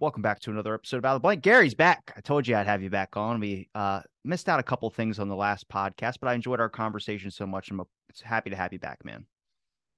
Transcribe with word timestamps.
Welcome 0.00 0.22
back 0.22 0.40
to 0.40 0.50
another 0.50 0.72
episode 0.72 0.96
about 0.96 1.12
the 1.12 1.20
blank. 1.20 1.42
Gary's 1.42 1.74
back. 1.74 2.10
I 2.16 2.22
told 2.22 2.48
you 2.48 2.56
I'd 2.56 2.66
have 2.66 2.82
you 2.82 2.88
back 2.88 3.18
on. 3.18 3.38
We 3.38 3.68
uh, 3.74 4.00
missed 4.24 4.48
out 4.48 4.58
a 4.58 4.62
couple 4.62 4.88
things 4.88 5.18
on 5.18 5.28
the 5.28 5.36
last 5.36 5.68
podcast, 5.68 6.14
but 6.22 6.28
I 6.28 6.32
enjoyed 6.32 6.58
our 6.58 6.70
conversation 6.70 7.30
so 7.30 7.46
much. 7.46 7.70
I'm 7.70 7.82
happy 8.24 8.48
to 8.48 8.56
have 8.56 8.72
you 8.72 8.78
back, 8.78 9.04
man. 9.04 9.26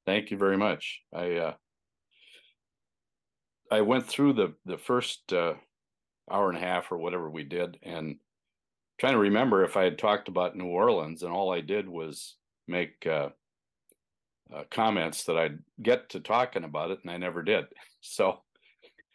Thank 0.04 0.32
you 0.32 0.36
very 0.36 0.56
much. 0.56 1.02
I 1.14 1.36
uh, 1.36 1.54
I 3.70 3.82
went 3.82 4.08
through 4.08 4.32
the 4.32 4.54
the 4.66 4.76
first 4.76 5.32
uh, 5.32 5.54
hour 6.28 6.48
and 6.48 6.58
a 6.58 6.60
half 6.60 6.90
or 6.90 6.98
whatever 6.98 7.30
we 7.30 7.44
did, 7.44 7.78
and 7.84 8.16
trying 8.98 9.12
to 9.12 9.20
remember 9.20 9.62
if 9.62 9.76
I 9.76 9.84
had 9.84 9.98
talked 10.00 10.26
about 10.26 10.56
New 10.56 10.66
Orleans, 10.66 11.22
and 11.22 11.32
all 11.32 11.52
I 11.52 11.60
did 11.60 11.88
was 11.88 12.34
make 12.66 13.06
uh, 13.06 13.28
uh, 14.52 14.64
comments 14.68 15.22
that 15.26 15.38
I'd 15.38 15.60
get 15.80 16.08
to 16.08 16.18
talking 16.18 16.64
about 16.64 16.90
it, 16.90 16.98
and 17.04 17.10
I 17.12 17.18
never 17.18 17.44
did. 17.44 17.66
So 18.04 18.40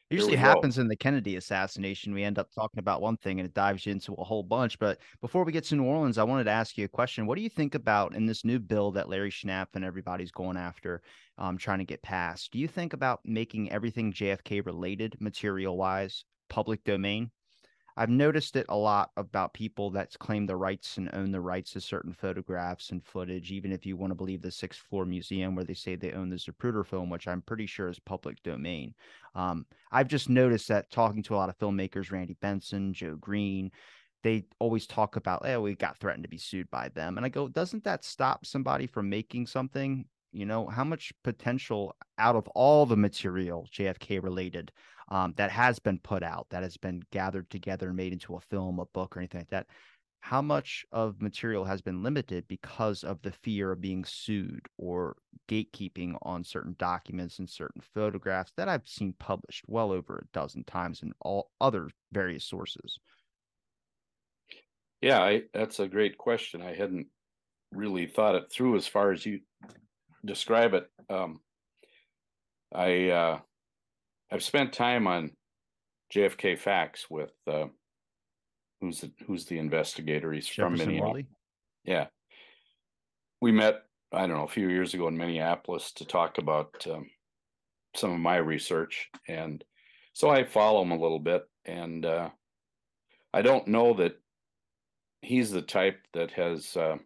usually 0.09 0.35
happens 0.35 0.77
in 0.77 0.87
the 0.87 0.95
Kennedy 0.95 1.35
assassination. 1.35 2.13
We 2.13 2.23
end 2.23 2.39
up 2.39 2.49
talking 2.53 2.79
about 2.79 3.01
one 3.01 3.17
thing 3.17 3.39
and 3.39 3.47
it 3.47 3.53
dives 3.53 3.85
you 3.85 3.91
into 3.91 4.13
a 4.13 4.23
whole 4.23 4.43
bunch. 4.43 4.79
But 4.79 4.99
before 5.21 5.43
we 5.43 5.51
get 5.51 5.65
to 5.65 5.75
New 5.75 5.83
Orleans, 5.83 6.17
I 6.17 6.23
wanted 6.23 6.45
to 6.45 6.51
ask 6.51 6.77
you 6.77 6.85
a 6.85 6.89
question. 6.89 7.25
What 7.25 7.35
do 7.35 7.41
you 7.41 7.49
think 7.49 7.75
about 7.75 8.15
in 8.15 8.25
this 8.25 8.45
new 8.45 8.59
bill 8.59 8.91
that 8.93 9.09
Larry 9.09 9.31
Schnapf 9.31 9.67
and 9.75 9.83
everybody's 9.83 10.31
going 10.31 10.57
after, 10.57 11.01
um, 11.37 11.57
trying 11.57 11.79
to 11.79 11.85
get 11.85 12.01
passed? 12.01 12.51
Do 12.51 12.59
you 12.59 12.67
think 12.67 12.93
about 12.93 13.21
making 13.25 13.71
everything 13.71 14.13
JFK 14.13 14.65
related 14.65 15.17
material 15.19 15.77
wise 15.77 16.23
public 16.49 16.83
domain? 16.83 17.31
I've 17.99 18.11
noticed 18.11 18.55
it 18.55 18.67
a 18.69 18.77
lot 18.77 19.09
about 19.17 19.55
people 19.55 19.89
that 19.89 20.17
claim 20.19 20.45
the 20.45 20.55
rights 20.55 20.97
and 20.97 21.09
own 21.13 21.31
the 21.31 21.41
rights 21.41 21.71
to 21.71 21.81
certain 21.81 22.13
photographs 22.13 22.91
and 22.91 23.03
footage, 23.03 23.51
even 23.51 23.71
if 23.71 23.87
you 23.87 23.97
want 23.97 24.11
to 24.11 24.15
believe 24.15 24.43
the 24.43 24.51
sixth 24.51 24.81
floor 24.81 25.03
museum 25.03 25.55
where 25.55 25.65
they 25.65 25.73
say 25.73 25.95
they 25.95 26.11
own 26.11 26.29
the 26.29 26.35
Zapruder 26.35 26.85
film, 26.85 27.09
which 27.09 27.27
I'm 27.27 27.41
pretty 27.41 27.65
sure 27.65 27.89
is 27.89 27.97
public 27.97 28.41
domain. 28.43 28.93
Um, 29.33 29.65
I've 29.91 30.07
just 30.07 30.29
noticed 30.29 30.67
that 30.67 30.91
talking 30.91 31.23
to 31.23 31.33
a 31.33 31.37
lot 31.37 31.49
of 31.49 31.57
filmmakers, 31.57 32.11
Randy 32.11 32.37
Benson, 32.39 32.93
Joe 32.93 33.15
Green, 33.15 33.71
they 34.21 34.45
always 34.59 34.85
talk 34.85 35.15
about, 35.15 35.41
oh, 35.45 35.61
we 35.61 35.73
got 35.73 35.97
threatened 35.97 36.23
to 36.23 36.29
be 36.29 36.37
sued 36.37 36.69
by 36.69 36.89
them. 36.89 37.17
And 37.17 37.25
I 37.25 37.29
go, 37.29 37.47
doesn't 37.47 37.83
that 37.85 38.03
stop 38.03 38.45
somebody 38.45 38.85
from 38.85 39.09
making 39.09 39.47
something? 39.47 40.05
You 40.31 40.45
know, 40.45 40.67
how 40.67 40.83
much 40.83 41.13
potential 41.23 41.95
out 42.19 42.35
of 42.35 42.47
all 42.49 42.85
the 42.85 42.97
material 42.97 43.67
JFK 43.73 44.21
related 44.21 44.71
um, 45.09 45.33
that 45.37 45.51
has 45.51 45.79
been 45.79 45.99
put 45.99 46.23
out, 46.23 46.47
that 46.49 46.63
has 46.63 46.77
been 46.77 47.03
gathered 47.11 47.49
together 47.49 47.87
and 47.87 47.97
made 47.97 48.13
into 48.13 48.35
a 48.35 48.41
film, 48.41 48.79
a 48.79 48.85
book, 48.85 49.15
or 49.15 49.19
anything 49.19 49.41
like 49.41 49.49
that, 49.49 49.67
how 50.19 50.41
much 50.41 50.85
of 50.91 51.21
material 51.21 51.63
has 51.63 51.81
been 51.81 52.03
limited 52.03 52.45
because 52.47 53.03
of 53.03 53.21
the 53.21 53.31
fear 53.31 53.71
of 53.71 53.81
being 53.81 54.03
sued 54.03 54.65
or 54.77 55.15
gatekeeping 55.47 56.17
on 56.23 56.43
certain 56.43 56.75
documents 56.77 57.39
and 57.39 57.49
certain 57.49 57.81
photographs 57.93 58.51
that 58.57 58.67
I've 58.67 58.87
seen 58.87 59.13
published 59.19 59.63
well 59.67 59.91
over 59.91 60.17
a 60.17 60.37
dozen 60.37 60.63
times 60.65 61.01
in 61.01 61.13
all 61.21 61.51
other 61.61 61.89
various 62.11 62.43
sources? 62.43 62.99
Yeah, 65.01 65.21
I, 65.21 65.43
that's 65.53 65.79
a 65.79 65.87
great 65.87 66.17
question. 66.17 66.61
I 66.61 66.73
hadn't 66.73 67.07
really 67.71 68.07
thought 68.07 68.35
it 68.35 68.51
through 68.51 68.75
as 68.75 68.87
far 68.87 69.11
as 69.11 69.25
you 69.25 69.41
describe 70.25 70.73
it. 70.73 70.89
Um, 71.09 71.39
I 72.73 73.09
uh, 73.09 73.39
I've 74.31 74.43
spent 74.43 74.73
time 74.73 75.07
on 75.07 75.31
JFK 76.13 76.57
facts 76.57 77.07
with 77.09 77.31
uh, 77.47 77.65
who's 78.81 79.01
the 79.01 79.11
who's 79.25 79.45
the 79.45 79.59
investigator? 79.59 80.31
He's 80.31 80.47
Jefferson 80.47 80.77
from 80.77 80.87
Minneapolis. 80.87 81.25
Yeah, 81.85 82.07
we 83.41 83.51
met 83.51 83.83
I 84.11 84.21
don't 84.21 84.37
know 84.37 84.43
a 84.43 84.49
few 84.49 84.69
years 84.69 84.93
ago 84.93 85.07
in 85.07 85.17
Minneapolis 85.17 85.91
to 85.93 86.05
talk 86.05 86.37
about 86.37 86.85
um, 86.89 87.09
some 87.95 88.11
of 88.11 88.19
my 88.19 88.37
research, 88.37 89.09
and 89.27 89.63
so 90.13 90.29
I 90.29 90.43
follow 90.43 90.81
him 90.81 90.91
a 90.91 90.99
little 90.99 91.19
bit, 91.19 91.43
and 91.65 92.05
uh, 92.05 92.29
I 93.33 93.41
don't 93.41 93.67
know 93.67 93.93
that 93.95 94.15
he's 95.21 95.51
the 95.51 95.61
type 95.61 95.99
that 96.13 96.31
has 96.31 96.75
uh, 96.75 96.97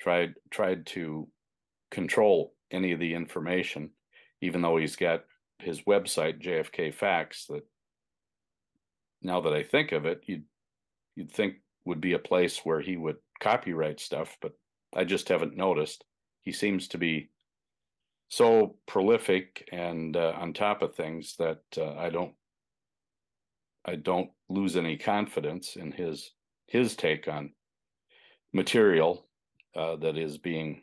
tried 0.00 0.34
tried 0.50 0.86
to 0.86 1.28
control 1.90 2.54
any 2.70 2.92
of 2.92 3.00
the 3.00 3.14
information, 3.14 3.90
even 4.40 4.62
though 4.62 4.76
he's 4.76 4.96
got 4.96 5.24
his 5.64 5.82
website 5.82 6.42
JFK 6.42 6.94
Facts 6.94 7.46
that 7.48 7.62
now 9.22 9.40
that 9.40 9.52
I 9.52 9.62
think 9.62 9.92
of 9.92 10.04
it, 10.04 10.22
you'd 10.26 10.44
you'd 11.16 11.32
think 11.32 11.56
would 11.84 12.00
be 12.00 12.12
a 12.12 12.18
place 12.18 12.60
where 12.64 12.80
he 12.80 12.96
would 12.96 13.16
copyright 13.40 14.00
stuff, 14.00 14.36
but 14.40 14.52
I 14.94 15.04
just 15.04 15.28
haven't 15.28 15.56
noticed. 15.56 16.04
He 16.42 16.52
seems 16.52 16.88
to 16.88 16.98
be 16.98 17.30
so 18.28 18.76
prolific 18.86 19.68
and 19.72 20.16
uh, 20.16 20.34
on 20.36 20.52
top 20.52 20.82
of 20.82 20.94
things 20.94 21.36
that 21.38 21.62
uh, 21.76 21.94
I 21.94 22.10
don't 22.10 22.32
I 23.84 23.96
don't 23.96 24.30
lose 24.48 24.76
any 24.76 24.96
confidence 24.96 25.76
in 25.76 25.92
his 25.92 26.30
his 26.66 26.96
take 26.96 27.28
on 27.28 27.52
material 28.52 29.26
uh, 29.76 29.96
that 29.96 30.16
is 30.16 30.38
being 30.38 30.82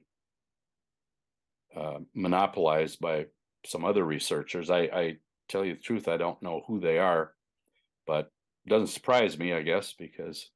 uh, 1.76 2.00
monopolized 2.14 3.00
by 3.00 3.26
some 3.66 3.86
other 3.86 4.04
researchers. 4.04 4.70
I, 4.70 4.80
I 4.80 5.18
tell 5.48 5.66
you 5.66 5.76
the 5.76 5.82
truth, 5.82 6.08
I 6.08 6.18
don't 6.18 6.42
know 6.42 6.64
who 6.68 6.80
they 6.80 6.98
are, 6.98 7.34
but 8.08 8.32
it 8.66 8.70
doesn't 8.70 8.88
surprise 8.88 9.38
me, 9.38 9.54
I 9.54 9.62
guess, 9.62 9.94
because 9.94 10.50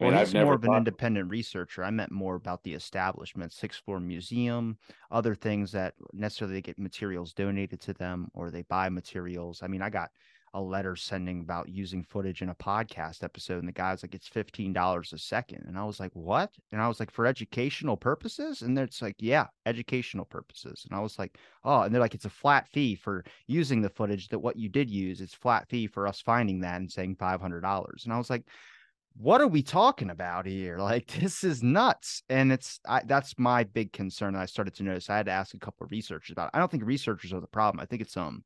I 0.00 0.04
mean, 0.04 0.14
well, 0.14 0.24
he's 0.24 0.34
more 0.34 0.54
of 0.54 0.64
an 0.64 0.74
independent 0.74 1.28
researcher. 1.28 1.84
I 1.84 1.90
meant 1.90 2.10
more 2.10 2.34
about 2.34 2.62
the 2.62 2.72
establishment, 2.72 3.52
Sixth 3.52 3.82
Floor 3.84 4.00
Museum, 4.00 4.78
other 5.10 5.34
things 5.34 5.72
that 5.72 5.94
necessarily 6.14 6.62
get 6.62 6.78
materials 6.78 7.34
donated 7.34 7.80
to 7.82 7.92
them 7.92 8.28
or 8.32 8.50
they 8.50 8.62
buy 8.62 8.88
materials. 8.88 9.60
I 9.62 9.66
mean, 9.66 9.82
I 9.82 9.90
got 9.90 10.10
a 10.54 10.60
letter 10.60 10.96
sending 10.96 11.40
about 11.40 11.68
using 11.68 12.02
footage 12.02 12.42
in 12.42 12.48
a 12.48 12.54
podcast 12.54 13.22
episode 13.22 13.58
and 13.58 13.68
the 13.68 13.72
guy's 13.72 14.02
like 14.02 14.14
it's 14.14 14.28
$15 14.28 15.12
a 15.12 15.18
second. 15.18 15.64
And 15.66 15.78
i 15.78 15.84
was 15.84 16.00
like 16.00 16.10
what? 16.14 16.50
And 16.72 16.80
i 16.80 16.88
was 16.88 17.00
like 17.00 17.10
for 17.10 17.26
educational 17.26 17.96
purposes? 17.96 18.62
And 18.62 18.78
it's 18.78 19.02
like 19.02 19.16
yeah 19.18 19.46
educational 19.66 20.24
purposes. 20.24 20.86
And 20.88 20.98
i 20.98 21.00
was 21.00 21.18
like 21.18 21.38
oh 21.64 21.82
and 21.82 21.94
they're 21.94 22.00
like 22.00 22.14
it's 22.14 22.24
a 22.24 22.30
flat 22.30 22.68
fee 22.68 22.94
for 22.94 23.24
using 23.46 23.80
the 23.80 23.90
footage 23.90 24.28
that 24.28 24.38
what 24.38 24.56
you 24.56 24.68
did 24.68 24.90
use. 24.90 25.20
It's 25.20 25.34
flat 25.34 25.68
fee 25.68 25.86
for 25.86 26.06
us 26.06 26.20
finding 26.20 26.60
that 26.60 26.80
and 26.80 26.90
saying 26.90 27.16
$500 27.16 28.04
and 28.04 28.12
i 28.12 28.18
was 28.18 28.30
like 28.30 28.44
what 29.16 29.40
are 29.40 29.46
we 29.48 29.62
talking 29.62 30.10
about 30.10 30.46
here? 30.46 30.78
Like 30.90 31.06
this 31.20 31.44
is 31.44 31.62
nuts. 31.62 32.22
And 32.28 32.50
it's 32.50 32.80
I, 32.88 33.02
that's 33.04 33.38
my 33.38 33.64
big 33.64 33.92
concern 33.92 34.34
that 34.34 34.40
i 34.40 34.46
started 34.46 34.74
to 34.74 34.82
notice. 34.82 35.08
I 35.10 35.16
had 35.16 35.26
to 35.26 35.32
ask 35.32 35.54
a 35.54 35.58
couple 35.58 35.84
of 35.84 35.90
researchers 35.92 36.32
about 36.32 36.46
it. 36.46 36.50
i 36.54 36.58
don't 36.58 36.70
think 36.70 36.84
researchers 36.84 37.32
are 37.32 37.40
the 37.40 37.46
problem. 37.46 37.80
I 37.80 37.86
think 37.86 38.02
it's 38.02 38.16
um 38.16 38.42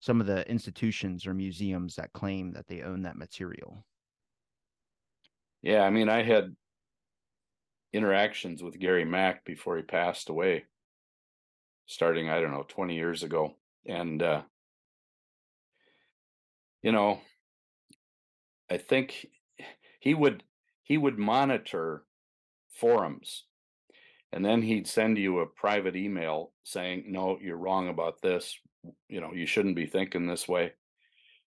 some 0.00 0.20
of 0.20 0.26
the 0.26 0.48
institutions 0.48 1.26
or 1.26 1.34
museums 1.34 1.96
that 1.96 2.12
claim 2.12 2.52
that 2.52 2.66
they 2.66 2.82
own 2.82 3.02
that 3.02 3.16
material. 3.16 3.84
Yeah, 5.62 5.82
I 5.82 5.90
mean, 5.90 6.08
I 6.08 6.22
had 6.22 6.54
interactions 7.92 8.62
with 8.62 8.78
Gary 8.78 9.04
Mack 9.04 9.44
before 9.44 9.76
he 9.76 9.82
passed 9.82 10.28
away, 10.28 10.64
starting, 11.86 12.28
I 12.28 12.40
don't 12.40 12.52
know, 12.52 12.64
20 12.68 12.94
years 12.94 13.22
ago. 13.22 13.54
And, 13.86 14.22
uh, 14.22 14.42
you 16.82 16.92
know, 16.92 17.20
I 18.70 18.78
think 18.78 19.26
he 20.00 20.14
would 20.14 20.42
he 20.82 20.98
would 20.98 21.18
monitor 21.18 22.04
forums 22.68 23.44
and 24.32 24.44
then 24.44 24.62
he'd 24.62 24.86
send 24.86 25.18
you 25.18 25.38
a 25.38 25.46
private 25.46 25.96
email 25.96 26.52
saying 26.62 27.04
no 27.08 27.38
you're 27.40 27.56
wrong 27.56 27.88
about 27.88 28.20
this 28.22 28.58
you 29.08 29.20
know 29.20 29.32
you 29.32 29.46
shouldn't 29.46 29.76
be 29.76 29.86
thinking 29.86 30.26
this 30.26 30.48
way. 30.48 30.72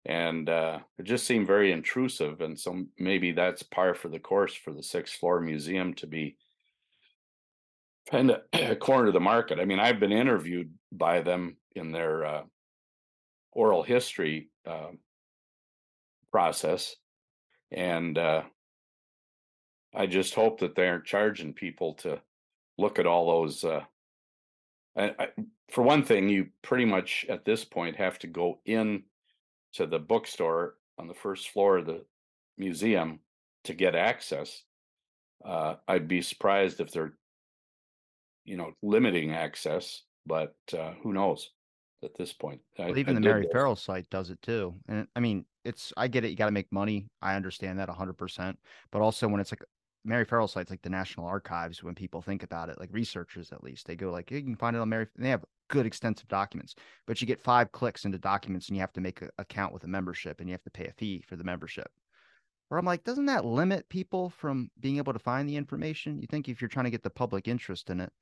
And 0.04 0.48
uh, 0.48 0.78
it 0.98 1.04
just 1.04 1.26
seemed 1.26 1.48
very 1.48 1.72
intrusive 1.72 2.40
and 2.40 2.58
so 2.58 2.84
maybe 2.98 3.32
that's 3.32 3.64
par 3.64 3.94
for 3.94 4.08
the 4.08 4.20
course 4.20 4.54
for 4.54 4.72
the 4.72 4.82
sixth 4.82 5.16
floor 5.16 5.40
museum 5.40 5.94
to 5.94 6.06
be 6.06 6.36
kind 8.08 8.30
of 8.30 8.42
a 8.52 8.76
corner 8.88 9.08
of 9.08 9.14
the 9.14 9.20
market. 9.20 9.58
I 9.58 9.64
mean 9.64 9.80
i've 9.80 9.98
been 9.98 10.12
interviewed 10.12 10.72
by 10.92 11.22
them 11.22 11.56
in 11.74 11.90
their 11.92 12.24
uh, 12.24 12.42
oral 13.52 13.82
history 13.82 14.50
uh, 14.66 14.90
process 16.30 16.94
and 17.72 18.16
uh, 18.16 18.42
i 19.94 20.06
just 20.06 20.34
hope 20.34 20.60
that 20.60 20.76
they 20.76 20.88
aren't 20.88 21.04
charging 21.04 21.52
people 21.52 21.94
to 21.94 22.20
look 22.78 22.98
at 22.98 23.06
all 23.06 23.26
those 23.26 23.64
uh, 23.64 23.82
I, 24.96 25.14
I, 25.18 25.28
for 25.68 25.82
one 25.82 26.04
thing, 26.04 26.28
you 26.28 26.48
pretty 26.62 26.84
much 26.84 27.26
at 27.28 27.44
this 27.44 27.64
point 27.64 27.96
have 27.96 28.18
to 28.20 28.26
go 28.26 28.60
in 28.64 29.02
to 29.74 29.86
the 29.86 29.98
bookstore 29.98 30.74
on 30.98 31.08
the 31.08 31.14
first 31.14 31.50
floor 31.50 31.78
of 31.78 31.86
the 31.86 32.04
museum 32.56 33.20
to 33.64 33.74
get 33.74 33.94
access. 33.94 34.62
Uh, 35.44 35.74
I'd 35.86 36.08
be 36.08 36.22
surprised 36.22 36.80
if 36.80 36.90
they're, 36.90 37.14
you 38.44 38.56
know, 38.56 38.72
limiting 38.82 39.32
access, 39.32 40.02
but 40.24 40.54
uh, 40.76 40.92
who 41.02 41.12
knows 41.12 41.50
at 42.02 42.16
this 42.16 42.32
point. 42.32 42.60
I, 42.78 42.86
well, 42.86 42.98
even 42.98 43.14
the 43.14 43.20
Mary 43.20 43.46
Ferrell 43.52 43.76
site 43.76 44.08
does 44.10 44.30
it 44.30 44.40
too. 44.42 44.74
And 44.88 45.06
I 45.16 45.20
mean, 45.20 45.44
it's 45.64 45.92
I 45.96 46.08
get 46.08 46.24
it. 46.24 46.30
You 46.30 46.36
got 46.36 46.46
to 46.46 46.52
make 46.52 46.72
money. 46.72 47.08
I 47.20 47.34
understand 47.34 47.78
that 47.78 47.88
hundred 47.88 48.16
percent. 48.16 48.58
But 48.92 49.02
also 49.02 49.28
when 49.28 49.40
it's 49.40 49.52
like 49.52 49.62
Mary 50.06 50.24
Ferrell 50.24 50.48
site's 50.48 50.70
like 50.70 50.82
the 50.82 50.88
National 50.88 51.26
Archives 51.26 51.82
when 51.82 51.94
people 51.94 52.22
think 52.22 52.42
about 52.42 52.68
it, 52.68 52.78
like 52.78 52.88
researchers 52.92 53.52
at 53.52 53.64
least. 53.64 53.86
They 53.86 53.96
go 53.96 54.10
like 54.10 54.30
you 54.30 54.42
can 54.42 54.56
find 54.56 54.76
it 54.76 54.80
on 54.80 54.88
Mary. 54.88 55.06
They 55.16 55.30
have 55.30 55.44
good 55.68 55.86
extensive 55.86 56.28
documents, 56.28 56.74
but 57.06 57.20
you 57.20 57.26
get 57.26 57.42
five 57.42 57.72
clicks 57.72 58.04
into 58.04 58.18
documents 58.18 58.68
and 58.68 58.76
you 58.76 58.80
have 58.80 58.92
to 58.92 59.00
make 59.00 59.20
an 59.22 59.30
account 59.38 59.72
with 59.72 59.84
a 59.84 59.88
membership 59.88 60.40
and 60.40 60.48
you 60.48 60.54
have 60.54 60.62
to 60.62 60.70
pay 60.70 60.86
a 60.86 60.92
fee 60.92 61.24
for 61.26 61.36
the 61.36 61.44
membership. 61.44 61.88
Where 62.68 62.78
I'm 62.78 62.86
like, 62.86 63.04
doesn't 63.04 63.26
that 63.26 63.44
limit 63.44 63.88
people 63.88 64.30
from 64.30 64.70
being 64.80 64.96
able 64.96 65.12
to 65.12 65.18
find 65.18 65.48
the 65.48 65.56
information? 65.56 66.20
You 66.20 66.26
think 66.28 66.48
if 66.48 66.60
you're 66.60 66.68
trying 66.68 66.84
to 66.84 66.90
get 66.90 67.02
the 67.02 67.10
public 67.10 67.46
interest 67.46 67.90
in 67.90 68.00
it, 68.00 68.12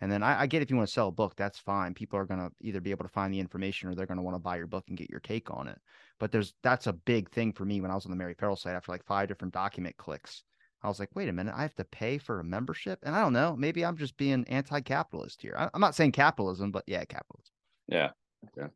and 0.00 0.10
then 0.10 0.22
I, 0.22 0.42
I 0.42 0.46
get 0.46 0.62
if 0.62 0.70
you 0.70 0.76
want 0.76 0.88
to 0.88 0.92
sell 0.92 1.08
a 1.08 1.12
book, 1.12 1.36
that's 1.36 1.58
fine. 1.58 1.92
People 1.92 2.18
are 2.18 2.24
going 2.24 2.40
to 2.40 2.50
either 2.62 2.80
be 2.80 2.90
able 2.90 3.04
to 3.04 3.10
find 3.10 3.32
the 3.32 3.40
information 3.40 3.88
or 3.88 3.94
they're 3.94 4.06
going 4.06 4.16
to 4.16 4.22
want 4.22 4.34
to 4.34 4.40
buy 4.42 4.56
your 4.56 4.66
book 4.66 4.84
and 4.88 4.96
get 4.96 5.10
your 5.10 5.20
take 5.20 5.50
on 5.50 5.68
it. 5.68 5.78
But 6.18 6.32
there's 6.32 6.54
that's 6.62 6.86
a 6.86 6.94
big 6.94 7.30
thing 7.30 7.52
for 7.52 7.66
me 7.66 7.80
when 7.80 7.90
I 7.90 7.94
was 7.94 8.06
on 8.06 8.10
the 8.10 8.16
Mary 8.16 8.34
Ferrell 8.34 8.56
site 8.56 8.74
after 8.74 8.92
like 8.92 9.04
five 9.04 9.28
different 9.28 9.52
document 9.52 9.96
clicks. 9.98 10.42
I 10.82 10.88
was 10.88 10.98
like, 10.98 11.10
wait 11.14 11.28
a 11.28 11.32
minute, 11.32 11.54
I 11.56 11.62
have 11.62 11.74
to 11.76 11.84
pay 11.84 12.18
for 12.18 12.40
a 12.40 12.44
membership? 12.44 13.00
And 13.02 13.14
I 13.14 13.20
don't 13.20 13.32
know, 13.32 13.54
maybe 13.56 13.84
I'm 13.84 13.96
just 13.96 14.16
being 14.16 14.44
anti 14.48 14.80
capitalist 14.80 15.42
here. 15.42 15.54
I, 15.58 15.68
am 15.74 15.80
not 15.80 15.94
saying 15.94 16.12
capitalism, 16.12 16.70
but 16.70 16.84
yeah, 16.86 17.04
capitalism. 17.04 17.52
Yeah. 17.88 18.10
Yeah. 18.56 18.68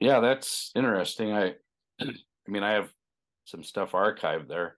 Yeah, 0.00 0.20
that's 0.20 0.72
interesting. 0.74 1.32
I, 1.32 1.54
I 2.00 2.06
mean, 2.48 2.62
I 2.62 2.72
have 2.72 2.90
some 3.44 3.62
stuff 3.62 3.92
archived 3.92 4.48
there 4.48 4.76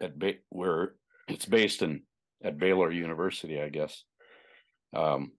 at 0.00 0.18
ba- 0.18 0.34
where 0.48 0.94
it's 1.28 1.46
based 1.46 1.82
in 1.82 2.02
at 2.42 2.58
Baylor 2.58 2.90
University, 2.90 3.60
I 3.60 3.68
guess. 3.68 4.02
Um, 4.94 5.32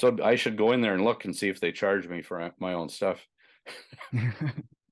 so 0.00 0.16
I 0.22 0.34
should 0.34 0.56
go 0.56 0.72
in 0.72 0.80
there 0.80 0.94
and 0.94 1.04
look 1.04 1.24
and 1.24 1.36
see 1.36 1.48
if 1.48 1.60
they 1.60 1.70
charge 1.70 2.08
me 2.08 2.22
for 2.22 2.50
my 2.58 2.72
own 2.72 2.88
stuff. 2.88 3.24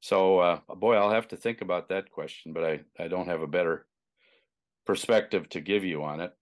so, 0.00 0.38
uh, 0.38 0.60
boy, 0.76 0.96
I'll 0.96 1.12
have 1.12 1.28
to 1.28 1.36
think 1.36 1.60
about 1.60 1.88
that 1.88 2.10
question, 2.10 2.52
but 2.52 2.64
I, 2.64 2.80
I 2.98 3.08
don't 3.08 3.28
have 3.28 3.42
a 3.42 3.46
better 3.46 3.86
perspective 4.86 5.48
to 5.50 5.60
give 5.60 5.84
you 5.84 6.02
on 6.02 6.20
it. 6.20 6.32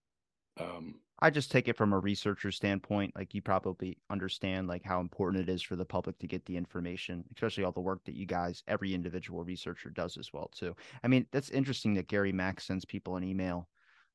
Um, 0.59 0.95
I 1.21 1.29
just 1.29 1.51
take 1.51 1.67
it 1.67 1.75
from 1.75 1.91
a 1.91 1.99
researcher 1.99 2.51
standpoint. 2.51 3.13
Like 3.15 3.33
you 3.33 3.41
probably 3.41 3.97
understand 4.09 4.67
like 4.67 4.83
how 4.83 5.01
important 5.01 5.43
it 5.43 5.51
is 5.51 5.61
for 5.61 5.75
the 5.75 5.85
public 5.85 6.17
to 6.19 6.27
get 6.27 6.45
the 6.45 6.55
information, 6.55 7.25
especially 7.33 7.65
all 7.65 7.73
the 7.73 7.81
work 7.81 8.03
that 8.05 8.15
you 8.15 8.25
guys, 8.25 8.63
every 8.67 8.93
individual 8.93 9.43
researcher 9.43 9.89
does 9.89 10.17
as 10.17 10.31
well 10.31 10.49
too. 10.55 10.73
I 11.03 11.09
mean, 11.09 11.27
that's 11.31 11.49
interesting 11.49 11.93
that 11.95 12.07
Gary 12.07 12.31
Mack 12.31 12.61
sends 12.61 12.85
people 12.85 13.17
an 13.17 13.23
email 13.25 13.67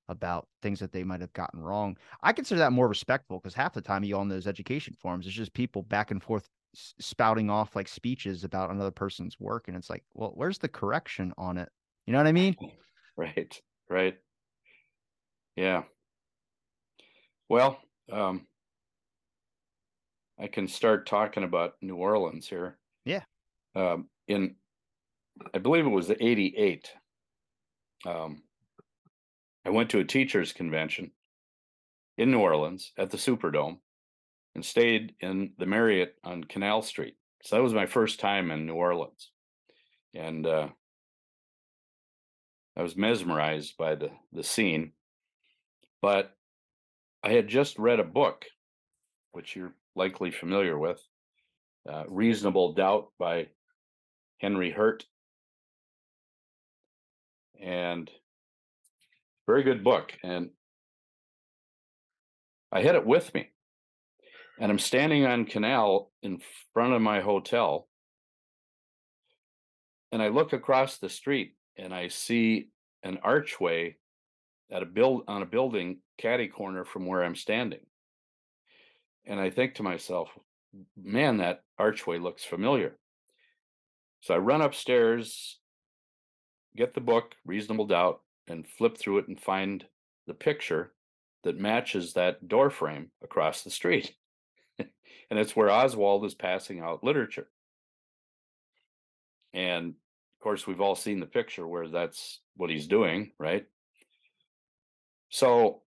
about 0.08 0.49
things 0.62 0.81
that 0.81 0.93
they 0.93 1.05
might 1.05 1.20
have 1.20 1.32
gotten 1.35 1.61
wrong. 1.61 1.97
I 2.23 2.32
consider 2.32 2.58
that 2.61 2.73
more 2.73 2.88
respectful 2.88 3.38
because 3.38 3.55
half 3.55 3.75
the 3.75 3.82
time 3.82 4.05
you 4.05 4.17
on 4.17 4.29
those 4.29 4.47
education 4.47 4.94
forums, 4.99 5.26
it's 5.26 5.37
just 5.37 5.52
people 5.52 5.82
back 5.82 6.11
and 6.11 6.23
forth 6.23 6.49
spouting 6.75 7.50
off 7.50 7.76
like 7.76 7.88
speeches 7.88 8.44
about 8.44 8.71
another 8.71 8.91
person's 8.91 9.38
work, 9.41 9.69
and 9.69 9.76
it's 9.76 9.91
like, 9.91 10.05
well, 10.15 10.32
where's 10.35 10.59
the 10.59 10.69
correction 10.69 11.32
on 11.38 11.59
it? 11.59 11.69
You 12.06 12.12
know 12.12 12.19
what 12.19 12.26
I 12.26 12.32
mean? 12.32 12.56
Right. 13.17 13.62
Right. 13.88 14.17
Yeah. 15.55 15.85
Well, 17.49 17.79
um, 18.11 18.49
I 20.37 20.49
can 20.49 20.67
start 20.67 21.06
talking 21.06 21.44
about 21.44 21.75
New 21.81 21.94
Orleans 21.94 22.49
here. 22.49 22.76
Yeah. 23.05 23.23
Um, 23.76 24.09
in, 24.26 24.56
I 25.55 25.59
believe 25.59 25.87
it 25.87 25.91
was 25.91 26.09
the 26.09 26.21
88. 26.21 26.91
Um, 28.05 28.43
I 29.65 29.71
went 29.71 29.91
to 29.91 30.00
a 30.00 30.05
teachers 30.05 30.53
convention 30.53 31.12
in 32.19 32.31
New 32.31 32.41
Orleans 32.41 32.93
at 32.99 33.11
the 33.11 33.17
Superdome 33.17 33.79
and 34.55 34.65
stayed 34.65 35.15
in 35.21 35.53
the 35.59 35.67
Marriott 35.67 36.15
on 36.25 36.45
Canal 36.45 36.83
Street. 36.83 37.17
So 37.43 37.56
that 37.56 37.62
was 37.62 37.75
my 37.75 37.87
first 37.87 38.21
time 38.21 38.51
in 38.51 38.67
New 38.67 38.75
Orleans. 38.75 39.31
And 40.15 40.47
uh, 40.47 40.69
I 42.77 42.83
was 42.83 42.97
mesmerized 42.97 43.77
by 43.77 43.97
the, 43.97 44.11
the 44.33 44.43
scene. 44.43 44.93
But 46.01 46.35
I 47.23 47.33
had 47.33 47.49
just 47.49 47.79
read 47.79 48.01
a 48.01 48.05
book, 48.05 48.45
which 49.33 49.56
you're 49.56 49.75
likely 49.97 50.31
familiar 50.31 50.79
with, 50.79 51.00
uh, 51.91 52.05
Reasonable 52.09 52.75
Doubt 52.75 53.09
by 53.19 53.49
Henry 54.39 54.71
Hurt. 54.71 55.05
And 57.61 58.11
very 59.47 59.62
good 59.62 59.83
book. 59.83 60.12
And 60.23 60.50
I 62.73 62.83
had 62.83 62.95
it 62.95 63.07
with 63.07 63.33
me. 63.35 63.49
And 64.61 64.71
I'm 64.71 64.79
standing 64.79 65.27
on 65.27 65.47
canal 65.47 66.12
in 66.23 66.41
front 66.73 66.93
of 66.93 67.03
my 67.03 67.21
hotel. 67.21 67.89
And 70.12 70.23
I 70.23 70.29
look 70.29 70.53
across 70.53 70.99
the 70.99 71.09
street 71.09 71.56
and 71.77 71.93
I 71.93 72.09
see 72.09 72.69
an 73.03 73.19
archway 73.23 73.97
at 74.71 74.83
a 74.83 74.87
build 74.87 75.25
on 75.29 75.43
a 75.43 75.47
building 75.47 75.99
caddy 76.19 76.49
corner 76.49 76.85
from 76.85 77.06
where 77.06 77.23
I'm 77.23 77.35
standing. 77.35 77.81
And 79.27 79.41
I 79.41 79.51
think 79.51 79.75
to 79.75 79.83
myself, 79.83 80.29
man, 80.97 81.39
that 81.39 81.62
archway 81.79 82.19
looks 82.19 82.45
familiar. 82.45 82.97
So 84.21 84.35
I 84.35 84.39
run 84.39 84.62
upstairs, 84.62 85.59
get 86.77 86.95
the 86.95 87.00
book, 87.00 87.35
Reasonable 87.45 87.87
Doubt, 87.87 88.21
and 88.47 88.67
flip 88.67 88.97
through 88.97 89.19
it 89.19 89.29
and 89.29 89.41
find 89.41 89.85
the 90.27 90.35
picture 90.35 90.93
that 91.43 91.59
matches 91.59 92.15
that 92.15 92.49
door 92.49 92.71
frame 92.71 93.11
across 93.23 93.62
the 93.62 93.71
street. 93.71 94.15
and 94.79 95.38
it's 95.38 95.56
where 95.56 95.71
Oswald 95.71 96.25
is 96.25 96.35
passing 96.35 96.81
out 96.81 97.05
literature. 97.05 97.49
And 99.53 99.91
of 99.91 100.43
course, 100.43 100.67
we've 100.67 100.81
all 100.81 100.97
seen 100.97 101.21
the 101.21 101.26
picture 101.26 101.67
where 101.67 101.88
that's 101.88 102.41
what 102.56 102.71
he's 102.71 102.87
doing, 102.87 103.32
right? 103.38 103.67
So 105.31 105.82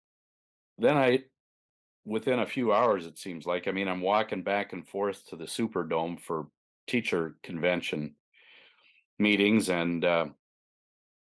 then 0.78 0.98
I, 0.98 1.24
within 2.06 2.40
a 2.40 2.46
few 2.46 2.74
hours, 2.74 3.06
it 3.06 3.18
seems 3.18 3.46
like, 3.46 3.68
I 3.68 3.72
mean, 3.72 3.88
I'm 3.88 4.02
walking 4.02 4.44
back 4.44 4.74
and 4.74 4.88
forth 4.88 5.26
to 5.28 5.36
the 5.36 5.46
Superdome 5.46 6.20
for 6.20 6.48
teacher 6.88 7.36
convention 7.44 8.16
meetings 9.18 9.70
and, 9.70 10.04
uh, 10.06 10.26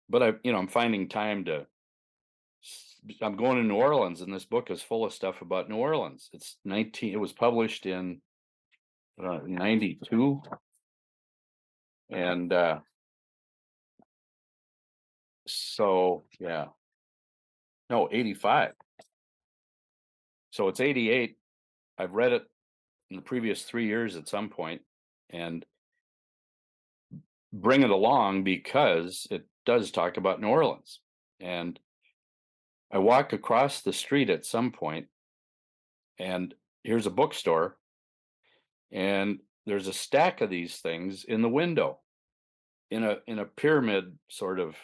but 0.09 0.23
I, 0.23 0.33
you 0.43 0.51
know, 0.51 0.57
I'm 0.57 0.67
finding 0.67 1.09
time 1.09 1.45
to, 1.45 1.65
I'm 3.21 3.37
going 3.37 3.57
to 3.57 3.63
New 3.63 3.75
Orleans 3.75 4.21
and 4.21 4.33
this 4.33 4.45
book 4.45 4.69
is 4.69 4.81
full 4.81 5.05
of 5.05 5.13
stuff 5.13 5.41
about 5.41 5.69
New 5.69 5.77
Orleans. 5.77 6.29
It's 6.33 6.57
19, 6.65 7.13
it 7.13 7.19
was 7.19 7.33
published 7.33 7.85
in 7.85 8.21
uh, 9.23 9.39
92. 9.45 10.41
And, 12.09 12.53
uh, 12.53 12.79
so 15.47 16.25
yeah, 16.39 16.65
no, 17.89 18.09
85. 18.11 18.71
So 20.51 20.67
it's 20.67 20.79
88. 20.79 21.37
I've 21.97 22.13
read 22.13 22.33
it 22.33 22.43
in 23.09 23.17
the 23.17 23.21
previous 23.21 23.63
three 23.63 23.87
years 23.87 24.15
at 24.15 24.27
some 24.27 24.49
point 24.49 24.81
and 25.29 25.65
bring 27.53 27.83
it 27.83 27.89
along 27.89 28.43
because 28.43 29.27
it 29.31 29.47
does 29.65 29.91
talk 29.91 30.17
about 30.17 30.41
New 30.41 30.47
Orleans. 30.47 30.99
And 31.39 31.79
I 32.91 32.99
walk 32.99 33.33
across 33.33 33.81
the 33.81 33.93
street 33.93 34.29
at 34.29 34.45
some 34.45 34.71
point 34.71 35.07
and 36.19 36.53
here's 36.83 37.05
a 37.05 37.11
bookstore 37.11 37.77
and 38.91 39.39
there's 39.65 39.87
a 39.87 39.93
stack 39.93 40.41
of 40.41 40.49
these 40.49 40.77
things 40.77 41.25
in 41.25 41.41
the 41.41 41.49
window 41.49 41.99
in 42.89 43.03
a 43.03 43.17
in 43.27 43.39
a 43.39 43.45
pyramid 43.45 44.17
sort 44.29 44.59
of 44.59 44.75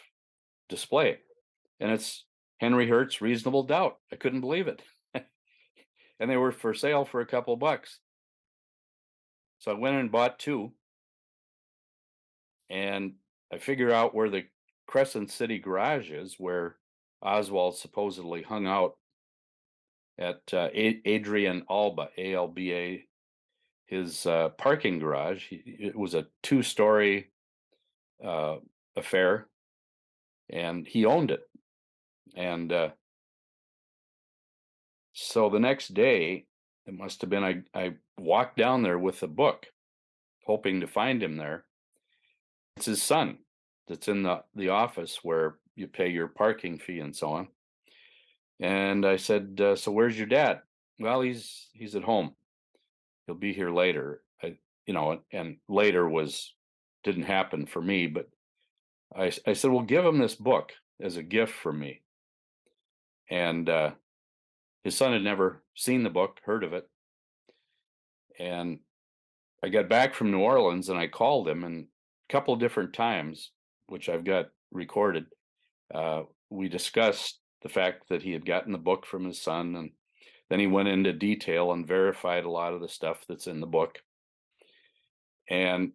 display 0.68 1.18
and 1.80 1.90
it's 1.90 2.24
Henry 2.58 2.88
Hurt's 2.88 3.20
Reasonable 3.20 3.64
Doubt. 3.64 3.98
I 4.12 4.16
couldn't 4.16 4.40
believe 4.40 4.68
it. 4.68 4.80
and 5.14 6.30
they 6.30 6.36
were 6.36 6.52
for 6.52 6.74
sale 6.74 7.04
for 7.04 7.20
a 7.20 7.26
couple 7.26 7.56
bucks. 7.56 7.98
So 9.58 9.70
I 9.70 9.74
went 9.74 9.96
and 9.96 10.12
bought 10.12 10.38
two. 10.38 10.72
And 12.70 13.14
I 13.52 13.58
figure 13.58 13.92
out 13.92 14.14
where 14.14 14.30
the 14.30 14.44
Crescent 14.86 15.30
City 15.30 15.58
garage 15.58 16.10
is, 16.10 16.36
where 16.38 16.76
Oswald 17.24 17.76
supposedly 17.78 18.42
hung 18.42 18.66
out 18.66 18.96
at 20.18 20.42
uh, 20.52 20.68
Adrian 20.72 21.64
Alba, 21.68 22.08
A 22.18 22.34
L 22.34 22.48
B 22.48 22.72
A, 22.72 23.04
his 23.86 24.26
uh, 24.26 24.50
parking 24.50 24.98
garage. 24.98 25.46
It 25.50 25.96
was 25.96 26.14
a 26.14 26.26
two 26.42 26.62
story 26.62 27.30
uh, 28.24 28.56
affair, 28.96 29.48
and 30.50 30.86
he 30.86 31.04
owned 31.04 31.30
it. 31.30 31.42
And 32.36 32.72
uh, 32.72 32.88
so 35.12 35.48
the 35.48 35.60
next 35.60 35.94
day, 35.94 36.46
it 36.86 36.94
must 36.94 37.20
have 37.22 37.30
been 37.30 37.44
I, 37.44 37.62
I 37.74 37.94
walked 38.18 38.56
down 38.56 38.82
there 38.82 38.98
with 38.98 39.20
the 39.20 39.28
book, 39.28 39.66
hoping 40.46 40.80
to 40.80 40.86
find 40.86 41.22
him 41.22 41.36
there. 41.36 41.64
It's 42.76 42.86
his 42.86 43.02
son 43.02 43.38
that's 43.88 44.08
in 44.08 44.22
the, 44.22 44.42
the 44.54 44.70
office 44.70 45.20
where 45.22 45.56
you 45.76 45.86
pay 45.86 46.08
your 46.08 46.28
parking 46.28 46.78
fee 46.78 47.00
and 47.00 47.14
so 47.14 47.30
on. 47.30 47.48
And 48.60 49.04
I 49.04 49.16
said, 49.16 49.60
uh, 49.60 49.76
"So 49.76 49.90
where's 49.92 50.16
your 50.16 50.26
dad?" 50.26 50.60
Well, 50.98 51.20
he's 51.20 51.68
he's 51.72 51.96
at 51.96 52.04
home. 52.04 52.34
He'll 53.26 53.34
be 53.36 53.52
here 53.52 53.70
later. 53.70 54.22
I, 54.42 54.56
you 54.86 54.94
know, 54.94 55.20
and 55.32 55.56
later 55.68 56.08
was 56.08 56.54
didn't 57.04 57.24
happen 57.24 57.66
for 57.66 57.80
me, 57.80 58.06
but 58.06 58.28
I, 59.14 59.30
I 59.46 59.52
said, 59.52 59.70
well, 59.70 59.82
give 59.82 60.04
him 60.04 60.18
this 60.18 60.34
book 60.34 60.72
as 61.00 61.16
a 61.16 61.22
gift 61.22 61.52
from 61.52 61.78
me. 61.78 62.02
And 63.30 63.68
uh, 63.68 63.92
his 64.82 64.96
son 64.96 65.12
had 65.12 65.22
never 65.22 65.62
seen 65.74 66.02
the 66.02 66.10
book, 66.10 66.40
heard 66.44 66.64
of 66.64 66.72
it. 66.72 66.88
And 68.38 68.80
I 69.62 69.68
got 69.68 69.88
back 69.88 70.14
from 70.14 70.30
New 70.30 70.40
Orleans 70.40 70.88
and 70.88 70.98
I 70.98 71.06
called 71.06 71.48
him, 71.48 71.62
and 71.64 71.86
a 72.28 72.32
couple 72.32 72.56
different 72.56 72.92
times, 72.92 73.50
which 73.86 74.08
I've 74.08 74.24
got 74.24 74.46
recorded, 74.72 75.26
uh, 75.92 76.22
we 76.50 76.68
discussed 76.68 77.40
the 77.62 77.68
fact 77.68 78.08
that 78.08 78.22
he 78.22 78.32
had 78.32 78.46
gotten 78.46 78.72
the 78.72 78.78
book 78.78 79.06
from 79.06 79.24
his 79.24 79.40
son. 79.40 79.74
And 79.74 79.90
then 80.50 80.60
he 80.60 80.66
went 80.66 80.88
into 80.88 81.12
detail 81.12 81.72
and 81.72 81.86
verified 81.86 82.44
a 82.44 82.50
lot 82.50 82.74
of 82.74 82.80
the 82.80 82.88
stuff 82.88 83.24
that's 83.28 83.46
in 83.46 83.60
the 83.60 83.66
book. 83.66 83.98
And, 85.50 85.92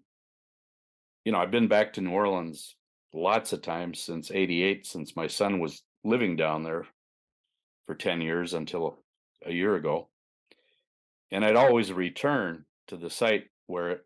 you 1.24 1.32
know, 1.32 1.40
I've 1.40 1.52
been 1.52 1.68
back 1.68 1.94
to 1.94 2.02
New 2.02 2.12
Orleans 2.12 2.76
lots 3.14 3.54
of 3.54 3.62
times 3.62 4.02
since 4.02 4.32
88, 4.32 4.86
since 4.86 5.16
my 5.16 5.28
son 5.28 5.60
was 5.60 5.82
living 6.04 6.36
down 6.36 6.64
there 6.64 6.86
for 7.86 7.96
10 7.96 8.22
years 8.22 8.54
until 8.54 9.00
a 9.46 9.52
year 9.52 9.76
ago. 9.76 10.10
And 11.32 11.46
I'd 11.46 11.56
always 11.56 11.92
return 11.92 12.66
to 12.88 12.98
the 12.98 13.10
site 13.10 13.46
where 13.68 13.90
it, 13.92 14.02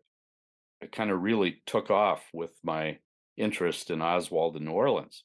it 0.82 0.92
kind 0.92 1.10
of 1.10 1.22
really 1.22 1.62
took 1.66 1.90
off 1.90 2.22
with 2.32 2.52
my 2.62 2.98
interest 3.36 3.90
in 3.90 4.02
Oswald 4.02 4.56
in 4.56 4.64
New 4.64 4.72
Orleans. 4.72 5.24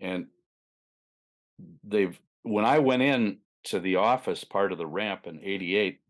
And 0.00 0.26
they've, 1.84 2.18
when 2.42 2.64
I 2.64 2.78
went 2.78 3.02
in 3.02 3.38
to 3.64 3.80
the 3.80 3.96
office 3.96 4.44
part 4.44 4.72
of 4.72 4.78
the 4.78 4.86
ramp 4.86 5.26
in 5.26 5.40
88, 5.42 6.00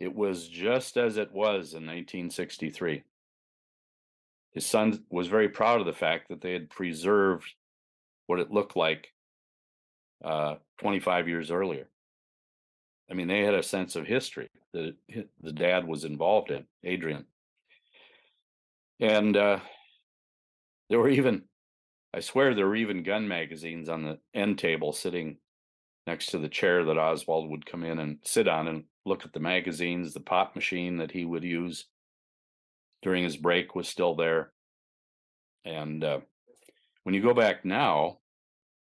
it 0.00 0.14
was 0.14 0.48
just 0.48 0.96
as 0.96 1.16
it 1.16 1.32
was 1.32 1.74
in 1.74 1.86
1963 1.86 3.04
his 4.52 4.66
son 4.66 5.02
was 5.10 5.28
very 5.28 5.48
proud 5.48 5.80
of 5.80 5.86
the 5.86 5.92
fact 5.92 6.28
that 6.28 6.40
they 6.40 6.52
had 6.52 6.70
preserved 6.70 7.52
what 8.26 8.38
it 8.38 8.50
looked 8.50 8.76
like 8.76 9.08
uh, 10.24 10.56
25 10.78 11.26
years 11.26 11.50
earlier. 11.50 11.88
I 13.10 13.14
mean, 13.14 13.28
they 13.28 13.40
had 13.40 13.54
a 13.54 13.62
sense 13.62 13.96
of 13.96 14.06
history 14.06 14.50
that 14.72 14.94
the 15.42 15.52
dad 15.52 15.86
was 15.86 16.04
involved 16.04 16.50
in, 16.50 16.64
Adrian. 16.84 17.24
And 19.00 19.36
uh, 19.36 19.58
there 20.88 20.98
were 20.98 21.08
even, 21.08 21.42
I 22.14 22.20
swear, 22.20 22.54
there 22.54 22.66
were 22.66 22.76
even 22.76 23.02
gun 23.02 23.26
magazines 23.26 23.88
on 23.88 24.02
the 24.02 24.18
end 24.34 24.58
table 24.58 24.92
sitting 24.92 25.38
next 26.06 26.26
to 26.26 26.38
the 26.38 26.48
chair 26.48 26.84
that 26.84 26.98
Oswald 26.98 27.50
would 27.50 27.64
come 27.64 27.84
in 27.84 27.98
and 27.98 28.18
sit 28.24 28.48
on 28.48 28.68
and 28.68 28.84
look 29.06 29.24
at 29.24 29.32
the 29.32 29.40
magazines. 29.40 30.12
The 30.12 30.20
pop 30.20 30.54
machine 30.54 30.98
that 30.98 31.10
he 31.10 31.24
would 31.24 31.44
use 31.44 31.86
during 33.02 33.24
his 33.24 33.36
break 33.36 33.74
was 33.74 33.88
still 33.88 34.14
there. 34.14 34.52
And 35.64 36.02
uh, 36.04 36.20
when 37.04 37.14
you 37.14 37.22
go 37.22 37.34
back 37.34 37.64
now, 37.64 38.18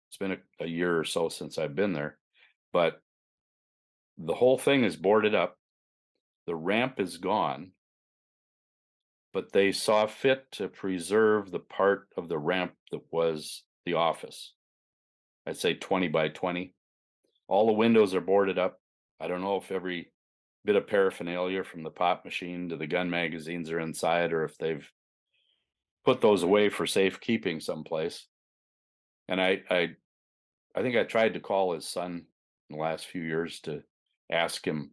it's 0.08 0.18
been 0.18 0.32
a, 0.32 0.64
a 0.64 0.66
year 0.66 0.98
or 0.98 1.04
so 1.04 1.28
since 1.28 1.58
I've 1.58 1.74
been 1.74 1.92
there, 1.92 2.18
but 2.72 3.00
the 4.18 4.34
whole 4.34 4.56
thing 4.56 4.84
is 4.84 4.96
boarded 4.96 5.34
up. 5.34 5.58
The 6.46 6.54
ramp 6.54 7.00
is 7.00 7.18
gone, 7.18 7.72
but 9.36 9.52
they 9.52 9.70
saw 9.70 10.06
fit 10.06 10.50
to 10.50 10.66
preserve 10.66 11.50
the 11.50 11.58
part 11.58 12.08
of 12.16 12.26
the 12.26 12.38
ramp 12.38 12.72
that 12.90 13.02
was 13.10 13.64
the 13.84 13.92
office. 13.92 14.54
I'd 15.46 15.58
say 15.58 15.74
20 15.74 16.08
by 16.08 16.28
20. 16.28 16.72
All 17.46 17.66
the 17.66 17.74
windows 17.74 18.14
are 18.14 18.22
boarded 18.22 18.58
up. 18.58 18.80
I 19.20 19.28
don't 19.28 19.42
know 19.42 19.58
if 19.58 19.70
every 19.70 20.10
bit 20.64 20.76
of 20.76 20.86
paraphernalia 20.86 21.64
from 21.64 21.82
the 21.82 21.90
pop 21.90 22.24
machine 22.24 22.70
to 22.70 22.78
the 22.78 22.86
gun 22.86 23.10
magazines 23.10 23.70
are 23.70 23.78
inside 23.78 24.32
or 24.32 24.42
if 24.42 24.56
they've 24.56 24.90
put 26.06 26.22
those 26.22 26.42
away 26.42 26.70
for 26.70 26.86
safekeeping 26.86 27.60
someplace. 27.60 28.24
And 29.28 29.38
I, 29.38 29.60
I, 29.68 29.88
I 30.74 30.80
think 30.80 30.96
I 30.96 31.02
tried 31.02 31.34
to 31.34 31.40
call 31.40 31.74
his 31.74 31.86
son 31.86 32.24
in 32.70 32.76
the 32.76 32.82
last 32.82 33.04
few 33.04 33.20
years 33.20 33.60
to 33.64 33.82
ask 34.32 34.66
him, 34.66 34.92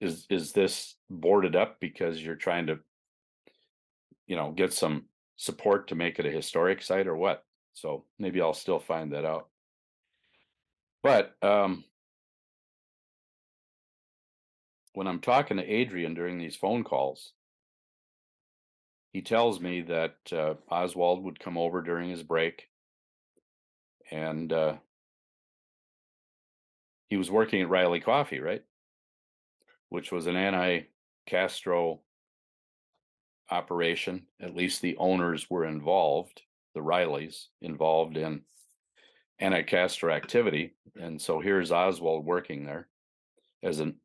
is 0.00 0.28
is 0.30 0.52
this 0.52 0.94
boarded 1.10 1.56
up 1.56 1.80
because 1.80 2.22
you're 2.22 2.36
trying 2.36 2.68
to, 2.68 2.78
you 4.26 4.36
know, 4.36 4.52
get 4.52 4.72
some 4.72 5.04
support 5.36 5.88
to 5.88 5.94
make 5.94 6.18
it 6.18 6.26
a 6.26 6.30
historic 6.30 6.82
site 6.82 7.06
or 7.06 7.16
what? 7.16 7.44
So 7.72 8.04
maybe 8.18 8.40
I'll 8.40 8.54
still 8.54 8.78
find 8.78 9.12
that 9.12 9.24
out. 9.24 9.48
But 11.02 11.34
um, 11.42 11.84
when 14.94 15.06
I'm 15.06 15.20
talking 15.20 15.58
to 15.58 15.64
Adrian 15.64 16.14
during 16.14 16.38
these 16.38 16.56
phone 16.56 16.84
calls, 16.84 17.32
he 19.12 19.20
tells 19.22 19.60
me 19.60 19.82
that 19.82 20.16
uh, 20.32 20.54
Oswald 20.70 21.22
would 21.24 21.38
come 21.38 21.58
over 21.58 21.82
during 21.82 22.10
his 22.10 22.22
break 22.22 22.68
and 24.10 24.52
uh, 24.52 24.74
he 27.08 27.16
was 27.16 27.30
working 27.30 27.62
at 27.62 27.68
Reily 27.68 28.00
Coffee, 28.00 28.40
right? 28.40 28.62
Which 29.88 30.10
was 30.10 30.26
an 30.26 30.36
anti 30.36 30.86
Castro 31.26 32.00
operation. 33.54 34.26
At 34.40 34.56
least 34.56 34.82
the 34.82 34.96
owners 34.98 35.48
were 35.48 35.64
involved, 35.64 36.42
the 36.74 36.80
Reilys 36.80 37.46
involved 37.62 38.16
in 38.16 38.42
anticastro 39.40 40.12
activity. 40.14 40.74
And 41.00 41.20
so 41.20 41.40
here's 41.40 41.72
Oswald 41.72 42.24
working 42.24 42.64
there 42.64 42.88
as 43.62 43.80
an 43.80 43.96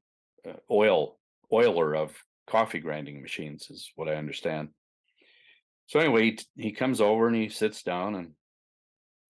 uh, 0.48 0.54
oil 0.72 1.18
oiler 1.52 1.96
of 1.96 2.16
coffee 2.48 2.80
grinding 2.80 3.22
machines 3.22 3.70
is 3.70 3.92
what 3.96 4.08
I 4.08 4.16
understand. 4.16 4.70
So 5.88 6.00
anyway, 6.00 6.38
he, 6.56 6.64
he 6.64 6.72
comes 6.72 7.02
over 7.02 7.28
and 7.28 7.36
he 7.36 7.50
sits 7.50 7.82
down 7.82 8.16
and 8.16 8.32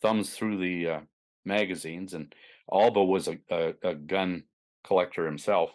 thumbs 0.03 0.31
through 0.31 0.59
the 0.59 0.89
uh, 0.89 1.01
magazines. 1.45 2.15
And 2.15 2.35
Alba 2.73 3.05
was 3.05 3.29
a, 3.29 3.39
a, 3.51 3.75
a, 3.83 3.95
gun 3.95 4.45
collector 4.85 5.25
himself, 5.25 5.71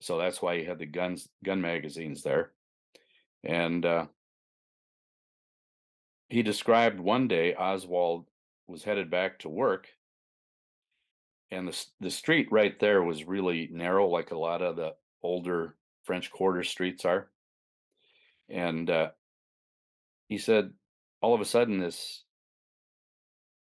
so 0.00 0.18
that's 0.18 0.40
why 0.40 0.58
he 0.58 0.64
had 0.64 0.78
the 0.78 0.86
guns 0.86 1.28
gun 1.44 1.60
magazines 1.60 2.22
there. 2.22 2.52
And 3.44 3.84
uh, 3.84 4.06
he 6.28 6.42
described 6.42 7.00
one 7.00 7.28
day 7.28 7.54
Oswald 7.54 8.26
was 8.66 8.84
headed 8.84 9.10
back 9.10 9.38
to 9.40 9.48
work 9.48 9.88
and 11.50 11.68
the 11.68 11.86
the 12.00 12.10
street 12.10 12.48
right 12.50 12.78
there 12.78 13.02
was 13.02 13.24
really 13.24 13.68
narrow, 13.72 14.06
like 14.06 14.30
a 14.30 14.38
lot 14.38 14.62
of 14.62 14.76
the 14.76 14.94
older 15.22 15.74
French 16.04 16.30
Quarter 16.30 16.62
streets 16.62 17.04
are. 17.04 17.28
And 18.48 18.88
uh, 18.88 19.10
he 20.28 20.38
said, 20.38 20.72
all 21.20 21.34
of 21.34 21.40
a 21.40 21.46
sudden, 21.46 21.78
this 21.80 22.24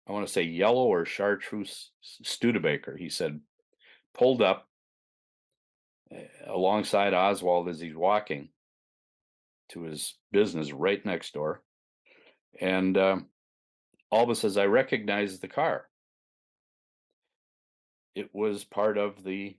I 0.08 0.12
want 0.12 0.26
to 0.26 0.32
say 0.32 0.42
yellow 0.42 0.85
or 0.85 1.04
chartreuse 1.04 1.90
Studebaker, 2.00 2.96
he 2.96 3.08
said, 3.08 3.40
pulled 4.14 4.40
up 4.40 4.68
eh, 6.12 6.25
alongside 6.46 7.12
Oswald 7.12 7.68
as 7.68 7.80
he's 7.80 7.96
walking 7.96 8.49
to 9.70 9.82
his 9.82 10.14
business 10.32 10.73
right 10.73 11.04
next 11.04 11.35
door. 11.35 11.62
And 12.61 12.96
um, 12.96 13.26
Alba 14.12 14.35
says, 14.35 14.56
I 14.56 14.66
recognize 14.66 15.38
the 15.38 15.49
car 15.49 15.87
it 18.16 18.30
was 18.32 18.64
part 18.64 18.96
of 18.96 19.23
the 19.23 19.54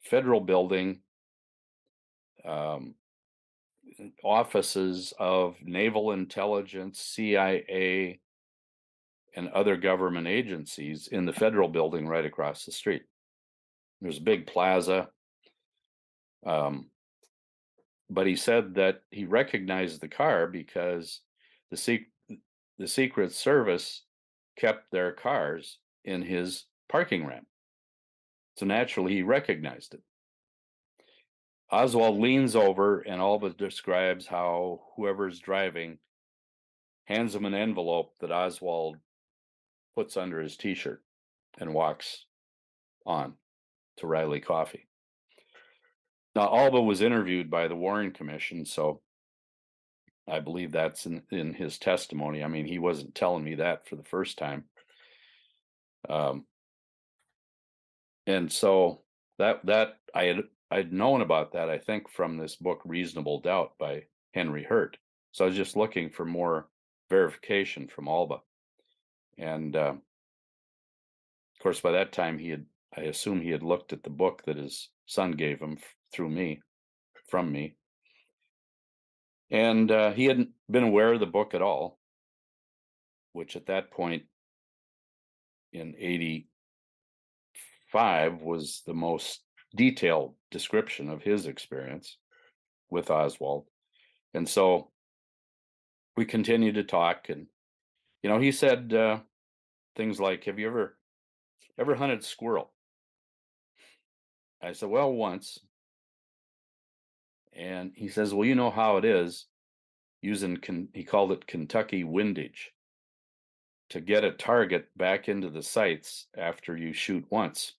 federal 0.00 0.40
building 0.40 1.00
um, 2.44 2.94
offices 4.22 5.12
of 5.18 5.56
naval 5.62 6.12
intelligence, 6.12 7.00
CIA, 7.00 8.20
and 9.34 9.48
other 9.48 9.76
government 9.76 10.28
agencies 10.28 11.08
in 11.08 11.26
the 11.26 11.32
federal 11.32 11.68
building 11.68 12.06
right 12.06 12.24
across 12.24 12.64
the 12.64 12.72
street. 12.72 13.02
There's 14.00 14.18
a 14.18 14.22
big 14.22 14.46
plaza. 14.46 15.08
Um, 16.46 16.86
but 18.08 18.26
he 18.26 18.36
said 18.36 18.74
that 18.74 19.02
he 19.10 19.24
recognized 19.24 20.00
the 20.00 20.08
car 20.08 20.46
because 20.46 21.20
the, 21.70 21.76
sec- 21.76 22.10
the 22.78 22.86
Secret 22.86 23.32
Service 23.32 24.02
kept 24.56 24.90
their 24.90 25.12
cars 25.12 25.78
in 26.04 26.22
his 26.22 26.64
parking 26.88 27.26
ramp. 27.26 27.46
So 28.56 28.66
naturally, 28.66 29.14
he 29.14 29.22
recognized 29.22 29.94
it. 29.94 30.02
Oswald 31.70 32.20
leans 32.20 32.54
over 32.54 33.00
and 33.00 33.20
Alba 33.20 33.50
describes 33.50 34.26
how 34.26 34.82
whoever's 34.94 35.40
driving 35.40 35.98
hands 37.06 37.34
him 37.34 37.44
an 37.44 37.54
envelope 37.54 38.14
that 38.20 38.30
Oswald 38.30 38.96
puts 39.94 40.16
under 40.16 40.40
his 40.40 40.56
t 40.56 40.74
shirt 40.74 41.02
and 41.58 41.74
walks 41.74 42.26
on 43.04 43.34
to 43.96 44.06
Reily 44.06 44.40
Coffee. 44.40 44.86
Now, 46.36 46.54
Alba 46.54 46.82
was 46.82 47.00
interviewed 47.00 47.50
by 47.50 47.66
the 47.66 47.74
Warren 47.74 48.10
Commission, 48.12 48.66
so 48.66 49.00
I 50.28 50.40
believe 50.40 50.70
that's 50.70 51.06
in, 51.06 51.22
in 51.30 51.54
his 51.54 51.78
testimony. 51.78 52.44
I 52.44 52.48
mean, 52.48 52.66
he 52.66 52.78
wasn't 52.78 53.14
telling 53.14 53.42
me 53.42 53.54
that 53.54 53.88
for 53.88 53.96
the 53.96 54.04
first 54.04 54.36
time. 54.36 54.64
Um, 56.10 56.44
and 58.26 58.52
so 58.52 59.00
that 59.38 59.64
that 59.64 59.96
I 60.14 60.24
had 60.24 60.42
I'd 60.70 60.92
known 60.92 61.22
about 61.22 61.52
that 61.52 61.70
I 61.70 61.78
think 61.78 62.10
from 62.10 62.36
this 62.36 62.56
book 62.56 62.82
Reasonable 62.84 63.40
Doubt 63.40 63.72
by 63.78 64.04
Henry 64.34 64.62
Hurt. 64.62 64.98
So 65.32 65.44
I 65.46 65.48
was 65.48 65.56
just 65.56 65.74
looking 65.74 66.10
for 66.10 66.26
more 66.26 66.68
verification 67.08 67.88
from 67.88 68.08
Alba. 68.08 68.40
And 69.38 69.74
uh, 69.74 69.94
of 69.94 71.62
course, 71.62 71.80
by 71.80 71.92
that 71.92 72.12
time, 72.12 72.38
he 72.38 72.50
had, 72.50 72.66
I 72.94 73.02
assume 73.02 73.40
he 73.40 73.50
had 73.50 73.62
looked 73.62 73.92
at 73.94 74.02
the 74.02 74.10
book 74.10 74.42
that 74.44 74.58
his 74.58 74.90
son 75.06 75.32
gave 75.32 75.60
him 75.60 75.78
through 76.16 76.30
me, 76.30 76.62
from 77.28 77.52
me. 77.52 77.76
And 79.50 79.90
uh, 79.90 80.12
he 80.12 80.24
hadn't 80.24 80.48
been 80.68 80.82
aware 80.82 81.12
of 81.12 81.20
the 81.20 81.26
book 81.26 81.54
at 81.54 81.62
all, 81.62 82.00
which 83.32 83.54
at 83.54 83.66
that 83.66 83.92
point 83.92 84.24
in 85.72 85.94
85 85.98 88.40
was 88.40 88.82
the 88.86 88.94
most 88.94 89.42
detailed 89.76 90.34
description 90.50 91.10
of 91.10 91.22
his 91.22 91.46
experience 91.46 92.16
with 92.90 93.10
Oswald. 93.10 93.66
And 94.34 94.48
so 94.48 94.90
we 96.16 96.24
continued 96.24 96.76
to 96.76 96.84
talk 96.84 97.28
and 97.28 97.46
you 98.22 98.30
know 98.30 98.40
he 98.40 98.50
said 98.50 98.92
uh, 98.92 99.18
things 99.96 100.18
like 100.18 100.44
have 100.44 100.58
you 100.58 100.66
ever 100.66 100.96
ever 101.78 101.94
hunted 101.94 102.24
squirrel 102.24 102.72
i 104.62 104.72
said 104.72 104.88
well 104.88 105.12
once 105.12 105.60
and 107.56 107.92
he 107.94 108.08
says 108.08 108.34
well 108.34 108.46
you 108.46 108.54
know 108.54 108.70
how 108.70 108.96
it 108.96 109.04
is 109.04 109.46
using 110.22 110.58
he 110.92 111.04
called 111.04 111.32
it 111.32 111.46
kentucky 111.46 112.04
windage 112.04 112.72
to 113.88 114.00
get 114.00 114.24
a 114.24 114.32
target 114.32 114.88
back 114.96 115.28
into 115.28 115.48
the 115.48 115.62
sights 115.62 116.26
after 116.36 116.76
you 116.76 116.92
shoot 116.92 117.24
once 117.30 117.74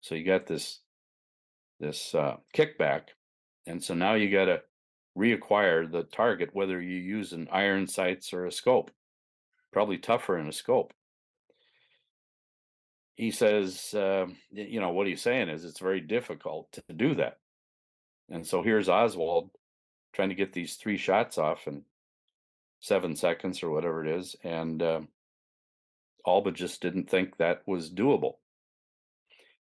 so 0.00 0.14
you 0.14 0.24
got 0.24 0.46
this 0.46 0.80
this 1.80 2.14
uh, 2.14 2.36
kickback 2.54 3.08
and 3.66 3.82
so 3.82 3.94
now 3.94 4.14
you 4.14 4.30
got 4.30 4.46
to 4.46 4.62
reacquire 5.16 5.90
the 5.90 6.04
target, 6.04 6.50
whether 6.52 6.80
you 6.80 6.96
use 6.96 7.32
an 7.32 7.48
iron 7.50 7.86
sights 7.86 8.32
or 8.32 8.46
a 8.46 8.52
scope. 8.52 8.90
Probably 9.72 9.98
tougher 9.98 10.38
in 10.38 10.46
a 10.46 10.52
scope. 10.52 10.92
He 13.16 13.30
says, 13.30 13.94
uh, 13.94 14.26
you 14.50 14.80
know, 14.80 14.90
what 14.90 15.06
he's 15.06 15.22
saying 15.22 15.48
is 15.48 15.64
it's 15.64 15.80
very 15.80 16.00
difficult 16.00 16.70
to 16.72 16.82
do 16.94 17.14
that. 17.14 17.38
And 18.30 18.46
so 18.46 18.62
here's 18.62 18.88
Oswald 18.88 19.50
trying 20.12 20.30
to 20.30 20.34
get 20.34 20.52
these 20.52 20.76
three 20.76 20.96
shots 20.96 21.38
off 21.38 21.66
in 21.66 21.82
seven 22.80 23.16
seconds 23.16 23.62
or 23.62 23.70
whatever 23.70 24.04
it 24.04 24.18
is. 24.18 24.36
And 24.42 24.82
uh, 24.82 25.00
Alba 26.26 26.52
just 26.52 26.80
didn't 26.80 27.08
think 27.10 27.36
that 27.36 27.62
was 27.66 27.90
doable. 27.90 28.34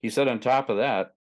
He 0.01 0.11
said, 0.11 0.29
on 0.29 0.41
top 0.41 0.69
of 0.69 0.79
that, 0.79 1.15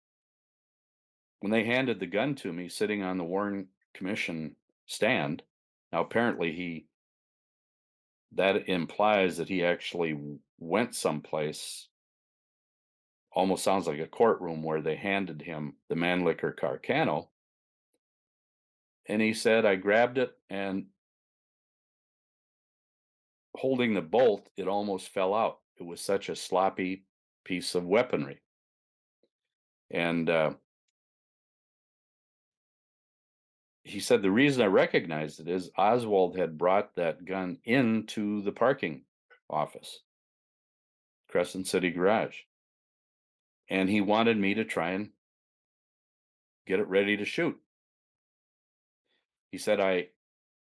when 1.40 1.52
they 1.52 1.64
handed 1.64 2.00
the 2.00 2.06
gun 2.06 2.36
to 2.36 2.54
me 2.54 2.70
sitting 2.70 3.04
on 3.04 3.18
the 3.18 3.24
Warren 3.24 3.68
Commission 3.94 4.56
stand, 4.86 5.44
now 5.92 6.02
apparently 6.02 6.54
he 6.54 6.86
that 8.36 8.68
implies 8.68 9.38
that 9.38 9.50
he 9.50 9.64
actually 9.64 10.18
went 10.60 10.96
someplace 10.96 11.88
almost 13.32 13.64
sounds 13.64 13.88
like 13.88 14.00
a 14.00 14.08
courtroom 14.08 14.64
where 14.64 14.82
they 14.82 14.96
handed 14.96 15.42
him 15.42 15.74
the 15.90 15.96
Mannlicher 15.96 16.54
Carcano. 16.56 17.28
And 19.08 19.22
he 19.22 19.34
said, 19.34 19.66
I 19.66 19.76
grabbed 19.76 20.18
it 20.18 20.32
and 20.50 20.86
holding 23.56 23.94
the 23.94 24.02
bolt, 24.02 24.50
it 24.58 24.68
almost 24.68 25.10
fell 25.10 25.34
out. 25.34 25.60
It 25.80 25.84
was 25.84 26.02
such 26.02 26.30
a 26.30 26.36
sloppy 26.36 27.06
piece 27.44 27.76
of 27.76 27.86
weaponry. 27.86 28.42
And 29.92 30.30
uh, 30.30 30.54
he 33.84 34.00
said 34.00 34.22
the 34.22 34.32
reason 34.32 34.64
I 34.64 34.68
recognized 34.68 35.40
it 35.40 35.48
is 35.48 35.70
Oswald 35.78 36.38
had 36.38 36.58
brought 36.58 36.96
that 36.96 37.26
gun 37.26 37.60
into 37.66 38.42
the 38.42 38.52
parking 38.52 39.04
office, 39.50 40.00
Crescent 41.30 41.68
City 41.68 41.92
Garage. 41.92 42.38
And 43.70 43.90
he 43.90 44.02
wanted 44.02 44.38
me 44.38 44.54
to 44.56 44.66
try 44.66 44.92
and 44.92 45.10
get 46.66 46.80
it 46.80 46.88
ready 46.88 47.18
to 47.18 47.26
shoot. 47.26 47.60
He 49.54 49.60
said, 49.60 49.80
I, 49.80 50.08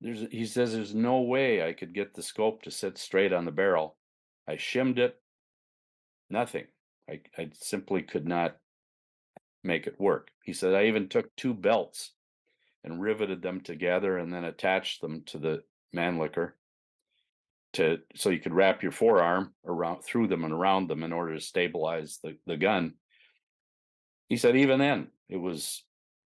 there's, 0.03 0.27
he 0.31 0.45
says, 0.45 0.75
there's 0.75 0.95
no 0.95 1.23
way 1.23 1.67
I 1.67 1.73
could 1.73 1.95
get 1.95 2.13
the 2.13 2.23
scope 2.23 2.61
to 2.65 2.71
sit 2.71 2.99
straight 2.99 3.33
on 3.33 3.47
the 3.47 3.51
barrel. 3.51 3.97
I 4.47 4.59
shimmed 4.59 4.99
it, 4.99 5.19
nothing. 6.29 6.67
I, 7.09 7.21
I 7.39 7.49
simply 7.55 8.03
could 8.03 8.27
not 8.27 8.59
make 9.63 9.87
it 9.87 9.99
work. 9.99 10.33
He 10.43 10.53
said, 10.53 10.75
I 10.75 10.85
even 10.85 11.09
took 11.09 11.35
two 11.35 11.55
belts 11.55 12.11
and 12.85 13.01
riveted 13.01 13.41
them 13.41 13.63
together 13.63 14.19
and 14.19 14.31
then 14.31 14.45
attached 14.45 15.01
them 15.01 15.23
to 15.29 15.39
the 15.39 15.63
Mannlicher 15.97 16.53
to 17.73 18.01
so 18.15 18.29
you 18.29 18.39
could 18.39 18.53
wrap 18.53 18.83
your 18.83 18.93
forearm 18.93 19.55
around 19.65 20.03
through 20.03 20.27
them 20.27 20.45
and 20.45 20.53
around 20.53 20.89
them 20.89 21.03
in 21.03 21.11
order 21.15 21.33
to 21.33 21.41
stabilize 21.41 22.19
the, 22.23 22.37
the 22.47 22.59
gun. 22.59 22.97
He 24.29 24.37
said 24.37 24.57
even 24.57 24.79
then 24.79 25.07
it 25.31 25.39
was 25.39 25.85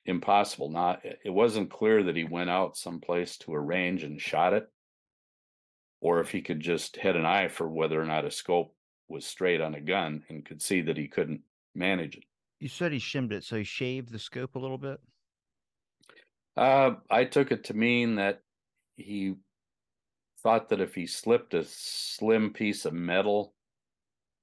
impossible. 0.06 0.70
Not 0.70 1.02
it 1.04 1.30
wasn't 1.30 1.70
clear 1.70 2.02
that 2.04 2.16
he 2.16 2.24
went 2.24 2.50
out 2.50 2.76
someplace 2.76 3.36
to 3.38 3.52
a 3.52 3.60
range 3.60 4.02
and 4.02 4.20
shot 4.20 4.52
it, 4.52 4.68
or 6.00 6.20
if 6.20 6.30
he 6.30 6.42
could 6.42 6.60
just 6.60 6.96
had 6.96 7.16
an 7.16 7.26
eye 7.26 7.48
for 7.48 7.68
whether 7.68 8.00
or 8.00 8.06
not 8.06 8.24
a 8.24 8.30
scope 8.30 8.74
was 9.08 9.26
straight 9.26 9.60
on 9.60 9.74
a 9.74 9.80
gun 9.80 10.24
and 10.28 10.44
could 10.44 10.62
see 10.62 10.80
that 10.82 10.96
he 10.96 11.08
couldn't 11.08 11.42
manage 11.74 12.16
it. 12.16 12.24
You 12.60 12.68
said 12.68 12.92
he 12.92 12.98
shimmed 12.98 13.32
it, 13.32 13.44
so 13.44 13.56
he 13.56 13.64
shaved 13.64 14.10
the 14.10 14.18
scope 14.18 14.54
a 14.54 14.58
little 14.58 14.78
bit. 14.78 14.98
Uh, 16.56 16.94
I 17.10 17.24
took 17.24 17.50
it 17.52 17.64
to 17.64 17.74
mean 17.74 18.16
that 18.16 18.40
he 18.96 19.34
thought 20.42 20.68
that 20.68 20.80
if 20.80 20.94
he 20.94 21.06
slipped 21.06 21.54
a 21.54 21.64
slim 21.64 22.52
piece 22.52 22.84
of 22.84 22.92
metal 22.92 23.54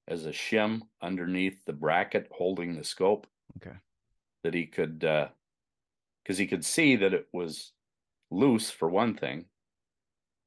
as 0.07 0.25
a 0.25 0.31
shim 0.31 0.81
underneath 1.01 1.63
the 1.65 1.73
bracket 1.73 2.27
holding 2.31 2.75
the 2.75 2.83
scope, 2.83 3.27
okay, 3.57 3.77
that 4.43 4.53
he 4.53 4.65
could, 4.65 5.03
because 6.23 6.37
he 6.37 6.47
could 6.47 6.65
see 6.65 6.95
that 6.97 7.13
it 7.13 7.27
was 7.33 7.71
loose 8.29 8.69
for 8.69 8.89
one 8.89 9.15
thing, 9.15 9.45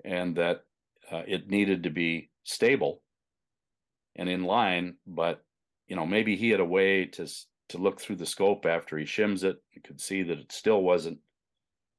and 0.04 0.36
that 0.36 0.64
uh, 1.10 1.22
it 1.26 1.48
needed 1.48 1.84
to 1.84 1.90
be 1.90 2.30
stable 2.44 3.02
and 4.16 4.28
in 4.28 4.44
line. 4.44 4.96
But 5.06 5.42
you 5.88 5.96
know, 5.96 6.06
maybe 6.06 6.36
he 6.36 6.50
had 6.50 6.60
a 6.60 6.64
way 6.64 7.06
to 7.06 7.28
to 7.70 7.78
look 7.78 8.00
through 8.00 8.16
the 8.16 8.26
scope 8.26 8.66
after 8.66 8.98
he 8.98 9.04
shims 9.04 9.44
it. 9.44 9.56
He 9.70 9.80
could 9.80 10.00
see 10.00 10.22
that 10.22 10.38
it 10.38 10.52
still 10.52 10.82
wasn't 10.82 11.18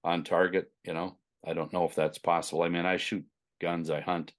on 0.03 0.23
target. 0.23 0.71
You 0.83 0.93
know, 0.93 1.17
I 1.45 1.53
don't 1.53 1.73
know 1.73 1.85
if 1.85 1.95
that's 1.95 2.17
possible. 2.17 2.63
I 2.63 2.69
mean, 2.69 2.85
I 2.85 2.97
shoot 2.97 3.25
guns, 3.61 3.89
I 3.89 4.01
hunt. 4.01 4.33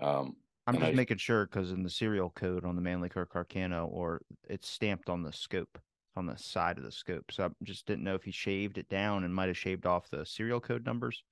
Um, 0.00 0.36
I'm 0.66 0.74
just 0.74 0.86
I, 0.86 0.92
making 0.92 1.16
sure 1.16 1.46
because 1.46 1.72
in 1.72 1.82
the 1.82 1.90
serial 1.90 2.30
code 2.30 2.64
on 2.64 2.76
the 2.76 2.82
Mannlicher 2.82 3.26
Carcano, 3.26 3.88
or 3.90 4.20
it's 4.48 4.68
stamped 4.68 5.08
on 5.08 5.22
the 5.22 5.32
scope 5.32 5.78
on 6.16 6.26
the 6.26 6.36
side 6.36 6.78
of 6.78 6.84
the 6.84 6.92
scope. 6.92 7.30
So 7.30 7.44
I 7.44 7.48
just 7.62 7.86
didn't 7.86 8.04
know 8.04 8.14
if 8.14 8.24
he 8.24 8.32
shaved 8.32 8.78
it 8.78 8.88
down 8.88 9.24
and 9.24 9.34
might 9.34 9.48
have 9.48 9.58
shaved 9.58 9.86
off 9.86 10.10
the 10.10 10.24
serial 10.26 10.60
code 10.60 10.84
numbers. 10.84 11.22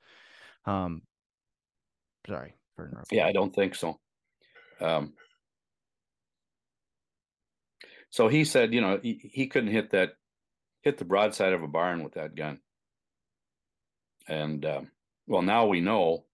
Um, 0.65 1.03
sorry 2.27 2.55
for 2.75 2.89
interrupting. 2.89 3.19
Yeah, 3.19 3.27
I 3.27 3.33
don't 3.33 3.55
think 3.55 3.75
so. 3.75 3.99
Um, 4.81 5.15
so 8.11 8.29
he 8.29 8.45
said, 8.45 8.73
you 8.73 8.81
know, 8.81 8.99
he, 9.03 9.31
he 9.33 9.47
couldn't 9.47 9.73
hit 9.73 9.91
that, 9.91 10.12
hit 10.83 10.99
the 10.99 11.05
broadside 11.05 11.53
of 11.53 11.62
a 11.62 11.69
barn 11.69 12.05
with 12.05 12.15
that 12.15 12.35
gun. 12.35 12.61
And 14.29 14.65
uh, 14.65 14.83
well, 15.27 15.43
now 15.43 15.67
we 15.67 15.81
know, 15.81 16.25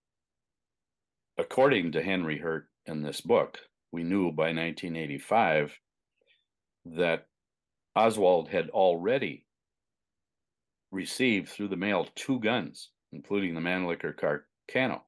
according 1.37 1.93
to 1.93 2.03
Henry 2.03 2.37
Hurt 2.37 2.67
in 2.85 3.01
this 3.01 3.21
book, 3.21 3.59
we 3.91 4.03
knew 4.03 4.31
by 4.31 4.53
1985 4.53 5.77
that 6.85 7.27
Oswald 7.95 8.49
had 8.49 8.69
already 8.69 9.45
received 10.91 11.49
through 11.49 11.67
the 11.67 11.75
mail 11.75 12.07
two 12.15 12.39
guns, 12.39 12.89
including 13.11 13.53
the 13.53 13.61
Mannlicher 13.61 14.13
Carcano. 14.15 15.01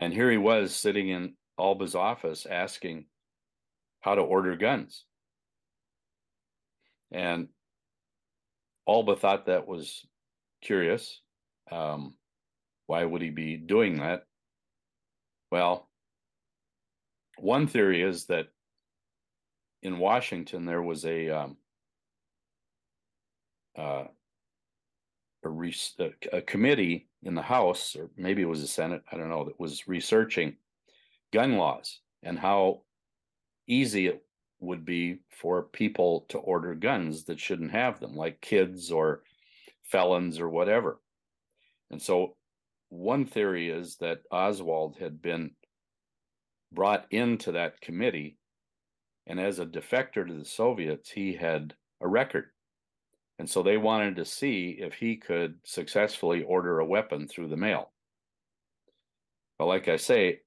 And 0.00 0.12
here 0.12 0.30
he 0.30 0.36
was 0.36 0.74
sitting 0.74 1.08
in 1.08 1.34
Alba's 1.58 1.94
office 1.94 2.46
asking 2.46 3.06
how 4.00 4.14
to 4.14 4.20
order 4.20 4.56
guns. 4.56 5.04
And 7.10 7.48
Alba 8.88 9.16
thought 9.16 9.46
that 9.46 9.66
was 9.66 10.06
curious. 10.62 11.20
Um, 11.70 12.14
why 12.86 13.04
would 13.04 13.22
he 13.22 13.30
be 13.30 13.56
doing 13.56 13.96
that? 13.96 14.22
Well, 15.50 15.88
one 17.38 17.66
theory 17.66 18.02
is 18.02 18.26
that 18.26 18.46
in 19.82 19.98
Washington 19.98 20.64
there 20.64 20.82
was 20.82 21.04
a 21.04 21.28
um, 21.28 21.56
uh, 23.76 24.04
a, 25.44 25.48
re- 25.48 25.74
a, 26.32 26.42
committee 26.42 27.08
in 27.22 27.34
the 27.34 27.42
House, 27.42 27.94
or 27.96 28.10
maybe 28.16 28.42
it 28.42 28.48
was 28.48 28.60
the 28.60 28.66
Senate, 28.66 29.02
I 29.12 29.16
don't 29.16 29.28
know, 29.28 29.44
that 29.44 29.60
was 29.60 29.86
researching 29.86 30.56
gun 31.32 31.56
laws 31.56 32.00
and 32.22 32.38
how 32.38 32.82
easy 33.68 34.08
it 34.08 34.24
would 34.60 34.84
be 34.84 35.20
for 35.30 35.62
people 35.62 36.26
to 36.30 36.38
order 36.38 36.74
guns 36.74 37.24
that 37.24 37.38
shouldn't 37.38 37.70
have 37.70 38.00
them, 38.00 38.16
like 38.16 38.40
kids 38.40 38.90
or 38.90 39.22
felons 39.84 40.40
or 40.40 40.48
whatever. 40.48 41.00
And 41.90 42.02
so 42.02 42.36
one 42.88 43.24
theory 43.24 43.68
is 43.68 43.96
that 43.98 44.22
Oswald 44.32 44.96
had 44.98 45.22
been 45.22 45.52
brought 46.72 47.06
into 47.10 47.52
that 47.52 47.80
committee 47.80 48.36
and 49.28 49.38
as 49.38 49.58
a 49.58 49.66
defector 49.66 50.26
to 50.26 50.34
the 50.34 50.44
Soviets, 50.44 51.10
he 51.10 51.34
had 51.34 51.74
a 52.00 52.08
record. 52.08 52.46
And 53.38 53.48
so 53.48 53.62
they 53.62 53.76
wanted 53.76 54.16
to 54.16 54.24
see 54.24 54.78
if 54.80 54.94
he 54.94 55.16
could 55.16 55.58
successfully 55.64 56.42
order 56.42 56.80
a 56.80 56.86
weapon 56.86 57.28
through 57.28 57.48
the 57.48 57.56
mail. 57.56 57.92
But 59.58 59.66
like 59.66 59.86
I 59.86 59.96
say, 59.96 60.40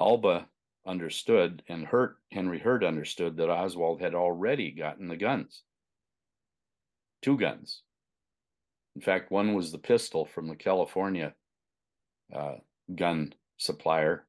Alba 0.00 0.46
understood 0.86 1.62
and 1.68 1.84
Hurt, 1.84 2.16
Henry 2.30 2.60
Hurt 2.60 2.84
understood 2.84 3.36
that 3.36 3.50
Oswald 3.50 4.00
had 4.00 4.14
already 4.14 4.70
gotten 4.70 5.08
the 5.08 5.16
guns. 5.16 5.62
Two 7.22 7.36
guns. 7.36 7.82
In 8.94 9.02
fact, 9.02 9.30
one 9.30 9.54
was 9.54 9.72
the 9.72 9.78
pistol 9.78 10.24
from 10.24 10.46
the 10.46 10.54
California 10.54 11.34
uh, 12.34 12.54
gun 12.94 13.34
supplier, 13.58 14.26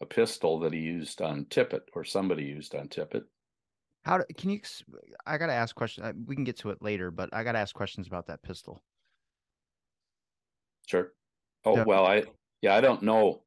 a 0.00 0.06
pistol 0.06 0.60
that 0.60 0.72
he 0.72 0.80
used 0.80 1.22
on 1.22 1.44
Tippit 1.46 1.82
or 1.94 2.04
somebody 2.04 2.44
used 2.44 2.74
on 2.74 2.88
Tippit. 2.88 3.24
How 4.04 4.18
do, 4.18 4.24
can 4.36 4.50
you? 4.50 4.60
I 5.26 5.38
got 5.38 5.46
to 5.46 5.52
ask 5.52 5.74
questions. 5.74 6.06
Uh, 6.06 6.12
we 6.26 6.34
can 6.34 6.44
get 6.44 6.58
to 6.58 6.70
it 6.70 6.80
later, 6.80 7.10
but 7.10 7.30
I 7.32 7.42
got 7.42 7.52
to 7.52 7.58
ask 7.58 7.74
questions 7.74 8.06
about 8.06 8.26
that 8.26 8.42
pistol. 8.42 8.82
Sure. 10.86 11.12
Oh 11.64 11.76
yeah. 11.76 11.84
well, 11.84 12.06
I 12.06 12.22
yeah, 12.62 12.76
I 12.76 12.80
don't 12.80 13.02
know. 13.02 13.42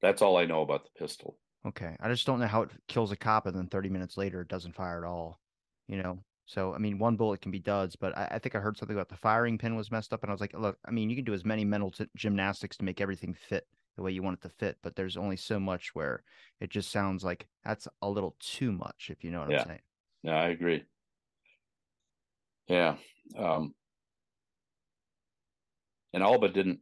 That's 0.00 0.22
all 0.22 0.36
I 0.36 0.46
know 0.46 0.62
about 0.62 0.84
the 0.84 0.98
pistol. 0.98 1.36
Okay, 1.66 1.96
I 2.00 2.08
just 2.08 2.26
don't 2.26 2.40
know 2.40 2.46
how 2.46 2.62
it 2.62 2.70
kills 2.88 3.12
a 3.12 3.16
cop, 3.16 3.46
and 3.46 3.56
then 3.56 3.68
thirty 3.68 3.90
minutes 3.90 4.16
later 4.16 4.40
it 4.40 4.48
doesn't 4.48 4.74
fire 4.74 5.04
at 5.04 5.08
all. 5.08 5.40
You 5.88 6.02
know, 6.02 6.18
so 6.46 6.74
I 6.74 6.78
mean, 6.78 6.98
one 6.98 7.16
bullet 7.16 7.42
can 7.42 7.52
be 7.52 7.58
duds, 7.58 7.96
but 7.96 8.16
I, 8.16 8.28
I 8.32 8.38
think 8.38 8.54
I 8.54 8.60
heard 8.60 8.78
something 8.78 8.96
about 8.96 9.10
the 9.10 9.16
firing 9.16 9.58
pin 9.58 9.76
was 9.76 9.90
messed 9.90 10.14
up, 10.14 10.22
and 10.22 10.30
I 10.30 10.32
was 10.32 10.40
like, 10.40 10.54
look, 10.58 10.78
I 10.86 10.90
mean, 10.90 11.10
you 11.10 11.16
can 11.16 11.24
do 11.26 11.34
as 11.34 11.44
many 11.44 11.66
mental 11.66 11.90
t- 11.90 12.06
gymnastics 12.16 12.78
to 12.78 12.84
make 12.84 13.02
everything 13.02 13.34
fit 13.48 13.66
the 13.96 14.02
way 14.02 14.10
you 14.10 14.22
want 14.22 14.38
it 14.38 14.42
to 14.42 14.48
fit, 14.48 14.78
but 14.82 14.96
there's 14.96 15.16
only 15.16 15.36
so 15.36 15.60
much 15.60 15.94
where 15.94 16.22
it 16.60 16.70
just 16.70 16.90
sounds 16.90 17.24
like 17.24 17.46
that's 17.64 17.86
a 18.02 18.08
little 18.08 18.36
too 18.40 18.72
much, 18.72 19.08
if 19.10 19.22
you 19.22 19.30
know 19.30 19.40
what 19.40 19.50
yeah. 19.50 19.60
I'm 19.60 19.66
saying. 19.66 19.80
Yeah, 20.22 20.36
I 20.36 20.48
agree. 20.48 20.84
Yeah. 22.66 22.96
Um, 23.36 23.74
and 26.12 26.22
Alba 26.22 26.48
didn't 26.48 26.80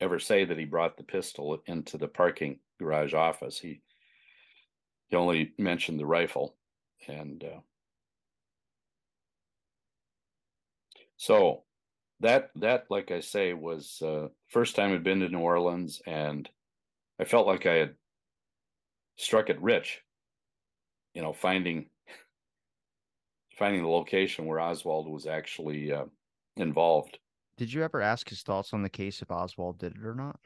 ever 0.00 0.18
say 0.18 0.44
that 0.44 0.58
he 0.58 0.64
brought 0.64 0.96
the 0.96 1.04
pistol 1.04 1.62
into 1.66 1.96
the 1.96 2.08
parking 2.08 2.58
garage 2.78 3.14
office. 3.14 3.58
He 3.58 3.80
he 5.08 5.16
only 5.16 5.52
mentioned 5.58 6.00
the 6.00 6.06
rifle, 6.06 6.56
and 7.06 7.44
uh, 7.44 7.60
so 11.16 11.64
that 12.22 12.50
that 12.56 12.86
like 12.88 13.10
I 13.10 13.20
say 13.20 13.52
was 13.52 14.00
uh, 14.00 14.28
first 14.48 14.76
time 14.76 14.92
I'd 14.92 15.04
been 15.04 15.20
to 15.20 15.28
New 15.28 15.40
Orleans, 15.40 16.00
and 16.06 16.48
I 17.20 17.24
felt 17.24 17.46
like 17.46 17.66
I 17.66 17.74
had 17.74 17.94
struck 19.16 19.50
it 19.50 19.60
rich. 19.60 20.00
You 21.14 21.22
know, 21.22 21.32
finding 21.32 21.86
finding 23.58 23.82
the 23.82 23.88
location 23.88 24.46
where 24.46 24.60
Oswald 24.60 25.08
was 25.08 25.26
actually 25.26 25.92
uh, 25.92 26.06
involved. 26.56 27.18
Did 27.58 27.72
you 27.72 27.82
ever 27.82 28.00
ask 28.00 28.28
his 28.28 28.42
thoughts 28.42 28.72
on 28.72 28.82
the 28.82 28.88
case 28.88 29.20
if 29.20 29.30
Oswald 29.30 29.78
did 29.78 29.96
it 29.96 30.04
or 30.04 30.14
not? 30.14 30.40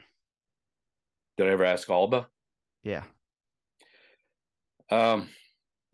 Did 1.37 1.47
I 1.47 1.51
ever 1.51 1.65
ask 1.65 1.89
Alba? 1.89 2.27
Yeah. 2.83 3.05
Um, 4.91 5.29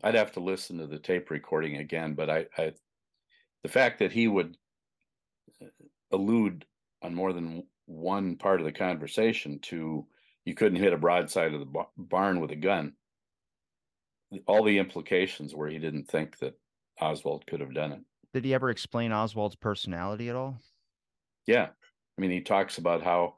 I'd 0.03 0.15
have 0.15 0.31
to 0.33 0.39
listen 0.39 0.77
to 0.77 0.87
the 0.87 0.99
tape 0.99 1.29
recording 1.29 1.77
again, 1.77 2.13
but 2.13 2.29
I, 2.29 2.45
I 2.57 2.73
the 3.63 3.69
fact 3.69 3.99
that 3.99 4.11
he 4.11 4.27
would 4.27 4.57
allude 6.11 6.65
on 7.01 7.13
more 7.13 7.33
than 7.33 7.63
one 7.85 8.37
part 8.37 8.59
of 8.59 8.65
the 8.65 8.71
conversation 8.71 9.59
to 9.59 10.05
you 10.45 10.53
couldn't 10.53 10.79
hit 10.79 10.93
a 10.93 10.97
broadside 10.97 11.53
of 11.53 11.59
the 11.59 11.85
barn 11.97 12.39
with 12.39 12.51
a 12.51 12.55
gun. 12.55 12.93
All 14.45 14.63
the 14.63 14.79
implications 14.79 15.53
were 15.53 15.69
he 15.69 15.79
didn't 15.79 16.07
think 16.07 16.37
that 16.39 16.59
Oswald 16.99 17.45
could 17.45 17.59
have 17.59 17.73
done 17.73 17.91
it. 17.91 18.01
Did 18.33 18.45
he 18.45 18.53
ever 18.53 18.69
explain 18.69 19.11
Oswald's 19.11 19.55
personality 19.55 20.29
at 20.29 20.35
all? 20.35 20.57
Yeah. 21.45 21.67
I 22.17 22.21
mean, 22.21 22.31
he 22.31 22.41
talks 22.41 22.77
about 22.77 23.03
how 23.03 23.35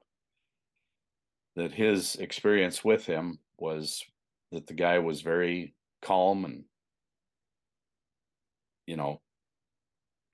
that 1.55 1.73
his 1.73 2.15
experience 2.15 2.83
with 2.83 3.05
him 3.05 3.39
was 3.57 4.03
that 4.51 4.67
the 4.67 4.73
guy 4.73 4.99
was 4.99 5.21
very 5.21 5.73
calm 6.01 6.45
and, 6.45 6.63
you 8.85 8.97
know, 8.97 9.21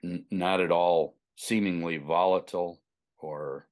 n- 0.03 0.25
not 0.31 0.61
at 0.61 0.71
all 0.71 1.15
seemingly 1.41 1.97
volatile 1.97 2.79
or 3.17 3.67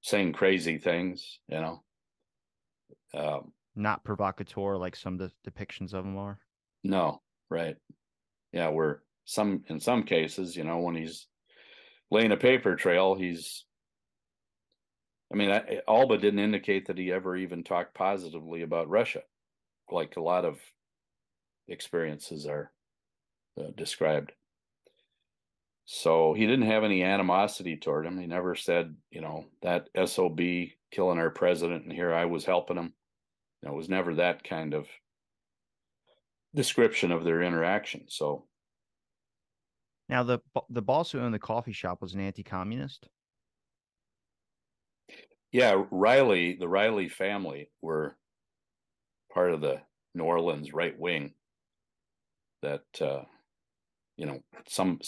saying 0.00 0.32
crazy 0.32 0.78
things, 0.78 1.38
you 1.46 1.60
know. 1.60 1.82
Um, 3.12 3.52
Not 3.76 4.04
provocateur 4.04 4.78
like 4.78 4.96
some 4.96 5.18
de- 5.18 5.30
depictions 5.46 5.92
of 5.92 6.06
him 6.06 6.16
are. 6.16 6.38
No, 6.82 7.20
right. 7.50 7.76
Yeah, 8.52 8.70
we're 8.70 9.00
some 9.26 9.64
in 9.68 9.80
some 9.80 10.04
cases, 10.04 10.56
you 10.56 10.64
know, 10.64 10.78
when 10.78 10.94
he's 10.94 11.26
laying 12.10 12.32
a 12.32 12.38
paper 12.38 12.74
trail, 12.74 13.14
he's. 13.14 13.66
I 15.30 15.36
mean, 15.36 15.50
I, 15.50 15.80
Alba 15.86 16.16
didn't 16.16 16.38
indicate 16.38 16.86
that 16.86 16.96
he 16.96 17.12
ever 17.12 17.36
even 17.36 17.64
talked 17.64 17.94
positively 17.94 18.62
about 18.62 18.88
Russia, 18.88 19.20
like 19.90 20.16
a 20.16 20.22
lot 20.22 20.46
of 20.46 20.58
experiences 21.68 22.46
are 22.46 22.72
uh, 23.60 23.72
described. 23.76 24.32
So 25.90 26.34
he 26.34 26.46
didn't 26.46 26.66
have 26.66 26.84
any 26.84 27.02
animosity 27.02 27.78
toward 27.78 28.04
him. 28.04 28.18
He 28.18 28.26
never 28.26 28.54
said, 28.54 28.94
you 29.10 29.22
know, 29.22 29.46
that 29.62 29.88
SOB 30.06 30.38
killing 30.90 31.18
our 31.18 31.30
president 31.30 31.84
and 31.84 31.92
here 31.92 32.12
I 32.12 32.26
was 32.26 32.44
helping 32.44 32.76
him. 32.76 32.92
You 33.62 33.68
know, 33.68 33.74
it 33.74 33.78
was 33.78 33.88
never 33.88 34.14
that 34.16 34.44
kind 34.44 34.74
of 34.74 34.86
description 36.54 37.10
of 37.10 37.24
their 37.24 37.40
interaction. 37.40 38.04
So 38.08 38.44
now 40.10 40.24
the 40.24 40.40
the 40.68 40.82
boss 40.82 41.10
who 41.10 41.20
owned 41.20 41.32
the 41.32 41.38
coffee 41.38 41.72
shop 41.72 42.02
was 42.02 42.12
an 42.12 42.20
anti-communist. 42.20 43.08
Yeah, 45.52 45.84
Reily, 45.90 46.56
the 46.60 46.68
Reily 46.68 47.08
family 47.08 47.70
were 47.80 48.14
part 49.32 49.54
of 49.54 49.62
the 49.62 49.80
New 50.14 50.24
Orleans 50.24 50.74
right 50.74 50.98
wing. 50.98 51.32
That 52.60 52.84
uh, 53.00 53.22
you 54.18 54.26
know, 54.26 54.42
some 54.66 55.00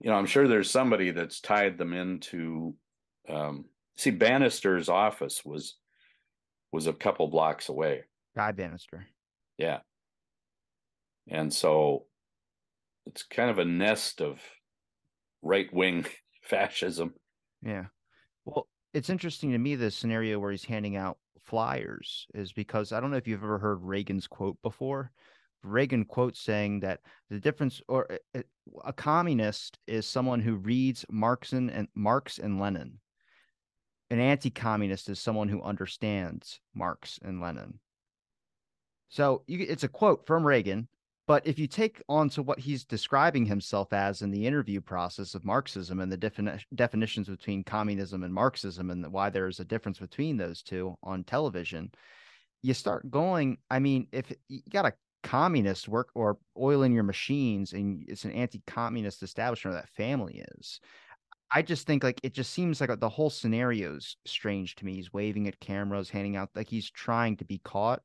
you 0.00 0.10
know, 0.10 0.16
I'm 0.16 0.26
sure 0.26 0.46
there's 0.46 0.70
somebody 0.70 1.10
that's 1.10 1.40
tied 1.40 1.78
them 1.78 1.92
into. 1.92 2.74
Um, 3.28 3.66
see, 3.96 4.10
Banister's 4.10 4.88
office 4.88 5.44
was 5.44 5.76
was 6.72 6.86
a 6.86 6.92
couple 6.92 7.28
blocks 7.28 7.68
away. 7.68 8.04
Guy 8.36 8.52
Banister. 8.52 9.06
Yeah. 9.56 9.80
And 11.28 11.52
so 11.52 12.06
it's 13.06 13.22
kind 13.22 13.50
of 13.50 13.58
a 13.58 13.64
nest 13.64 14.20
of 14.20 14.40
right 15.42 15.72
wing 15.72 16.06
fascism. 16.42 17.14
Yeah. 17.62 17.86
Well, 18.44 18.68
it's 18.94 19.10
interesting 19.10 19.52
to 19.52 19.58
me 19.58 19.74
the 19.74 19.90
scenario 19.90 20.38
where 20.38 20.50
he's 20.50 20.64
handing 20.64 20.96
out 20.96 21.18
flyers 21.42 22.26
is 22.34 22.52
because 22.52 22.92
I 22.92 23.00
don't 23.00 23.10
know 23.10 23.16
if 23.16 23.26
you've 23.26 23.42
ever 23.42 23.58
heard 23.58 23.82
Reagan's 23.82 24.26
quote 24.26 24.58
before, 24.62 25.10
Reagan 25.62 26.04
quotes 26.04 26.40
saying 26.40 26.80
that 26.80 27.00
the 27.30 27.40
difference 27.40 27.80
or 27.88 28.12
uh, 28.12 28.38
uh, 28.38 28.42
a 28.84 28.92
communist 28.92 29.78
is 29.86 30.06
someone 30.06 30.40
who 30.40 30.56
reads 30.56 31.04
Marxan 31.10 31.70
and 31.70 31.88
Marx 31.94 32.38
and 32.38 32.60
Lenin. 32.60 32.98
An 34.10 34.20
anti-communist 34.20 35.08
is 35.08 35.20
someone 35.20 35.48
who 35.48 35.62
understands 35.62 36.60
Marx 36.74 37.18
and 37.22 37.40
Lenin. 37.40 37.78
So 39.08 39.42
you, 39.46 39.66
it's 39.68 39.84
a 39.84 39.88
quote 39.88 40.26
from 40.26 40.46
Reagan, 40.46 40.88
but 41.26 41.46
if 41.46 41.58
you 41.58 41.66
take 41.66 42.02
on 42.08 42.30
to 42.30 42.42
what 42.42 42.58
he's 42.58 42.84
describing 42.84 43.44
himself 43.44 43.92
as 43.92 44.22
in 44.22 44.30
the 44.30 44.46
interview 44.46 44.80
process 44.80 45.34
of 45.34 45.44
Marxism 45.44 46.00
and 46.00 46.10
the 46.10 46.16
defini- 46.16 46.62
definitions 46.74 47.28
between 47.28 47.64
communism 47.64 48.22
and 48.22 48.32
Marxism 48.32 48.90
and 48.90 49.12
why 49.12 49.28
there's 49.28 49.60
a 49.60 49.64
difference 49.64 49.98
between 49.98 50.38
those 50.38 50.62
two 50.62 50.96
on 51.02 51.24
television, 51.24 51.90
you 52.62 52.72
start 52.72 53.10
going. 53.10 53.58
I 53.70 53.78
mean, 53.78 54.08
if 54.10 54.32
you 54.48 54.60
got 54.70 54.86
a 54.86 54.94
communist 55.22 55.88
work 55.88 56.10
or 56.14 56.38
oil 56.56 56.82
in 56.82 56.92
your 56.92 57.02
machines 57.02 57.72
and 57.72 58.04
it's 58.08 58.24
an 58.24 58.32
anti-communist 58.32 59.22
establishment 59.22 59.76
that 59.76 59.88
family 59.88 60.44
is. 60.58 60.80
I 61.50 61.62
just 61.62 61.86
think 61.86 62.04
like 62.04 62.20
it 62.22 62.34
just 62.34 62.52
seems 62.52 62.80
like 62.80 62.90
uh, 62.90 62.96
the 62.96 63.08
whole 63.08 63.30
scenario's 63.30 64.16
strange 64.26 64.74
to 64.76 64.84
me. 64.84 64.94
He's 64.94 65.12
waving 65.12 65.48
at 65.48 65.60
cameras 65.60 66.10
handing 66.10 66.36
out 66.36 66.50
like 66.54 66.68
he's 66.68 66.90
trying 66.90 67.36
to 67.38 67.44
be 67.44 67.58
caught. 67.64 68.02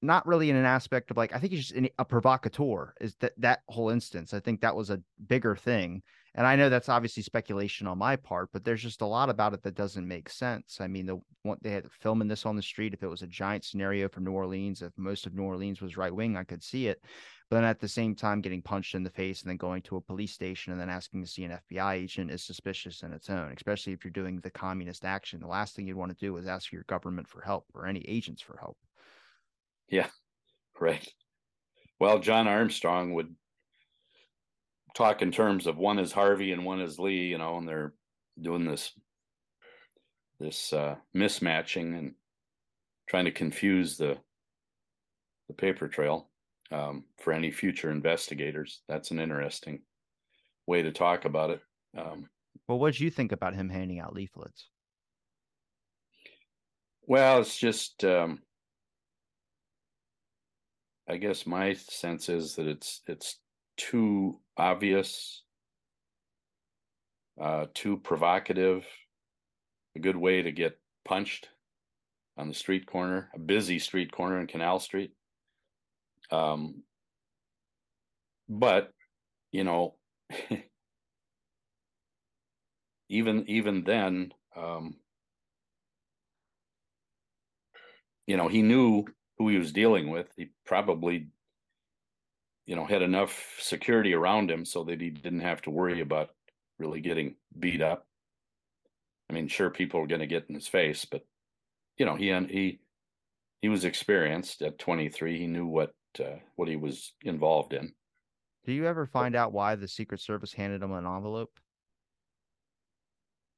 Not 0.00 0.26
really 0.26 0.50
in 0.50 0.56
an 0.56 0.64
aspect 0.64 1.10
of 1.10 1.16
like 1.16 1.34
i 1.34 1.38
think 1.38 1.52
he's 1.52 1.68
just 1.68 1.88
a 1.98 2.04
provocateur 2.04 2.94
is 3.00 3.14
that 3.20 3.32
that 3.38 3.60
whole 3.68 3.90
instance. 3.90 4.32
I 4.32 4.40
think 4.40 4.60
that 4.60 4.76
was 4.76 4.90
a 4.90 5.00
bigger 5.26 5.56
thing 5.56 6.02
and 6.34 6.46
I 6.46 6.56
know 6.56 6.70
that's 6.70 6.88
obviously 6.88 7.22
speculation 7.22 7.86
on 7.86 7.98
my 7.98 8.16
part, 8.16 8.48
but 8.52 8.64
there's 8.64 8.82
just 8.82 9.02
a 9.02 9.06
lot 9.06 9.28
about 9.28 9.52
it 9.52 9.62
that 9.62 9.74
doesn't 9.74 10.08
make 10.08 10.30
sense. 10.30 10.78
I 10.80 10.86
mean, 10.88 11.04
the 11.06 11.20
they 11.60 11.70
had 11.70 11.90
filming 11.92 12.28
this 12.28 12.46
on 12.46 12.56
the 12.56 12.62
street. 12.62 12.94
If 12.94 13.02
it 13.02 13.08
was 13.08 13.22
a 13.22 13.26
giant 13.26 13.64
scenario 13.64 14.08
for 14.08 14.20
New 14.20 14.32
Orleans, 14.32 14.80
if 14.80 14.92
most 14.96 15.26
of 15.26 15.34
New 15.34 15.42
Orleans 15.42 15.82
was 15.82 15.98
right 15.98 16.14
wing, 16.14 16.36
I 16.36 16.44
could 16.44 16.62
see 16.62 16.86
it. 16.86 17.02
But 17.50 17.56
then 17.56 17.64
at 17.64 17.80
the 17.80 17.88
same 17.88 18.14
time, 18.14 18.40
getting 18.40 18.62
punched 18.62 18.94
in 18.94 19.02
the 19.02 19.10
face 19.10 19.42
and 19.42 19.50
then 19.50 19.58
going 19.58 19.82
to 19.82 19.96
a 19.96 20.00
police 20.00 20.32
station 20.32 20.72
and 20.72 20.80
then 20.80 20.88
asking 20.88 21.22
to 21.22 21.28
see 21.28 21.44
an 21.44 21.58
FBI 21.70 21.96
agent 21.96 22.30
is 22.30 22.42
suspicious 22.42 23.02
in 23.02 23.12
its 23.12 23.28
own, 23.28 23.52
especially 23.54 23.92
if 23.92 24.02
you're 24.02 24.10
doing 24.10 24.40
the 24.40 24.50
communist 24.50 25.04
action. 25.04 25.38
The 25.38 25.46
last 25.46 25.76
thing 25.76 25.86
you'd 25.86 25.98
want 25.98 26.18
to 26.18 26.24
do 26.24 26.34
is 26.38 26.46
ask 26.46 26.72
your 26.72 26.84
government 26.84 27.28
for 27.28 27.42
help 27.42 27.66
or 27.74 27.86
any 27.86 28.00
agents 28.08 28.40
for 28.40 28.56
help. 28.56 28.78
Yeah, 29.90 30.06
right. 30.80 31.06
Well, 32.00 32.20
John 32.20 32.48
Armstrong 32.48 33.12
would 33.12 33.34
talk 34.94 35.22
in 35.22 35.32
terms 35.32 35.66
of 35.66 35.76
one 35.76 35.98
is 35.98 36.12
Harvey 36.12 36.52
and 36.52 36.64
one 36.64 36.80
is 36.80 36.98
Lee, 36.98 37.26
you 37.26 37.38
know, 37.38 37.56
and 37.56 37.68
they're 37.68 37.94
doing 38.40 38.64
this 38.64 38.92
this 40.40 40.72
uh, 40.72 40.96
mismatching 41.14 41.96
and 41.96 42.14
trying 43.08 43.26
to 43.26 43.30
confuse 43.30 43.96
the 43.96 44.18
the 45.48 45.54
paper 45.54 45.88
trail 45.88 46.30
um, 46.70 47.04
for 47.18 47.32
any 47.32 47.50
future 47.50 47.90
investigators. 47.90 48.82
That's 48.88 49.10
an 49.10 49.20
interesting 49.20 49.82
way 50.66 50.82
to 50.82 50.92
talk 50.92 51.24
about 51.24 51.50
it. 51.50 51.60
Um, 51.96 52.28
well, 52.68 52.78
what 52.78 52.92
did 52.92 53.00
you 53.00 53.10
think 53.10 53.32
about 53.32 53.54
him 53.54 53.68
handing 53.68 54.00
out 54.00 54.14
leaflets? 54.14 54.68
Well, 57.04 57.40
it's 57.40 57.58
just, 57.58 58.04
um, 58.04 58.40
I 61.08 61.16
guess 61.16 61.46
my 61.46 61.72
sense 61.74 62.28
is 62.28 62.54
that 62.54 62.66
it's 62.68 63.02
it's 63.06 63.38
too 63.90 64.38
obvious, 64.56 65.42
uh, 67.40 67.66
too 67.74 67.96
provocative, 67.98 68.84
a 69.96 69.98
good 69.98 70.16
way 70.16 70.42
to 70.42 70.52
get 70.52 70.78
punched 71.04 71.48
on 72.36 72.48
the 72.48 72.54
street 72.54 72.86
corner, 72.86 73.30
a 73.34 73.38
busy 73.38 73.78
street 73.78 74.12
corner 74.12 74.40
in 74.40 74.46
Canal 74.46 74.78
Street. 74.78 75.12
Um, 76.30 76.82
but 78.48 78.92
you 79.50 79.64
know, 79.64 79.96
even 83.08 83.44
even 83.48 83.82
then, 83.84 84.32
um, 84.56 84.96
you 88.26 88.36
know, 88.36 88.48
he 88.48 88.62
knew 88.62 89.04
who 89.38 89.48
he 89.48 89.58
was 89.58 89.72
dealing 89.72 90.08
with. 90.08 90.28
He 90.36 90.50
probably 90.64 91.26
you 92.66 92.76
know, 92.76 92.84
had 92.84 93.02
enough 93.02 93.56
security 93.58 94.14
around 94.14 94.50
him 94.50 94.64
so 94.64 94.84
that 94.84 95.00
he 95.00 95.10
didn't 95.10 95.40
have 95.40 95.62
to 95.62 95.70
worry 95.70 96.00
about 96.00 96.30
really 96.78 97.00
getting 97.00 97.36
beat 97.58 97.82
up. 97.82 98.06
I 99.28 99.34
mean, 99.34 99.48
sure, 99.48 99.70
people 99.70 100.00
were 100.00 100.06
going 100.06 100.20
to 100.20 100.26
get 100.26 100.46
in 100.48 100.54
his 100.54 100.68
face, 100.68 101.04
but 101.04 101.22
you 101.96 102.06
know, 102.06 102.14
he 102.14 102.32
he 102.50 102.80
he 103.60 103.68
was 103.68 103.84
experienced 103.84 104.62
at 104.62 104.78
23. 104.78 105.38
He 105.38 105.46
knew 105.46 105.66
what 105.66 105.92
uh, 106.20 106.38
what 106.56 106.68
he 106.68 106.76
was 106.76 107.12
involved 107.22 107.72
in. 107.72 107.92
Do 108.64 108.72
you 108.72 108.86
ever 108.86 109.06
find 109.06 109.34
out 109.34 109.52
why 109.52 109.74
the 109.74 109.88
Secret 109.88 110.20
Service 110.20 110.52
handed 110.52 110.82
him 110.82 110.92
an 110.92 111.06
envelope? 111.06 111.58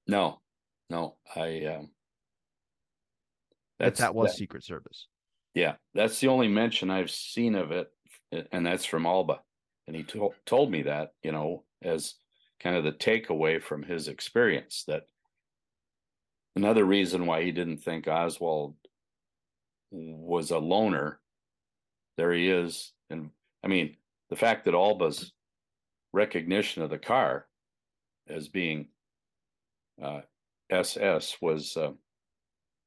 No, 0.07 0.41
no, 0.89 1.17
I. 1.35 1.65
Um, 1.67 1.91
that's 3.79 4.01
that 4.01 4.15
was 4.15 4.31
that, 4.31 4.39
Secret 4.39 4.65
Service. 4.65 5.09
Yeah, 5.55 5.75
that's 5.95 6.21
the 6.21 6.29
only 6.29 6.49
mention 6.49 6.91
I've 6.91 7.11
seen 7.11 7.55
of 7.55 7.71
it 7.71 7.89
and 8.53 8.67
that's 8.67 8.85
from 8.85 9.07
Alba. 9.07 9.41
And 9.87 9.95
he 9.95 10.03
to- 10.05 10.35
told 10.47 10.71
me 10.71 10.83
that, 10.83 11.13
you 11.23 11.33
know, 11.33 11.65
as 11.83 12.15
kind 12.61 12.77
of 12.77 12.85
the 12.85 12.93
takeaway 12.93 13.63
from 13.63 13.83
his 13.83 14.09
experience 14.09 14.85
that 14.87 15.05
another 16.57 16.85
reason 16.85 17.27
why 17.27 17.43
he 17.43 17.53
didn't 17.53 17.79
think 17.79 18.09
Oswald 18.09 18.75
was 19.91 20.51
a 20.51 20.59
loner, 20.59 21.21
there 22.17 22.33
he 22.33 22.49
is. 22.49 22.93
And 23.11 23.31
I 23.63 23.69
mean, 23.69 23.97
the 24.31 24.37
fact 24.37 24.65
that 24.65 24.75
Alba's 24.75 25.33
recognition 26.13 26.83
of 26.83 26.91
the 26.91 26.99
car 26.99 27.47
as 28.29 28.49
being 28.49 28.89
uh, 30.03 30.23
SS 30.71 31.37
was 31.41 31.77
uh, 31.77 31.93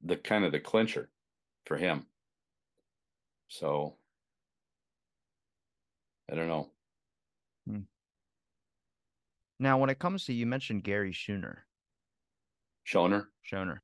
the 0.03 0.15
kind 0.15 0.43
of 0.43 0.51
the 0.51 0.59
clincher 0.59 1.09
for 1.65 1.77
him. 1.77 2.05
So 3.49 3.95
I 6.31 6.35
don't 6.35 6.47
know. 6.47 6.69
Hmm. 7.67 7.79
Now, 9.59 9.77
when 9.77 9.89
it 9.89 9.99
comes 9.99 10.25
to 10.25 10.33
you 10.33 10.45
mentioned 10.45 10.83
Gary 10.83 11.13
Schooner. 11.13 11.65
Schoener. 12.87 13.25
Schoener. 13.49 13.79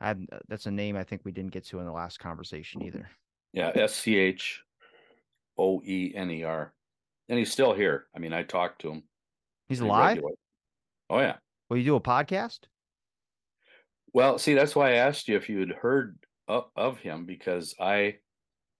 I 0.00 0.10
uh, 0.10 0.14
that's 0.48 0.66
a 0.66 0.70
name 0.70 0.96
I 0.96 1.04
think 1.04 1.22
we 1.24 1.32
didn't 1.32 1.52
get 1.52 1.66
to 1.66 1.80
in 1.80 1.86
the 1.86 1.92
last 1.92 2.18
conversation 2.20 2.82
either. 2.82 3.10
Yeah, 3.52 3.72
S 3.74 3.94
C 3.94 4.16
H 4.16 4.62
O 5.56 5.82
E 5.84 6.12
N 6.14 6.30
E 6.30 6.44
R, 6.44 6.72
and 7.28 7.38
he's 7.38 7.50
still 7.50 7.74
here. 7.74 8.06
I 8.14 8.18
mean, 8.18 8.32
I 8.32 8.42
talked 8.42 8.82
to 8.82 8.90
him. 8.92 9.02
He's 9.68 9.80
alive. 9.80 10.20
Oh 11.10 11.18
yeah. 11.18 11.36
Will 11.68 11.78
you 11.78 11.84
do 11.84 11.96
a 11.96 12.00
podcast? 12.00 12.60
Well, 14.12 14.38
see, 14.38 14.54
that's 14.54 14.76
why 14.76 14.92
I 14.92 14.96
asked 14.96 15.28
you 15.28 15.36
if 15.36 15.48
you 15.48 15.60
had 15.60 15.70
heard 15.70 16.18
of, 16.46 16.64
of 16.76 16.98
him 16.98 17.26
because 17.26 17.74
I 17.78 18.16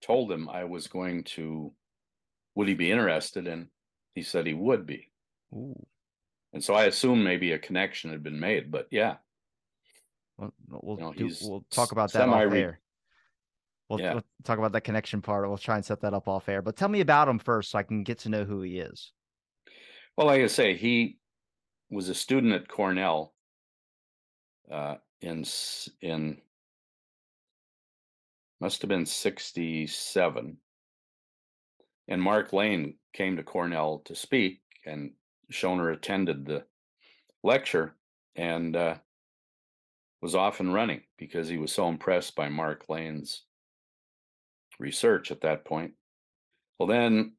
told 0.01 0.31
him 0.31 0.49
I 0.49 0.63
was 0.63 0.87
going 0.87 1.23
to 1.25 1.71
would 2.55 2.67
he 2.67 2.73
be 2.73 2.91
interested? 2.91 3.47
And 3.47 3.67
he 4.15 4.23
said 4.23 4.45
he 4.45 4.53
would 4.53 4.85
be. 4.85 5.11
Ooh. 5.53 5.85
And 6.53 6.63
so 6.63 6.73
I 6.73 6.85
assume 6.85 7.23
maybe 7.23 7.51
a 7.51 7.59
connection 7.59 8.11
had 8.11 8.23
been 8.23 8.39
made, 8.39 8.71
but 8.71 8.87
yeah. 8.91 9.17
Well, 10.37 10.53
we'll, 10.67 10.97
you 10.97 11.03
know, 11.03 11.13
do, 11.13 11.35
we'll 11.41 11.65
talk 11.69 11.91
about 11.91 12.11
that 12.13 12.29
off 12.29 12.53
air. 12.53 12.79
We'll, 13.89 13.99
yeah. 13.99 14.13
we'll 14.13 14.23
talk 14.43 14.57
about 14.57 14.71
that 14.71 14.81
connection 14.81 15.21
part. 15.21 15.47
We'll 15.47 15.57
try 15.57 15.75
and 15.75 15.85
set 15.85 16.01
that 16.01 16.13
up 16.13 16.27
off 16.27 16.47
air. 16.47 16.61
But 16.61 16.75
tell 16.75 16.89
me 16.89 17.01
about 17.01 17.27
him 17.27 17.39
first, 17.39 17.71
so 17.71 17.79
I 17.79 17.83
can 17.83 18.03
get 18.03 18.19
to 18.19 18.29
know 18.29 18.45
who 18.45 18.61
he 18.61 18.79
is. 18.79 19.11
Well, 20.15 20.27
like 20.27 20.41
I 20.41 20.47
say, 20.47 20.75
he 20.75 21.17
was 21.89 22.09
a 22.09 22.15
student 22.15 22.53
at 22.53 22.67
Cornell 22.67 23.33
uh, 24.71 24.95
in 25.21 25.43
in 26.01 26.37
must 28.61 28.81
have 28.81 28.89
been 28.89 29.05
sixty 29.05 29.87
seven, 29.87 30.57
and 32.09 32.21
Mark 32.21 32.51
Lane 32.51 32.95
came 33.13 33.37
to 33.37 33.43
Cornell 33.43 33.99
to 34.05 34.15
speak, 34.15 34.61
and 34.85 35.11
Schoener 35.51 35.93
attended 35.93 36.45
the 36.45 36.65
lecture 37.43 37.95
and 38.35 38.75
uh, 38.75 38.95
was 40.21 40.35
off 40.35 40.59
and 40.59 40.73
running 40.73 41.01
because 41.17 41.47
he 41.47 41.57
was 41.57 41.71
so 41.71 41.87
impressed 41.87 42.35
by 42.35 42.49
Mark 42.49 42.85
Lane's 42.89 43.43
research 44.79 45.31
at 45.31 45.41
that 45.41 45.65
point. 45.65 45.93
Well, 46.79 46.87
then 46.87 47.33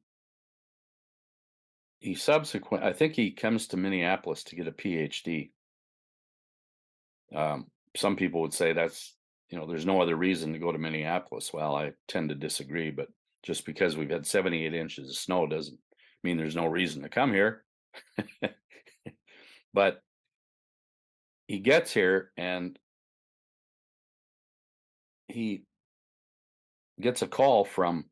he 1.99 2.15
subsequent, 2.15 2.83
I 2.83 2.93
think 2.93 3.15
he 3.15 3.31
comes 3.31 3.67
to 3.67 3.77
Minneapolis 3.77 4.43
to 4.45 4.55
get 4.55 4.67
a 4.67 4.71
PhD. 4.71 5.51
Um, 7.35 7.67
some 7.97 8.15
people 8.15 8.41
would 8.41 8.53
say 8.53 8.71
that's 8.73 9.15
you 9.49 9.57
know 9.57 9.67
there's 9.67 9.85
no 9.85 10.01
other 10.01 10.15
reason 10.15 10.53
to 10.53 10.59
go 10.59 10.71
to 10.71 10.77
Minneapolis. 10.77 11.51
Well, 11.53 11.75
I 11.75 11.91
tend 12.07 12.29
to 12.29 12.35
disagree, 12.35 12.89
but 12.89 13.09
just 13.43 13.65
because 13.65 13.97
we've 13.97 14.09
had 14.09 14.25
78 14.25 14.73
inches 14.73 15.09
of 15.09 15.15
snow 15.15 15.47
doesn't 15.47 15.79
mean 16.23 16.37
there's 16.37 16.55
no 16.55 16.67
reason 16.67 17.01
to 17.01 17.09
come 17.09 17.33
here. 17.33 17.63
but 19.73 20.01
he 21.47 21.59
gets 21.59 21.93
here 21.93 22.31
and 22.37 22.77
he 25.27 25.63
gets 26.99 27.21
a 27.21 27.27
call 27.27 27.65
from 27.65 28.05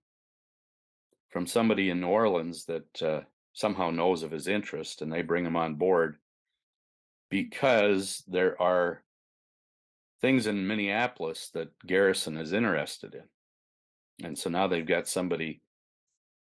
from 1.30 1.46
somebody 1.46 1.92
in 1.92 2.02
New 2.02 2.08
Orleans 2.08 2.66
that 2.66 3.02
uh, 3.04 3.22
somehow 3.54 3.92
knows 3.92 4.24
of 4.24 4.32
his 4.32 4.48
interest 4.48 5.02
and 5.02 5.14
they 5.14 5.22
bring 5.22 5.46
him 5.46 5.56
on 5.56 5.76
board 5.76 6.18
because 7.30 8.24
there 8.28 8.60
are 8.60 9.04
things 10.22 10.48
in 10.48 10.66
Minneapolis 10.66 11.52
that 11.54 11.70
Garrison 11.86 12.36
is 12.36 12.52
interested 12.52 13.14
in 13.14 13.24
and 14.24 14.38
so 14.38 14.50
now 14.50 14.68
they've 14.68 14.88
got 14.88 15.08
somebody 15.08 15.62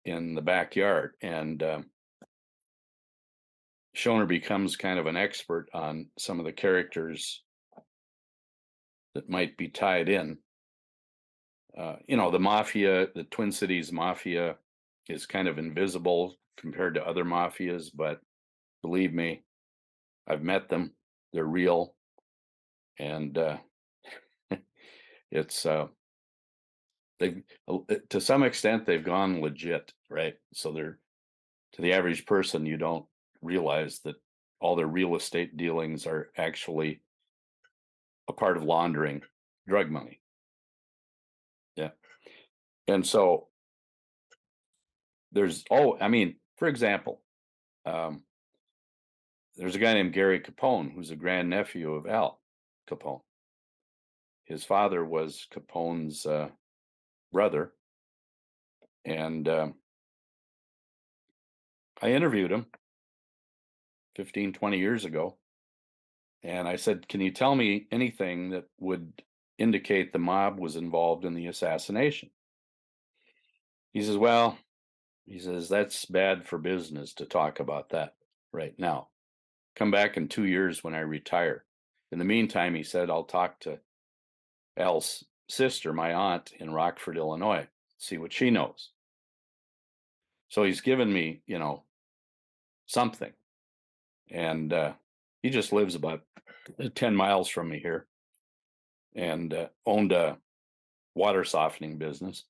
in 0.05 0.35
the 0.35 0.41
backyard 0.41 1.13
and 1.21 1.61
um, 1.63 1.85
Schoener 3.97 4.27
becomes 4.27 4.75
kind 4.75 4.99
of 4.99 5.07
an 5.07 5.17
expert 5.17 5.69
on 5.73 6.07
some 6.19 6.39
of 6.39 6.45
the 6.45 6.51
characters 6.51 7.41
that 9.15 9.29
might 9.29 9.57
be 9.57 9.69
tied 9.69 10.07
in. 10.07 10.37
Uh, 11.77 11.95
you 12.07 12.15
know, 12.15 12.29
the 12.29 12.39
mafia, 12.39 13.07
the 13.15 13.23
Twin 13.23 13.51
Cities 13.51 13.91
mafia 13.91 14.55
is 15.09 15.25
kind 15.25 15.47
of 15.47 15.57
invisible 15.57 16.35
compared 16.57 16.93
to 16.93 17.05
other 17.05 17.25
mafias, 17.25 17.89
but 17.93 18.19
believe 18.83 19.13
me, 19.13 19.43
I've 20.27 20.43
met 20.43 20.69
them. 20.69 20.93
They're 21.33 21.45
real. 21.45 21.95
And 22.99 23.35
uh, 23.37 23.57
it's 25.31 25.65
uh, 25.65 25.87
they've 27.19 27.41
uh, 27.67 27.79
to 28.09 28.21
some 28.21 28.43
extent 28.43 28.85
they've 28.85 29.03
gone 29.03 29.41
legit, 29.41 29.93
right? 30.09 30.35
So 30.53 30.71
they're 30.71 30.99
to 31.73 31.81
the 31.81 31.93
average 31.93 32.25
person, 32.25 32.65
you 32.65 32.77
don't 32.77 33.05
realize 33.41 33.99
that 33.99 34.15
all 34.59 34.75
their 34.75 34.87
real 34.87 35.15
estate 35.15 35.57
dealings 35.57 36.07
are 36.07 36.29
actually 36.37 37.01
a 38.27 38.33
part 38.33 38.57
of 38.57 38.63
laundering 38.63 39.21
drug 39.67 39.89
money. 39.89 40.19
Yeah. 41.75 41.89
And 42.87 43.05
so 43.05 43.47
there's, 45.31 45.63
oh, 45.69 45.97
I 45.99 46.07
mean, 46.07 46.35
for 46.57 46.67
example, 46.67 47.21
um, 47.85 48.23
there's 49.55 49.75
a 49.75 49.79
guy 49.79 49.93
named 49.93 50.13
Gary 50.13 50.39
Capone 50.39 50.93
who's 50.93 51.11
a 51.11 51.15
grandnephew 51.15 51.93
of 51.93 52.07
Al 52.07 52.39
Capone. 52.89 53.21
His 54.45 54.63
father 54.63 55.03
was 55.05 55.45
Capone's 55.53 56.25
uh, 56.25 56.49
brother. 57.31 57.73
And 59.05 59.47
um, 59.47 59.75
I 62.01 62.11
interviewed 62.11 62.51
him 62.51 62.65
15, 64.15 64.53
20 64.53 64.77
years 64.77 65.05
ago. 65.05 65.37
And 66.43 66.67
I 66.67 66.75
said, 66.75 67.07
Can 67.07 67.21
you 67.21 67.31
tell 67.31 67.55
me 67.55 67.87
anything 67.91 68.51
that 68.51 68.65
would 68.79 69.23
indicate 69.57 70.13
the 70.13 70.19
mob 70.19 70.59
was 70.59 70.75
involved 70.75 71.25
in 71.25 71.33
the 71.33 71.47
assassination? 71.47 72.29
He 73.93 74.01
says, 74.03 74.17
Well, 74.17 74.57
he 75.25 75.39
says, 75.39 75.69
That's 75.69 76.05
bad 76.05 76.45
for 76.45 76.57
business 76.57 77.13
to 77.15 77.25
talk 77.25 77.59
about 77.59 77.89
that 77.89 78.13
right 78.51 78.75
now. 78.77 79.09
Come 79.75 79.91
back 79.91 80.17
in 80.17 80.27
two 80.27 80.45
years 80.45 80.83
when 80.83 80.95
I 80.95 80.99
retire. 80.99 81.63
In 82.11 82.19
the 82.19 82.25
meantime, 82.25 82.75
he 82.75 82.83
said, 82.83 83.09
I'll 83.09 83.25
talk 83.25 83.59
to 83.61 83.79
Al's 84.77 85.23
sister, 85.49 85.93
my 85.93 86.13
aunt 86.13 86.51
in 86.59 86.71
Rockford, 86.71 87.17
Illinois, 87.17 87.67
see 87.97 88.17
what 88.17 88.33
she 88.33 88.49
knows. 88.49 88.91
So 90.49 90.63
he's 90.63 90.81
given 90.81 91.11
me, 91.11 91.41
you 91.45 91.59
know, 91.59 91.83
something. 92.85 93.31
And 94.29 94.71
uh, 94.71 94.93
he 95.41 95.49
just 95.49 95.73
lives 95.73 95.95
about 95.95 96.21
10 96.95 97.15
miles 97.15 97.49
from 97.49 97.69
me 97.69 97.79
here 97.79 98.07
and 99.15 99.53
uh, 99.53 99.67
owned 99.85 100.11
a 100.11 100.37
water 101.15 101.43
softening 101.43 101.97
business. 101.97 102.43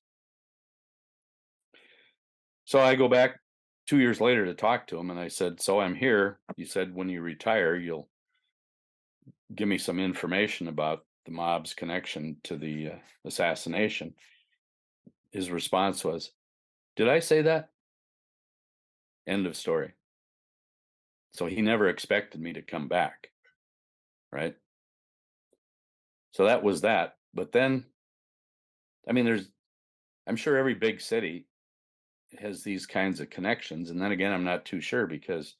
So 2.64 2.80
I 2.80 2.96
go 2.96 3.08
back 3.08 3.40
two 3.86 3.98
years 3.98 4.20
later 4.20 4.44
to 4.44 4.54
talk 4.54 4.86
to 4.88 4.98
him 4.98 5.10
and 5.10 5.18
I 5.18 5.28
said, 5.28 5.60
So 5.60 5.80
I'm 5.80 5.94
here. 5.94 6.38
You 6.56 6.66
said 6.66 6.94
when 6.94 7.08
you 7.08 7.22
retire, 7.22 7.74
you'll 7.74 8.08
give 9.54 9.68
me 9.68 9.78
some 9.78 9.98
information 9.98 10.68
about 10.68 11.04
the 11.28 11.34
mob's 11.34 11.74
connection 11.74 12.38
to 12.42 12.56
the 12.56 12.88
uh, 12.88 12.94
assassination. 13.26 14.14
His 15.30 15.50
response 15.50 16.02
was, 16.02 16.30
Did 16.96 17.06
I 17.06 17.18
say 17.18 17.42
that? 17.42 17.68
End 19.26 19.46
of 19.46 19.54
story. 19.54 19.92
So 21.34 21.44
he 21.44 21.60
never 21.60 21.88
expected 21.88 22.40
me 22.40 22.54
to 22.54 22.62
come 22.62 22.88
back. 22.88 23.28
Right. 24.32 24.56
So 26.32 26.46
that 26.46 26.62
was 26.62 26.80
that. 26.80 27.16
But 27.34 27.52
then, 27.52 27.84
I 29.06 29.12
mean, 29.12 29.26
there's, 29.26 29.48
I'm 30.26 30.36
sure 30.36 30.56
every 30.56 30.74
big 30.74 30.98
city 31.02 31.46
has 32.38 32.62
these 32.62 32.86
kinds 32.86 33.20
of 33.20 33.28
connections. 33.28 33.90
And 33.90 34.00
then 34.00 34.12
again, 34.12 34.32
I'm 34.32 34.44
not 34.44 34.64
too 34.64 34.80
sure 34.80 35.06
because 35.06 35.56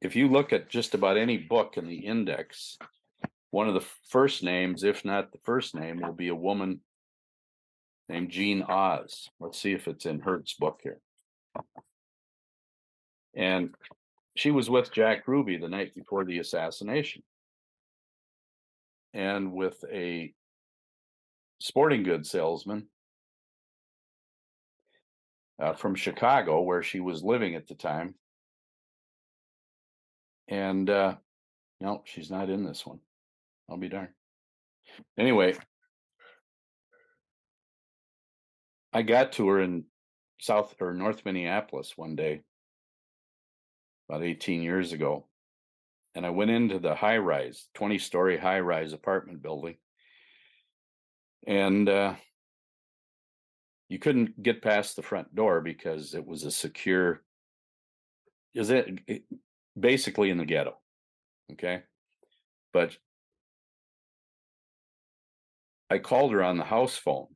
if 0.00 0.14
you 0.14 0.28
look 0.28 0.52
at 0.52 0.70
just 0.70 0.94
about 0.94 1.16
any 1.16 1.36
book 1.36 1.76
in 1.76 1.88
the 1.88 2.06
index, 2.06 2.78
one 3.54 3.68
of 3.68 3.74
the 3.74 3.88
first 4.08 4.42
names, 4.42 4.82
if 4.82 5.04
not 5.04 5.30
the 5.30 5.38
first 5.44 5.76
name, 5.76 6.00
will 6.00 6.12
be 6.12 6.26
a 6.26 6.34
woman 6.34 6.80
named 8.08 8.28
Jean 8.28 8.62
Oz. 8.62 9.30
Let's 9.38 9.60
see 9.60 9.72
if 9.72 9.86
it's 9.86 10.06
in 10.06 10.18
Hurt's 10.18 10.54
book 10.54 10.80
here. 10.82 10.98
And 13.32 13.72
she 14.34 14.50
was 14.50 14.68
with 14.68 14.90
Jack 14.90 15.28
Ruby 15.28 15.56
the 15.56 15.68
night 15.68 15.94
before 15.94 16.24
the 16.24 16.40
assassination. 16.40 17.22
And 19.12 19.52
with 19.52 19.84
a 19.88 20.34
sporting 21.60 22.02
goods 22.02 22.32
salesman 22.32 22.88
uh, 25.62 25.74
from 25.74 25.94
Chicago, 25.94 26.60
where 26.62 26.82
she 26.82 26.98
was 26.98 27.22
living 27.22 27.54
at 27.54 27.68
the 27.68 27.76
time. 27.76 28.16
And 30.48 30.90
uh, 30.90 31.14
no, 31.80 32.02
she's 32.04 32.32
not 32.32 32.50
in 32.50 32.64
this 32.64 32.84
one. 32.84 32.98
I'll 33.68 33.76
be 33.76 33.88
darned. 33.88 34.10
Anyway, 35.18 35.56
I 38.92 39.02
got 39.02 39.32
to 39.32 39.48
her 39.48 39.60
in 39.60 39.84
South 40.40 40.74
or 40.80 40.94
North 40.94 41.24
Minneapolis 41.24 41.94
one 41.96 42.16
day 42.16 42.42
about 44.08 44.22
18 44.22 44.62
years 44.62 44.92
ago. 44.92 45.26
And 46.14 46.24
I 46.24 46.30
went 46.30 46.50
into 46.50 46.78
the 46.78 46.94
high 46.94 47.16
rise, 47.16 47.66
20 47.74 47.98
story 47.98 48.36
high 48.36 48.60
rise 48.60 48.92
apartment 48.92 49.42
building. 49.42 49.76
And 51.46 51.88
uh, 51.88 52.14
you 53.88 53.98
couldn't 53.98 54.40
get 54.40 54.62
past 54.62 54.96
the 54.96 55.02
front 55.02 55.34
door 55.34 55.60
because 55.60 56.14
it 56.14 56.24
was 56.24 56.44
a 56.44 56.50
secure, 56.50 57.22
is 58.54 58.70
it, 58.70 59.00
it 59.08 59.24
basically 59.78 60.30
in 60.30 60.38
the 60.38 60.46
ghetto. 60.46 60.76
Okay. 61.52 61.82
But 62.72 62.96
I 65.94 65.98
called 66.00 66.32
her 66.32 66.42
on 66.42 66.58
the 66.58 66.64
house 66.64 66.96
phone 66.96 67.28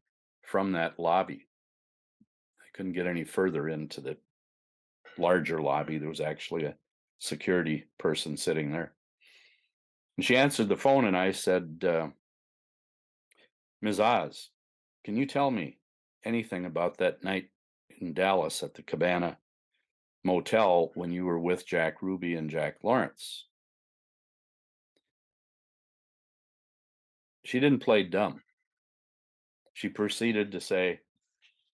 from 0.42 0.72
that 0.72 0.98
lobby. 0.98 1.46
I 2.60 2.66
couldn't 2.76 2.94
get 2.94 3.06
any 3.06 3.22
further 3.22 3.68
into 3.68 4.00
the 4.00 4.16
larger 5.16 5.62
lobby. 5.62 5.98
There 5.98 6.08
was 6.08 6.20
actually 6.20 6.64
a 6.64 6.74
security 7.20 7.84
person 7.98 8.36
sitting 8.36 8.72
there. 8.72 8.94
And 10.16 10.26
she 10.26 10.36
answered 10.36 10.68
the 10.68 10.76
phone, 10.76 11.04
and 11.04 11.16
I 11.16 11.30
said, 11.30 11.84
uh, 11.86 12.08
Ms. 13.80 14.00
Oz, 14.00 14.50
can 15.04 15.16
you 15.16 15.24
tell 15.24 15.52
me 15.52 15.78
anything 16.24 16.64
about 16.64 16.98
that 16.98 17.22
night 17.22 17.50
in 18.00 18.12
Dallas 18.12 18.64
at 18.64 18.74
the 18.74 18.82
Cabana 18.82 19.38
Motel 20.24 20.90
when 20.96 21.12
you 21.12 21.26
were 21.26 21.38
with 21.38 21.64
Jack 21.64 22.02
Ruby 22.02 22.34
and 22.34 22.50
Jack 22.50 22.78
Lawrence? 22.82 23.44
She 27.44 27.60
didn't 27.60 27.84
play 27.84 28.02
dumb. 28.02 28.40
She 29.78 29.88
proceeded 29.88 30.50
to 30.50 30.60
say, 30.60 30.98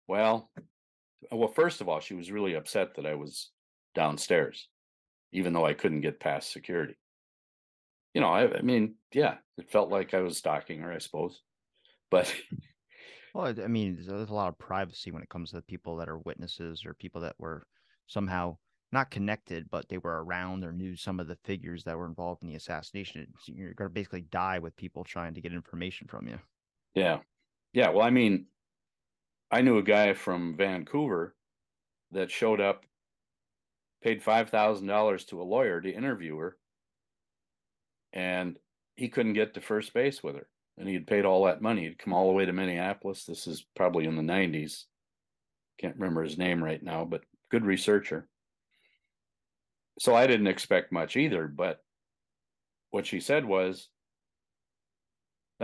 Well, 0.07 0.51
uh, 1.33 1.37
well, 1.37 1.49
first 1.49 1.81
of 1.81 1.88
all, 1.88 2.01
she 2.01 2.12
was 2.12 2.31
really 2.31 2.53
upset 2.53 2.97
that 2.97 3.07
I 3.07 3.14
was 3.14 3.51
downstairs, 3.95 4.69
even 5.33 5.55
though 5.55 5.64
I 5.64 5.73
couldn't 5.73 6.03
get 6.03 6.21
past 6.21 6.53
security. 6.53 6.99
You 8.12 8.21
know, 8.21 8.29
I, 8.29 8.59
I 8.59 8.61
mean, 8.61 8.97
yeah, 9.14 9.37
it 9.57 9.71
felt 9.71 9.88
like 9.88 10.12
I 10.12 10.21
was 10.21 10.37
stalking 10.37 10.81
her, 10.81 10.93
I 10.93 10.99
suppose. 10.99 11.40
But 12.11 12.31
well, 13.35 13.55
I 13.59 13.69
mean, 13.69 13.97
there's 14.07 14.29
a 14.29 14.35
lot 14.35 14.49
of 14.49 14.59
privacy 14.59 15.11
when 15.11 15.23
it 15.23 15.31
comes 15.31 15.49
to 15.51 15.57
the 15.57 15.62
people 15.62 15.97
that 15.97 16.11
are 16.11 16.19
witnesses 16.19 16.85
or 16.85 16.93
people 16.93 17.23
that 17.23 17.37
were 17.38 17.67
somehow 18.07 18.59
not 18.93 19.11
connected, 19.11 19.71
but 19.71 19.88
they 19.88 19.97
were 19.97 20.23
around 20.23 20.62
or 20.62 20.73
knew 20.73 20.95
some 20.95 21.21
of 21.21 21.27
the 21.27 21.38
figures 21.43 21.85
that 21.85 21.97
were 21.97 22.05
involved 22.05 22.43
in 22.43 22.51
the 22.51 22.57
assassination. 22.57 23.27
You're 23.47 23.73
going 23.73 23.88
to 23.88 23.95
basically 23.95 24.27
die 24.31 24.59
with 24.59 24.77
people 24.77 25.05
trying 25.05 25.33
to 25.33 25.40
get 25.40 25.55
information 25.55 26.07
from 26.07 26.29
you. 26.29 26.38
Yeah. 26.95 27.21
Yeah. 27.75 27.91
Well, 27.91 28.07
I 28.07 28.11
mean, 28.11 28.47
I 29.51 29.61
knew 29.61 29.77
a 29.77 29.83
guy 29.83 30.15
from 30.15 30.57
Vancouver 30.57 31.35
that 32.13 32.31
showed 32.31 32.61
up, 32.61 32.85
paid 34.03 34.23
$5,000 34.23 35.27
to 35.29 35.41
a 35.41 35.45
lawyer 35.45 35.81
to 35.81 35.93
interview 35.93 36.39
her, 36.39 36.57
and 38.13 38.59
he 38.96 39.09
couldn't 39.09 39.35
get 39.35 39.55
to 39.55 39.61
first 39.61 39.92
base 39.92 40.23
with 40.23 40.37
her. 40.37 40.48
And 40.79 40.88
he 40.88 40.94
had 40.94 41.07
paid 41.07 41.25
all 41.25 41.44
that 41.44 41.63
money. 41.63 41.83
He'd 41.83 41.98
come 41.98 42.13
all 42.13 42.29
the 42.29 42.33
way 42.33 42.46
to 42.46 42.53
Minneapolis. 42.53 43.25
This 43.25 43.46
is 43.46 43.65
probably 43.77 44.07
in 44.07 44.17
the 44.17 44.23
90s. 44.23 44.85
Can't 45.79 45.96
remember 45.96 46.23
his 46.23 46.38
name 46.38 46.63
right 46.63 46.83
now, 46.83 47.05
but 47.05 47.23
good 47.51 47.65
researcher 47.65 48.29
so 49.98 50.15
I 50.15 50.27
didn't 50.27 50.46
expect 50.46 50.92
much 50.92 51.17
either. 51.17 51.46
But 51.46 51.83
what 52.90 53.07
she 53.07 53.21
said 53.21 53.44
was, 53.44 53.88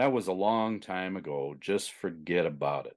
that 0.01 0.13
was 0.13 0.29
a 0.29 0.33
long 0.33 0.81
time 0.81 1.15
ago. 1.17 1.55
Just 1.61 1.93
forget 1.93 2.47
about 2.47 2.87
it. 2.87 2.97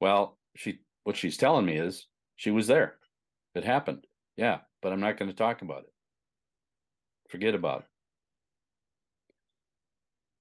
Well, 0.00 0.36
she 0.56 0.80
what 1.04 1.16
she's 1.16 1.36
telling 1.36 1.64
me 1.64 1.76
is 1.76 2.06
she 2.34 2.50
was 2.50 2.66
there. 2.66 2.94
It 3.54 3.62
happened. 3.64 4.04
Yeah, 4.36 4.58
but 4.82 4.92
I'm 4.92 4.98
not 4.98 5.16
going 5.16 5.30
to 5.30 5.36
talk 5.36 5.62
about 5.62 5.84
it. 5.84 5.92
Forget 7.30 7.54
about 7.54 7.80
it. 7.80 7.86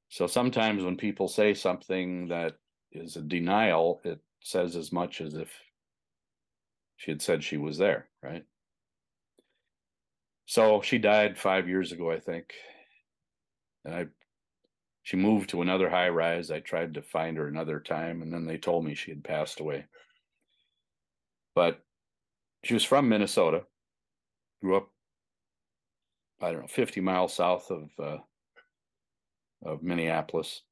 So 0.09 0.25
sometimes 0.25 0.83
when 0.83 0.97
people 0.97 1.27
say 1.27 1.53
something 1.53 2.29
that 2.29 2.53
is 2.91 3.15
a 3.17 3.21
denial, 3.21 4.01
it 4.03 4.19
says 4.41 4.75
as 4.75 4.91
much 4.91 5.21
as 5.21 5.35
if 5.35 5.51
she 6.97 7.11
had 7.11 7.21
said 7.21 7.43
she 7.43 7.57
was 7.57 7.77
there, 7.77 8.07
right? 8.23 8.45
So 10.47 10.81
she 10.81 10.97
died 10.97 11.37
five 11.37 11.67
years 11.67 11.91
ago, 11.91 12.11
I 12.11 12.19
think. 12.19 12.53
And 13.85 13.95
I 13.95 14.05
she 15.05 15.17
moved 15.17 15.51
to 15.51 15.61
another 15.61 15.87
high 15.87 16.09
rise. 16.09 16.49
I 16.49 16.61
tried 16.61 16.95
to 16.95 17.03
find 17.03 17.37
her 17.37 17.47
another 17.47 17.79
time, 17.79 18.23
and 18.23 18.33
then 18.33 18.45
they 18.45 18.57
told 18.57 18.83
me 18.83 18.95
she 18.95 19.11
had 19.11 19.23
passed 19.23 19.59
away. 19.59 19.85
But 21.53 21.79
she 22.63 22.73
was 22.73 22.83
from 22.83 23.07
Minnesota, 23.07 23.65
grew 24.63 24.77
up, 24.77 24.89
I 26.41 26.51
don't 26.51 26.61
know, 26.61 26.67
50 26.67 27.01
miles 27.01 27.35
south 27.35 27.69
of 27.69 27.89
uh, 27.99 28.17
of 29.63 29.83
Minneapolis. 29.83 30.63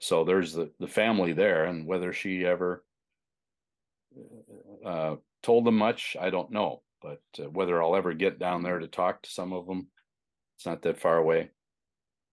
So 0.00 0.24
there's 0.24 0.52
the 0.52 0.72
the 0.80 0.88
family 0.88 1.32
there, 1.32 1.66
and 1.66 1.86
whether 1.86 2.12
she 2.12 2.44
ever 2.44 2.84
uh, 4.84 5.16
told 5.44 5.64
them 5.64 5.76
much, 5.76 6.16
I 6.20 6.30
don't 6.30 6.50
know. 6.50 6.82
But 7.00 7.22
uh, 7.38 7.48
whether 7.48 7.80
I'll 7.80 7.94
ever 7.94 8.12
get 8.12 8.40
down 8.40 8.64
there 8.64 8.80
to 8.80 8.88
talk 8.88 9.22
to 9.22 9.30
some 9.30 9.52
of 9.52 9.66
them, 9.66 9.86
it's 10.56 10.66
not 10.66 10.82
that 10.82 10.98
far 10.98 11.16
away. 11.16 11.50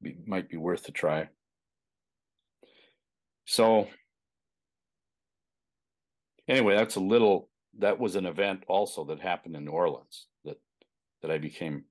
Be, 0.02 0.18
might 0.26 0.50
be 0.50 0.58
worth 0.58 0.88
a 0.88 0.91
try. 0.91 1.30
So 3.45 3.88
anyway, 6.47 6.76
that's 6.76 6.95
a 6.95 7.02
little. 7.02 7.50
That 7.78 8.00
was 8.00 8.16
an 8.16 8.26
event 8.26 8.64
also 8.68 9.06
that 9.06 9.20
happened 9.20 9.56
in 9.56 9.66
New 9.66 9.72
Orleans 9.72 10.28
that 10.45 10.60
that 11.22 11.32
I 11.32 11.38
became 11.38 11.86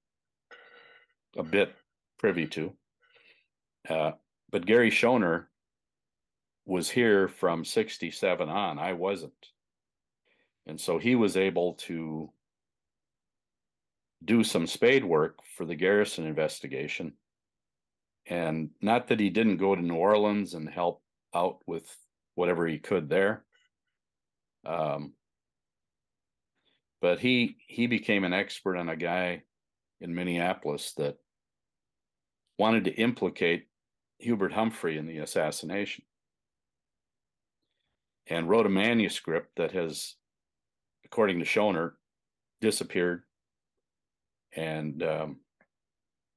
a 1.36 1.42
bit 1.42 1.74
privy 2.18 2.46
to. 2.46 2.72
Uh, 3.88 4.12
but 4.50 4.66
Gary 4.66 4.90
Schoener 4.90 5.46
was 6.66 6.90
here 6.90 7.28
from 7.28 7.64
67 7.64 8.48
on. 8.48 8.78
I 8.78 8.92
wasn't. 8.92 9.32
And 10.66 10.78
so 10.78 10.98
he 10.98 11.14
was 11.14 11.36
able 11.36 11.74
to 11.74 12.30
do 14.24 14.44
some 14.44 14.66
spade 14.66 15.04
work 15.04 15.38
for 15.56 15.64
the 15.64 15.74
Garrison 15.74 16.26
investigation. 16.26 17.14
And 18.28 18.70
not 18.82 19.08
that 19.08 19.20
he 19.20 19.30
didn't 19.30 19.56
go 19.56 19.74
to 19.74 19.80
New 19.80 19.94
Orleans 19.94 20.54
and 20.54 20.68
help 20.68 21.02
out 21.34 21.58
with 21.66 21.96
whatever 22.34 22.66
he 22.66 22.78
could 22.78 23.08
there. 23.08 23.44
Um, 24.66 25.14
but 27.00 27.20
he 27.20 27.56
he 27.66 27.86
became 27.86 28.24
an 28.24 28.32
expert 28.32 28.76
on 28.76 28.88
a 28.88 28.96
guy 28.96 29.42
in 30.00 30.14
Minneapolis 30.14 30.92
that 30.96 31.16
wanted 32.58 32.84
to 32.84 32.94
implicate 32.94 33.66
Hubert 34.18 34.52
Humphrey 34.52 34.98
in 34.98 35.06
the 35.06 35.18
assassination 35.18 36.04
and 38.26 38.48
wrote 38.48 38.66
a 38.66 38.70
manuscript 38.70 39.56
that 39.56 39.72
has, 39.72 40.16
according 41.04 41.38
to 41.38 41.44
Schoener, 41.44 41.92
disappeared 42.60 43.22
and 44.54 45.02
um, 45.02 45.36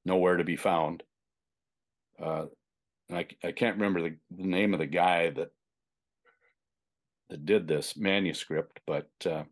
nowhere 0.05 0.37
to 0.37 0.43
be 0.43 0.55
found. 0.55 1.03
Uh, 2.21 2.45
and 3.09 3.17
I, 3.17 3.27
I 3.43 3.51
can't 3.51 3.77
remember 3.77 4.01
the, 4.01 4.15
the, 4.35 4.47
name 4.47 4.73
of 4.73 4.79
the 4.79 4.85
guy 4.85 5.31
that 5.31 5.49
that 7.29 7.45
did 7.45 7.67
this 7.67 7.97
manuscript, 7.97 8.79
but 8.85 9.09
uh, 9.25 9.43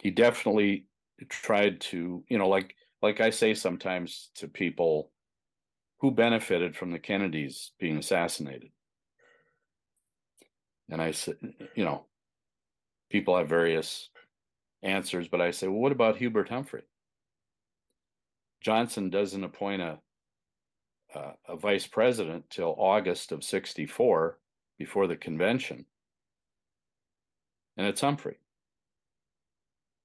he 0.00 0.10
definitely 0.10 0.86
tried 1.28 1.80
to, 1.80 2.24
you 2.28 2.38
know, 2.38 2.48
like 2.48 2.74
like 3.02 3.20
I 3.20 3.30
say 3.30 3.54
sometimes 3.54 4.30
to 4.36 4.48
people 4.48 5.10
who 6.00 6.10
benefited 6.10 6.76
from 6.76 6.92
the 6.92 6.98
Kennedys 6.98 7.72
being 7.78 7.98
assassinated. 7.98 8.70
And 10.90 11.00
I 11.00 11.12
said, 11.12 11.36
you 11.74 11.84
know, 11.84 12.06
people 13.10 13.36
have 13.36 13.48
various 13.48 14.08
answers, 14.82 15.28
but 15.28 15.40
I 15.40 15.50
say, 15.50 15.68
well, 15.68 15.78
what 15.78 15.92
about 15.92 16.16
Hubert 16.16 16.48
Humphrey? 16.48 16.82
Johnson 18.60 19.10
doesn't 19.10 19.44
appoint 19.44 19.82
a 19.82 19.98
uh, 21.14 21.32
a 21.48 21.56
vice 21.56 21.86
president 21.86 22.48
till 22.50 22.74
August 22.78 23.32
of 23.32 23.44
64 23.44 24.38
before 24.78 25.06
the 25.06 25.16
convention. 25.16 25.86
And 27.76 27.86
it's 27.86 28.00
Humphrey. 28.00 28.38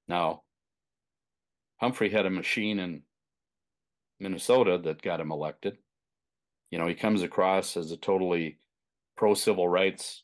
Now, 0.08 0.44
Humphrey 1.78 2.10
had 2.10 2.26
a 2.26 2.30
machine 2.30 2.80
in 2.80 3.02
Minnesota 4.20 4.78
that 4.84 5.02
got 5.02 5.20
him 5.20 5.32
elected. 5.32 5.78
You 6.72 6.80
know, 6.80 6.88
he 6.88 6.96
comes 6.96 7.22
across 7.22 7.78
as 7.78 7.92
a 7.92 7.98
totally 7.98 8.60
pro 9.18 9.34
civil 9.34 9.68
rights 9.68 10.24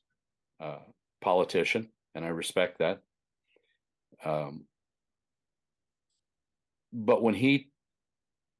uh, 0.59 0.79
politician, 1.21 1.89
and 2.15 2.25
I 2.25 2.29
respect 2.29 2.79
that. 2.79 3.01
Um, 4.23 4.65
but 6.93 7.23
when 7.23 7.33
he, 7.33 7.70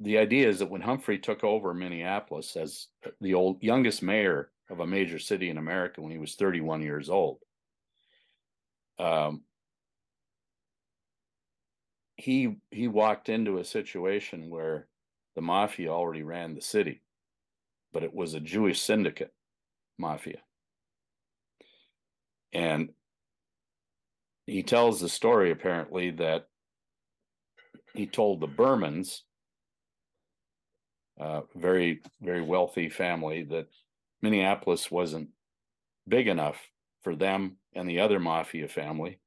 the 0.02 0.18
idea 0.18 0.48
is 0.50 0.60
that 0.60 0.70
when 0.70 0.82
Humphrey 0.82 1.20
took 1.20 1.44
over 1.44 1.74
Minneapolis 1.74 2.56
as 2.56 2.88
the 3.20 3.34
old 3.34 3.62
youngest 3.62 4.02
mayor 4.02 4.50
of 4.70 4.80
a 4.80 4.88
major 4.88 5.20
city 5.20 5.50
in 5.50 5.58
America 5.58 6.02
when 6.02 6.12
he 6.12 6.18
was 6.18 6.36
31 6.36 6.82
years 6.82 7.10
old, 7.10 7.40
um, 9.00 9.42
he 12.16 12.58
he 12.70 12.88
walked 12.88 13.30
into 13.30 13.58
a 13.58 13.66
situation 13.66 14.50
where 14.50 14.88
the 15.36 15.42
mafia 15.42 15.90
already 15.90 16.24
ran 16.24 16.56
the 16.56 16.62
city 16.62 17.02
but 17.94 18.04
it 18.04 18.14
was 18.14 18.34
a 18.34 18.40
Jewish 18.40 18.82
syndicate 18.82 19.34
mafia. 19.98 20.40
And 22.54 22.90
he 24.46 24.64
tells 24.64 25.00
the 25.00 25.10
story 25.10 25.52
apparently 25.52 26.12
that 26.12 26.48
he 27.94 28.06
told 28.06 28.40
the 28.40 28.48
Bermans, 28.48 29.22
uh, 31.20 31.42
very, 31.56 32.02
very 32.22 32.42
wealthy 32.42 32.90
family, 32.90 33.44
that 33.44 33.68
Minneapolis 34.22 34.90
wasn't 34.90 35.30
big 36.08 36.28
enough 36.28 36.58
for 37.04 37.16
them 37.16 37.58
and 37.74 37.90
the 37.90 38.00
other 38.00 38.20
mafia 38.20 38.68
family, 38.68 39.20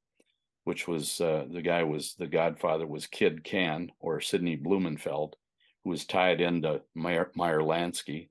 which 0.63 0.87
was 0.87 1.19
uh, 1.21 1.45
the 1.51 1.61
guy 1.61 1.83
was 1.83 2.15
the 2.15 2.27
godfather 2.27 2.87
was 2.87 3.07
Kid 3.07 3.43
Cann 3.43 3.91
or 3.99 4.21
Sidney 4.21 4.55
Blumenfeld, 4.55 5.35
who 5.83 5.89
was 5.89 6.05
tied 6.05 6.41
into 6.41 6.81
Meyer, 6.93 7.31
Meyer 7.35 7.61
Lansky, 7.61 8.29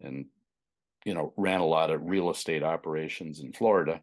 and 0.00 0.26
you 1.04 1.14
know 1.14 1.32
ran 1.36 1.60
a 1.60 1.66
lot 1.66 1.90
of 1.90 2.04
real 2.04 2.30
estate 2.30 2.62
operations 2.62 3.40
in 3.40 3.52
Florida. 3.52 4.02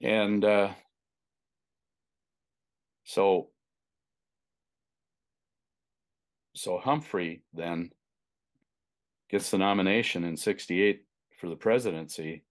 And 0.00 0.44
uh, 0.44 0.70
so 3.04 3.48
so 6.54 6.78
Humphrey 6.78 7.42
then 7.52 7.90
gets 9.30 9.50
the 9.50 9.58
nomination 9.58 10.24
in 10.24 10.36
68 10.36 11.04
for 11.40 11.48
the 11.48 11.56
presidency 11.56 12.44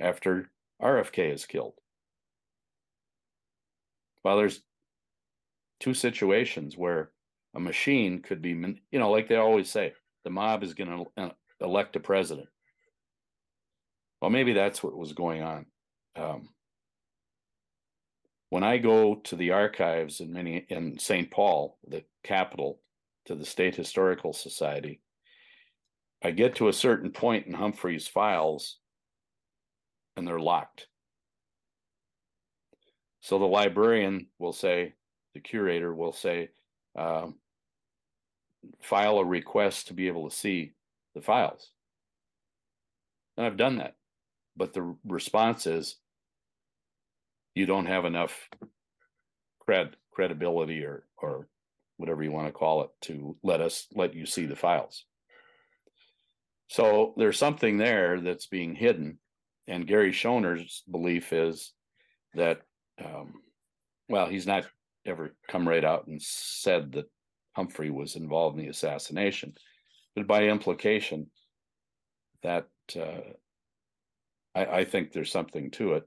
after 0.00 0.50
RFK 0.82 1.32
is 1.32 1.46
killed. 1.46 1.74
Well, 4.24 4.36
there's 4.36 4.60
two 5.78 5.94
situations 5.94 6.76
where 6.76 7.10
a 7.54 7.60
machine 7.60 8.20
could 8.20 8.42
be, 8.42 8.50
you 8.50 8.98
know, 8.98 9.10
like 9.10 9.28
they 9.28 9.36
always 9.36 9.70
say, 9.70 9.92
the 10.24 10.30
mob 10.30 10.64
is 10.64 10.74
going 10.74 10.90
to 11.16 11.22
uh, 11.22 11.30
elect 11.60 11.94
a 11.96 12.00
president. 12.00 12.48
Well, 14.20 14.30
maybe 14.30 14.52
that's 14.52 14.82
what 14.82 14.96
was 14.96 15.12
going 15.12 15.42
on. 15.42 15.66
Um, 16.16 16.48
when 18.50 18.64
I 18.64 18.78
go 18.78 19.16
to 19.16 19.36
the 19.36 19.52
archives 19.52 20.20
in 20.20 20.32
many 20.32 20.66
in 20.68 20.98
St. 20.98 21.30
Paul, 21.30 21.78
the 21.86 22.04
capital 22.24 22.80
to 23.26 23.34
the 23.34 23.44
State 23.44 23.74
Historical 23.74 24.32
Society, 24.32 25.00
I 26.22 26.30
get 26.30 26.56
to 26.56 26.68
a 26.68 26.72
certain 26.72 27.10
point 27.10 27.46
in 27.46 27.52
Humphrey's 27.52 28.08
files, 28.08 28.78
and 30.16 30.26
they're 30.26 30.40
locked. 30.40 30.86
So 33.20 33.38
the 33.38 33.44
librarian 33.44 34.26
will 34.38 34.52
say, 34.52 34.94
the 35.34 35.40
curator 35.40 35.94
will 35.94 36.12
say, 36.12 36.50
um, 36.96 37.34
file 38.80 39.18
a 39.18 39.24
request 39.24 39.88
to 39.88 39.94
be 39.94 40.08
able 40.08 40.28
to 40.28 40.34
see 40.34 40.72
the 41.14 41.20
files. 41.20 41.70
And 43.36 43.46
I've 43.46 43.56
done 43.56 43.76
that. 43.78 43.96
But 44.56 44.72
the 44.72 44.96
response 45.04 45.66
is 45.66 45.96
you 47.54 47.66
don't 47.66 47.86
have 47.86 48.04
enough 48.04 48.48
cred 49.68 49.92
credibility 50.12 50.84
or 50.84 51.04
or 51.18 51.48
whatever 51.96 52.22
you 52.22 52.32
want 52.32 52.46
to 52.46 52.52
call 52.52 52.82
it 52.82 52.90
to 53.02 53.36
let 53.42 53.60
us 53.60 53.86
let 53.94 54.14
you 54.14 54.26
see 54.26 54.46
the 54.46 54.56
files. 54.56 55.04
So 56.68 57.14
there's 57.16 57.38
something 57.38 57.78
there 57.78 58.20
that's 58.20 58.46
being 58.46 58.74
hidden. 58.74 59.18
And 59.68 59.86
Gary 59.86 60.12
Schoener's 60.12 60.82
belief 60.90 61.32
is 61.32 61.72
that 62.34 62.60
um, 63.04 63.34
well, 64.08 64.26
he's 64.26 64.46
not 64.46 64.66
ever 65.04 65.34
come 65.48 65.68
right 65.68 65.84
out 65.84 66.06
and 66.06 66.20
said 66.20 66.92
that 66.92 67.06
Humphrey 67.54 67.90
was 67.90 68.16
involved 68.16 68.58
in 68.58 68.64
the 68.64 68.70
assassination. 68.70 69.54
But 70.14 70.26
by 70.26 70.44
implication, 70.44 71.30
that 72.42 72.68
uh, 72.94 73.32
I, 74.54 74.64
I, 74.64 74.84
think 74.84 75.12
there's 75.12 75.32
something 75.32 75.70
to 75.72 75.94
it. 75.94 76.04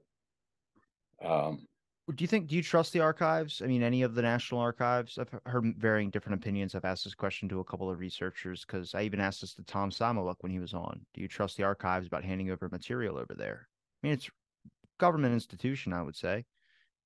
Um, 1.24 1.66
do 2.10 2.22
you 2.22 2.28
think? 2.28 2.46
Do 2.48 2.56
you 2.56 2.62
trust 2.62 2.92
the 2.92 3.00
archives? 3.00 3.62
I 3.62 3.66
mean, 3.66 3.82
any 3.82 4.02
of 4.02 4.14
the 4.14 4.22
national 4.22 4.60
archives? 4.60 5.18
I've 5.18 5.34
heard 5.46 5.74
varying 5.76 6.10
different 6.10 6.40
opinions. 6.40 6.74
I've 6.74 6.84
asked 6.84 7.04
this 7.04 7.14
question 7.14 7.48
to 7.48 7.60
a 7.60 7.64
couple 7.64 7.90
of 7.90 7.98
researchers 7.98 8.64
because 8.64 8.94
I 8.94 9.02
even 9.02 9.20
asked 9.20 9.40
this 9.40 9.54
to 9.54 9.62
Tom 9.64 9.90
Samoluk 9.90 10.36
when 10.40 10.52
he 10.52 10.58
was 10.58 10.74
on. 10.74 11.00
Do 11.14 11.20
you 11.20 11.28
trust 11.28 11.56
the 11.56 11.64
archives 11.64 12.06
about 12.06 12.24
handing 12.24 12.50
over 12.50 12.68
material 12.70 13.18
over 13.18 13.34
there? 13.36 13.68
I 14.02 14.06
mean, 14.06 14.14
it's 14.14 14.30
government 14.98 15.34
institution, 15.34 15.92
I 15.92 16.02
would 16.02 16.16
say. 16.16 16.44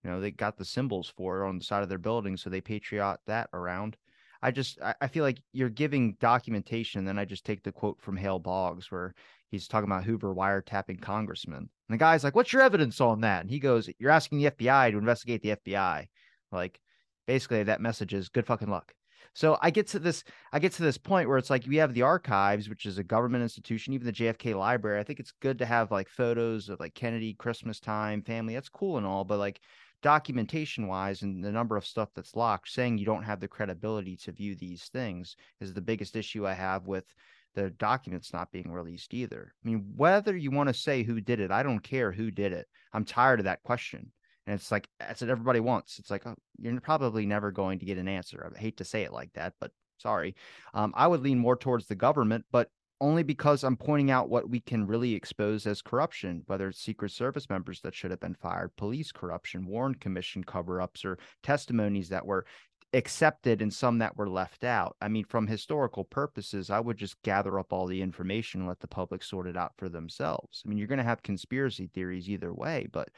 You 0.03 0.11
know, 0.11 0.21
they 0.21 0.31
got 0.31 0.59
the 0.59 0.65
symbols 0.65 1.13
for 1.17 1.43
it 1.43 1.49
on 1.49 1.59
the 1.59 1.65
side 1.65 1.83
of 1.83 1.89
their 1.89 1.99
building, 1.99 2.37
so 2.37 2.51
they 2.51 2.61
patriot 2.61 3.19
that 3.27 3.49
around. 3.53 3.97
I 4.43 4.51
just 4.51 4.81
I, 4.83 4.95
I 5.01 5.09
feel 5.09 5.25
like 5.25 5.41
you're 5.53 5.71
giving 5.71 6.17
documentation. 6.21 7.05
Then 7.05 7.19
I 7.19 7.25
just 7.25 7.47
take 7.47 7.63
the 7.63 7.73
quote 7.73 8.01
from 8.01 8.17
Hale 8.17 8.39
Boggs 8.39 8.91
where 8.91 9.15
he's 9.51 9.67
talking 9.67 9.91
about 9.91 10.05
Hoover 10.05 10.35
wiretapping 10.35 11.01
congressmen. 11.01 11.71
And 11.89 11.95
the 11.95 11.99
guy's 11.99 12.25
like, 12.25 12.35
What's 12.35 12.53
your 12.53 12.63
evidence 12.63 13.01
on 13.01 13.21
that? 13.23 13.43
And 13.43 13.51
he 13.51 13.59
goes, 13.59 13.89
You're 13.99 14.11
asking 14.11 14.39
the 14.39 14.51
FBI 14.51 14.91
to 14.93 14.99
investigate 14.99 15.43
the 15.43 15.57
FBI. 15.57 16.07
Like 16.53 16.81
basically 17.27 17.63
that 17.65 17.81
message 17.81 18.15
is 18.15 18.29
good 18.29 18.47
fucking 18.47 18.71
luck. 18.71 18.95
So 19.37 19.59
I 19.61 19.71
get 19.71 19.89
to 19.89 19.99
this, 19.99 20.23
I 20.53 20.61
get 20.61 20.73
to 20.73 20.83
this 20.83 20.97
point 20.97 21.29
where 21.29 21.39
it's 21.39 21.51
like 21.51 21.65
we 21.67 21.77
have 21.77 21.93
the 21.93 22.03
archives, 22.03 22.69
which 22.69 22.87
is 22.87 22.99
a 22.99 23.05
government 23.05 23.43
institution, 23.43 23.93
even 23.93 24.07
the 24.07 24.13
JFK 24.13 24.57
library. 24.57 25.01
I 25.01 25.03
think 25.03 25.19
it's 25.19 25.33
good 25.41 25.59
to 25.59 25.67
have 25.67 25.91
like 25.91 26.09
photos 26.09 26.69
of 26.69 26.79
like 26.79 26.95
Kennedy, 26.95 27.35
Christmas 27.35 27.81
time, 27.81 28.23
family. 28.23 28.55
That's 28.55 28.69
cool 28.69 28.97
and 28.97 29.05
all, 29.05 29.25
but 29.25 29.41
like 29.41 29.61
documentation 30.03 30.87
wise 30.87 31.23
and 31.23 31.43
the 31.43 31.51
number 31.51 31.77
of 31.77 31.87
stuff 31.87 32.11
that's 32.15 32.37
locked, 32.37 32.69
saying 32.69 32.99
you 32.99 33.07
don't 33.07 33.25
have 33.25 33.41
the 33.41 33.49
credibility 33.49 34.17
to 34.19 34.33
view 34.33 34.55
these 34.55 34.85
things 34.93 35.35
is 35.61 35.75
the 35.75 35.81
biggest 35.81 36.15
issue 36.15 36.47
I 36.47 36.53
have 36.53 36.87
with 36.87 37.13
the 37.55 37.71
documents 37.71 38.33
not 38.33 38.53
being 38.53 38.71
released 38.71 39.15
either. 39.15 39.53
I 39.65 39.69
mean, 39.69 39.93
whether 39.97 40.37
you 40.37 40.51
want 40.51 40.69
to 40.69 40.75
say 40.75 41.03
who 41.03 41.21
did 41.21 41.41
it, 41.41 41.51
I 41.51 41.63
don't 41.63 41.81
care 41.81 42.13
who 42.13 42.31
did 42.31 42.53
it. 42.53 42.67
I'm 42.93 43.05
tired 43.05 43.41
of 43.41 43.45
that 43.45 43.63
question. 43.63 44.13
And 44.47 44.55
it's 44.55 44.71
like 44.71 44.89
that's 44.99 45.21
what 45.21 45.31
everybody 45.31 45.61
wants. 45.61 45.99
It's 45.99 46.11
like 46.11 46.27
oh, 46.27 46.35
you're 46.61 46.81
probably 46.81 47.27
never 47.27 47.51
going 47.51 47.79
to 47.79 47.87
get 47.87 47.99
an 47.99 48.09
answer. 48.09 48.53
I 48.55 48.59
hate 48.59 48.77
to 48.79 48.85
say 48.85 49.03
it 49.03 49.13
like 49.13 49.33
that, 49.35 49.55
but 49.61 49.71
sorry. 49.99 50.35
Um, 50.75 50.93
I 50.97 51.07
would 51.07 51.23
lean 51.23 51.39
more 51.39 51.57
towards 51.57 51.87
the 51.87 51.95
government, 51.95 52.45
but 52.53 52.69
only 53.01 53.23
because 53.23 53.65
I'm 53.65 53.77
pointing 53.77 54.11
out 54.11 54.29
what 54.29 54.49
we 54.49 54.61
can 54.61 54.87
really 54.87 55.15
expose 55.15 55.67
as 55.67 55.83
corruption, 55.83 56.43
whether 56.47 56.69
it's 56.69 56.81
Secret 56.81 57.11
Service 57.11 57.51
members 57.51 57.81
that 57.81 57.95
should 57.95 58.11
have 58.11 58.21
been 58.21 58.37
fired, 58.41 58.75
police 58.77 59.13
corruption, 59.13 59.67
Warren 59.67 59.95
Commission 59.95 60.45
cover 60.45 60.81
ups, 60.81 61.05
or 61.05 61.19
testimonies 61.43 62.09
that 62.11 62.25
were 62.25 62.47
accepted 62.95 63.61
and 63.61 63.73
some 63.73 63.99
that 63.99 64.17
were 64.17 64.29
left 64.29 64.65
out. 64.65 64.97
I 65.01 65.09
mean, 65.09 65.25
from 65.25 65.47
historical 65.47 66.05
purposes, 66.05 66.71
I 66.71 66.81
would 66.81 66.97
just 66.97 67.21
gather 67.23 67.59
up 67.59 67.73
all 67.73 67.87
the 67.87 68.01
information 68.01 68.61
and 68.61 68.69
let 68.69 68.81
the 68.81 68.89
public 68.89 69.23
sort 69.23 69.47
it 69.47 69.57
out 69.57 69.73
for 69.77 69.89
themselves. 69.89 70.63
I 70.65 70.69
mean, 70.69 70.79
you're 70.79 70.87
going 70.87 70.99
to 70.99 71.05
have 71.05 71.23
conspiracy 71.23 71.91
theories 71.93 72.31
either 72.31 72.53
way, 72.53 72.89
but 72.91 73.09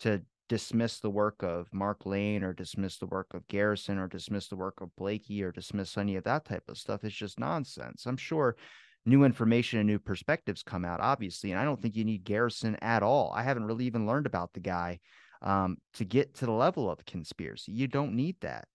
to 0.00 0.22
dismiss 0.48 1.00
the 1.00 1.10
work 1.10 1.42
of 1.42 1.66
Mark 1.72 2.06
Lane 2.06 2.44
or 2.44 2.52
dismiss 2.52 2.98
the 2.98 3.06
work 3.06 3.34
of 3.34 3.48
Garrison 3.48 3.98
or 3.98 4.06
dismiss 4.06 4.48
the 4.48 4.56
work 4.56 4.80
of 4.80 4.94
Blakey 4.96 5.42
or 5.42 5.50
dismiss 5.50 5.98
any 5.98 6.16
of 6.16 6.24
that 6.24 6.44
type 6.44 6.64
of 6.68 6.78
stuff 6.78 7.02
is 7.02 7.14
just 7.14 7.40
nonsense. 7.40 8.06
I'm 8.06 8.16
sure 8.16 8.56
new 9.04 9.24
information 9.24 9.78
and 9.78 9.88
new 9.88 9.98
perspectives 9.98 10.62
come 10.62 10.84
out, 10.84 11.00
obviously, 11.00 11.52
and 11.52 11.60
I 11.60 11.64
don't 11.64 11.80
think 11.80 11.96
you 11.96 12.04
need 12.04 12.24
Garrison 12.24 12.76
at 12.82 13.02
all. 13.02 13.32
I 13.34 13.42
haven't 13.42 13.64
really 13.64 13.86
even 13.86 14.06
learned 14.06 14.26
about 14.26 14.52
the 14.52 14.60
guy 14.60 15.00
um, 15.42 15.78
to 15.94 16.04
get 16.04 16.34
to 16.34 16.46
the 16.46 16.52
level 16.52 16.90
of 16.90 17.04
conspiracy. 17.06 17.72
You 17.72 17.86
don't 17.88 18.14
need 18.14 18.36
that. 18.40 18.68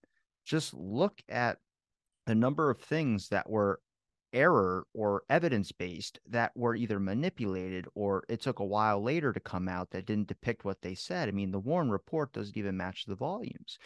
Just 0.45 0.73
look 0.73 1.21
at 1.29 1.57
the 2.25 2.35
number 2.35 2.69
of 2.69 2.79
things 2.79 3.29
that 3.29 3.49
were 3.49 3.79
error 4.33 4.85
or 4.93 5.23
evidence 5.29 5.71
based 5.71 6.19
that 6.29 6.51
were 6.55 6.75
either 6.75 6.99
manipulated 6.99 7.85
or 7.95 8.23
it 8.29 8.41
took 8.41 8.59
a 8.59 8.65
while 8.65 9.03
later 9.03 9.33
to 9.33 9.39
come 9.39 9.67
out 9.67 9.91
that 9.91 10.05
didn't 10.05 10.27
depict 10.27 10.63
what 10.63 10.81
they 10.81 10.95
said. 10.95 11.27
I 11.27 11.31
mean, 11.31 11.51
the 11.51 11.59
Warren 11.59 11.91
report 11.91 12.33
doesn't 12.33 12.57
even 12.57 12.77
match 12.77 13.05
the 13.05 13.15
volumes. 13.15 13.77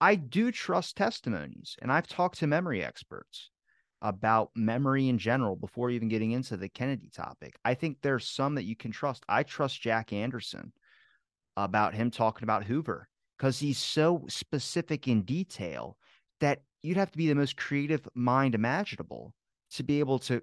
I 0.00 0.16
do 0.16 0.50
trust 0.50 0.96
testimonies, 0.96 1.76
and 1.80 1.92
I've 1.92 2.08
talked 2.08 2.38
to 2.38 2.46
memory 2.46 2.82
experts 2.82 3.50
about 4.02 4.50
memory 4.54 5.08
in 5.08 5.18
general 5.18 5.56
before 5.56 5.90
even 5.90 6.08
getting 6.08 6.32
into 6.32 6.56
the 6.56 6.68
Kennedy 6.68 7.10
topic. 7.14 7.56
I 7.64 7.74
think 7.74 7.98
there's 8.02 8.28
some 8.28 8.56
that 8.56 8.64
you 8.64 8.76
can 8.76 8.90
trust. 8.90 9.24
I 9.28 9.44
trust 9.44 9.80
Jack 9.80 10.12
Anderson 10.12 10.72
about 11.56 11.94
him 11.94 12.10
talking 12.10 12.42
about 12.42 12.64
Hoover 12.64 13.08
because 13.38 13.58
he's 13.58 13.78
so 13.78 14.24
specific 14.28 15.08
in 15.08 15.22
detail 15.22 15.96
that 16.40 16.62
you'd 16.82 16.96
have 16.96 17.10
to 17.10 17.18
be 17.18 17.28
the 17.28 17.34
most 17.34 17.56
creative 17.56 18.06
mind 18.14 18.54
imaginable 18.54 19.32
to 19.70 19.82
be 19.82 19.98
able 20.00 20.18
to 20.18 20.42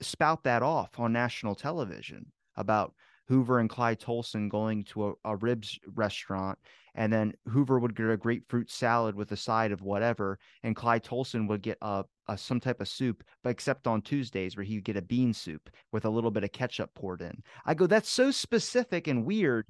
spout 0.00 0.44
that 0.44 0.62
off 0.62 0.90
on 0.98 1.12
national 1.12 1.54
television 1.54 2.26
about 2.56 2.94
Hoover 3.28 3.58
and 3.58 3.68
Clyde 3.68 4.00
Tolson 4.00 4.48
going 4.48 4.84
to 4.84 5.08
a, 5.08 5.12
a, 5.24 5.36
ribs 5.36 5.78
restaurant, 5.94 6.58
and 6.94 7.12
then 7.12 7.34
Hoover 7.46 7.78
would 7.78 7.94
get 7.94 8.08
a 8.08 8.16
grapefruit 8.16 8.70
salad 8.70 9.14
with 9.14 9.30
a 9.32 9.36
side 9.36 9.70
of 9.70 9.82
whatever, 9.82 10.38
and 10.62 10.74
Clyde 10.74 11.04
Tolson 11.04 11.46
would 11.46 11.60
get 11.60 11.76
a, 11.82 12.04
a 12.28 12.38
some 12.38 12.58
type 12.58 12.80
of 12.80 12.88
soup, 12.88 13.22
but 13.42 13.50
except 13.50 13.86
on 13.86 14.00
Tuesdays 14.00 14.56
where 14.56 14.64
he'd 14.64 14.84
get 14.84 14.96
a 14.96 15.02
bean 15.02 15.34
soup 15.34 15.68
with 15.92 16.06
a 16.06 16.10
little 16.10 16.30
bit 16.30 16.44
of 16.44 16.52
ketchup 16.52 16.94
poured 16.94 17.20
in. 17.20 17.42
I 17.66 17.74
go, 17.74 17.86
that's 17.86 18.08
so 18.08 18.30
specific 18.30 19.06
and 19.06 19.26
weird. 19.26 19.66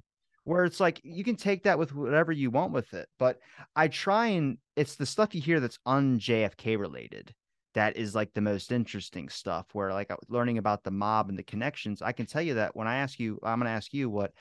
Where 0.49 0.65
it's 0.65 0.81
like 0.81 1.01
you 1.05 1.25
can 1.25 1.37
take 1.37 1.65
that 1.65 1.79
with 1.79 1.95
whatever 1.95 2.33
you 2.33 2.51
want 2.51 2.73
with 2.73 2.95
it, 2.95 3.09
but 3.19 3.39
I 3.77 3.89
try 3.89 4.29
and 4.29 4.59
it's 4.77 4.97
the 4.97 5.07
stuff 5.07 5.35
you 5.35 5.41
hear 5.41 5.61
that's 5.61 5.79
un 5.87 6.19
JFK 6.19 6.79
related 6.79 7.35
that 7.75 7.97
is 7.97 8.15
like 8.15 8.33
the 8.33 8.41
most 8.41 8.73
interesting 8.73 9.29
stuff 9.29 9.67
where 9.75 9.93
like 9.93 10.11
uh, 10.11 10.17
learning 10.29 10.57
about 10.57 10.83
the 10.83 10.91
mob 10.91 11.29
and 11.29 11.39
the 11.39 11.43
connections 11.43 12.01
i 12.01 12.13
can 12.13 12.25
tell 12.25 12.41
you 12.41 12.55
that 12.55 12.75
when 12.75 12.89
i 12.89 12.97
ask 12.97 13.21
you 13.21 13.39
i'm 13.43 13.59
going 13.59 13.67
to 13.67 13.71
ask 13.71 13.93
you 13.93 14.09
what 14.09 14.33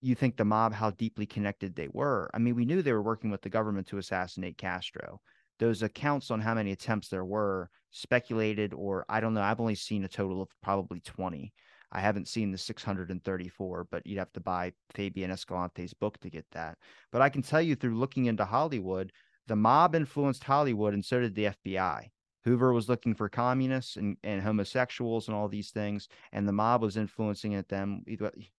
you 0.00 0.14
think 0.14 0.36
the 0.36 0.44
mob 0.44 0.72
how 0.72 0.90
deeply 0.92 1.26
connected 1.26 1.74
they 1.74 1.88
were. 1.92 2.30
I 2.32 2.38
mean 2.38 2.54
we 2.54 2.64
knew 2.64 2.82
they 2.82 2.92
were 2.92 3.02
working 3.02 3.30
with 3.30 3.42
the 3.42 3.48
government 3.48 3.88
to 3.88 3.98
assassinate 3.98 4.58
castro. 4.58 5.20
Those 5.58 5.82
accounts 5.82 6.30
on 6.30 6.40
how 6.40 6.54
many 6.54 6.70
attempts 6.70 7.08
there 7.08 7.24
were 7.24 7.68
speculated 7.90 8.74
or 8.74 9.06
i 9.08 9.18
don't 9.18 9.32
know 9.32 9.40
i've 9.40 9.60
only 9.60 9.74
seen 9.74 10.04
a 10.04 10.08
total 10.08 10.42
of 10.42 10.48
probably 10.62 11.00
20 11.00 11.52
i 11.92 12.00
haven't 12.00 12.28
seen 12.28 12.50
the 12.50 12.58
634 12.58 13.88
but 13.90 14.06
you'd 14.06 14.18
have 14.18 14.32
to 14.32 14.40
buy 14.40 14.72
fabian 14.94 15.30
escalante's 15.30 15.94
book 15.94 16.18
to 16.20 16.30
get 16.30 16.46
that. 16.52 16.78
But 17.12 17.22
i 17.22 17.28
can 17.28 17.42
tell 17.42 17.62
you 17.62 17.74
through 17.74 17.98
looking 17.98 18.26
into 18.26 18.44
hollywood 18.44 19.12
the 19.46 19.56
mob 19.56 19.94
influenced 19.94 20.44
hollywood 20.44 20.94
and 20.94 21.04
so 21.04 21.20
did 21.20 21.34
the 21.34 21.50
fbi 21.64 22.08
Hoover 22.44 22.72
was 22.72 22.88
looking 22.88 23.14
for 23.14 23.28
communists 23.28 23.96
and, 23.96 24.16
and 24.22 24.40
homosexuals 24.40 25.28
and 25.28 25.36
all 25.36 25.48
these 25.48 25.70
things, 25.70 26.08
and 26.32 26.48
the 26.48 26.52
mob 26.52 26.82
was 26.82 26.96
influencing 26.96 27.54
at 27.54 27.68
them. 27.68 28.04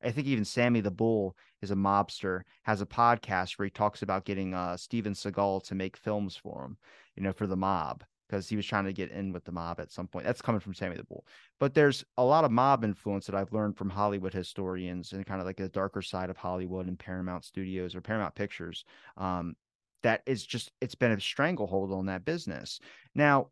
I 0.03 0.11
think 0.11 0.27
even 0.27 0.45
Sammy 0.45 0.81
the 0.81 0.91
Bull 0.91 1.35
is 1.61 1.71
a 1.71 1.75
mobster, 1.75 2.41
has 2.63 2.81
a 2.81 2.85
podcast 2.85 3.57
where 3.57 3.65
he 3.65 3.71
talks 3.71 4.03
about 4.03 4.25
getting 4.25 4.53
uh, 4.53 4.77
Steven 4.77 5.13
Seagal 5.13 5.63
to 5.63 5.75
make 5.75 5.97
films 5.97 6.35
for 6.35 6.65
him, 6.65 6.77
you 7.15 7.23
know, 7.23 7.33
for 7.33 7.47
the 7.47 7.57
mob 7.57 8.03
because 8.29 8.47
he 8.47 8.55
was 8.55 8.65
trying 8.65 8.85
to 8.85 8.93
get 8.93 9.11
in 9.11 9.33
with 9.33 9.43
the 9.43 9.51
mob 9.51 9.79
at 9.79 9.91
some 9.91 10.07
point. 10.07 10.25
That's 10.25 10.41
coming 10.41 10.61
from 10.61 10.73
Sammy 10.73 10.95
the 10.95 11.03
Bull. 11.03 11.25
But 11.59 11.73
there's 11.73 12.05
a 12.17 12.23
lot 12.23 12.43
of 12.43 12.51
mob 12.51 12.83
influence 12.83 13.25
that 13.25 13.35
I've 13.35 13.51
learned 13.51 13.77
from 13.77 13.89
Hollywood 13.89 14.33
historians 14.33 15.13
and 15.13 15.25
kind 15.25 15.41
of 15.41 15.47
like 15.47 15.57
the 15.57 15.69
darker 15.69 16.01
side 16.01 16.29
of 16.29 16.37
Hollywood 16.37 16.87
and 16.87 16.99
Paramount 16.99 17.43
Studios 17.43 17.95
or 17.95 18.01
Paramount 18.01 18.35
Pictures. 18.35 18.85
Um, 19.17 19.55
that 20.03 20.21
is 20.25 20.45
just 20.45 20.71
it's 20.79 20.95
been 20.95 21.11
a 21.11 21.19
stranglehold 21.19 21.91
on 21.91 22.05
that 22.05 22.23
business. 22.23 22.79
Now, 23.15 23.47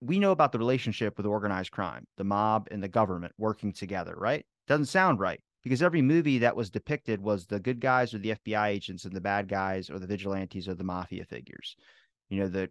we 0.00 0.18
know 0.18 0.32
about 0.32 0.52
the 0.52 0.58
relationship 0.58 1.16
with 1.16 1.26
organized 1.26 1.70
crime, 1.70 2.06
the 2.16 2.24
mob 2.24 2.68
and 2.70 2.82
the 2.82 2.88
government 2.88 3.32
working 3.38 3.72
together, 3.72 4.14
right? 4.16 4.44
Doesn't 4.66 4.86
sound 4.86 5.20
right 5.20 5.40
because 5.62 5.82
every 5.82 6.02
movie 6.02 6.38
that 6.38 6.56
was 6.56 6.70
depicted 6.70 7.20
was 7.20 7.46
the 7.46 7.60
good 7.60 7.80
guys 7.80 8.14
or 8.14 8.18
the 8.18 8.34
FBI 8.36 8.68
agents 8.68 9.04
and 9.04 9.14
the 9.14 9.20
bad 9.20 9.48
guys 9.48 9.90
or 9.90 9.98
the 9.98 10.06
vigilantes 10.06 10.68
or 10.68 10.74
the 10.74 10.84
mafia 10.84 11.24
figures. 11.24 11.76
You 12.28 12.40
know, 12.40 12.48
the 12.48 12.70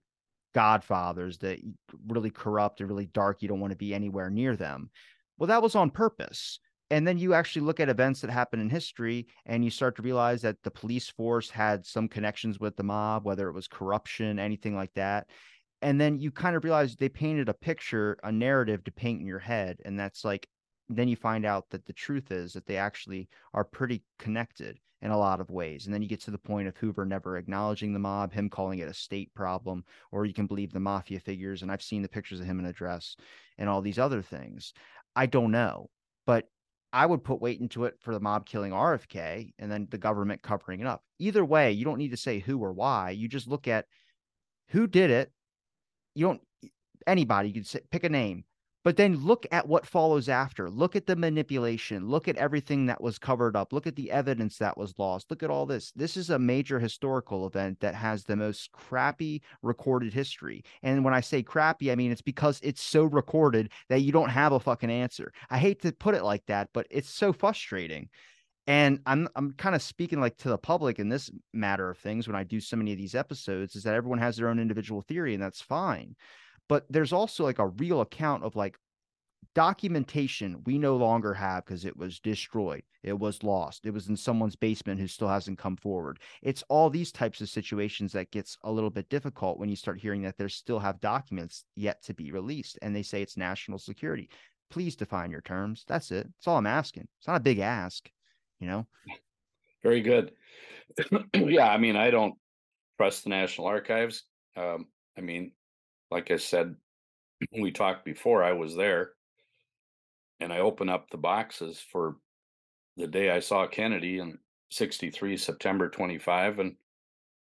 godfathers, 0.56 1.38
that 1.39 1.60
really 2.08 2.32
corrupt 2.32 2.80
and 2.80 2.89
really 2.89 3.06
dark, 3.06 3.43
you 3.43 3.47
don't 3.47 3.60
want 3.60 3.72
to 3.72 3.78
be 3.78 3.93
anywhere 3.93 4.32
near 4.32 4.56
them. 4.56 4.89
Well, 5.38 5.47
that 5.47 5.62
was 5.62 5.76
on 5.76 5.91
purpose. 5.91 6.60
And 6.89 7.08
then 7.08 7.18
you 7.18 7.34
actually 7.34 7.64
look 7.64 7.80
at 7.80 7.89
events 7.89 8.22
that 8.22 8.30
happen 8.32 8.60
in 8.60 8.70
history 8.70 9.28
and 9.45 9.64
you 9.64 9.70
start 9.70 9.95
to 9.97 10.01
realize 10.01 10.41
that 10.43 10.64
the 10.64 10.72
police 10.72 11.10
force 11.10 11.49
had 11.49 11.86
some 11.86 12.08
connections 12.08 12.60
with 12.60 12.76
the 12.76 12.84
mob, 12.84 13.26
whether 13.26 13.49
it 13.49 13.53
was 13.53 13.68
corruption, 13.68 14.39
anything 14.39 14.76
like 14.76 14.93
that 14.93 15.28
and 15.82 16.01
then 16.01 16.18
you 16.18 16.32
kind 16.32 16.56
of 16.56 16.64
realize 16.64 16.95
they 16.95 17.10
painted 17.10 17.47
a 17.47 17.53
picture 17.53 18.18
a 18.24 18.32
narrative 18.32 18.84
to 18.84 18.91
paint 18.91 19.22
in 19.22 19.28
your 19.28 19.39
head 19.39 19.78
and 19.86 19.99
that's 19.99 20.26
like 20.26 20.47
then 20.89 21.08
you 21.08 21.16
find 21.16 21.45
out 21.45 21.70
that 21.70 21.86
the 21.86 21.93
truth 21.93 22.32
is 22.32 22.53
that 22.53 22.66
they 22.66 22.78
actually 22.78 23.28
are 23.53 23.64
pretty 23.64 24.03
connected 24.20 24.80
in 25.02 25.12
a 25.12 25.18
lot 25.18 25.39
of 25.39 25.50
ways 25.50 25.86
and 25.86 25.93
then 25.93 26.02
you 26.02 26.08
get 26.08 26.22
to 26.22 26.32
the 26.32 26.38
point 26.38 26.68
of 26.68 26.78
hoover 26.78 27.06
never 27.06 27.38
acknowledging 27.38 27.93
the 27.93 28.00
mob 28.00 28.34
him 28.34 28.50
calling 28.50 28.80
it 28.80 28.88
a 28.88 28.93
state 28.93 29.34
problem 29.34 29.84
or 30.12 30.26
you 30.26 30.34
can 30.34 30.48
believe 30.48 30.72
the 30.72 30.80
mafia 30.80 31.20
figures 31.20 31.62
and 31.62 31.72
i've 31.72 31.82
seen 31.82 32.02
the 32.02 32.10
pictures 32.10 32.39
of 32.39 32.46
him 32.46 32.60
in 32.60 32.66
a 32.66 32.74
dress 32.74 33.16
and 33.58 33.70
all 33.70 33.82
these 33.82 34.00
other 34.00 34.22
things 34.22 34.74
i 35.16 35.26
don't 35.26 35.52
know 35.52 35.89
but 36.26 36.48
I 36.93 37.06
would 37.06 37.26
put 37.26 37.41
weight 37.41 37.60
into 37.60 37.84
it 37.84 37.96
for 38.00 38.14
the 38.14 38.22
mob 38.22 38.46
killing 38.46 38.72
RFK 38.72 39.52
and 39.60 39.70
then 39.70 39.86
the 39.91 39.98
government 39.98 40.41
covering 40.41 40.80
it 40.80 40.88
up. 40.88 41.04
Either 41.20 41.43
way, 41.43 41.74
you 41.74 41.84
don't 41.84 41.98
need 41.98 42.12
to 42.12 42.18
say 42.18 42.39
who 42.39 42.58
or 42.64 42.72
why. 42.72 43.10
You 43.10 43.28
just 43.28 43.50
look 43.50 43.68
at 43.68 43.88
who 44.70 44.88
did 44.88 45.12
it 45.12 45.30
you 46.16 46.26
don't 46.26 46.41
anybody 47.06 47.50
you 47.50 47.54
can 47.54 47.64
say, 47.64 47.82
pick 47.91 48.04
a 48.04 48.10
name 48.10 48.46
but 48.86 48.98
then 48.98 49.18
look 49.18 49.48
at 49.52 49.68
what 49.68 49.88
follows 49.88 50.30
after. 50.30 50.70
Look 50.70 50.96
at 50.96 51.08
the 51.08 51.16
manipulation. 51.16 52.08
Look 52.08 52.28
at 52.28 52.38
everything 52.38 52.86
that 52.86 53.02
was 53.02 53.18
covered 53.18 53.56
up. 53.56 53.74
Look 53.74 53.88
at 53.88 53.96
the 53.96 54.12
evidence 54.12 54.60
that 54.60 54.78
was 54.78 54.94
lost. 55.00 55.32
Look 55.32 55.42
at 55.42 55.50
all 55.50 55.66
this. 55.66 55.92
This 55.96 56.16
is 56.16 56.30
a 56.30 56.38
major 56.38 56.80
historical 56.80 57.48
event 57.48 57.80
that 57.80 57.96
has 57.96 58.24
the 58.24 58.36
most 58.36 58.72
crappy 58.74 59.42
recorded 59.64 60.14
history. 60.14 60.64
And 60.84 61.04
when 61.04 61.16
i 61.16 61.20
say 61.20 61.42
crappy 61.42 61.92
i 61.92 61.96
mean 61.96 62.12
it's 62.12 62.22
because 62.22 62.60
it's 62.62 62.82
so 62.82 63.06
recorded 63.06 63.72
that 63.90 64.02
you 64.02 64.12
don't 64.12 64.30
have 64.30 64.52
a 64.52 64.60
fucking 64.60 64.92
answer. 64.92 65.34
I 65.50 65.58
hate 65.58 65.82
to 65.82 65.92
put 65.92 66.14
it 66.14 66.24
like 66.24 66.46
that 66.46 66.70
but 66.72 66.86
it's 66.92 67.10
so 67.10 67.34
frustrating. 67.34 68.10
And 68.68 69.00
I'm 69.08 69.28
I'm 69.36 69.54
kind 69.54 69.74
of 69.74 69.82
speaking 69.82 70.20
like 70.22 70.38
to 70.38 70.50
the 70.50 70.60
public 70.60 71.00
in 71.00 71.10
this 71.10 71.32
matter 71.54 71.90
of 71.90 71.98
things 71.98 72.28
when 72.28 72.36
I 72.36 72.44
do 72.44 72.60
so 72.60 72.78
many 72.78 72.92
of 72.92 73.00
these 73.00 73.16
episodes 73.16 73.76
is 73.76 73.82
that 73.84 73.96
everyone 73.96 74.20
has 74.20 74.38
their 74.38 74.50
own 74.50 74.60
individual 74.60 75.02
theory 75.02 75.34
and 75.34 75.42
that's 75.42 75.62
fine. 75.62 76.16
But 76.68 76.86
there's 76.89 77.13
also 77.13 77.43
like 77.43 77.59
a 77.59 77.68
real 77.68 78.01
account 78.01 78.43
of 78.43 78.55
like 78.55 78.78
documentation 79.53 80.61
we 80.66 80.78
no 80.78 80.97
longer 80.97 81.34
have 81.34 81.66
because 81.66 81.86
it 81.86 81.95
was 81.95 82.20
destroyed 82.20 82.84
it 83.03 83.18
was 83.18 83.41
lost 83.41 83.86
it 83.86 83.93
was 83.93 84.09
in 84.09 84.18
someone's 84.18 84.55
basement 84.55 84.99
who 84.99 85.07
still 85.07 85.30
hasn't 85.30 85.57
come 85.57 85.78
forward. 85.78 86.20
It's 86.41 86.63
all 86.68 86.89
these 86.89 87.11
types 87.11 87.39
of 87.39 87.47
situations 87.47 88.11
that 88.11 88.32
gets 88.32 88.57
a 88.63 88.72
little 88.72 88.89
bit 88.89 89.07
difficult 89.07 89.57
when 89.57 89.70
you 89.70 89.78
start 89.78 89.99
hearing 89.99 90.22
that 90.24 90.38
they 90.38 90.47
still 90.49 90.80
have 90.80 90.99
documents 90.99 91.63
yet 91.76 92.03
to 92.03 92.13
be 92.13 92.32
released 92.32 92.78
and 92.82 92.93
they 92.93 93.03
say 93.03 93.22
it's 93.22 93.38
national 93.38 93.80
security. 93.80 94.30
Please 94.70 94.95
define 94.95 95.32
your 95.32 95.41
terms 95.41 95.86
that's 95.88 96.11
it 96.11 96.28
that's 96.28 96.47
all 96.47 96.57
i'm 96.57 96.68
asking 96.68 97.07
it's 97.18 97.28
not 97.28 97.38
a 97.38 97.43
big 97.43 97.59
ask 97.59 98.09
you 98.59 98.68
know? 98.68 98.88
Very 99.84 100.01
good. 100.01 100.32
Yeah 101.34 101.68
i 101.68 101.78
mean 101.78 101.95
i 101.95 102.09
don't 102.09 102.36
trust 102.97 103.24
the 103.24 103.30
national 103.30 103.68
archives 103.68 104.24
um, 104.57 104.88
i 105.18 105.22
mean 105.22 105.51
like 106.12 106.32
i 106.32 106.38
said 106.38 106.76
we 107.60 107.72
talked 107.72 108.06
before 108.06 108.43
i 108.43 108.53
was 108.53 108.76
there 108.76 109.12
and 110.39 110.51
I 110.51 110.60
open 110.60 110.89
up 110.89 111.10
the 111.10 111.18
boxes 111.18 111.84
for 111.91 112.18
the 112.97 113.08
day 113.08 113.30
I 113.30 113.39
saw 113.39 113.68
Kennedy 113.68 114.20
in 114.20 114.38
63, 114.72 115.38
September 115.38 115.89
25, 115.89 116.60
and 116.60 116.76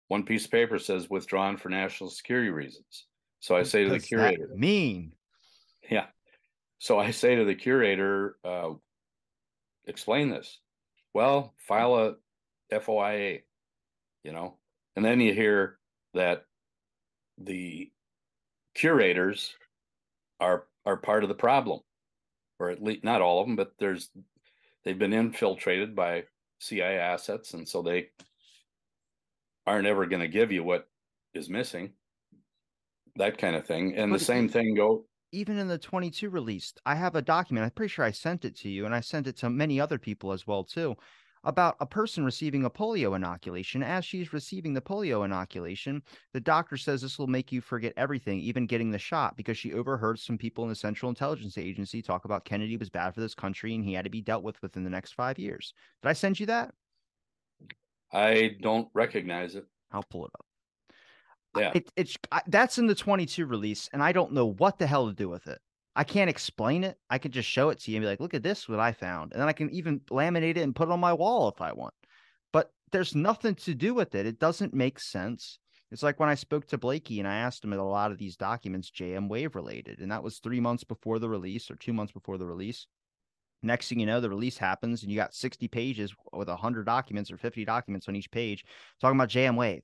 one 0.08 0.24
piece 0.24 0.44
of 0.44 0.50
paper 0.50 0.78
says 0.78 1.10
withdrawn 1.10 1.56
for 1.56 1.68
national 1.68 2.10
security 2.10 2.50
reasons. 2.50 3.06
So 3.40 3.56
I 3.56 3.62
say 3.62 3.84
to 3.84 3.90
the 3.90 3.98
curator, 3.98 4.50
mean? 4.54 5.12
Yeah. 5.90 6.06
So 6.78 6.98
I 6.98 7.10
say 7.10 7.36
to 7.36 7.44
the 7.44 7.54
curator, 7.54 8.36
uh, 8.44 8.70
explain 9.86 10.30
this. 10.30 10.58
Well, 11.14 11.54
file 11.66 11.94
a 11.94 12.14
FOIA, 12.72 13.42
you 14.24 14.32
know, 14.32 14.56
and 14.96 15.04
then 15.04 15.20
you 15.20 15.32
hear 15.32 15.78
that 16.14 16.44
the 17.38 17.90
curators 18.74 19.54
are 20.38 20.66
are 20.86 20.96
part 20.96 21.22
of 21.22 21.28
the 21.28 21.34
problem 21.34 21.80
or 22.60 22.70
at 22.70 22.82
least 22.82 23.02
not 23.02 23.22
all 23.22 23.40
of 23.40 23.46
them, 23.46 23.56
but 23.56 23.72
there's 23.78 24.10
they've 24.84 24.98
been 24.98 25.14
infiltrated 25.14 25.96
by 25.96 26.24
CIA 26.60 26.98
assets, 26.98 27.54
and 27.54 27.66
so 27.66 27.82
they 27.82 28.10
aren't 29.66 29.86
ever 29.86 30.06
going 30.06 30.20
to 30.20 30.28
give 30.28 30.52
you 30.52 30.62
what 30.62 30.86
is 31.34 31.48
missing. 31.48 31.92
That 33.16 33.38
kind 33.38 33.56
of 33.56 33.66
thing, 33.66 33.96
and 33.96 34.12
but 34.12 34.18
the 34.18 34.24
same 34.24 34.48
thing 34.48 34.74
go 34.74 35.06
even 35.32 35.58
in 35.58 35.68
the 35.68 35.78
22 35.78 36.28
released. 36.28 36.80
I 36.84 36.96
have 36.96 37.14
a 37.14 37.22
document. 37.22 37.64
I'm 37.64 37.70
pretty 37.70 37.92
sure 37.92 38.04
I 38.04 38.10
sent 38.10 38.44
it 38.44 38.56
to 38.58 38.68
you, 38.68 38.84
and 38.84 38.94
I 38.94 39.00
sent 39.00 39.26
it 39.26 39.36
to 39.38 39.50
many 39.50 39.80
other 39.80 39.98
people 39.98 40.32
as 40.32 40.46
well 40.46 40.64
too 40.64 40.96
about 41.44 41.76
a 41.80 41.86
person 41.86 42.24
receiving 42.24 42.64
a 42.64 42.70
polio 42.70 43.16
inoculation. 43.16 43.82
As 43.82 44.04
she's 44.04 44.32
receiving 44.32 44.74
the 44.74 44.80
polio 44.80 45.24
inoculation, 45.24 46.02
the 46.32 46.40
doctor 46.40 46.76
says 46.76 47.02
this 47.02 47.18
will 47.18 47.26
make 47.26 47.50
you 47.50 47.60
forget 47.60 47.92
everything, 47.96 48.40
even 48.40 48.66
getting 48.66 48.90
the 48.90 48.98
shot, 48.98 49.36
because 49.36 49.56
she 49.56 49.72
overheard 49.72 50.18
some 50.18 50.36
people 50.36 50.64
in 50.64 50.70
the 50.70 50.76
Central 50.76 51.08
Intelligence 51.08 51.56
Agency 51.56 52.02
talk 52.02 52.24
about 52.24 52.44
Kennedy 52.44 52.76
was 52.76 52.90
bad 52.90 53.14
for 53.14 53.20
this 53.20 53.34
country 53.34 53.74
and 53.74 53.84
he 53.84 53.94
had 53.94 54.04
to 54.04 54.10
be 54.10 54.20
dealt 54.20 54.42
with 54.42 54.60
within 54.62 54.84
the 54.84 54.90
next 54.90 55.14
five 55.14 55.38
years. 55.38 55.72
Did 56.02 56.08
I 56.08 56.12
send 56.12 56.38
you 56.38 56.46
that? 56.46 56.72
I 58.12 58.56
don't 58.60 58.88
recognize 58.92 59.54
it. 59.54 59.64
I'll 59.92 60.04
pull 60.10 60.26
it 60.26 60.32
up. 60.34 60.46
Yeah, 61.56 61.72
it, 61.74 61.92
it's 61.96 62.16
that's 62.46 62.78
in 62.78 62.86
the 62.86 62.94
22 62.94 63.44
release, 63.44 63.88
and 63.92 64.02
I 64.02 64.12
don't 64.12 64.32
know 64.32 64.46
what 64.46 64.78
the 64.78 64.86
hell 64.86 65.08
to 65.08 65.12
do 65.12 65.28
with 65.28 65.48
it. 65.48 65.58
I 65.96 66.04
can't 66.04 66.30
explain 66.30 66.84
it. 66.84 66.96
I 67.08 67.18
can 67.18 67.32
just 67.32 67.48
show 67.48 67.70
it 67.70 67.80
to 67.80 67.90
you 67.90 67.96
and 67.96 68.04
be 68.04 68.08
like, 68.08 68.20
look 68.20 68.34
at 68.34 68.42
this, 68.42 68.68
what 68.68 68.80
I 68.80 68.92
found. 68.92 69.32
And 69.32 69.40
then 69.40 69.48
I 69.48 69.52
can 69.52 69.70
even 69.70 70.00
laminate 70.10 70.56
it 70.56 70.58
and 70.58 70.74
put 70.74 70.88
it 70.88 70.92
on 70.92 71.00
my 71.00 71.12
wall 71.12 71.48
if 71.48 71.60
I 71.60 71.72
want. 71.72 71.94
But 72.52 72.70
there's 72.92 73.14
nothing 73.14 73.56
to 73.56 73.74
do 73.74 73.94
with 73.94 74.14
it. 74.14 74.26
It 74.26 74.38
doesn't 74.38 74.72
make 74.74 75.00
sense. 75.00 75.58
It's 75.90 76.04
like 76.04 76.20
when 76.20 76.28
I 76.28 76.36
spoke 76.36 76.68
to 76.68 76.78
Blakey 76.78 77.18
and 77.18 77.26
I 77.26 77.36
asked 77.36 77.64
him 77.64 77.72
a 77.72 77.82
lot 77.82 78.12
of 78.12 78.18
these 78.18 78.36
documents 78.36 78.92
JM 78.92 79.28
Wave 79.28 79.56
related. 79.56 79.98
And 79.98 80.12
that 80.12 80.22
was 80.22 80.38
three 80.38 80.60
months 80.60 80.84
before 80.84 81.18
the 81.18 81.28
release 81.28 81.70
or 81.70 81.76
two 81.76 81.92
months 81.92 82.12
before 82.12 82.38
the 82.38 82.46
release. 82.46 82.86
Next 83.62 83.88
thing 83.88 84.00
you 84.00 84.06
know, 84.06 84.20
the 84.20 84.30
release 84.30 84.56
happens 84.56 85.02
and 85.02 85.10
you 85.10 85.18
got 85.18 85.34
60 85.34 85.68
pages 85.68 86.14
with 86.32 86.48
100 86.48 86.86
documents 86.86 87.30
or 87.30 87.36
50 87.36 87.64
documents 87.64 88.08
on 88.08 88.16
each 88.16 88.30
page 88.30 88.64
talking 89.00 89.18
about 89.18 89.28
JM 89.28 89.56
Wave. 89.56 89.82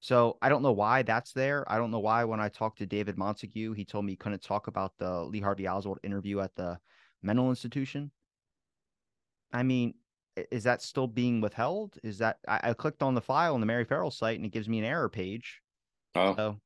So 0.00 0.38
I 0.40 0.48
don't 0.48 0.62
know 0.62 0.72
why 0.72 1.02
that's 1.02 1.32
there. 1.32 1.64
I 1.70 1.76
don't 1.76 1.90
know 1.90 1.98
why 1.98 2.24
when 2.24 2.40
I 2.40 2.48
talked 2.48 2.78
to 2.78 2.86
David 2.86 3.18
Montague, 3.18 3.72
he 3.72 3.84
told 3.84 4.04
me 4.04 4.12
he 4.12 4.16
couldn't 4.16 4.42
talk 4.42 4.68
about 4.68 4.92
the 4.98 5.24
Lee 5.24 5.40
Harvey 5.40 5.68
Oswald 5.68 5.98
interview 6.04 6.40
at 6.40 6.54
the 6.54 6.78
mental 7.22 7.50
institution. 7.50 8.10
I 9.52 9.62
mean, 9.62 9.94
is 10.52 10.64
that 10.64 10.82
still 10.82 11.08
being 11.08 11.40
withheld? 11.40 11.98
Is 12.04 12.18
that 12.18 12.38
I, 12.46 12.60
I 12.62 12.72
clicked 12.74 13.02
on 13.02 13.14
the 13.14 13.20
file 13.20 13.54
on 13.54 13.60
the 13.60 13.66
Mary 13.66 13.84
Ferrell 13.84 14.10
site 14.10 14.36
and 14.36 14.46
it 14.46 14.52
gives 14.52 14.68
me 14.68 14.78
an 14.78 14.84
error 14.84 15.08
page. 15.08 15.60
Oh, 16.14 16.34
so. 16.36 16.60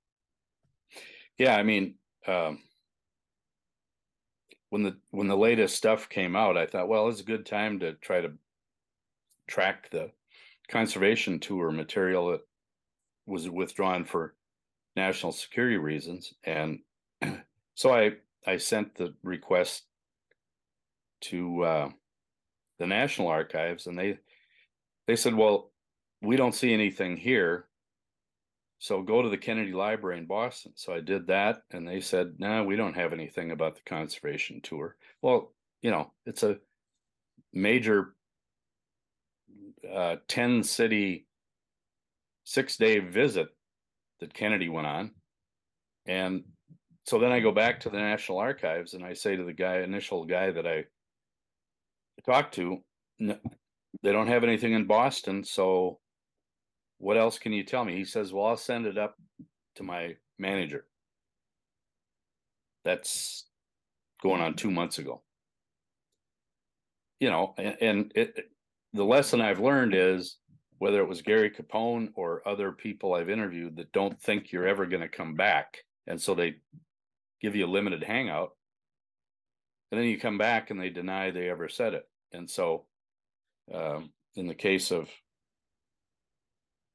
yeah. 1.38 1.56
I 1.56 1.62
mean, 1.62 1.94
um, 2.26 2.58
when 4.68 4.82
the 4.82 4.96
when 5.10 5.28
the 5.28 5.36
latest 5.36 5.76
stuff 5.76 6.08
came 6.08 6.36
out, 6.36 6.58
I 6.58 6.66
thought, 6.66 6.88
well, 6.88 7.08
it's 7.08 7.20
a 7.20 7.24
good 7.24 7.46
time 7.46 7.80
to 7.80 7.94
try 7.94 8.20
to 8.20 8.32
track 9.46 9.90
the 9.90 10.10
conservation 10.68 11.40
tour 11.40 11.70
material 11.70 12.30
that 12.30 12.40
was 13.26 13.48
withdrawn 13.48 14.04
for 14.04 14.34
national 14.96 15.32
security 15.32 15.76
reasons, 15.76 16.34
and 16.44 16.80
so 17.74 17.92
I 17.92 18.12
I 18.46 18.56
sent 18.56 18.94
the 18.94 19.14
request 19.22 19.84
to 21.22 21.62
uh, 21.62 21.88
the 22.78 22.86
National 22.86 23.28
Archives, 23.28 23.86
and 23.86 23.98
they 23.98 24.18
they 25.06 25.16
said, 25.16 25.34
well, 25.34 25.70
we 26.20 26.36
don't 26.36 26.54
see 26.54 26.72
anything 26.72 27.16
here. 27.16 27.66
So 28.78 29.02
go 29.02 29.22
to 29.22 29.28
the 29.28 29.38
Kennedy 29.38 29.72
Library 29.72 30.18
in 30.18 30.26
Boston. 30.26 30.72
So 30.74 30.92
I 30.92 31.00
did 31.00 31.28
that, 31.28 31.62
and 31.70 31.86
they 31.86 32.00
said, 32.00 32.34
no, 32.38 32.48
nah, 32.48 32.62
we 32.64 32.76
don't 32.76 32.96
have 32.96 33.12
anything 33.12 33.52
about 33.52 33.76
the 33.76 33.82
conservation 33.86 34.60
tour. 34.60 34.96
Well, 35.20 35.52
you 35.82 35.90
know, 35.90 36.12
it's 36.26 36.42
a 36.42 36.58
major 37.52 38.14
uh, 39.88 40.16
10 40.28 40.64
city 40.64 41.26
six 42.44 42.76
day 42.76 42.98
visit 42.98 43.48
that 44.20 44.34
Kennedy 44.34 44.68
went 44.68 44.86
on. 44.86 45.10
And 46.06 46.44
so 47.04 47.18
then 47.18 47.32
I 47.32 47.40
go 47.40 47.52
back 47.52 47.80
to 47.80 47.90
the 47.90 47.98
National 47.98 48.38
Archives 48.38 48.94
and 48.94 49.04
I 49.04 49.12
say 49.12 49.36
to 49.36 49.44
the 49.44 49.52
guy, 49.52 49.78
initial 49.78 50.24
guy 50.24 50.50
that 50.50 50.66
I 50.66 50.84
talked 52.24 52.54
to, 52.54 52.78
they 53.18 54.12
don't 54.12 54.28
have 54.28 54.44
anything 54.44 54.72
in 54.72 54.86
Boston. 54.86 55.44
So 55.44 55.98
what 56.98 57.16
else 57.16 57.38
can 57.38 57.52
you 57.52 57.64
tell 57.64 57.84
me? 57.84 57.96
He 57.96 58.04
says, 58.04 58.32
well, 58.32 58.46
I'll 58.46 58.56
send 58.56 58.86
it 58.86 58.98
up 58.98 59.16
to 59.76 59.82
my 59.82 60.14
manager. 60.38 60.86
That's 62.84 63.44
going 64.22 64.40
on 64.40 64.54
two 64.54 64.70
months 64.70 64.98
ago. 64.98 65.22
You 67.18 67.30
know, 67.30 67.54
and, 67.58 67.76
and 67.80 68.12
it, 68.14 68.50
the 68.92 69.04
lesson 69.04 69.40
I've 69.40 69.60
learned 69.60 69.94
is 69.94 70.38
whether 70.82 70.98
it 70.98 71.08
was 71.08 71.22
Gary 71.22 71.48
Capone 71.48 72.08
or 72.16 72.42
other 72.44 72.72
people 72.72 73.14
I've 73.14 73.30
interviewed 73.30 73.76
that 73.76 73.92
don't 73.92 74.20
think 74.20 74.50
you're 74.50 74.66
ever 74.66 74.84
going 74.84 75.02
to 75.02 75.08
come 75.08 75.36
back. 75.36 75.84
And 76.08 76.20
so 76.20 76.34
they 76.34 76.56
give 77.40 77.54
you 77.54 77.66
a 77.66 77.70
limited 77.70 78.02
hangout. 78.02 78.56
And 79.92 80.00
then 80.00 80.08
you 80.08 80.18
come 80.18 80.38
back 80.38 80.70
and 80.70 80.80
they 80.80 80.90
deny 80.90 81.30
they 81.30 81.48
ever 81.48 81.68
said 81.68 81.94
it. 81.94 82.08
And 82.32 82.50
so, 82.50 82.86
um, 83.72 84.10
in 84.34 84.48
the 84.48 84.56
case 84.56 84.90
of 84.90 85.08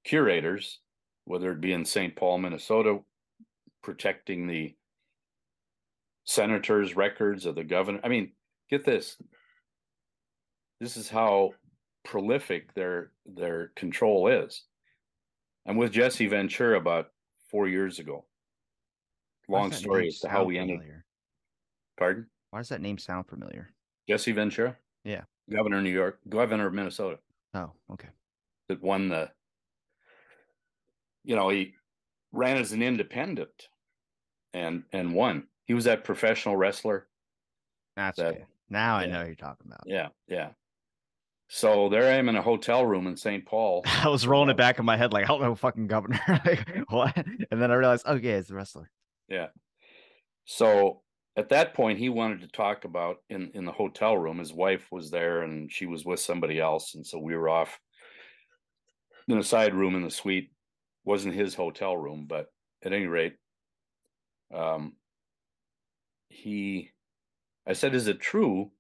curators, 0.03 0.81
whether 1.23 1.53
it 1.53 1.61
be 1.61 1.71
in 1.71 1.85
St. 1.85 2.13
Paul, 2.13 2.39
Minnesota, 2.39 2.99
protecting 3.83 4.47
the 4.47 4.75
senator's 6.25 6.97
records 6.97 7.45
of 7.45 7.55
the 7.55 7.63
governor. 7.63 8.01
I 8.03 8.09
mean, 8.09 8.33
get 8.69 8.83
this. 8.83 9.15
This 10.81 10.97
is 10.97 11.07
how 11.07 11.53
prolific 12.07 12.73
their 12.73 13.11
their 13.25 13.71
control 13.75 14.29
is. 14.29 14.63
I'm 15.67 15.75
with 15.75 15.91
Jesse 15.91 16.25
Ventura 16.25 16.79
about 16.79 17.11
four 17.51 17.67
years 17.67 17.99
ago. 17.99 18.25
Long 19.49 19.71
story 19.71 20.07
as 20.07 20.19
to 20.19 20.29
how 20.29 20.45
we 20.45 20.57
ended. 20.57 20.79
Pardon? 21.97 22.27
Why 22.51 22.59
does 22.59 22.69
that 22.69 22.81
name 22.81 22.97
sound 22.97 23.27
familiar? 23.27 23.69
Jesse 24.09 24.31
Ventura. 24.31 24.77
Yeah. 25.03 25.23
Governor 25.49 25.77
of 25.77 25.83
New 25.83 25.91
York, 25.91 26.19
governor 26.29 26.67
of 26.67 26.73
Minnesota. 26.73 27.19
Oh, 27.53 27.71
okay. 27.91 28.09
That 28.69 28.81
won 28.81 29.09
the. 29.09 29.29
You 31.23 31.35
know, 31.35 31.49
he 31.49 31.73
ran 32.31 32.57
as 32.57 32.71
an 32.71 32.81
independent, 32.81 33.67
and 34.53 34.83
and 34.93 35.13
won. 35.13 35.47
He 35.65 35.73
was 35.73 35.83
that 35.85 36.05
professional 36.05 36.55
wrestler. 36.55 37.07
That's 37.97 38.17
that, 38.17 38.27
okay. 38.27 38.45
Now 38.69 38.99
yeah. 38.99 39.03
I 39.03 39.07
know 39.07 39.25
you're 39.25 39.35
talking 39.35 39.67
about. 39.67 39.83
Yeah, 39.85 40.09
yeah. 40.27 40.49
So 41.49 41.87
there 41.89 42.03
I 42.03 42.15
am 42.15 42.29
in 42.29 42.35
a 42.35 42.41
hotel 42.41 42.85
room 42.85 43.07
in 43.07 43.15
St. 43.15 43.45
Paul. 43.45 43.83
I 44.03 44.09
was 44.09 44.27
rolling 44.27 44.49
it 44.49 44.57
back 44.57 44.79
in 44.79 44.85
my 44.85 44.97
head 44.97 45.13
like, 45.13 45.25
I 45.25 45.27
don't 45.27 45.41
know, 45.41 45.55
fucking 45.55 45.87
governor. 45.87 46.19
like, 46.45 46.67
what? 46.89 47.15
And 47.15 47.61
then 47.61 47.71
I 47.71 47.75
realized, 47.75 48.05
okay, 48.05 48.31
it's 48.31 48.49
the 48.49 48.55
wrestler. 48.55 48.89
Yeah. 49.29 49.47
So 50.45 51.01
at 51.37 51.49
that 51.49 51.75
point 51.75 51.99
he 51.99 52.09
wanted 52.09 52.41
to 52.41 52.47
talk 52.47 52.83
about 52.83 53.17
in 53.29 53.51
in 53.53 53.63
the 53.63 53.71
hotel 53.71 54.17
room 54.17 54.39
his 54.39 54.51
wife 54.51 54.91
was 54.91 55.11
there 55.11 55.43
and 55.43 55.71
she 55.71 55.85
was 55.85 56.03
with 56.03 56.19
somebody 56.19 56.59
else 56.59 56.95
and 56.95 57.05
so 57.05 57.19
we 57.19 57.35
were 57.37 57.47
off 57.47 57.79
in 59.27 59.37
a 59.37 59.43
side 59.43 59.75
room 59.75 59.95
in 59.95 60.01
the 60.01 60.09
suite 60.09 60.51
wasn't 61.05 61.33
his 61.33 61.53
hotel 61.53 61.95
room 61.95 62.25
but 62.27 62.47
at 62.83 62.91
any 62.91 63.05
rate 63.05 63.35
um 64.53 64.93
he 66.29 66.89
i 67.65 67.73
said 67.73 67.93
is 67.93 68.07
it 68.07 68.19
true 68.19 68.71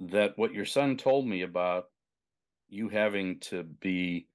that 0.00 0.36
what 0.36 0.54
your 0.54 0.64
son 0.64 0.96
told 0.96 1.26
me 1.26 1.42
about 1.42 1.86
you 2.68 2.88
having 2.88 3.40
to 3.40 3.62
be 3.62 4.26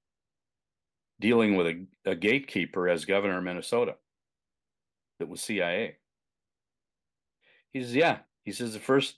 dealing 1.19 1.55
with 1.55 1.67
a, 1.67 1.85
a 2.05 2.15
gatekeeper 2.15 2.89
as 2.89 3.05
governor 3.05 3.37
of 3.37 3.43
minnesota 3.43 3.95
that 5.19 5.29
was 5.29 5.41
cia 5.41 5.95
he 7.73 7.81
says, 7.81 7.95
Yeah. 7.95 8.19
He 8.43 8.51
says, 8.51 8.73
The 8.73 8.79
first 8.79 9.15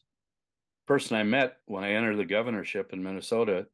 person 0.87 1.17
I 1.17 1.23
met 1.23 1.57
when 1.65 1.83
I 1.83 1.91
entered 1.91 2.17
the 2.17 2.25
governorship 2.25 2.93
in 2.93 3.03
Minnesota 3.03 3.67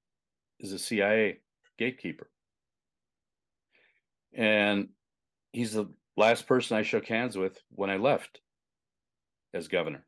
is 0.59 0.73
a 0.73 0.79
CIA 0.79 1.37
gatekeeper. 1.77 2.29
And 4.33 4.89
he's 5.51 5.73
the 5.73 5.87
last 6.17 6.47
person 6.47 6.77
I 6.77 6.83
shook 6.83 7.05
hands 7.05 7.37
with 7.37 7.61
when 7.69 7.89
I 7.89 7.97
left 7.97 8.41
as 9.53 9.67
governor. 9.67 10.05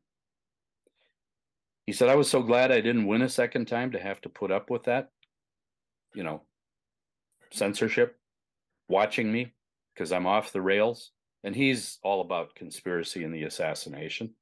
He 1.86 1.92
said, 1.92 2.08
I 2.08 2.14
was 2.14 2.30
so 2.30 2.42
glad 2.42 2.72
I 2.72 2.80
didn't 2.80 3.06
win 3.06 3.22
a 3.22 3.28
second 3.28 3.66
time 3.66 3.92
to 3.92 3.98
have 3.98 4.20
to 4.22 4.28
put 4.28 4.50
up 4.50 4.70
with 4.70 4.84
that, 4.84 5.10
you 6.14 6.22
know, 6.22 6.42
censorship, 7.52 8.16
watching 8.88 9.30
me 9.30 9.52
because 9.94 10.12
I'm 10.12 10.26
off 10.26 10.52
the 10.52 10.62
rails. 10.62 11.10
And 11.42 11.54
he's 11.54 11.98
all 12.02 12.22
about 12.22 12.54
conspiracy 12.54 13.22
and 13.22 13.34
the 13.34 13.42
assassination. 13.42 14.34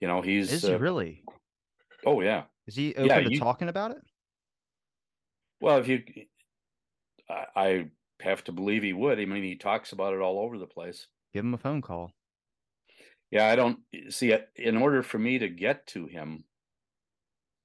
You 0.00 0.08
know, 0.08 0.22
he's 0.22 0.52
is 0.52 0.62
he 0.62 0.74
uh, 0.74 0.78
really? 0.78 1.22
Oh 2.04 2.20
yeah. 2.20 2.44
Is 2.66 2.74
he 2.74 2.92
open 2.94 3.06
yeah, 3.06 3.20
to 3.20 3.30
you, 3.30 3.38
talking 3.38 3.68
about 3.68 3.92
it? 3.92 3.98
Well, 5.60 5.78
if 5.78 5.86
you, 5.86 6.02
I, 7.30 7.44
I 7.54 7.86
have 8.20 8.42
to 8.44 8.52
believe 8.52 8.82
he 8.82 8.92
would. 8.92 9.20
I 9.20 9.24
mean, 9.24 9.44
he 9.44 9.54
talks 9.54 9.92
about 9.92 10.14
it 10.14 10.20
all 10.20 10.40
over 10.40 10.58
the 10.58 10.66
place. 10.66 11.06
Give 11.32 11.44
him 11.44 11.54
a 11.54 11.58
phone 11.58 11.80
call. 11.80 12.12
Yeah, 13.30 13.46
I 13.46 13.54
don't 13.54 13.78
see 14.10 14.32
it. 14.32 14.48
In 14.56 14.76
order 14.76 15.02
for 15.02 15.18
me 15.18 15.38
to 15.38 15.48
get 15.48 15.86
to 15.88 16.06
him, 16.06 16.44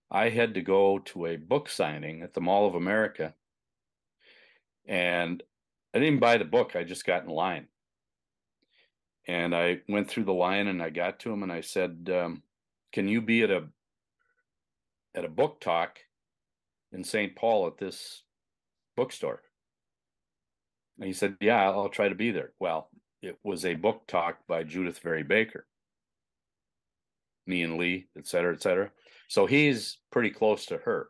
I 0.09 0.29
had 0.29 0.53
to 0.53 0.61
go 0.61 0.99
to 0.99 1.25
a 1.25 1.35
book 1.35 1.69
signing 1.69 2.21
at 2.21 2.33
the 2.33 2.41
Mall 2.41 2.65
of 2.67 2.75
America. 2.75 3.35
And 4.85 5.43
I 5.93 5.99
didn't 5.99 6.19
buy 6.19 6.37
the 6.37 6.45
book, 6.45 6.75
I 6.75 6.83
just 6.83 7.05
got 7.05 7.23
in 7.23 7.29
line. 7.29 7.67
And 9.27 9.53
I 9.53 9.81
went 9.89 10.09
through 10.09 10.23
the 10.23 10.33
line 10.33 10.67
and 10.67 10.81
I 10.81 10.89
got 10.89 11.19
to 11.21 11.31
him 11.31 11.43
and 11.43 11.51
I 11.51 11.59
said, 11.59 12.09
um, 12.13 12.43
"Can 12.93 13.09
you 13.09 13.21
be 13.21 13.43
at 13.43 13.51
a 13.51 13.67
at 15.13 15.25
a 15.25 15.29
book 15.29 15.59
talk 15.59 15.99
in 16.93 17.03
St. 17.03 17.35
Paul 17.35 17.67
at 17.67 17.77
this 17.77 18.23
bookstore?" 18.95 19.43
And 20.97 21.07
he 21.07 21.13
said, 21.13 21.35
"Yeah, 21.41 21.69
I'll 21.69 21.89
try 21.89 22.07
to 22.07 22.15
be 22.15 22.31
there." 22.31 22.53
Well, 22.59 22.89
it 23.21 23.37
was 23.43 23.65
a 23.65 23.75
book 23.75 24.07
talk 24.07 24.47
by 24.47 24.63
Judyth 24.63 24.99
Vary 24.99 25.23
Baker, 25.23 25.67
me 27.45 27.63
and 27.63 27.77
Lee, 27.77 28.07
et 28.17 28.27
cetera, 28.27 28.53
et 28.53 28.61
cetera. 28.61 28.91
So 29.27 29.45
he's 29.45 29.97
pretty 30.11 30.29
close 30.29 30.65
to 30.67 30.77
her. 30.77 31.09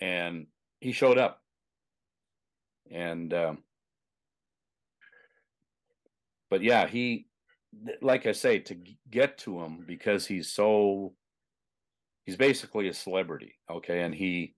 And 0.00 0.46
he 0.80 0.92
showed 0.92 1.18
up. 1.18 1.40
And 2.90 3.32
um, 3.32 3.58
but 6.50 6.62
yeah, 6.62 6.86
he, 6.86 7.28
like 8.02 8.26
I 8.26 8.32
say, 8.32 8.58
to 8.58 8.76
get 9.10 9.38
to 9.38 9.60
him 9.60 9.84
because 9.86 10.26
he's 10.26 10.50
so, 10.50 11.14
he's 12.24 12.36
basically 12.36 12.88
a 12.88 12.94
celebrity. 12.94 13.54
Okay. 13.70 14.02
And 14.02 14.14
he, 14.14 14.54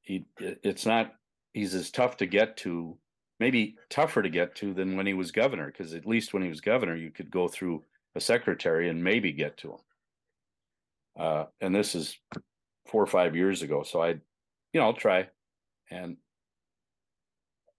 he, 0.00 0.24
it's 0.38 0.86
not, 0.86 1.12
he's 1.52 1.74
as 1.74 1.90
tough 1.90 2.16
to 2.18 2.26
get 2.26 2.56
to, 2.58 2.96
maybe 3.40 3.76
tougher 3.90 4.22
to 4.22 4.30
get 4.30 4.54
to 4.54 4.72
than 4.72 4.96
when 4.96 5.06
he 5.06 5.12
was 5.12 5.32
governor, 5.32 5.66
because 5.66 5.92
at 5.92 6.06
least 6.06 6.32
when 6.32 6.42
he 6.42 6.48
was 6.48 6.60
governor, 6.62 6.96
you 6.96 7.10
could 7.10 7.30
go 7.30 7.48
through 7.48 7.84
a 8.14 8.20
secretary 8.20 8.88
and 8.88 9.04
maybe 9.04 9.32
get 9.32 9.58
to 9.58 9.72
him. 9.72 9.78
Uh, 11.18 11.46
and 11.60 11.74
this 11.74 11.94
is 11.94 12.16
four 12.86 13.02
or 13.02 13.06
five 13.06 13.34
years 13.34 13.62
ago. 13.62 13.82
So 13.82 14.02
I, 14.02 14.08
you 14.10 14.80
know, 14.80 14.84
I'll 14.84 14.94
try. 14.94 15.28
And 15.90 16.16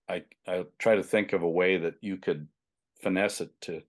I 0.10 0.24
I 0.48 0.66
try 0.80 0.96
to 0.96 1.04
think 1.04 1.34
of 1.34 1.44
a 1.44 1.50
way 1.50 1.78
that 1.78 1.96
you 2.02 2.18
could 2.18 2.48
finesse 3.02 3.42
it 3.42 3.52
to 3.62 3.82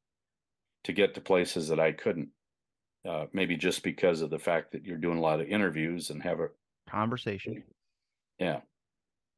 to 0.85 0.93
get 0.93 1.15
to 1.15 1.21
places 1.21 1.69
that 1.69 1.81
I 1.81 1.93
couldn't. 1.93 2.29
Uh, 3.09 3.25
maybe 3.33 3.57
just 3.57 3.83
because 3.83 4.21
of 4.21 4.29
the 4.29 4.39
fact 4.39 4.73
that 4.73 4.85
you're 4.85 4.99
doing 4.99 5.17
a 5.17 5.23
lot 5.23 5.41
of 5.41 5.49
interviews 5.49 6.11
and 6.11 6.23
have 6.23 6.39
a 6.39 6.49
conversation. 6.89 7.63
Yeah. 8.39 8.61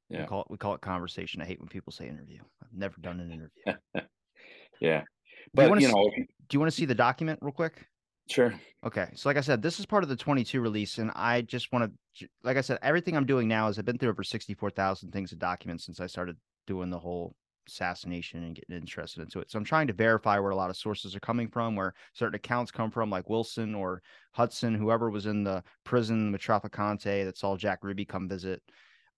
Yeah. 0.08 0.22
We 0.22 0.26
call 0.26 0.40
it 0.42 0.46
we 0.50 0.56
call 0.56 0.74
it 0.74 0.80
conversation. 0.80 1.40
I 1.40 1.44
hate 1.44 1.60
when 1.60 1.68
people 1.68 1.92
say 1.92 2.08
interview. 2.08 2.40
I've 2.62 2.76
never 2.76 2.96
done 3.00 3.20
an 3.20 3.30
interview. 3.30 3.80
yeah. 4.80 5.02
But 5.54 5.70
you, 5.70 5.86
you 5.86 5.92
know, 5.92 6.10
see, 6.14 6.22
do 6.48 6.54
you 6.54 6.60
want 6.60 6.70
to 6.72 6.76
see 6.76 6.86
the 6.86 6.94
document 6.94 7.38
real 7.40 7.52
quick? 7.52 7.86
Sure. 8.28 8.54
Okay. 8.84 9.08
So, 9.14 9.28
like 9.28 9.36
I 9.36 9.42
said, 9.42 9.62
this 9.62 9.78
is 9.78 9.86
part 9.86 10.02
of 10.02 10.08
the 10.08 10.16
22 10.16 10.60
release, 10.60 10.98
and 10.98 11.10
I 11.14 11.42
just 11.42 11.72
want 11.72 11.92
to, 12.18 12.28
like 12.42 12.56
I 12.56 12.60
said, 12.60 12.78
everything 12.82 13.16
I'm 13.16 13.26
doing 13.26 13.48
now 13.48 13.68
is 13.68 13.78
I've 13.78 13.84
been 13.84 13.98
through 13.98 14.10
over 14.10 14.24
64,000 14.24 15.10
things 15.10 15.32
of 15.32 15.38
documents 15.38 15.84
since 15.84 16.00
I 16.00 16.06
started 16.06 16.36
doing 16.66 16.90
the 16.90 16.98
whole 16.98 17.34
assassination 17.68 18.42
and 18.44 18.54
getting 18.54 18.76
interested 18.76 19.22
into 19.22 19.40
it. 19.40 19.50
So 19.50 19.58
I'm 19.58 19.64
trying 19.64 19.86
to 19.86 19.92
verify 19.92 20.38
where 20.38 20.50
a 20.50 20.56
lot 20.56 20.70
of 20.70 20.76
sources 20.76 21.14
are 21.14 21.20
coming 21.20 21.48
from, 21.48 21.76
where 21.76 21.94
certain 22.12 22.34
accounts 22.34 22.70
come 22.72 22.90
from, 22.90 23.10
like 23.10 23.28
Wilson 23.28 23.74
or 23.74 24.02
Hudson, 24.32 24.74
whoever 24.74 25.10
was 25.10 25.26
in 25.26 25.44
the 25.44 25.62
prison 25.84 26.32
with 26.32 26.42
that 26.42 27.38
saw 27.38 27.56
Jack 27.56 27.80
Ruby 27.82 28.04
come 28.04 28.28
visit. 28.28 28.62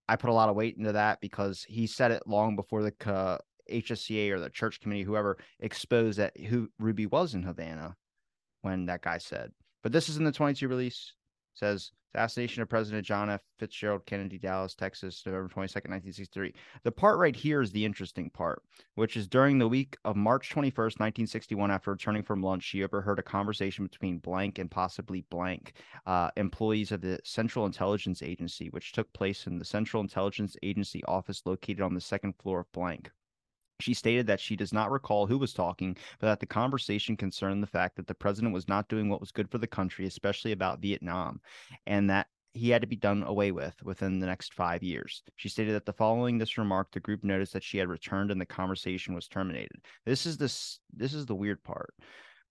I 0.09 0.17
put 0.17 0.31
a 0.31 0.35
lot 0.35 0.51
of 0.51 0.57
weight 0.57 0.77
into 0.77 0.93
that 0.93 1.21
because 1.21 1.65
he 1.67 1.87
said 1.87 2.11
it 2.11 2.23
long 2.27 2.57
before 2.57 2.83
the 2.83 2.93
uh, 3.11 3.39
HSCA 3.71 4.31
or 4.31 4.41
the 4.41 4.51
church 4.51 4.81
committee, 4.81 5.03
whoever 5.03 5.39
exposed 5.61 6.19
that 6.19 6.39
who 6.39 6.69
Ruby 6.79 7.07
was 7.07 7.35
in 7.35 7.43
Havana 7.43 7.97
when 8.65 8.87
that 8.87 9.03
guy 9.03 9.19
said. 9.19 9.53
But 9.83 9.93
this 9.93 10.09
is 10.09 10.17
in 10.17 10.25
the 10.25 10.33
22 10.33 10.67
release. 10.69 11.12
It 11.55 11.59
says 11.59 11.93
Assassination 12.15 12.62
of 12.62 12.69
President 12.69 13.05
John 13.05 13.29
F. 13.29 13.43
Fitzgerald 13.59 14.07
Kennedy, 14.07 14.39
Dallas, 14.39 14.75
Texas, 14.75 15.23
November 15.27 15.49
22nd, 15.49 15.91
1963. 15.91 16.55
The 16.85 16.93
part 16.93 17.19
right 17.19 17.35
here 17.35 17.61
is 17.61 17.73
the 17.73 17.85
interesting 17.85 18.31
part, 18.31 18.62
which 18.95 19.17
is 19.17 19.27
during 19.27 19.59
the 19.59 19.69
week 19.69 19.97
of 20.05 20.15
March 20.15 20.51
21st, 20.51 21.01
1961, 21.01 21.71
after 21.71 21.91
returning 21.91 22.23
from 22.23 22.43
lunch, 22.43 22.62
she 22.62 22.85
overheard 22.85 23.19
a 23.19 23.23
conversation 23.23 23.85
between 23.85 24.19
blank 24.19 24.59
and 24.59 24.71
possibly 24.71 25.25
blank 25.29 25.75
uh, 26.07 26.31
employees 26.37 26.93
of 26.93 27.01
the 27.01 27.19
Central 27.25 27.67
Intelligence 27.67 28.23
Agency, 28.23 28.69
which 28.71 28.93
took 28.93 29.12
place 29.12 29.47
in 29.47 29.59
the 29.59 29.65
Central 29.65 30.01
Intelligence 30.01 30.57
Agency 30.62 31.03
office 31.07 31.43
located 31.45 31.81
on 31.81 31.95
the 31.95 32.01
second 32.01 32.35
floor 32.39 32.61
of 32.61 32.73
blank. 32.73 33.11
She 33.81 33.95
stated 33.95 34.27
that 34.29 34.41
she 34.41 34.57
does 34.57 34.72
not 34.72 34.91
recall 34.91 35.27
who 35.27 35.39
was 35.39 35.53
talking, 35.53 35.97
but 36.20 36.29
that 36.29 36.41
the 36.41 36.47
conversation 36.47 37.16
concerned 37.16 37.62
the 37.62 37.66
fact 37.68 37.97
that 37.97 38.07
the 38.07 38.14
president 38.14 38.55
was 38.55 38.68
not 38.68 38.89
doing 38.89 39.09
what 39.09 39.20
was 39.20 39.33
good 39.33 39.51
for 39.51 39.59
the 39.59 39.66
country, 39.66 40.07
especially 40.07 40.53
about 40.53 40.81
Vietnam, 40.81 41.41
and 41.87 42.09
that 42.09 42.29
he 42.55 42.70
had 42.70 42.83
to 42.83 42.87
be 42.87 42.97
done 42.97 43.25
away 43.25 43.51
with 43.51 43.75
within 43.83 44.20
the 44.20 44.27
next 44.27 44.55
five 44.55 44.83
years. 44.83 45.22
She 45.37 45.49
stated 45.49 45.75
that 45.75 45.87
the 45.87 45.93
following 45.93 46.39
this 46.39 46.57
remark, 46.57 46.93
the 46.93 47.01
group 47.01 47.25
noticed 47.25 47.53
that 47.53 47.64
she 47.64 47.79
had 47.79 47.89
returned 47.89 48.31
and 48.31 48.41
the 48.41 48.47
conversation 48.47 49.12
was 49.12 49.27
terminated. 49.27 49.81
This 50.07 50.25
is 50.25 50.37
this 50.37 50.79
this 50.93 51.12
is 51.12 51.27
the 51.27 51.35
weird 51.35 51.62
part. 51.64 51.93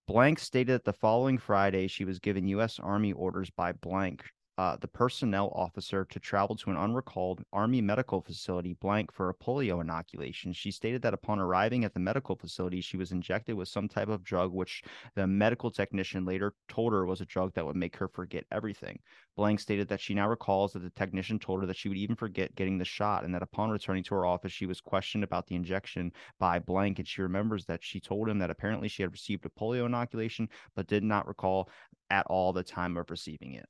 Blank 0.06 0.38
stated 0.38 0.74
that 0.74 0.84
the 0.84 0.92
following 0.92 1.38
Friday 1.38 1.86
she 1.86 2.04
was 2.04 2.18
given 2.18 2.46
U.S. 2.48 2.78
Army 2.78 3.14
orders 3.14 3.48
by 3.48 3.72
Blank 3.72 4.24
uh, 4.56 4.76
the 4.80 4.86
personnel 4.86 5.50
officer 5.54 6.04
to 6.04 6.20
travel 6.20 6.54
to 6.54 6.70
an 6.70 6.76
unrecalled 6.76 7.42
Army 7.52 7.80
medical 7.80 8.20
facility 8.20 8.74
blank 8.74 9.10
for 9.12 9.28
a 9.28 9.34
polio 9.34 9.80
inoculation. 9.80 10.52
She 10.52 10.70
stated 10.70 11.02
that 11.02 11.14
upon 11.14 11.40
arriving 11.40 11.84
at 11.84 11.92
the 11.92 12.00
medical 12.00 12.36
facility, 12.36 12.80
she 12.80 12.96
was 12.96 13.10
injected 13.10 13.56
with 13.56 13.68
some 13.68 13.88
type 13.88 14.08
of 14.08 14.22
drug, 14.22 14.52
which 14.52 14.84
the 15.16 15.26
medical 15.26 15.72
technician 15.72 16.24
later 16.24 16.54
told 16.68 16.92
her 16.92 17.04
was 17.04 17.20
a 17.20 17.26
drug 17.26 17.52
that 17.54 17.66
would 17.66 17.74
make 17.74 17.96
her 17.96 18.06
forget 18.06 18.44
everything. 18.52 19.00
Blank 19.36 19.58
stated 19.58 19.88
that 19.88 20.00
she 20.00 20.14
now 20.14 20.28
recalls 20.28 20.72
that 20.72 20.84
the 20.84 20.90
technician 20.90 21.40
told 21.40 21.60
her 21.60 21.66
that 21.66 21.76
she 21.76 21.88
would 21.88 21.98
even 21.98 22.14
forget 22.14 22.54
getting 22.54 22.78
the 22.78 22.84
shot, 22.84 23.24
and 23.24 23.34
that 23.34 23.42
upon 23.42 23.70
returning 23.70 24.04
to 24.04 24.14
her 24.14 24.24
office, 24.24 24.52
she 24.52 24.66
was 24.66 24.80
questioned 24.80 25.24
about 25.24 25.48
the 25.48 25.56
injection 25.56 26.12
by 26.38 26.60
Blank, 26.60 27.00
and 27.00 27.08
she 27.08 27.22
remembers 27.22 27.64
that 27.64 27.82
she 27.82 27.98
told 27.98 28.28
him 28.28 28.38
that 28.38 28.50
apparently 28.50 28.86
she 28.86 29.02
had 29.02 29.10
received 29.10 29.44
a 29.46 29.48
polio 29.48 29.86
inoculation, 29.86 30.48
but 30.76 30.86
did 30.86 31.02
not 31.02 31.26
recall 31.26 31.68
at 32.10 32.26
all 32.26 32.52
the 32.52 32.62
time 32.62 32.96
of 32.96 33.10
receiving 33.10 33.54
it. 33.54 33.66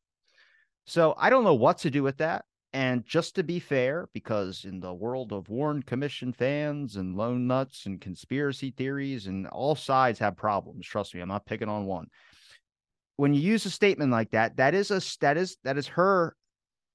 So 0.87 1.14
I 1.16 1.30
don't 1.30 1.45
know 1.45 1.55
what 1.55 1.78
to 1.78 1.91
do 1.91 2.03
with 2.03 2.18
that. 2.18 2.45
And 2.72 3.07
just 3.07 3.37
to 3.37 3.45
be 3.45 3.61
fair, 3.61 4.09
because 4.12 4.64
in 4.64 4.80
the 4.80 4.93
world 4.93 5.32
of 5.32 5.49
Warren 5.49 5.82
Commission 5.82 6.32
fans 6.32 6.97
and 6.97 7.16
lone 7.16 7.47
nuts 7.47 7.87
and 7.87 8.01
conspiracy 8.01 8.72
theories, 8.76 9.28
and 9.28 9.47
all 9.47 9.76
sides 9.76 10.18
have 10.18 10.37
problems. 10.37 10.85
Trust 10.85 11.14
me, 11.14 11.20
I'm 11.20 11.28
not 11.28 11.47
picking 11.47 11.68
on 11.68 11.87
one. 11.87 12.09
When 13.16 13.32
you 13.32 13.41
use 13.41 13.64
a 13.64 13.70
statement 13.70 14.11
like 14.11 14.32
that, 14.32 14.57
that 14.57 14.74
is 14.74 14.91
a 14.91 15.01
that 15.20 15.37
is 15.37 15.57
that 15.62 15.78
is 15.78 15.87
her 15.87 16.35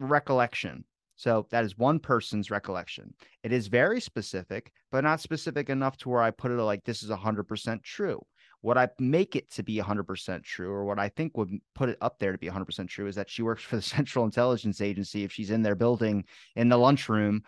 recollection. 0.02 0.84
So 1.16 1.48
that 1.52 1.64
is 1.64 1.78
one 1.78 2.00
person's 2.00 2.52
recollection. 2.52 3.14
It 3.44 3.54
is 3.54 3.68
very 3.68 4.02
specific, 4.02 4.72
but 4.92 5.06
not 5.06 5.22
specific 5.22 5.70
enough 5.70 5.98
to 5.98 6.10
where 6.10 6.22
I 6.22 6.32
put 6.32 6.52
it 6.52 6.56
like 6.56 6.84
this 6.84 7.04
is 7.04 7.10
100% 7.10 7.84
true. 7.84 8.22
What 8.62 8.78
I 8.78 8.90
make 9.00 9.36
it 9.36 9.52
to 9.54 9.64
be 9.64 9.78
100% 9.78 10.44
true, 10.44 10.72
or 10.72 10.86
what 10.86 11.00
I 11.00 11.10
think 11.10 11.38
would 11.38 11.52
put 11.76 11.90
it 11.90 11.98
up 12.02 12.20
there 12.20 12.32
to 12.32 12.38
be 12.38 12.50
100% 12.50 12.88
true, 12.88 13.08
is 13.08 13.16
that 13.16 13.30
she 13.30 13.42
works 13.42 13.64
for 13.64 13.78
the 13.78 13.82
Central 13.96 14.26
Intelligence 14.26 14.82
Agency 14.82 15.24
if 15.24 15.32
she's 15.32 15.52
in 15.52 15.62
their 15.62 15.76
building 15.76 16.26
in 16.56 16.70
the 16.70 16.78
lunchroom. 16.78 17.44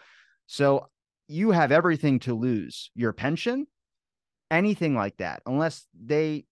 So 0.48 0.90
you 1.28 1.52
have 1.52 1.72
everything 1.72 2.20
to 2.22 2.34
lose 2.34 2.92
your 2.96 3.14
pension, 3.14 3.68
anything 4.50 4.96
like 4.96 5.18
that, 5.18 5.42
unless 5.46 5.86
they 5.94 6.46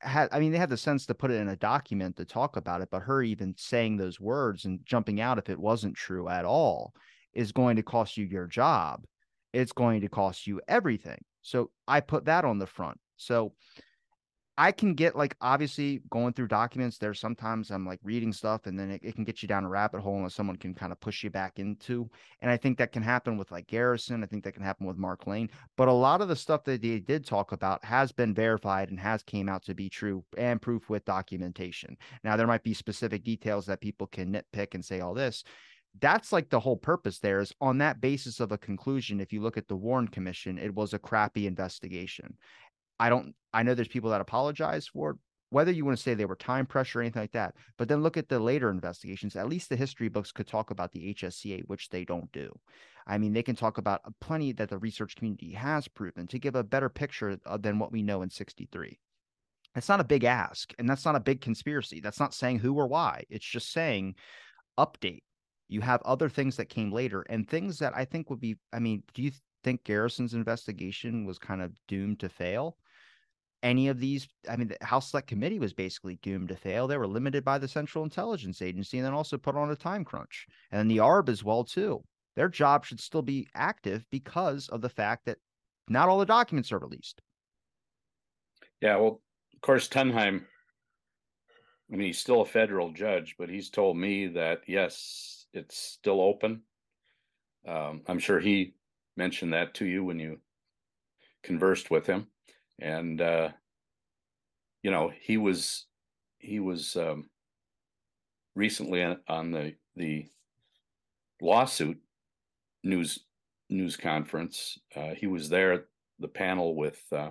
had 0.00 0.28
i 0.32 0.40
mean 0.40 0.50
they 0.50 0.58
had 0.58 0.70
the 0.70 0.76
sense 0.76 1.06
to 1.06 1.14
put 1.14 1.30
it 1.30 1.40
in 1.40 1.48
a 1.48 1.56
document 1.56 2.16
to 2.16 2.24
talk 2.24 2.56
about 2.56 2.80
it 2.80 2.88
but 2.90 3.02
her 3.02 3.22
even 3.22 3.54
saying 3.56 3.96
those 3.96 4.18
words 4.18 4.64
and 4.64 4.80
jumping 4.84 5.20
out 5.20 5.38
if 5.38 5.48
it 5.48 5.58
wasn't 5.58 5.94
true 5.94 6.28
at 6.28 6.44
all 6.44 6.92
is 7.34 7.52
going 7.52 7.76
to 7.76 7.82
cost 7.82 8.16
you 8.16 8.24
your 8.24 8.46
job. 8.46 9.04
It's 9.52 9.72
going 9.72 10.00
to 10.02 10.08
cost 10.08 10.46
you 10.46 10.60
everything. 10.68 11.22
So 11.42 11.70
i 11.88 12.00
put 12.00 12.26
that 12.26 12.44
on 12.44 12.58
the 12.58 12.66
front. 12.66 12.98
So 13.16 13.54
I 14.58 14.70
can 14.70 14.92
get 14.92 15.16
like 15.16 15.34
obviously 15.40 16.02
going 16.10 16.34
through 16.34 16.48
documents. 16.48 16.98
There's 16.98 17.18
sometimes 17.18 17.70
I'm 17.70 17.86
like 17.86 18.00
reading 18.02 18.32
stuff 18.32 18.66
and 18.66 18.78
then 18.78 18.90
it, 18.90 19.00
it, 19.02 19.14
can 19.14 19.24
get 19.24 19.42
you 19.42 19.48
down 19.48 19.64
a 19.64 19.68
rabbit 19.68 20.02
hole 20.02 20.18
and 20.18 20.30
someone 20.30 20.56
can 20.56 20.74
kind 20.74 20.92
of 20.92 21.00
push 21.00 21.24
you 21.24 21.30
back 21.30 21.58
into. 21.58 22.10
And 22.42 22.50
I 22.50 22.58
think 22.58 22.76
that 22.76 22.92
can 22.92 23.02
happen 23.02 23.38
with 23.38 23.50
like 23.50 23.66
Garrison. 23.66 24.22
I 24.22 24.26
think 24.26 24.44
that 24.44 24.52
can 24.52 24.62
happen 24.62 24.86
with 24.86 24.98
Mark 24.98 25.26
Lane. 25.26 25.48
But 25.78 25.88
a 25.88 25.92
lot 25.92 26.20
of 26.20 26.28
the 26.28 26.36
stuff 26.36 26.64
that 26.64 26.82
they 26.82 26.98
did 26.98 27.24
talk 27.24 27.52
about 27.52 27.82
has 27.82 28.12
been 28.12 28.34
verified 28.34 28.90
and 28.90 29.00
has 29.00 29.22
came 29.22 29.48
out 29.48 29.64
to 29.64 29.74
be 29.74 29.88
true 29.88 30.22
and 30.36 30.60
proof 30.60 30.90
with 30.90 31.06
documentation. 31.06 31.96
Now 32.22 32.36
there 32.36 32.46
might 32.46 32.62
be 32.62 32.74
specific 32.74 33.24
details 33.24 33.64
that 33.66 33.80
people 33.80 34.06
can 34.06 34.32
nitpick 34.32 34.74
and 34.74 34.84
say 34.84 35.00
all 35.00 35.14
this 35.14 35.44
that's 36.00 36.32
like 36.32 36.48
the 36.48 36.60
whole 36.60 36.76
purpose 36.76 37.18
there 37.18 37.40
is 37.40 37.52
on 37.60 37.78
that 37.78 38.00
basis 38.00 38.40
of 38.40 38.52
a 38.52 38.58
conclusion 38.58 39.20
if 39.20 39.32
you 39.32 39.42
look 39.42 39.56
at 39.56 39.68
the 39.68 39.76
warren 39.76 40.08
commission 40.08 40.58
it 40.58 40.74
was 40.74 40.94
a 40.94 40.98
crappy 40.98 41.46
investigation 41.46 42.34
I 43.02 43.08
don't 43.08 43.34
I 43.52 43.64
know 43.64 43.74
there's 43.74 43.88
people 43.88 44.10
that 44.10 44.20
apologize 44.20 44.86
for 44.86 45.18
whether 45.50 45.72
you 45.72 45.84
want 45.84 45.98
to 45.98 46.02
say 46.02 46.14
they 46.14 46.24
were 46.24 46.36
time 46.36 46.64
pressure 46.64 47.00
or 47.00 47.02
anything 47.02 47.20
like 47.20 47.32
that, 47.32 47.54
but 47.76 47.88
then 47.88 48.02
look 48.02 48.16
at 48.16 48.28
the 48.28 48.38
later 48.38 48.70
investigations. 48.70 49.36
At 49.36 49.48
least 49.48 49.68
the 49.68 49.76
history 49.76 50.08
books 50.08 50.32
could 50.32 50.46
talk 50.46 50.70
about 50.70 50.92
the 50.92 51.12
HSCA, 51.12 51.64
which 51.66 51.90
they 51.90 52.04
don't 52.04 52.30
do. 52.32 52.50
I 53.06 53.18
mean, 53.18 53.32
they 53.34 53.42
can 53.42 53.56
talk 53.56 53.76
about 53.76 54.00
plenty 54.20 54.52
that 54.52 54.70
the 54.70 54.78
research 54.78 55.16
community 55.16 55.52
has 55.52 55.88
proven 55.88 56.26
to 56.28 56.38
give 56.38 56.54
a 56.54 56.62
better 56.62 56.88
picture 56.88 57.38
uh, 57.44 57.58
than 57.58 57.78
what 57.78 57.92
we 57.92 58.02
know 58.02 58.22
in 58.22 58.30
63. 58.30 58.98
It's 59.74 59.88
not 59.88 60.00
a 60.00 60.04
big 60.04 60.24
ask, 60.24 60.72
and 60.78 60.88
that's 60.88 61.04
not 61.04 61.16
a 61.16 61.20
big 61.20 61.40
conspiracy. 61.40 62.00
That's 62.00 62.20
not 62.20 62.34
saying 62.34 62.60
who 62.60 62.74
or 62.74 62.86
why. 62.86 63.24
It's 63.28 63.44
just 63.44 63.72
saying 63.72 64.14
update. 64.78 65.24
You 65.68 65.80
have 65.80 66.02
other 66.02 66.28
things 66.30 66.56
that 66.56 66.70
came 66.70 66.92
later 66.92 67.26
and 67.28 67.48
things 67.48 67.78
that 67.80 67.94
I 67.96 68.04
think 68.04 68.30
would 68.30 68.40
be. 68.40 68.56
I 68.72 68.78
mean, 68.78 69.02
do 69.12 69.22
you 69.22 69.32
think 69.64 69.84
Garrison's 69.84 70.34
investigation 70.34 71.26
was 71.26 71.38
kind 71.38 71.60
of 71.60 71.72
doomed 71.88 72.20
to 72.20 72.28
fail? 72.30 72.76
Any 73.62 73.88
of 73.88 74.00
these 74.00 74.28
i 74.48 74.56
mean 74.56 74.68
the 74.68 74.84
house 74.84 75.10
select 75.10 75.28
committee 75.28 75.58
was 75.58 75.72
basically 75.72 76.16
doomed 76.22 76.48
to 76.48 76.56
fail. 76.56 76.86
They 76.86 76.98
were 76.98 77.06
limited 77.06 77.44
by 77.44 77.58
the 77.58 77.68
central 77.68 78.04
intelligence 78.04 78.60
agency 78.60 78.98
and 78.98 79.06
then 79.06 79.14
also 79.14 79.38
put 79.38 79.56
on 79.56 79.70
a 79.70 79.76
time 79.76 80.04
crunch. 80.04 80.46
And 80.70 80.78
then 80.78 80.88
the 80.88 80.98
arb 81.02 81.28
as 81.28 81.44
well 81.44 81.64
too. 81.64 82.02
Their 82.34 82.48
job 82.48 82.84
should 82.84 83.00
still 83.00 83.22
be 83.22 83.48
active 83.54 84.04
because 84.10 84.68
of 84.68 84.80
the 84.80 84.88
fact 84.88 85.26
that 85.26 85.38
not 85.88 86.08
all 86.08 86.18
the 86.18 86.26
documents 86.26 86.72
are 86.72 86.78
released. 86.78 87.20
Yeah 88.80 88.96
well 88.96 89.22
of 89.54 89.60
course 89.60 89.88
tunheim 89.88 90.44
i 91.92 91.96
mean 91.96 92.06
he's 92.06 92.18
still 92.18 92.40
a 92.40 92.46
federal 92.46 92.92
judge 92.92 93.36
but 93.38 93.48
he's 93.48 93.70
told 93.70 93.96
me 93.96 94.26
that 94.28 94.62
yes 94.66 95.46
it's 95.52 95.76
still 95.76 96.20
open. 96.20 96.62
Um, 97.66 98.02
i'm 98.08 98.18
sure 98.18 98.40
he 98.40 98.74
mentioned 99.16 99.52
that 99.52 99.74
to 99.74 99.84
you 99.84 100.02
when 100.02 100.18
you 100.18 100.40
conversed 101.44 101.90
with 101.90 102.06
him 102.06 102.26
and 102.82 103.20
uh, 103.20 103.48
you 104.82 104.90
know 104.90 105.10
he 105.20 105.36
was 105.36 105.86
he 106.38 106.60
was 106.60 106.96
um, 106.96 107.30
recently 108.54 109.02
on, 109.28 109.52
the 109.52 109.74
the 109.96 110.26
lawsuit 111.40 111.98
news 112.82 113.20
news 113.70 113.96
conference. 113.96 114.78
Uh, 114.94 115.14
he 115.16 115.26
was 115.26 115.48
there 115.48 115.72
at 115.72 115.84
the 116.18 116.28
panel 116.28 116.74
with 116.74 117.00
uh, 117.12 117.30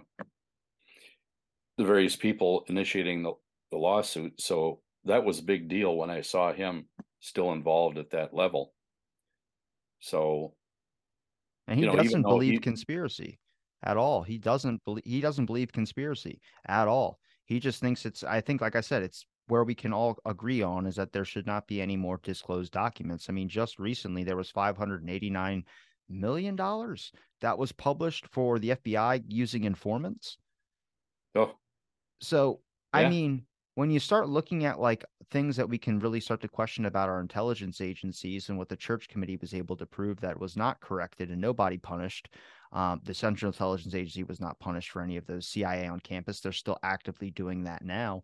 the 1.78 1.86
various 1.86 2.16
people 2.16 2.64
initiating 2.68 3.22
the, 3.22 3.34
the 3.72 3.78
lawsuit. 3.78 4.40
So 4.42 4.80
that 5.06 5.24
was 5.24 5.40
a 5.40 5.44
big 5.44 5.68
deal 5.68 5.96
when 5.96 6.10
I 6.10 6.22
saw 6.22 6.52
him 6.52 6.86
still 7.20 7.52
involved 7.52 7.98
at 7.98 8.12
that 8.12 8.34
level. 8.34 8.74
So, 10.00 10.56
and 11.68 11.78
he 11.78 11.86
you 11.86 11.92
know, 11.92 11.98
doesn't 11.98 12.24
believe 12.24 12.54
he, 12.54 12.60
conspiracy 12.60 13.41
at 13.84 13.98
all. 13.98 14.24
He 14.24 14.38
doesn't 14.38 14.84
believe 14.86 15.04
he 15.06 15.22
doesn't 15.22 15.46
believe 15.46 15.72
conspiracy 15.72 16.40
at 16.68 16.88
all. 16.88 17.20
He 17.46 17.60
just 17.60 17.82
thinks 17.82 18.06
it's 18.06 18.24
I 18.24 18.42
think 18.42 18.62
like 18.62 18.76
I 18.76 18.82
said 18.82 19.04
it's 19.04 19.26
where 19.48 19.64
we 19.64 19.76
can 19.76 19.94
all 19.94 20.18
agree 20.26 20.62
on 20.62 20.86
is 20.86 20.96
that 20.96 21.12
there 21.12 21.26
should 21.26 21.48
not 21.48 21.68
be 21.68 21.82
any 21.82 21.98
more 21.98 22.20
disclosed 22.24 22.72
documents. 22.72 23.28
I 23.30 23.34
mean 23.34 23.50
just 23.50 23.80
recently 23.80 24.24
there 24.24 24.38
was 24.38 24.50
589 24.52 25.64
million 26.10 26.56
dollars 26.56 27.12
that 27.42 27.58
was 27.58 27.72
published 27.72 28.28
for 28.28 28.60
the 28.60 28.72
FBI 28.72 29.24
using 29.28 29.64
informants. 29.64 30.38
Oh. 31.36 31.54
So, 32.20 32.60
yeah. 32.94 33.02
I 33.02 33.10
mean 33.10 33.46
when 33.82 33.90
you 33.90 34.00
start 34.00 34.30
looking 34.30 34.64
at 34.64 34.80
like 34.80 35.04
things 35.32 35.56
that 35.56 35.68
we 35.68 35.76
can 35.76 35.98
really 35.98 36.20
start 36.20 36.40
to 36.40 36.48
question 36.48 36.86
about 36.86 37.10
our 37.10 37.20
intelligence 37.20 37.82
agencies 37.82 38.48
and 38.48 38.56
what 38.56 38.70
the 38.70 38.76
church 38.76 39.10
committee 39.10 39.38
was 39.38 39.56
able 39.56 39.76
to 39.76 39.88
prove 39.88 40.22
that 40.22 40.40
was 40.40 40.56
not 40.56 40.80
corrected 40.82 41.32
and 41.32 41.42
nobody 41.42 41.80
punished 41.80 42.30
um, 42.74 43.02
the 43.04 43.14
Central 43.16 43.52
Intelligence 43.52 43.96
Agency 43.96 44.24
was 44.24 44.40
not 44.40 44.60
punished 44.60 44.92
for 44.92 45.02
any 45.02 45.18
of 45.18 45.26
those 45.26 45.48
CIA 45.48 45.88
on 45.88 46.00
campus. 46.00 46.42
They're 46.42 46.52
still 46.52 46.78
actively 46.84 47.32
doing 47.32 47.64
that 47.64 47.84
now. 47.84 48.22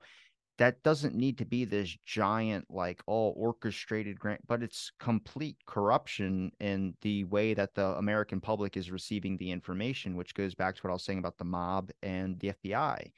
That 0.59 0.83
doesn't 0.83 1.15
need 1.15 1.39
to 1.39 1.45
be 1.45 1.65
this 1.65 1.97
giant, 2.05 2.65
like 2.69 3.01
all 3.07 3.33
orchestrated 3.35 4.19
grant, 4.19 4.45
but 4.45 4.61
it's 4.61 4.91
complete 4.99 5.57
corruption 5.65 6.51
in 6.59 6.93
the 7.01 7.23
way 7.23 7.55
that 7.55 7.73
the 7.73 7.97
American 7.97 8.39
public 8.39 8.77
is 8.77 8.91
receiving 8.91 9.37
the 9.37 9.49
information, 9.49 10.15
which 10.15 10.35
goes 10.35 10.53
back 10.53 10.75
to 10.75 10.81
what 10.83 10.91
I 10.91 10.93
was 10.93 11.03
saying 11.03 11.17
about 11.17 11.39
the 11.39 11.45
mob 11.45 11.89
and 12.03 12.39
the 12.39 12.53
FBI. 12.63 13.11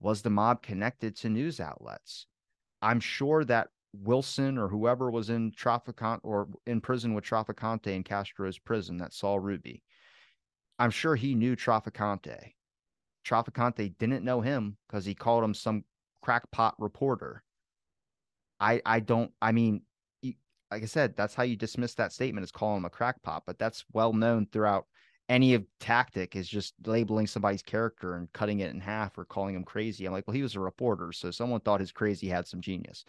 Was 0.00 0.22
the 0.22 0.30
mob 0.30 0.62
connected 0.62 1.16
to 1.16 1.28
news 1.28 1.60
outlets? 1.60 2.26
I'm 2.80 3.00
sure 3.00 3.44
that 3.44 3.68
Wilson 3.92 4.58
or 4.58 4.68
whoever 4.68 5.10
was 5.10 5.30
in 5.30 5.50
Trafficante 5.52 6.20
or 6.22 6.48
in 6.66 6.80
prison 6.80 7.14
with 7.14 7.24
Trafficante 7.24 7.88
in 7.88 8.04
Castro's 8.04 8.58
prison, 8.58 8.98
that 8.98 9.12
Saul 9.12 9.40
Ruby, 9.40 9.82
I'm 10.78 10.90
sure 10.90 11.16
he 11.16 11.34
knew 11.34 11.56
Trafficante. 11.56 12.52
Trafficante 13.26 13.96
didn't 13.98 14.24
know 14.24 14.40
him 14.40 14.76
because 14.86 15.04
he 15.04 15.14
called 15.14 15.42
him 15.42 15.54
some 15.54 15.84
crackpot 16.22 16.74
reporter. 16.78 17.42
I 18.60 18.80
I 18.86 19.00
don't. 19.00 19.32
I 19.42 19.52
mean, 19.52 19.82
like 20.70 20.82
I 20.82 20.86
said, 20.86 21.16
that's 21.16 21.34
how 21.34 21.42
you 21.42 21.56
dismiss 21.56 21.94
that 21.94 22.12
statement 22.12 22.44
is 22.44 22.52
calling 22.52 22.78
him 22.78 22.84
a 22.84 22.90
crackpot. 22.90 23.44
But 23.46 23.58
that's 23.58 23.84
well 23.92 24.12
known 24.12 24.46
throughout 24.46 24.86
any 25.28 25.54
of 25.54 25.64
tactic 25.80 26.36
is 26.36 26.48
just 26.48 26.74
labeling 26.86 27.26
somebody's 27.26 27.62
character 27.62 28.14
and 28.14 28.32
cutting 28.32 28.60
it 28.60 28.70
in 28.72 28.80
half 28.80 29.18
or 29.18 29.24
calling 29.24 29.54
him 29.54 29.64
crazy. 29.64 30.06
I'm 30.06 30.12
like, 30.12 30.26
well, 30.26 30.34
he 30.34 30.42
was 30.42 30.54
a 30.54 30.60
reporter, 30.60 31.12
so 31.12 31.30
someone 31.30 31.60
thought 31.60 31.80
his 31.80 31.92
crazy 31.92 32.28
had 32.28 32.46
some 32.46 32.60
genius. 32.60 33.04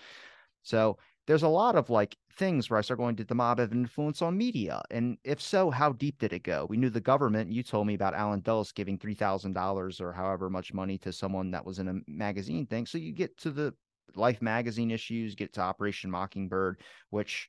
So 0.64 0.98
there's 1.28 1.44
a 1.44 1.48
lot 1.48 1.76
of 1.76 1.90
like 1.90 2.18
things 2.36 2.70
where 2.70 2.78
I 2.78 2.82
start 2.82 3.00
going, 3.00 3.16
did 3.16 3.28
the 3.28 3.36
mob 3.36 3.60
have 3.60 3.72
influence 3.72 4.22
on 4.22 4.38
media? 4.38 4.82
And 4.92 5.18
if 5.24 5.42
so, 5.42 5.70
how 5.70 5.94
deep 5.94 6.18
did 6.20 6.34
it 6.34 6.44
go? 6.44 6.66
We 6.70 6.78
knew 6.78 6.90
the 6.90 7.02
government. 7.02 7.52
You 7.52 7.64
told 7.64 7.88
me 7.88 7.94
about 7.94 8.14
Allen 8.16 8.42
Dulles 8.42 8.72
giving 8.72 8.98
three 8.98 9.16
thousand 9.16 9.54
dollars 9.54 10.02
or 10.02 10.12
however 10.12 10.50
much 10.50 10.74
money 10.74 10.98
to 11.00 11.14
someone 11.14 11.52
that 11.52 11.66
was 11.66 11.80
in 11.80 11.88
a 11.88 12.12
magazine 12.12 12.66
thing. 12.66 12.86
So 12.86 12.98
you 12.98 13.12
get 13.12 13.38
to 13.40 13.52
the 13.52 13.74
Life 14.16 14.42
magazine 14.42 14.90
issues, 14.90 15.36
get 15.36 15.54
to 15.54 15.62
Operation 15.62 16.10
Mockingbird, 16.10 16.82
which 17.12 17.48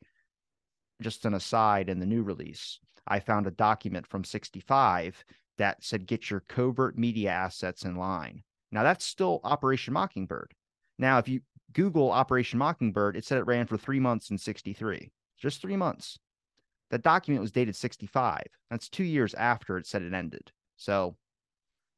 just 1.00 1.24
an 1.24 1.34
aside 1.34 1.88
in 1.88 1.98
the 1.98 2.06
new 2.06 2.22
release, 2.22 2.78
I 3.06 3.20
found 3.20 3.46
a 3.46 3.52
document 3.52 4.06
from 4.06 4.24
65 4.24 5.24
that 5.58 5.82
said 5.82 6.06
get 6.06 6.30
your 6.30 6.40
covert 6.48 6.96
media 6.96 7.30
assets 7.30 7.84
in 7.84 7.96
line. 7.96 8.42
Now 8.72 8.82
that's 8.82 9.04
still 9.04 9.40
Operation 9.44 9.92
Mockingbird. 9.94 10.54
Now, 10.98 11.18
if 11.18 11.28
you 11.28 11.40
Google 11.72 12.10
Operation 12.10 12.58
Mockingbird, 12.58 13.16
it 13.16 13.24
said 13.24 13.38
it 13.38 13.46
ran 13.46 13.66
for 13.66 13.78
three 13.78 14.00
months 14.00 14.30
in 14.30 14.38
63, 14.38 15.10
just 15.38 15.62
three 15.62 15.76
months. 15.76 16.18
That 16.90 17.02
document 17.02 17.40
was 17.40 17.52
dated 17.52 17.76
65. 17.76 18.42
That's 18.70 18.88
two 18.88 19.04
years 19.04 19.34
after 19.34 19.78
it 19.78 19.86
said 19.86 20.02
it 20.02 20.12
ended. 20.12 20.50
So, 20.76 21.16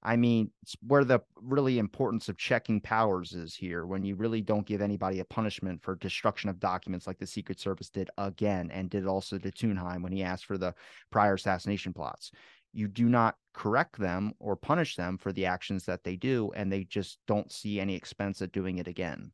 I 0.04 0.16
mean, 0.16 0.50
it's 0.62 0.76
where 0.86 1.04
the 1.04 1.20
really 1.36 1.78
importance 1.78 2.28
of 2.28 2.36
checking 2.36 2.80
powers 2.80 3.34
is 3.34 3.54
here 3.54 3.86
when 3.86 4.04
you 4.04 4.16
really 4.16 4.40
don't 4.40 4.66
give 4.66 4.80
anybody 4.80 5.20
a 5.20 5.24
punishment 5.24 5.80
for 5.80 5.94
destruction 5.94 6.50
of 6.50 6.58
documents 6.58 7.06
like 7.06 7.18
the 7.18 7.26
Secret 7.26 7.60
Service 7.60 7.88
did 7.88 8.10
again 8.18 8.70
and 8.72 8.90
did 8.90 9.06
also 9.06 9.38
to 9.38 9.50
Tunheim 9.50 10.02
when 10.02 10.12
he 10.12 10.24
asked 10.24 10.46
for 10.46 10.58
the 10.58 10.74
prior 11.10 11.34
assassination 11.34 11.92
plots. 11.92 12.32
You 12.72 12.88
do 12.88 13.08
not 13.08 13.36
correct 13.54 13.98
them 13.98 14.32
or 14.40 14.56
punish 14.56 14.96
them 14.96 15.18
for 15.18 15.32
the 15.32 15.46
actions 15.46 15.84
that 15.84 16.02
they 16.02 16.16
do, 16.16 16.50
and 16.56 16.72
they 16.72 16.84
just 16.84 17.18
don't 17.28 17.52
see 17.52 17.78
any 17.78 17.94
expense 17.94 18.42
at 18.42 18.50
doing 18.50 18.78
it 18.78 18.88
again. 18.88 19.30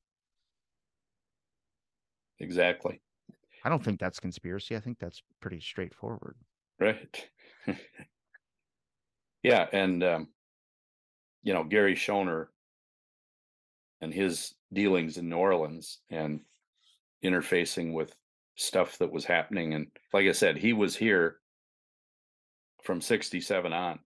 Exactly. 2.41 3.01
I 3.65 3.71
don't 3.71 3.83
think 3.83 4.01
that's 4.01 4.21
conspiracy. 4.21 4.77
I 4.77 4.81
think 4.81 4.99
that's 4.99 5.23
pretty 5.41 5.61
straightforward. 5.61 6.37
Right. 6.79 7.29
yeah, 9.43 9.67
and 9.73 10.05
um, 10.05 10.29
you 11.43 11.55
know 11.55 11.65
Gary 11.65 11.95
Schoener 11.95 12.47
and 14.01 14.13
his 14.13 14.55
dealings 14.73 15.17
in 15.17 15.29
New 15.29 15.37
Orleans 15.37 15.99
and 16.11 16.41
interfacing 17.25 17.93
with 17.93 18.15
stuff 18.57 18.99
that 18.99 19.13
was 19.13 19.25
happening, 19.25 19.75
and 19.75 19.89
like 20.13 20.27
I 20.27 20.33
said, 20.33 20.57
he 20.57 20.73
was 20.73 20.97
here 20.97 21.37
from 22.83 23.01
'67 23.01 23.73
on. 23.73 23.99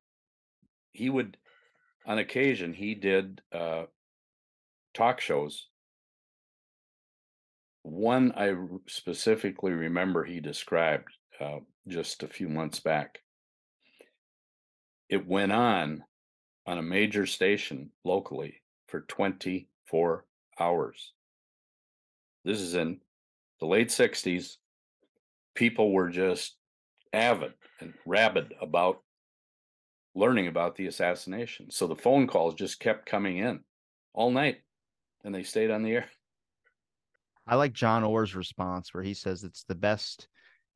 He 0.93 1.09
would, 1.09 1.39
on 2.07 2.19
occasion, 2.19 2.75
he 2.75 2.95
did 2.95 3.41
uh, 3.53 3.85
talk 4.95 5.21
shows 5.21 5.69
one 7.83 8.33
I 8.37 8.55
specifically 8.87 9.73
remember 9.73 10.25
he 10.25 10.41
described 10.41 11.09
uh, 11.41 11.59
just 11.89 12.23
a 12.23 12.29
few 12.29 12.49
months 12.49 12.81
back. 12.81 13.19
It 15.09 15.27
went 15.27 15.53
on 15.53 16.05
on 16.67 16.79
a 16.79 16.83
major 16.83 17.27
station 17.27 17.91
locally 18.05 18.63
for 18.89 19.01
24 19.03 20.25
hours. 20.59 21.13
This 22.45 22.61
is 22.61 22.75
in 22.75 23.01
the 23.61 23.67
late 23.67 23.89
60s. 23.89 24.57
People 25.55 25.93
were 25.93 26.09
just 26.09 26.57
avid 27.13 27.53
and 27.81 27.95
rabid 28.07 28.55
about 28.61 29.03
learning 30.15 30.47
about 30.47 30.77
the 30.77 30.87
assassination. 30.87 31.71
So 31.71 31.87
the 31.87 31.97
phone 31.97 32.27
calls 32.27 32.55
just 32.55 32.81
kept 32.81 33.07
coming 33.07 33.39
in 33.39 33.61
all 34.13 34.31
night 34.31 34.59
and 35.25 35.35
they 35.35 35.43
stayed 35.43 35.71
on 35.71 35.83
the 35.83 35.93
air. 35.93 36.07
I 37.47 37.57
like 37.57 37.73
John 37.73 38.05
Orr's 38.05 38.35
response 38.35 38.95
where 38.95 39.03
he 39.03 39.15
says 39.15 39.43
it's 39.43 39.65
the 39.65 39.75
best 39.75 40.29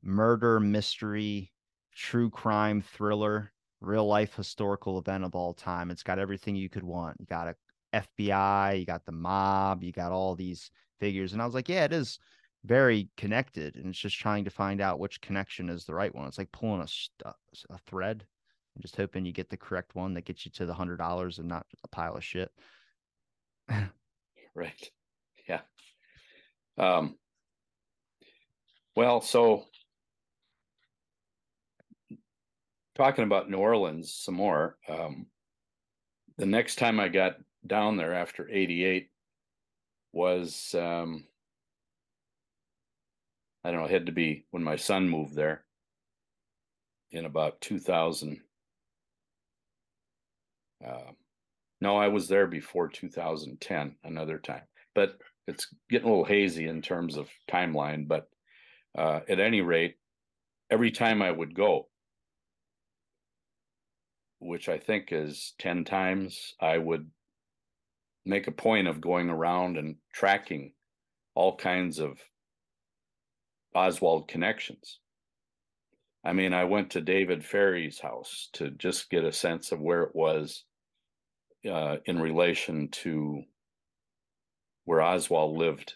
murder 0.03 0.59
mystery, 0.59 1.53
true 1.95 2.31
crime 2.31 2.83
thriller, 2.83 3.53
real 3.87 4.07
life 4.07 4.35
historical 4.35 4.99
event 4.99 5.25
of 5.25 5.35
all 5.35 5.55
time. 5.55 5.91
It's 5.91 6.03
got 6.03 6.19
everything 6.19 6.57
you 6.57 6.69
could 6.69 6.83
want. 6.83 7.17
You 7.21 7.27
got 7.27 7.49
a 7.49 7.57
FBI, 7.95 8.79
you 8.79 8.87
got 8.87 9.05
the 9.05 9.13
mob, 9.13 9.83
you 9.83 9.93
got 9.93 10.13
all 10.13 10.35
these 10.35 10.71
figures. 11.01 11.33
And 11.33 11.41
I 11.41 11.47
was 11.47 11.55
like, 11.55 11.69
yeah, 11.69 11.85
it 11.85 11.93
is 11.93 12.19
very 12.65 13.09
connected. 13.17 13.77
And 13.77 13.87
it's 13.87 13.99
just 13.99 14.19
trying 14.19 14.45
to 14.45 14.51
find 14.51 14.81
out 14.81 14.99
which 14.99 15.21
connection 15.21 15.69
is 15.71 15.85
the 15.85 15.95
right 15.95 16.15
one. 16.15 16.27
It's 16.27 16.39
like 16.39 16.53
pulling 16.53 16.87
a, 17.25 17.35
a 17.71 17.79
thread 17.87 18.27
and 18.75 18.83
just 18.83 18.97
hoping 18.97 19.25
you 19.25 19.33
get 19.33 19.49
the 19.49 19.57
correct 19.57 19.95
one 19.95 20.15
that 20.15 20.25
gets 20.25 20.45
you 20.45 20.53
to 20.53 20.67
the 20.67 20.75
hundred 20.75 20.99
dollars 20.99 21.39
and 21.39 21.49
not 21.49 21.67
a 21.85 21.89
pile 21.89 22.17
of 22.17 22.25
shit. 22.25 22.51
right. 24.55 24.91
Yeah. 25.49 25.61
Um, 26.79 27.17
well, 28.95 29.21
so 29.21 29.65
talking 32.97 33.25
about 33.25 33.51
New 33.51 33.59
Orleans 33.59 34.13
some 34.13 34.35
more, 34.35 34.77
um, 34.89 35.27
the 36.39 36.47
next 36.47 36.77
time 36.77 36.99
I 36.99 37.09
got 37.09 37.37
down 37.67 37.97
there 37.97 38.15
after 38.15 38.49
88 38.51 39.11
was, 40.13 40.75
um, 40.75 41.25
I 43.63 43.71
don't 43.71 43.81
know, 43.81 43.87
it 43.87 43.93
had 43.93 44.07
to 44.07 44.13
be 44.13 44.47
when 44.51 44.65
my 44.65 44.77
son 44.77 45.09
moved 45.09 45.35
there 45.35 45.65
in 47.11 47.27
about 47.27 47.61
2000. 47.61 48.41
Uh, 50.85 51.13
no, 51.81 51.97
I 51.97 52.09
was 52.09 52.29
there 52.29 52.47
before 52.47 52.89
2010, 52.89 53.97
another 54.05 54.39
time. 54.39 54.63
But 54.95 55.19
it's 55.47 55.67
getting 55.91 56.09
a 56.09 56.11
little 56.11 56.25
hazy 56.25 56.67
in 56.67 56.81
terms 56.81 57.17
of 57.17 57.29
timeline, 57.51 58.09
but 58.09 58.29
uh, 58.97 59.21
at 59.29 59.39
any 59.39 59.61
rate, 59.61 59.97
every 60.71 60.91
time 60.91 61.21
I 61.21 61.31
would 61.31 61.55
go, 61.55 61.89
which 64.39 64.69
I 64.69 64.79
think 64.79 65.09
is 65.13 65.55
10 65.59 65.85
times, 65.85 66.55
I 66.61 66.79
would 66.79 67.11
make 68.25 68.47
a 68.47 68.53
point 68.53 68.89
of 68.89 69.01
going 69.01 69.31
around 69.31 69.77
and 69.77 69.97
tracking 70.13 70.73
all 71.35 71.57
kinds 71.57 71.99
of 71.99 72.19
Oswald 73.75 74.29
connections. 74.29 75.01
I 76.25 76.33
mean, 76.33 76.53
I 76.53 76.65
went 76.65 76.91
to 76.91 77.01
David 77.01 77.45
Ferrie's 77.45 78.01
house 78.01 78.49
to 78.55 78.71
just 78.71 79.11
get 79.11 79.25
a 79.25 79.33
sense 79.33 79.71
of 79.71 79.81
where 79.81 80.03
it 80.03 80.15
was 80.15 80.65
uh, 81.71 81.99
in 82.05 82.21
relation 82.21 82.89
to 82.89 83.43
where 84.85 85.01
Oswald 85.01 85.57
lived. 85.57 85.95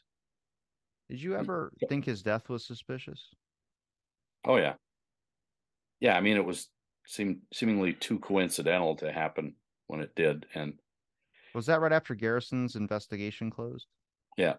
Did 1.09 1.20
you 1.20 1.36
ever 1.36 1.72
think 1.88 2.05
his 2.05 2.22
death 2.22 2.49
was 2.49 2.64
suspicious? 2.64 3.30
Oh 4.45 4.57
yeah. 4.57 4.74
Yeah, 5.99 6.16
I 6.16 6.20
mean 6.20 6.36
it 6.36 6.45
was 6.45 6.68
seemed 7.11 7.41
seemingly 7.53 7.93
too 7.93 8.19
coincidental 8.19 8.95
to 8.97 9.13
happen 9.13 9.57
when 9.89 10.01
it 10.01 10.15
did 10.15 10.47
and 10.55 10.75
was 11.55 11.67
that 11.67 11.81
right 11.81 11.93
after 11.93 12.15
Garrison's 12.15 12.77
investigation 12.77 13.51
closed? 13.51 13.89
Yeah. 14.37 14.55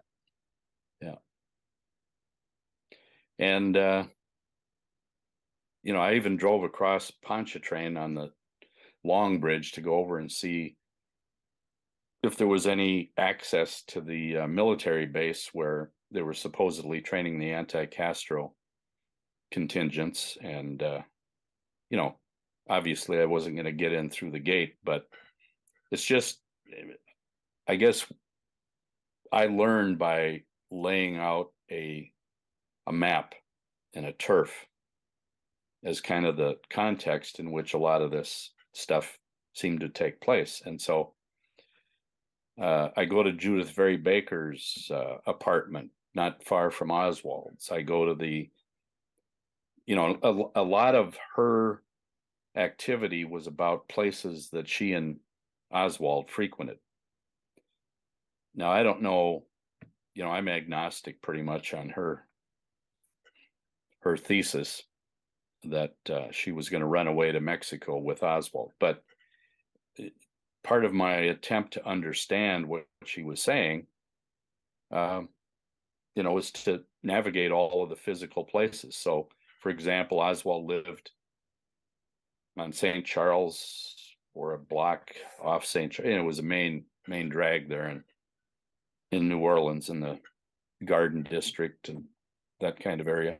Yeah. 1.00 1.16
And 3.38 3.76
uh 3.76 4.04
you 5.82 5.92
know, 5.92 6.00
I 6.00 6.14
even 6.14 6.36
drove 6.36 6.62
across 6.62 7.10
Pontchartrain 7.10 7.96
on 7.96 8.14
the 8.14 8.32
Long 9.02 9.40
Bridge 9.40 9.72
to 9.72 9.80
go 9.80 9.96
over 9.96 10.18
and 10.18 10.30
see 10.30 10.76
if 12.22 12.36
there 12.36 12.46
was 12.46 12.66
any 12.66 13.12
access 13.16 13.82
to 13.88 14.00
the 14.00 14.38
uh, 14.38 14.46
military 14.46 15.06
base 15.06 15.50
where 15.52 15.90
they 16.12 16.22
were 16.22 16.34
supposedly 16.34 17.00
training 17.00 17.40
the 17.40 17.52
anti-Castro 17.52 18.54
contingents, 19.50 20.38
and 20.40 20.82
uh, 20.82 21.02
you 21.90 21.96
know, 21.96 22.16
obviously 22.72 23.20
I 23.20 23.26
wasn't 23.26 23.56
going 23.56 23.66
to 23.66 23.72
get 23.72 23.92
in 23.92 24.08
through 24.08 24.30
the 24.30 24.38
gate, 24.38 24.76
but 24.82 25.06
it's 25.90 26.04
just, 26.04 26.38
I 27.68 27.76
guess, 27.76 28.06
I 29.30 29.46
learned 29.46 29.98
by 29.98 30.44
laying 30.70 31.18
out 31.18 31.50
a 31.70 32.10
a 32.86 32.92
map 32.92 33.34
and 33.94 34.06
a 34.06 34.12
turf 34.12 34.66
as 35.84 36.00
kind 36.00 36.24
of 36.24 36.36
the 36.38 36.56
context 36.70 37.38
in 37.40 37.52
which 37.52 37.74
a 37.74 37.78
lot 37.78 38.00
of 38.00 38.10
this 38.10 38.50
stuff 38.72 39.18
seemed 39.52 39.80
to 39.80 39.90
take 39.90 40.22
place, 40.22 40.62
and 40.64 40.80
so 40.80 41.12
uh, 42.60 42.88
I 42.96 43.04
go 43.04 43.22
to 43.22 43.32
Judyth 43.32 43.74
Vary 43.74 43.98
Baker's 43.98 44.90
uh, 44.90 45.18
apartment, 45.26 45.90
not 46.14 46.42
far 46.42 46.70
from 46.70 46.90
Oswald's. 46.90 47.70
I 47.70 47.82
go 47.82 48.06
to 48.06 48.14
the, 48.14 48.48
you 49.84 49.96
know, 49.96 50.18
a, 50.22 50.60
a 50.60 50.64
lot 50.64 50.94
of 50.94 51.18
her 51.36 51.82
activity 52.56 53.24
was 53.24 53.46
about 53.46 53.88
places 53.88 54.50
that 54.50 54.68
she 54.68 54.92
and 54.92 55.16
Oswald 55.72 56.30
frequented. 56.30 56.78
Now, 58.54 58.70
I 58.70 58.82
don't 58.82 59.02
know, 59.02 59.44
you 60.14 60.22
know, 60.22 60.30
I'm 60.30 60.48
agnostic 60.48 61.22
pretty 61.22 61.42
much 61.42 61.72
on 61.74 61.90
her 61.90 62.26
her 64.00 64.16
thesis 64.16 64.82
that 65.64 65.94
uh, 66.10 66.26
she 66.32 66.50
was 66.50 66.68
going 66.68 66.80
to 66.80 66.86
run 66.86 67.06
away 67.06 67.30
to 67.30 67.40
Mexico 67.40 67.98
with 67.98 68.24
Oswald, 68.24 68.72
but 68.80 69.02
part 70.64 70.84
of 70.84 70.92
my 70.92 71.12
attempt 71.12 71.74
to 71.74 71.88
understand 71.88 72.66
what 72.66 72.86
she 73.04 73.22
was 73.22 73.40
saying, 73.40 73.86
um, 74.90 75.28
you 76.14 76.22
know, 76.22 76.32
was 76.32 76.50
to 76.50 76.82
navigate 77.02 77.52
all 77.52 77.82
of 77.82 77.90
the 77.90 77.96
physical 77.96 78.44
places. 78.44 78.96
So, 78.96 79.28
for 79.60 79.70
example, 79.70 80.20
Oswald 80.20 80.66
lived 80.66 81.10
on 82.58 82.72
St. 82.72 83.04
Charles 83.04 83.94
or 84.34 84.54
a 84.54 84.58
block 84.58 85.12
off 85.42 85.64
St. 85.64 85.92
Charles. 85.92 86.10
And 86.10 86.20
it 86.20 86.26
was 86.26 86.38
a 86.38 86.44
main 86.44 86.84
main 87.06 87.28
drag 87.28 87.68
there 87.68 87.88
in 87.88 88.04
in 89.10 89.28
New 89.28 89.38
Orleans 89.38 89.88
in 89.90 90.00
the 90.00 90.18
Garden 90.84 91.22
District 91.22 91.88
and 91.88 92.04
that 92.60 92.80
kind 92.80 93.00
of 93.00 93.08
area. 93.08 93.38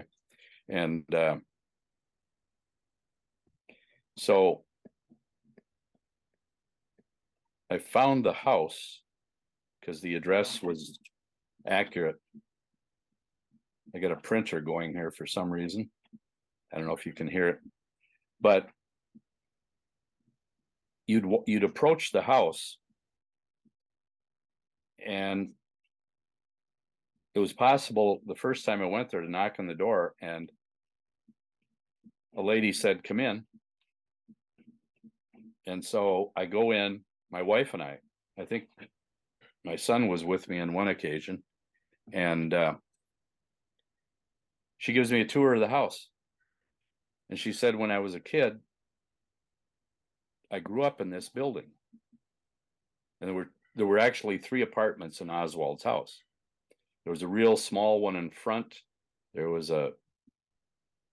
And 0.69 1.03
uh, 1.15 1.37
so 4.17 4.65
I 7.71 7.79
found 7.79 8.25
the 8.25 8.33
house 8.33 9.01
because 9.81 10.01
the 10.01 10.15
address 10.15 10.63
was 10.63 10.99
accurate. 11.67 12.17
I 13.95 13.99
got 13.99 14.13
a 14.13 14.17
printer 14.17 14.61
going 14.61 14.93
here 14.93 15.11
for 15.11 15.27
some 15.27 15.51
reason. 15.51 15.91
I 16.73 16.79
don't 16.79 16.87
know 16.87 16.95
if 16.95 17.07
you 17.07 17.13
can 17.13 17.29
hear 17.29 17.49
it, 17.49 17.59
but 18.41 18.69
you'd 21.13 21.27
you'd 21.47 21.65
approach 21.65 22.11
the 22.11 22.23
house, 22.23 22.79
and 25.05 25.51
it 27.35 27.39
was 27.39 27.53
possible 27.53 28.21
the 28.27 28.35
first 28.35 28.65
time 28.65 28.83
I 28.83 28.87
went 28.87 29.11
there 29.11 29.21
to 29.21 29.31
knock 29.31 29.57
on 29.59 29.67
the 29.67 29.75
door, 29.75 30.15
and 30.21 30.51
a 32.37 32.43
lady 32.43 32.73
said, 32.73 33.05
"Come 33.05 33.21
in." 33.21 33.45
And 35.67 35.85
so 35.85 36.33
I 36.35 36.47
go 36.47 36.73
in, 36.73 37.03
my 37.31 37.43
wife 37.43 37.75
and 37.75 37.83
I. 37.83 37.99
I 38.39 38.45
think 38.45 38.65
my 39.65 39.77
son 39.77 40.09
was 40.09 40.25
with 40.25 40.49
me 40.49 40.59
on 40.59 40.73
one 40.73 40.89
occasion, 40.89 41.43
and 42.13 42.53
uh, 42.53 42.75
she 44.79 44.93
gives 44.93 45.13
me 45.13 45.21
a 45.21 45.27
tour 45.27 45.55
of 45.55 45.61
the 45.61 45.69
house. 45.69 46.09
And 47.31 47.39
she 47.39 47.53
said, 47.53 47.77
when 47.77 47.93
I 47.93 48.01
was 48.01 48.15
a 48.15 48.21
kid, 48.21 48.59
I 50.53 50.59
grew 50.59 50.83
up 50.83 51.01
in 51.01 51.11
this 51.11 51.29
building. 51.29 51.71
And 53.21 53.29
there 53.29 53.35
were 53.35 53.51
there 53.75 53.87
were 53.87 53.99
actually 53.99 54.37
three 54.37 54.61
apartments 54.61 55.21
in 55.21 55.31
Oswald's 55.31 55.85
house. 55.85 56.21
There 57.05 57.11
was 57.11 57.23
a 57.23 57.29
real 57.29 57.57
small 57.57 58.01
one 58.01 58.17
in 58.17 58.31
front. 58.31 58.75
There 59.35 59.49
was 59.49 59.71
a 59.71 59.93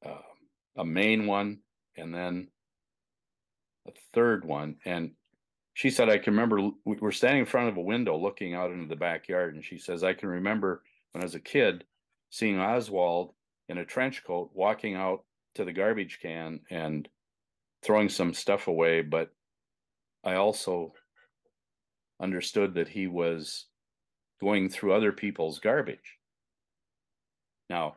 uh, 0.06 0.22
a 0.78 0.86
main 0.86 1.26
one, 1.26 1.60
and 1.96 2.14
then 2.14 2.50
a 3.88 3.92
third 4.14 4.46
one. 4.46 4.76
And 4.86 5.12
she 5.74 5.90
said, 5.90 6.10
I 6.10 6.18
can 6.18 6.34
remember 6.34 6.72
we 6.86 6.98
were 6.98 7.12
standing 7.12 7.42
in 7.42 7.46
front 7.46 7.70
of 7.70 7.78
a 7.78 7.82
window 7.82 8.18
looking 8.18 8.54
out 8.54 8.72
into 8.72 8.88
the 8.88 8.96
backyard. 8.96 9.56
And 9.56 9.64
she 9.64 9.78
says, 9.78 10.04
I 10.04 10.14
can 10.14 10.30
remember 10.30 10.84
when 11.12 11.22
I 11.22 11.26
was 11.26 11.36
a 11.36 11.40
kid 11.40 11.86
seeing 12.30 12.60
Oswald 12.60 13.34
in 13.70 13.78
a 13.78 13.86
trench 13.86 14.24
coat 14.26 14.52
walking 14.54 14.96
out 14.96 15.24
to 15.56 15.64
the 15.64 15.74
garbage 15.74 16.20
can 16.22 16.60
and 16.70 17.08
throwing 17.84 18.10
some 18.10 18.34
stuff 18.34 18.68
away. 18.68 19.02
But 19.02 19.30
I 20.24 20.36
also 20.36 20.94
understood 22.22 22.74
that 22.76 22.90
he 22.90 23.08
was 23.08 23.68
going 24.42 24.70
through 24.70 24.94
other 24.94 25.12
people's 25.12 25.60
garbage. 25.60 26.18
Now, 27.70 27.96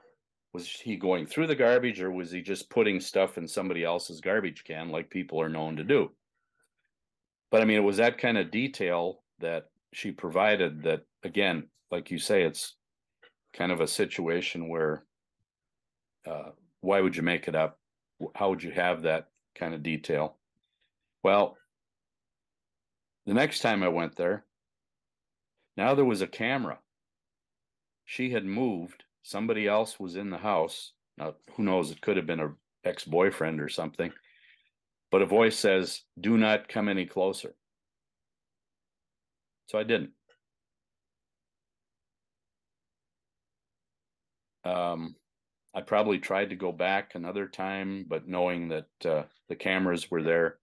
was 0.53 0.69
he 0.69 0.97
going 0.97 1.27
through 1.27 1.47
the 1.47 1.55
garbage 1.55 2.01
or 2.01 2.11
was 2.11 2.31
he 2.31 2.43
just 2.43 2.69
putting 2.69 3.01
stuff 3.01 3.39
in 3.39 3.49
somebody 3.49 3.85
else's 3.85 4.21
garbage 4.21 4.65
can 4.65 4.91
like 4.91 5.09
people 5.09 5.41
are 5.41 5.49
known 5.49 5.77
to 5.77 5.85
do? 5.85 6.11
but 7.53 7.61
I 7.61 7.67
mean, 7.67 7.77
it 7.77 7.81
was 7.81 7.99
that 7.99 8.17
kind 8.17 8.39
of 8.39 8.51
detail 8.51 9.23
that 9.41 9.67
she 9.93 10.11
provided 10.11 10.83
that, 10.85 11.03
again, 11.23 11.69
like 11.91 12.11
you 12.11 12.19
say, 12.19 12.45
it's 12.45 12.77
kind 13.53 13.71
of 13.71 13.83
a 13.83 13.87
situation 13.87 14.71
where 14.71 15.05
uh, 16.27 16.53
why 16.81 17.03
would 17.03 17.15
you 17.15 17.23
make 17.23 17.49
it 17.49 17.55
up? 17.55 17.79
How 18.35 18.49
would 18.49 18.63
you 18.63 18.71
have 18.71 19.03
that 19.03 19.27
kind 19.55 19.75
of 19.75 19.83
detail? 19.83 20.37
Well, 21.23 21.57
the 23.27 23.35
next 23.35 23.61
time 23.61 23.83
I 23.83 23.89
went 23.89 24.17
there, 24.17 24.45
now 25.77 25.95
there 25.95 26.05
was 26.05 26.23
a 26.23 26.27
camera. 26.27 26.79
She 28.05 28.31
had 28.31 28.45
moved. 28.45 29.05
Somebody 29.23 29.69
else 29.69 30.01
was 30.01 30.17
in 30.17 30.31
the 30.31 30.39
house. 30.39 30.93
Now, 31.17 31.35
who 31.57 31.63
knows? 31.63 31.91
It 31.91 32.01
could 32.01 32.17
have 32.17 32.27
been 32.27 32.41
a 32.41 32.55
ex 32.85 33.05
boyfriend 33.05 33.61
or 33.61 33.69
something 33.69 34.13
but 35.13 35.21
a 35.23 35.27
voice 35.27 35.57
says, 35.57 36.01
Do 36.19 36.39
not 36.39 36.69
come 36.69 36.89
any 36.89 37.05
closer. 37.05 37.55
So 39.67 39.79
I 39.79 39.85
didn't. 39.85 40.11
Um, 44.65 45.17
I 45.75 45.81
probably 45.81 46.19
tried 46.19 46.51
to 46.51 46.57
go 46.57 46.71
back 46.71 47.15
another 47.15 47.47
time, 47.49 48.05
but 48.09 48.29
knowing 48.29 48.69
that 48.69 48.89
uh, 49.05 49.23
the 49.49 49.57
cameras 49.57 50.11
were 50.11 50.23
there, 50.23 50.59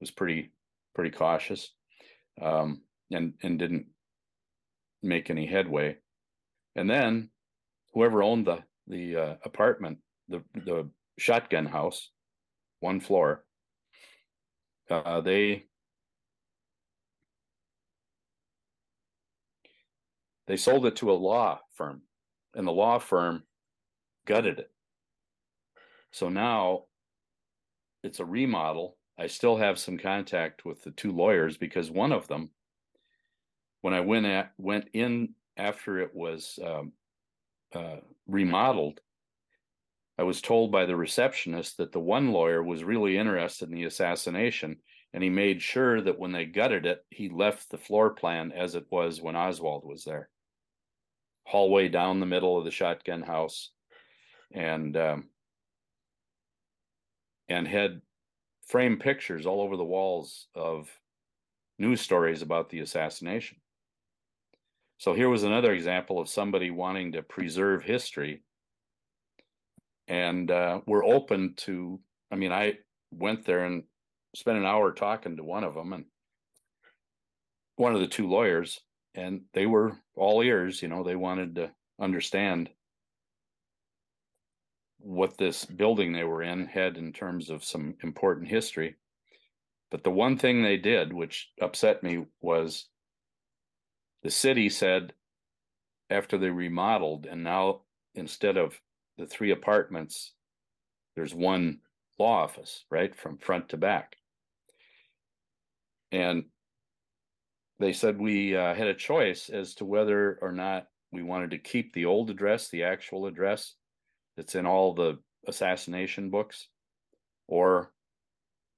was 0.00 0.10
pretty 0.10 0.50
pretty 0.94 1.10
cautious, 1.10 1.72
um, 2.40 2.82
and 3.10 3.34
and 3.42 3.58
didn't 3.58 3.86
make 5.02 5.30
any 5.30 5.46
headway. 5.46 5.96
And 6.74 6.90
then, 6.90 7.30
whoever 7.94 8.22
owned 8.22 8.46
the 8.46 8.64
the 8.88 9.16
uh, 9.16 9.34
apartment, 9.44 9.98
the 10.28 10.42
the 10.54 10.90
shotgun 11.18 11.66
house, 11.66 12.10
one 12.80 12.98
floor, 12.98 13.44
uh, 14.90 15.20
they 15.20 15.66
they 20.48 20.56
sold 20.56 20.84
it 20.84 20.96
to 20.96 21.12
a 21.12 21.14
law 21.14 21.60
firm, 21.76 22.02
and 22.56 22.66
the 22.66 22.72
law 22.72 22.98
firm 22.98 23.44
gutted 24.26 24.58
it. 24.58 24.70
So 26.10 26.28
now 26.28 26.84
it's 28.02 28.20
a 28.20 28.24
remodel. 28.24 28.96
I 29.18 29.26
still 29.26 29.56
have 29.56 29.78
some 29.78 29.98
contact 29.98 30.64
with 30.64 30.82
the 30.82 30.90
two 30.90 31.12
lawyers 31.12 31.56
because 31.56 31.90
one 31.90 32.12
of 32.12 32.28
them, 32.28 32.50
when 33.80 33.94
I 33.94 34.00
went 34.00 34.26
at 34.26 34.52
went 34.58 34.88
in 34.92 35.34
after 35.56 36.00
it 36.00 36.14
was 36.14 36.58
um, 36.64 36.92
uh, 37.74 37.96
remodeled, 38.26 39.00
I 40.18 40.24
was 40.24 40.40
told 40.40 40.70
by 40.70 40.86
the 40.86 40.96
receptionist 40.96 41.78
that 41.78 41.92
the 41.92 42.00
one 42.00 42.32
lawyer 42.32 42.62
was 42.62 42.84
really 42.84 43.16
interested 43.16 43.68
in 43.68 43.74
the 43.74 43.84
assassination, 43.84 44.76
and 45.12 45.22
he 45.22 45.30
made 45.30 45.62
sure 45.62 46.00
that 46.00 46.18
when 46.18 46.32
they 46.32 46.44
gutted 46.44 46.86
it, 46.86 47.04
he 47.10 47.28
left 47.28 47.70
the 47.70 47.78
floor 47.78 48.10
plan 48.10 48.52
as 48.52 48.74
it 48.74 48.86
was 48.90 49.20
when 49.20 49.36
Oswald 49.36 49.84
was 49.84 50.04
there. 50.04 50.28
Hallway 51.44 51.88
down 51.88 52.20
the 52.20 52.26
middle 52.26 52.58
of 52.58 52.64
the 52.64 52.70
shotgun 52.70 53.22
house, 53.22 53.70
and 54.52 54.96
um, 54.96 55.28
and 57.48 57.66
had 57.66 58.00
framed 58.66 59.00
pictures 59.00 59.46
all 59.46 59.60
over 59.60 59.76
the 59.76 59.84
walls 59.84 60.46
of 60.54 60.88
news 61.78 62.00
stories 62.00 62.42
about 62.42 62.70
the 62.70 62.80
assassination. 62.80 63.58
So 64.98 65.14
here 65.14 65.28
was 65.28 65.42
another 65.42 65.72
example 65.72 66.20
of 66.20 66.28
somebody 66.28 66.70
wanting 66.70 67.12
to 67.12 67.22
preserve 67.22 67.82
history 67.82 68.42
and 70.08 70.50
uh, 70.50 70.80
we're 70.86 71.04
open 71.04 71.54
to. 71.56 72.00
I 72.30 72.36
mean, 72.36 72.52
I 72.52 72.78
went 73.10 73.44
there 73.44 73.64
and 73.64 73.84
spent 74.34 74.58
an 74.58 74.66
hour 74.66 74.92
talking 74.92 75.36
to 75.36 75.44
one 75.44 75.64
of 75.64 75.74
them 75.74 75.92
and 75.92 76.04
one 77.76 77.94
of 77.94 78.00
the 78.00 78.06
two 78.06 78.28
lawyers, 78.28 78.80
and 79.14 79.42
they 79.54 79.66
were 79.66 79.98
all 80.16 80.42
ears. 80.42 80.82
You 80.82 80.88
know, 80.88 81.02
they 81.02 81.16
wanted 81.16 81.54
to 81.56 81.70
understand 82.00 82.70
what 85.02 85.36
this 85.36 85.64
building 85.64 86.12
they 86.12 86.24
were 86.24 86.42
in 86.42 86.66
had 86.66 86.96
in 86.96 87.12
terms 87.12 87.50
of 87.50 87.64
some 87.64 87.94
important 88.02 88.48
history. 88.48 88.96
But 89.90 90.04
the 90.04 90.10
one 90.10 90.38
thing 90.38 90.62
they 90.62 90.76
did, 90.76 91.12
which 91.12 91.50
upset 91.60 92.02
me, 92.02 92.26
was 92.40 92.88
the 94.22 94.30
city 94.30 94.68
said 94.68 95.12
after 96.08 96.38
they 96.38 96.50
remodeled, 96.50 97.26
and 97.26 97.42
now 97.42 97.82
instead 98.14 98.56
of 98.56 98.80
the 99.18 99.26
three 99.26 99.50
apartments, 99.50 100.32
there's 101.16 101.34
one 101.34 101.80
law 102.18 102.42
office, 102.44 102.84
right, 102.90 103.14
from 103.14 103.38
front 103.38 103.70
to 103.70 103.76
back. 103.76 104.16
And 106.10 106.44
they 107.78 107.92
said 107.92 108.18
we 108.18 108.56
uh, 108.56 108.74
had 108.74 108.86
a 108.86 108.94
choice 108.94 109.48
as 109.48 109.74
to 109.76 109.84
whether 109.84 110.38
or 110.40 110.52
not 110.52 110.86
we 111.10 111.22
wanted 111.22 111.50
to 111.50 111.58
keep 111.58 111.92
the 111.92 112.04
old 112.06 112.30
address, 112.30 112.68
the 112.68 112.84
actual 112.84 113.26
address 113.26 113.74
that's 114.36 114.54
in 114.54 114.66
all 114.66 114.94
the 114.94 115.18
assassination 115.46 116.30
books, 116.30 116.68
or 117.48 117.92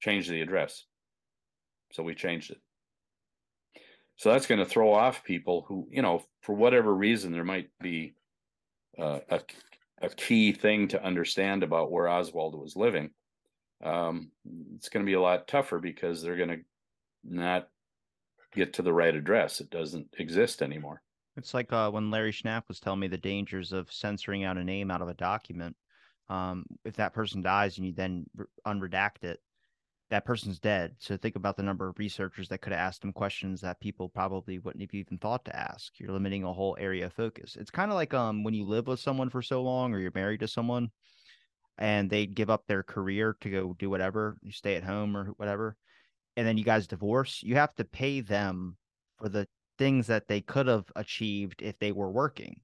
change 0.00 0.28
the 0.28 0.40
address. 0.40 0.84
So 1.92 2.02
we 2.02 2.14
changed 2.14 2.50
it. 2.50 2.60
So 4.16 4.30
that's 4.30 4.46
going 4.46 4.60
to 4.60 4.66
throw 4.66 4.92
off 4.92 5.24
people 5.24 5.64
who, 5.66 5.88
you 5.90 6.02
know, 6.02 6.22
for 6.42 6.54
whatever 6.54 6.94
reason, 6.94 7.32
there 7.32 7.44
might 7.44 7.70
be 7.80 8.14
uh, 8.98 9.20
a 9.28 9.40
a 10.00 10.08
key 10.08 10.52
thing 10.52 10.88
to 10.88 11.02
understand 11.02 11.62
about 11.62 11.90
where 11.90 12.08
Oswald 12.08 12.54
was 12.54 12.76
living, 12.76 13.10
um, 13.82 14.30
it's 14.74 14.88
going 14.88 15.04
to 15.04 15.08
be 15.08 15.14
a 15.14 15.20
lot 15.20 15.48
tougher 15.48 15.78
because 15.78 16.22
they're 16.22 16.36
going 16.36 16.48
to 16.50 16.60
not 17.24 17.68
get 18.54 18.74
to 18.74 18.82
the 18.82 18.92
right 18.92 19.14
address. 19.14 19.60
It 19.60 19.70
doesn't 19.70 20.14
exist 20.18 20.62
anymore. 20.62 21.02
It's 21.36 21.54
like 21.54 21.72
uh, 21.72 21.90
when 21.90 22.10
Larry 22.10 22.32
Schnapf 22.32 22.68
was 22.68 22.80
telling 22.80 23.00
me 23.00 23.08
the 23.08 23.18
dangers 23.18 23.72
of 23.72 23.92
censoring 23.92 24.44
out 24.44 24.56
a 24.56 24.64
name 24.64 24.90
out 24.90 25.02
of 25.02 25.08
a 25.08 25.14
document. 25.14 25.76
Um, 26.28 26.64
if 26.84 26.94
that 26.96 27.12
person 27.12 27.42
dies 27.42 27.76
and 27.76 27.86
you 27.86 27.92
then 27.92 28.26
unredact 28.66 29.24
it, 29.24 29.40
that 30.10 30.24
person's 30.24 30.60
dead. 30.60 30.94
So 30.98 31.16
think 31.16 31.36
about 31.36 31.56
the 31.56 31.62
number 31.62 31.88
of 31.88 31.98
researchers 31.98 32.48
that 32.48 32.60
could 32.60 32.72
have 32.72 32.80
asked 32.80 33.00
them 33.00 33.12
questions 33.12 33.60
that 33.60 33.80
people 33.80 34.08
probably 34.08 34.58
wouldn't 34.58 34.82
have 34.82 34.94
even 34.94 35.18
thought 35.18 35.44
to 35.46 35.56
ask. 35.56 35.92
You're 35.98 36.12
limiting 36.12 36.44
a 36.44 36.52
whole 36.52 36.76
area 36.78 37.06
of 37.06 37.12
focus. 37.12 37.56
It's 37.58 37.70
kind 37.70 37.90
of 37.90 37.96
like 37.96 38.14
um 38.14 38.44
when 38.44 38.54
you 38.54 38.64
live 38.64 38.86
with 38.86 39.00
someone 39.00 39.30
for 39.30 39.42
so 39.42 39.62
long 39.62 39.92
or 39.92 39.98
you're 39.98 40.12
married 40.14 40.40
to 40.40 40.48
someone 40.48 40.90
and 41.78 42.08
they 42.08 42.26
give 42.26 42.50
up 42.50 42.64
their 42.66 42.82
career 42.82 43.36
to 43.40 43.50
go 43.50 43.74
do 43.78 43.90
whatever, 43.90 44.36
you 44.42 44.52
stay 44.52 44.76
at 44.76 44.84
home 44.84 45.16
or 45.16 45.26
whatever, 45.36 45.76
and 46.36 46.46
then 46.46 46.56
you 46.56 46.64
guys 46.64 46.86
divorce, 46.86 47.42
you 47.42 47.56
have 47.56 47.74
to 47.74 47.84
pay 47.84 48.20
them 48.20 48.76
for 49.18 49.28
the 49.28 49.48
things 49.78 50.06
that 50.06 50.28
they 50.28 50.40
could 50.40 50.66
have 50.66 50.90
achieved 50.96 51.62
if 51.62 51.78
they 51.78 51.92
were 51.92 52.10
working. 52.10 52.60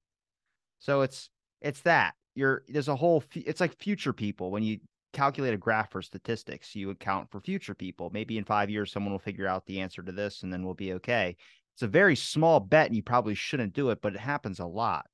So 0.79 1.01
it's 1.01 1.29
it's 1.61 1.81
that 1.81 2.15
you're 2.35 2.63
there's 2.67 2.87
a 2.87 2.95
whole 2.95 3.23
it's 3.35 3.61
like 3.61 3.77
future 3.77 4.13
people 4.13 4.51
when 4.51 4.63
you 4.63 4.79
calculate 5.13 5.53
a 5.53 5.57
graph 5.57 5.91
for 5.91 6.01
statistics. 6.01 6.75
You 6.75 6.89
account 6.89 7.29
for 7.31 7.39
future 7.41 7.75
people. 7.75 8.09
Maybe 8.11 8.37
in 8.37 8.45
five 8.45 8.69
years, 8.69 8.91
someone 8.91 9.11
will 9.11 9.19
figure 9.19 9.47
out 9.47 9.65
the 9.65 9.81
answer 9.81 10.01
to 10.01 10.11
this 10.11 10.43
and 10.43 10.51
then 10.51 10.63
we'll 10.63 10.73
be 10.73 10.93
okay. 10.93 11.35
It's 11.73 11.83
a 11.83 11.87
very 11.87 12.15
small 12.15 12.59
bet 12.59 12.87
and 12.87 12.95
you 12.95 13.03
probably 13.03 13.35
shouldn't 13.35 13.73
do 13.73 13.89
it, 13.89 14.01
but 14.01 14.13
it 14.13 14.19
happens 14.19 14.59
a 14.59 14.65
lot. 14.65 15.05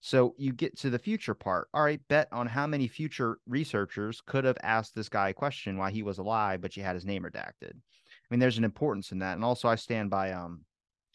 So 0.00 0.34
you 0.38 0.52
get 0.52 0.78
to 0.78 0.90
the 0.90 0.98
future 0.98 1.34
part. 1.34 1.68
All 1.74 1.82
right, 1.82 2.00
bet 2.08 2.28
on 2.30 2.46
how 2.46 2.66
many 2.66 2.86
future 2.86 3.38
researchers 3.46 4.20
could 4.20 4.44
have 4.44 4.56
asked 4.62 4.94
this 4.94 5.08
guy 5.08 5.30
a 5.30 5.34
question 5.34 5.76
while 5.76 5.90
he 5.90 6.02
was 6.02 6.18
alive, 6.18 6.60
but 6.60 6.76
you 6.76 6.82
had 6.84 6.94
his 6.94 7.04
name 7.04 7.24
redacted. 7.24 7.72
I 7.72 8.26
mean, 8.30 8.38
there's 8.40 8.58
an 8.58 8.64
importance 8.64 9.10
in 9.10 9.18
that. 9.20 9.34
And 9.34 9.44
also 9.44 9.68
I 9.68 9.74
stand 9.74 10.10
by 10.10 10.32
um 10.32 10.64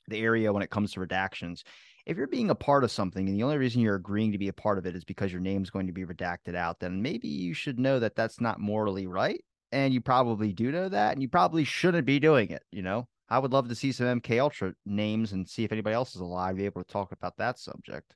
the 0.07 0.19
area 0.19 0.51
when 0.51 0.63
it 0.63 0.69
comes 0.69 0.91
to 0.93 0.99
redactions. 0.99 1.63
if 2.05 2.17
you're 2.17 2.27
being 2.27 2.49
a 2.49 2.55
part 2.55 2.83
of 2.83 2.91
something 2.91 3.29
and 3.29 3.37
the 3.37 3.43
only 3.43 3.57
reason 3.57 3.81
you're 3.81 3.95
agreeing 3.95 4.31
to 4.33 4.37
be 4.37 4.49
a 4.49 4.53
part 4.53 4.77
of 4.77 4.85
it 4.85 4.95
is 4.95 5.05
because 5.05 5.31
your 5.31 5.41
name's 5.41 5.69
going 5.69 5.87
to 5.87 5.93
be 5.93 6.05
redacted 6.05 6.55
out, 6.55 6.79
then 6.79 7.01
maybe 7.01 7.27
you 7.29 7.53
should 7.53 7.79
know 7.79 7.99
that 7.99 8.15
that's 8.15 8.41
not 8.41 8.59
morally 8.59 9.07
right. 9.07 9.43
And 9.71 9.93
you 9.93 10.01
probably 10.01 10.53
do 10.53 10.71
know 10.71 10.89
that, 10.89 11.13
and 11.13 11.21
you 11.21 11.29
probably 11.29 11.63
shouldn't 11.63 12.05
be 12.05 12.19
doing 12.19 12.51
it. 12.51 12.61
You 12.71 12.83
know, 12.83 13.07
I 13.29 13.39
would 13.39 13.53
love 13.53 13.69
to 13.69 13.75
see 13.75 13.91
some 13.91 14.21
MK 14.21 14.39
Ultra 14.39 14.73
names 14.85 15.31
and 15.31 15.49
see 15.49 15.63
if 15.63 15.71
anybody 15.71 15.95
else 15.95 16.13
is 16.13 16.21
alive, 16.21 16.57
be 16.57 16.65
able 16.65 16.83
to 16.83 16.91
talk 16.91 17.11
about 17.11 17.37
that 17.37 17.57
subject. 17.57 18.13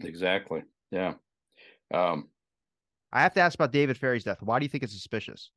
Exactly. 0.00 0.62
Yeah. 0.90 1.14
Um, 1.92 2.28
I 3.12 3.22
have 3.22 3.32
to 3.34 3.40
ask 3.40 3.54
about 3.54 3.72
David 3.72 3.96
Ferrie's 3.96 4.24
death. 4.24 4.42
Why 4.42 4.58
do 4.58 4.64
you 4.64 4.68
think 4.68 4.82
it's 4.82 4.92
suspicious? 4.92 5.50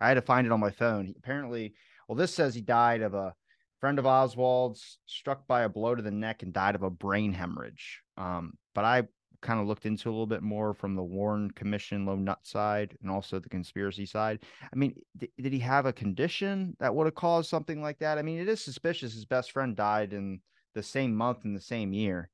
I 0.00 0.08
had 0.08 0.14
to 0.14 0.22
find 0.22 0.46
it 0.46 0.52
on 0.52 0.60
my 0.60 0.70
phone. 0.70 1.06
He, 1.06 1.14
apparently, 1.18 1.74
well, 2.06 2.16
this 2.16 2.34
says 2.34 2.54
he 2.54 2.60
died 2.60 3.02
of 3.02 3.14
a 3.14 3.34
friend 3.80 3.98
of 3.98 4.06
Oswald's 4.06 4.98
struck 5.06 5.46
by 5.46 5.62
a 5.62 5.68
blow 5.68 5.94
to 5.94 6.02
the 6.02 6.10
neck 6.10 6.42
and 6.42 6.52
died 6.52 6.74
of 6.74 6.82
a 6.82 6.90
brain 6.90 7.32
hemorrhage. 7.32 8.02
Um, 8.16 8.54
but 8.74 8.84
I 8.84 9.04
kind 9.42 9.58
of 9.58 9.66
looked 9.66 9.86
into 9.86 10.08
a 10.08 10.12
little 10.12 10.26
bit 10.26 10.42
more 10.42 10.74
from 10.74 10.94
the 10.94 11.02
Warren 11.02 11.50
Commission 11.50 12.04
low 12.04 12.16
nut 12.16 12.40
side 12.42 12.96
and 13.00 13.10
also 13.10 13.38
the 13.38 13.48
conspiracy 13.48 14.04
side. 14.04 14.40
I 14.62 14.76
mean, 14.76 14.94
th- 15.18 15.32
did 15.40 15.52
he 15.52 15.60
have 15.60 15.86
a 15.86 15.92
condition 15.92 16.76
that 16.78 16.94
would 16.94 17.06
have 17.06 17.14
caused 17.14 17.48
something 17.48 17.80
like 17.80 17.98
that? 18.00 18.18
I 18.18 18.22
mean, 18.22 18.38
it 18.38 18.48
is 18.48 18.60
suspicious. 18.60 19.14
His 19.14 19.24
best 19.24 19.52
friend 19.52 19.74
died 19.74 20.12
in 20.12 20.40
the 20.74 20.82
same 20.82 21.14
month 21.14 21.44
in 21.44 21.54
the 21.54 21.60
same 21.60 21.92
year. 21.92 22.28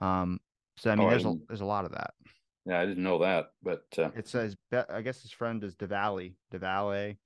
Um, 0.00 0.38
so 0.76 0.90
I 0.90 0.94
mean, 0.94 1.08
oh, 1.08 1.10
there's 1.10 1.26
I 1.26 1.30
a 1.30 1.34
there's 1.48 1.60
a 1.60 1.66
lot 1.66 1.84
of 1.84 1.92
that. 1.92 2.14
Yeah, 2.66 2.80
I 2.80 2.86
didn't 2.86 3.02
know 3.02 3.18
that, 3.18 3.46
but 3.62 3.82
uh... 3.98 4.10
it 4.16 4.28
says 4.28 4.56
I 4.72 5.00
guess 5.00 5.22
his 5.22 5.32
friend 5.32 5.64
is 5.64 5.74
del 5.74 5.88
Valle, 5.88 6.30
DeValle, 6.52 7.18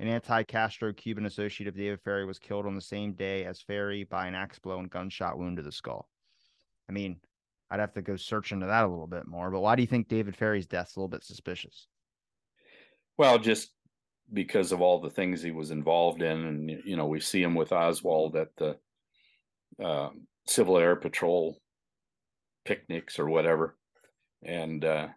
an 0.00 0.08
anti-Castro 0.08 0.94
Cuban 0.94 1.26
associate 1.26 1.68
of 1.68 1.76
David 1.76 2.00
Ferrie 2.00 2.24
was 2.24 2.38
killed 2.38 2.64
on 2.64 2.74
the 2.74 2.80
same 2.80 3.12
day 3.12 3.44
as 3.44 3.60
Ferrie 3.60 4.04
by 4.04 4.26
an 4.26 4.34
axe 4.34 4.58
blow 4.58 4.78
and 4.78 4.88
gunshot 4.88 5.38
wound 5.38 5.58
to 5.58 5.62
the 5.62 5.70
skull. 5.70 6.08
I 6.88 6.92
mean, 6.92 7.20
I'd 7.70 7.80
have 7.80 7.92
to 7.92 8.02
go 8.02 8.16
search 8.16 8.50
into 8.50 8.66
that 8.66 8.84
a 8.84 8.88
little 8.88 9.06
bit 9.06 9.26
more. 9.26 9.50
But 9.50 9.60
why 9.60 9.76
do 9.76 9.82
you 9.82 9.86
think 9.86 10.08
David 10.08 10.34
Ferrie's 10.34 10.66
death's 10.66 10.96
a 10.96 10.98
little 10.98 11.08
bit 11.08 11.22
suspicious? 11.22 11.86
Well, 13.18 13.38
just 13.38 13.72
because 14.32 14.72
of 14.72 14.80
all 14.80 15.00
the 15.00 15.10
things 15.10 15.42
he 15.42 15.50
was 15.50 15.70
involved 15.70 16.22
in, 16.22 16.46
and 16.46 16.70
you 16.86 16.96
know, 16.96 17.06
we 17.06 17.20
see 17.20 17.42
him 17.42 17.54
with 17.54 17.70
Oswald 17.70 18.36
at 18.36 18.56
the 18.56 18.78
uh, 19.84 20.08
Civil 20.46 20.78
Air 20.78 20.96
Patrol 20.96 21.60
picnics 22.64 23.18
or 23.18 23.28
whatever, 23.28 23.76
and 24.42 24.82
uh, 24.82 25.08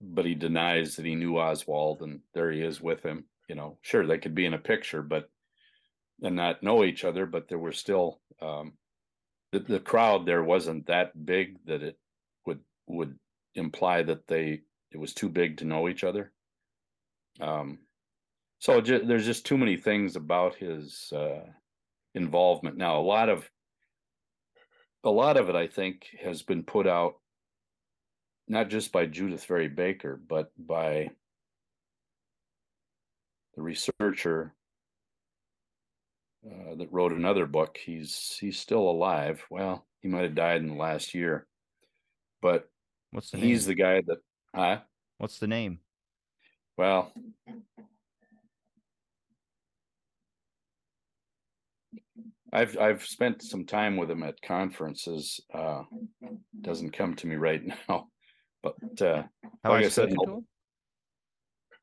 but 0.00 0.24
he 0.24 0.34
denies 0.34 0.96
that 0.96 1.06
he 1.06 1.14
knew 1.14 1.38
Oswald, 1.38 2.02
and 2.02 2.20
there 2.34 2.50
he 2.50 2.62
is 2.62 2.80
with 2.80 3.02
him. 3.02 3.24
You 3.48 3.54
know, 3.54 3.78
sure 3.82 4.06
they 4.06 4.18
could 4.18 4.34
be 4.34 4.46
in 4.46 4.54
a 4.54 4.58
picture, 4.58 5.02
but 5.02 5.30
and 6.22 6.36
not 6.36 6.62
know 6.62 6.84
each 6.84 7.04
other, 7.04 7.26
but 7.26 7.48
there 7.48 7.58
were 7.58 7.72
still 7.72 8.20
um, 8.42 8.72
the, 9.52 9.60
the 9.60 9.80
crowd 9.80 10.26
there 10.26 10.42
wasn't 10.42 10.86
that 10.86 11.24
big 11.24 11.56
that 11.66 11.82
it 11.82 11.98
would 12.46 12.60
would 12.86 13.18
imply 13.54 14.02
that 14.02 14.26
they 14.26 14.60
it 14.90 14.98
was 14.98 15.14
too 15.14 15.28
big 15.28 15.58
to 15.58 15.64
know 15.64 15.88
each 15.88 16.04
other. 16.04 16.32
Um, 17.40 17.78
so 18.58 18.80
there's 18.80 19.26
just 19.26 19.46
too 19.46 19.56
many 19.56 19.76
things 19.76 20.16
about 20.16 20.56
his 20.56 21.12
uh, 21.14 21.46
involvement. 22.14 22.76
Now, 22.76 22.98
a 22.98 23.02
lot 23.02 23.28
of 23.28 23.48
a 25.04 25.10
lot 25.10 25.36
of 25.36 25.48
it, 25.48 25.54
I 25.54 25.68
think, 25.68 26.06
has 26.20 26.42
been 26.42 26.64
put 26.64 26.86
out 26.86 27.14
not 28.48 28.68
just 28.68 28.92
by 28.92 29.06
Judyth 29.06 29.46
Vary 29.46 29.68
Baker, 29.68 30.20
but 30.28 30.50
by 30.58 31.10
the 33.54 33.62
researcher 33.62 34.54
uh, 36.46 36.74
that 36.76 36.92
wrote 36.92 37.12
another 37.12 37.46
book. 37.46 37.76
He's 37.76 38.36
he's 38.40 38.58
still 38.58 38.88
alive. 38.88 39.44
Well, 39.50 39.86
he 40.00 40.08
might 40.08 40.22
have 40.22 40.34
died 40.34 40.60
in 40.60 40.68
the 40.68 40.74
last 40.74 41.14
year, 41.14 41.46
but 42.40 42.68
what's 43.10 43.30
the 43.30 43.38
he's 43.38 43.66
name? 43.66 43.76
the 43.76 43.82
guy 43.82 44.02
that 44.06 44.18
huh? 44.54 44.80
What's 45.18 45.38
the 45.38 45.48
name? 45.48 45.80
Well, 46.76 47.12
I've 52.52 52.78
I've 52.78 53.04
spent 53.04 53.42
some 53.42 53.66
time 53.66 53.96
with 53.96 54.10
him 54.10 54.22
at 54.22 54.40
conferences. 54.40 55.40
Uh, 55.52 55.82
doesn't 56.60 56.92
come 56.92 57.14
to 57.16 57.26
me 57.26 57.36
right 57.36 57.62
now, 57.88 58.06
but 58.80 59.02
uh, 59.02 59.22
like 59.64 59.82
I, 59.82 59.86
I 59.86 59.88
said, 59.88 60.14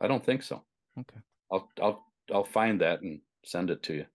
I 0.02 0.08
don't 0.08 0.26
think 0.26 0.44
so. 0.44 0.64
Okay, 1.00 1.20
I'll 1.52 1.70
I'll 1.82 2.06
I'll 2.34 2.44
find 2.44 2.82
that 2.82 3.02
and 3.02 3.22
send 3.44 3.70
it 3.70 3.84
to 3.84 3.94
you 3.94 4.06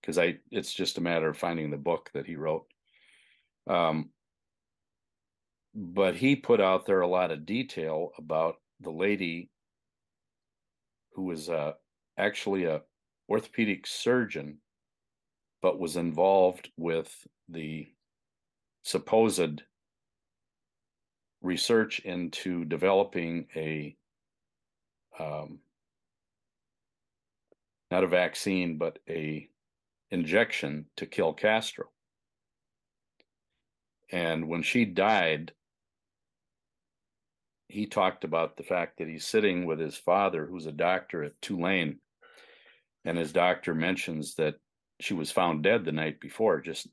because 0.00 0.18
I 0.18 0.38
it's 0.50 0.72
just 0.72 0.98
a 0.98 1.02
matter 1.02 1.28
of 1.28 1.38
finding 1.38 1.70
the 1.70 1.76
book 1.76 2.10
that 2.14 2.26
he 2.26 2.36
wrote. 2.36 2.66
Um, 3.66 4.10
but 5.74 6.16
he 6.16 6.36
put 6.36 6.60
out 6.60 6.86
there 6.86 7.00
a 7.00 7.06
lot 7.06 7.30
of 7.30 7.46
detail 7.46 8.10
about 8.18 8.56
the 8.80 8.90
lady 8.90 9.50
who 11.14 11.24
was 11.24 11.48
uh, 11.48 11.72
actually 12.18 12.64
a 12.64 12.82
orthopedic 13.28 13.86
surgeon 13.86 14.58
but 15.62 15.78
was 15.78 15.96
involved 15.96 16.70
with 16.76 17.14
the 17.48 17.86
supposed 18.82 19.62
research 21.42 22.00
into 22.00 22.64
developing 22.64 23.46
a 23.56 23.96
um, 25.18 25.58
not 27.90 28.04
a 28.04 28.08
vaccine 28.08 28.78
but 28.78 28.98
a 29.08 29.48
injection 30.10 30.86
to 30.96 31.06
kill 31.06 31.32
Castro. 31.32 31.86
And 34.12 34.48
when 34.48 34.62
she 34.62 34.84
died, 34.84 35.52
he 37.68 37.86
talked 37.86 38.24
about 38.24 38.56
the 38.56 38.64
fact 38.64 38.98
that 38.98 39.08
he's 39.08 39.26
sitting 39.26 39.64
with 39.64 39.78
his 39.78 39.96
father, 39.96 40.46
who's 40.46 40.66
a 40.66 40.72
doctor 40.72 41.22
at 41.22 41.40
Tulane. 41.40 41.98
And 43.04 43.16
his 43.16 43.32
doctor 43.32 43.74
mentions 43.74 44.34
that 44.34 44.56
she 44.98 45.14
was 45.14 45.30
found 45.30 45.62
dead 45.62 45.84
the 45.84 45.92
night 45.92 46.20
before, 46.20 46.60
just 46.60 46.88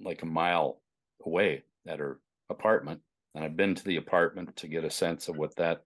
like 0.00 0.22
a 0.22 0.26
mile 0.26 0.80
away 1.24 1.64
at 1.86 1.98
her 1.98 2.20
apartment. 2.48 3.00
And 3.36 3.44
I've 3.44 3.56
been 3.56 3.74
to 3.74 3.84
the 3.84 3.96
apartment 3.96 4.56
to 4.56 4.66
get 4.66 4.84
a 4.84 4.90
sense 4.90 5.28
of 5.28 5.36
what 5.36 5.54
that 5.56 5.82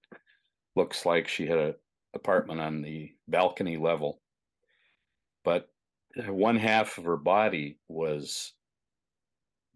looks 0.77 1.05
like. 1.05 1.27
She 1.27 1.47
had 1.47 1.59
an 1.59 1.75
apartment 2.15 2.61
on 2.61 2.81
the 2.81 3.11
balcony 3.27 3.77
level. 3.77 4.21
But 5.43 5.69
uh, 6.17 6.33
one 6.33 6.57
half 6.57 6.97
of 6.97 7.05
her 7.05 7.17
body 7.17 7.81
was 7.89 8.53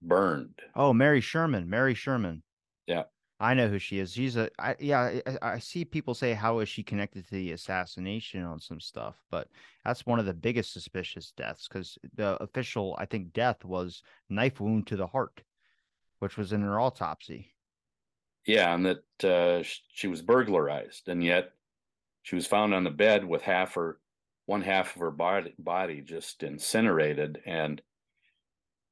burned. 0.00 0.60
Oh, 0.76 0.92
Mary 0.92 1.20
Sherman. 1.20 1.68
Mary 1.68 1.94
Sherman. 1.94 2.44
Yeah. 2.86 3.04
I 3.40 3.54
know 3.54 3.66
who 3.66 3.80
she 3.80 3.98
is. 3.98 4.12
She's 4.12 4.36
a 4.36 4.48
I 4.60 4.76
yeah, 4.78 5.18
I, 5.26 5.54
I, 5.54 5.58
see 5.58 5.84
people 5.84 6.14
say 6.14 6.32
how 6.32 6.60
is 6.60 6.68
she 6.68 6.84
connected 6.84 7.24
to 7.24 7.32
the 7.32 7.50
assassination 7.50 8.44
on 8.44 8.60
some 8.60 8.78
stuff, 8.78 9.16
but 9.32 9.48
that's 9.84 10.06
one 10.06 10.20
of 10.20 10.26
the 10.26 10.32
biggest 10.32 10.72
suspicious 10.72 11.32
deaths 11.32 11.66
because 11.66 11.98
the 12.14 12.40
official 12.40 12.94
I 13.00 13.06
think 13.06 13.32
death 13.32 13.64
was 13.64 14.04
knife 14.30 14.60
wound 14.60 14.86
to 14.86 14.96
the 14.96 15.08
heart, 15.08 15.42
which 16.20 16.36
was 16.36 16.52
in 16.52 16.62
her 16.62 16.80
autopsy. 16.80 17.53
Yeah, 18.46 18.74
and 18.74 18.86
that 18.86 19.24
uh, 19.24 19.62
she 19.92 20.06
was 20.06 20.22
burglarized, 20.22 21.08
and 21.08 21.24
yet 21.24 21.52
she 22.22 22.34
was 22.34 22.46
found 22.46 22.74
on 22.74 22.84
the 22.84 22.90
bed 22.90 23.24
with 23.24 23.42
half 23.42 23.74
her 23.74 23.98
one 24.46 24.62
half 24.62 24.94
of 24.94 25.00
her 25.00 25.10
body 25.10 25.54
body 25.58 26.00
just 26.02 26.42
incinerated 26.42 27.40
and 27.46 27.80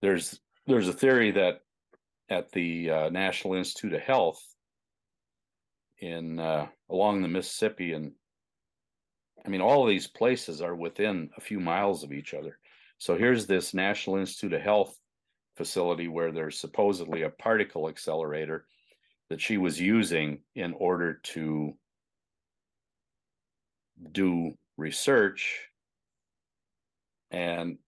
there's 0.00 0.40
there's 0.66 0.88
a 0.88 0.92
theory 0.92 1.32
that 1.32 1.60
at 2.28 2.52
the 2.52 2.90
uh, 2.90 3.08
National 3.10 3.54
Institute 3.54 3.94
of 3.94 4.00
Health 4.00 4.42
in 5.98 6.38
uh, 6.38 6.66
along 6.90 7.22
the 7.22 7.28
Mississippi 7.28 7.92
and 7.92 8.12
I 9.44 9.48
mean 9.48 9.60
all 9.60 9.82
of 9.82 9.88
these 9.88 10.06
places 10.06 10.62
are 10.62 10.74
within 10.74 11.30
a 11.36 11.40
few 11.40 11.60
miles 11.60 12.04
of 12.04 12.12
each 12.12 12.34
other. 12.34 12.58
So 12.98 13.16
here's 13.16 13.46
this 13.46 13.74
National 13.74 14.16
Institute 14.16 14.52
of 14.52 14.62
Health 14.62 14.96
facility 15.56 16.08
where 16.08 16.32
there's 16.32 16.58
supposedly 16.58 17.22
a 17.22 17.30
particle 17.30 17.88
accelerator 17.88 18.66
that 19.32 19.40
she 19.40 19.56
was 19.56 19.80
using 19.80 20.40
in 20.54 20.74
order 20.74 21.14
to 21.14 21.72
do 24.12 24.52
research. 24.76 25.68
And 27.30 27.78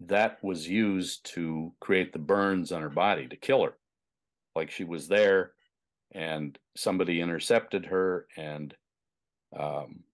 that 0.00 0.42
was 0.42 0.66
used 0.66 1.26
to 1.34 1.74
create 1.78 2.14
the 2.14 2.18
burns 2.18 2.72
on 2.72 2.80
her 2.80 2.88
body 2.88 3.28
to 3.28 3.36
kill 3.36 3.64
her. 3.64 3.74
Like 4.56 4.70
she 4.70 4.84
was 4.84 5.08
there 5.08 5.52
and 6.12 6.58
somebody 6.74 7.20
intercepted 7.20 7.84
her 7.84 8.28
and 8.38 8.74
um 9.54 10.04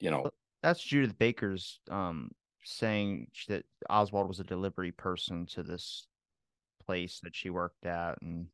you 0.00 0.10
know. 0.10 0.30
That's 0.62 0.82
judyth 0.82 1.18
baker's 1.18 1.80
um 1.90 2.30
saying 2.64 3.28
that 3.48 3.64
oswald 3.90 4.28
was 4.28 4.40
a 4.40 4.44
delivery 4.44 4.92
person 4.92 5.44
to 5.44 5.62
this 5.62 6.06
place 6.86 7.20
that 7.22 7.34
she 7.34 7.50
worked 7.50 7.84
at 7.86 8.20
and 8.22 8.46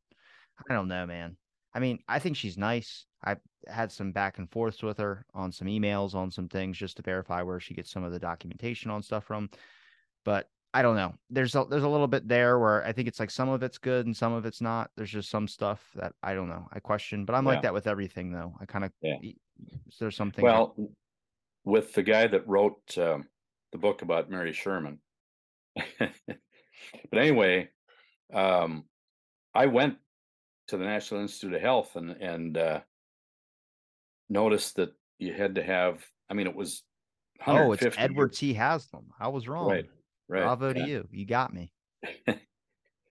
i 0.69 0.73
don't 0.73 0.87
know 0.87 1.05
man 1.05 1.35
I 1.73 1.79
mean, 1.79 1.99
I 2.07 2.19
think 2.19 2.37
she's 2.37 2.57
nice. 2.57 3.05
I 3.25 3.37
had 3.67 3.91
some 3.91 4.11
back 4.11 4.37
and 4.37 4.49
forths 4.49 4.83
with 4.83 4.97
her 4.99 5.25
on 5.33 5.51
some 5.51 5.67
emails 5.67 6.13
on 6.13 6.29
some 6.29 6.47
things 6.47 6.77
just 6.77 6.97
to 6.97 7.03
verify 7.03 7.41
where 7.41 7.59
she 7.59 7.73
gets 7.73 7.91
some 7.91 8.03
of 8.03 8.11
the 8.11 8.19
documentation 8.19 8.91
on 8.91 9.01
stuff 9.01 9.23
from. 9.25 9.49
But 10.23 10.47
I 10.73 10.81
don't 10.81 10.95
know. 10.95 11.13
There's 11.29 11.55
a 11.55 11.65
there's 11.69 11.83
a 11.83 11.89
little 11.89 12.07
bit 12.07 12.27
there 12.27 12.59
where 12.59 12.83
I 12.85 12.91
think 12.91 13.07
it's 13.07 13.19
like 13.19 13.31
some 13.31 13.49
of 13.49 13.63
it's 13.63 13.77
good 13.77 14.05
and 14.05 14.15
some 14.15 14.33
of 14.33 14.45
it's 14.45 14.61
not. 14.61 14.91
There's 14.95 15.11
just 15.11 15.29
some 15.29 15.47
stuff 15.47 15.83
that 15.95 16.13
I 16.21 16.33
don't 16.35 16.49
know. 16.49 16.67
I 16.71 16.79
question, 16.79 17.25
but 17.25 17.33
I'm 17.33 17.45
yeah. 17.45 17.51
like 17.51 17.61
that 17.63 17.73
with 17.73 17.87
everything 17.87 18.31
though. 18.31 18.53
I 18.59 18.65
kind 18.65 18.85
of 18.85 18.91
yeah. 19.01 19.17
There's 19.99 20.15
something. 20.15 20.43
Well, 20.43 20.73
that... 20.77 20.89
with 21.63 21.93
the 21.93 22.03
guy 22.03 22.27
that 22.27 22.47
wrote 22.47 22.97
um, 22.97 23.23
the 23.71 23.77
book 23.77 24.01
about 24.01 24.29
Mary 24.29 24.53
Sherman. 24.53 24.99
but 25.99 26.09
anyway, 27.13 27.69
um, 28.31 28.85
I 29.53 29.67
went 29.67 29.97
to 30.67 30.77
the 30.77 30.85
National 30.85 31.21
Institute 31.21 31.53
of 31.53 31.61
Health 31.61 31.95
and 31.95 32.11
and 32.11 32.57
uh, 32.57 32.79
noticed 34.29 34.75
that 34.77 34.93
you 35.19 35.33
had 35.33 35.55
to 35.55 35.63
have. 35.63 36.03
I 36.29 36.33
mean, 36.33 36.47
it 36.47 36.55
was. 36.55 36.83
Oh, 37.45 37.73
it's 37.73 37.97
Edward. 37.97 38.33
T. 38.33 38.53
Haslam. 38.53 39.05
I 39.19 39.27
was 39.27 39.47
wrong. 39.47 39.67
Right. 39.69 39.85
Right. 40.29 40.43
Bravo 40.43 40.67
yeah. 40.69 40.73
to 40.73 40.89
you. 40.89 41.07
You 41.11 41.25
got 41.25 41.53
me. 41.53 41.71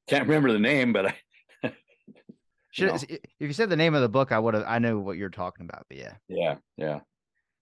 Can't 0.08 0.26
remember 0.26 0.52
the 0.52 0.58
name, 0.58 0.92
but 0.92 1.06
I. 1.06 1.14
Should, 2.70 2.88
know. 2.88 2.98
if 3.08 3.20
you 3.38 3.52
said 3.52 3.68
the 3.68 3.76
name 3.76 3.94
of 3.94 4.00
the 4.00 4.08
book, 4.08 4.32
I 4.32 4.38
would 4.38 4.54
have. 4.54 4.64
I 4.66 4.78
know 4.78 4.98
what 4.98 5.18
you're 5.18 5.28
talking 5.28 5.66
about, 5.66 5.84
but 5.88 5.98
yeah. 5.98 6.14
Yeah, 6.28 6.56
yeah. 6.78 7.00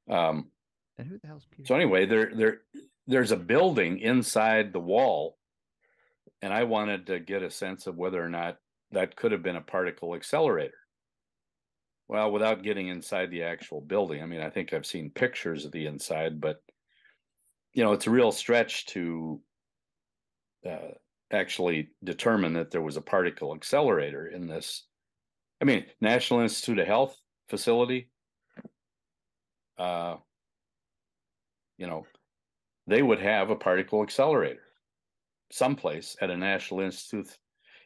Um, 0.08 0.50
and 0.98 1.08
who 1.08 1.18
the 1.18 1.26
hell's 1.26 1.46
Peter? 1.50 1.66
So 1.66 1.74
anyway, 1.74 2.06
there, 2.06 2.30
there, 2.32 2.60
there's 3.06 3.32
a 3.32 3.36
building 3.36 3.98
inside 3.98 4.72
the 4.72 4.80
wall, 4.80 5.36
and 6.42 6.52
I 6.52 6.64
wanted 6.64 7.06
to 7.06 7.20
get 7.20 7.42
a 7.42 7.50
sense 7.50 7.86
of 7.86 7.96
whether 7.96 8.22
or 8.22 8.28
not 8.28 8.56
that 8.92 9.16
could 9.16 9.32
have 9.32 9.42
been 9.42 9.56
a 9.56 9.60
particle 9.60 10.14
accelerator. 10.14 10.74
Well, 12.08 12.32
without 12.32 12.62
getting 12.62 12.88
inside 12.88 13.30
the 13.30 13.44
actual 13.44 13.80
building, 13.80 14.22
I 14.22 14.26
mean, 14.26 14.40
I 14.40 14.50
think 14.50 14.72
I've 14.72 14.86
seen 14.86 15.10
pictures 15.10 15.64
of 15.64 15.72
the 15.72 15.86
inside, 15.86 16.40
but 16.40 16.56
you 17.72 17.84
know, 17.84 17.92
it's 17.92 18.08
a 18.08 18.10
real 18.10 18.32
stretch 18.32 18.86
to 18.86 19.40
uh, 20.68 20.94
actually 21.32 21.90
determine 22.02 22.54
that 22.54 22.72
there 22.72 22.82
was 22.82 22.96
a 22.96 23.02
particle 23.02 23.54
accelerator 23.54 24.26
in 24.26 24.48
this. 24.48 24.86
I 25.62 25.66
mean, 25.66 25.84
National 26.00 26.40
Institute 26.40 26.80
of 26.80 26.86
Health 26.86 27.16
facility, 27.48 28.10
uh, 29.78 30.16
you 31.78 31.86
know, 31.86 32.06
they 32.88 33.02
would 33.02 33.20
have 33.20 33.50
a 33.50 33.56
particle 33.56 34.02
accelerator 34.02 34.62
someplace 35.50 36.16
at 36.20 36.30
a 36.30 36.36
National 36.36 36.80
Institute 36.80 37.36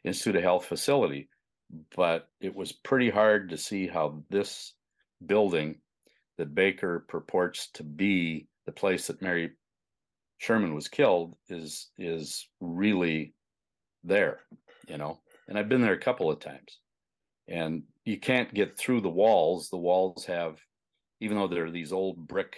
Institute 0.03 0.35
of 0.35 0.43
Health 0.43 0.65
facility, 0.65 1.29
but 1.95 2.29
it 2.39 2.55
was 2.55 2.71
pretty 2.71 3.09
hard 3.09 3.49
to 3.49 3.57
see 3.57 3.87
how 3.87 4.23
this 4.29 4.73
building 5.25 5.79
that 6.37 6.53
Baker 6.53 7.05
purports 7.07 7.69
to 7.73 7.83
be 7.83 8.47
the 8.65 8.71
place 8.71 9.07
that 9.07 9.21
Mary 9.21 9.51
Sherman 10.37 10.75
was 10.75 10.87
killed 10.87 11.35
is 11.49 11.89
is 11.97 12.47
really 12.59 13.33
there, 14.03 14.41
you 14.87 14.97
know. 14.97 15.19
And 15.47 15.57
I've 15.57 15.69
been 15.69 15.81
there 15.81 15.93
a 15.93 15.99
couple 15.99 16.29
of 16.29 16.39
times. 16.39 16.79
And 17.47 17.83
you 18.05 18.19
can't 18.19 18.53
get 18.53 18.77
through 18.77 19.01
the 19.01 19.09
walls. 19.09 19.69
The 19.69 19.77
walls 19.77 20.25
have 20.25 20.59
even 21.21 21.37
though 21.37 21.47
they're 21.47 21.71
these 21.71 21.93
old 21.93 22.27
brick 22.27 22.57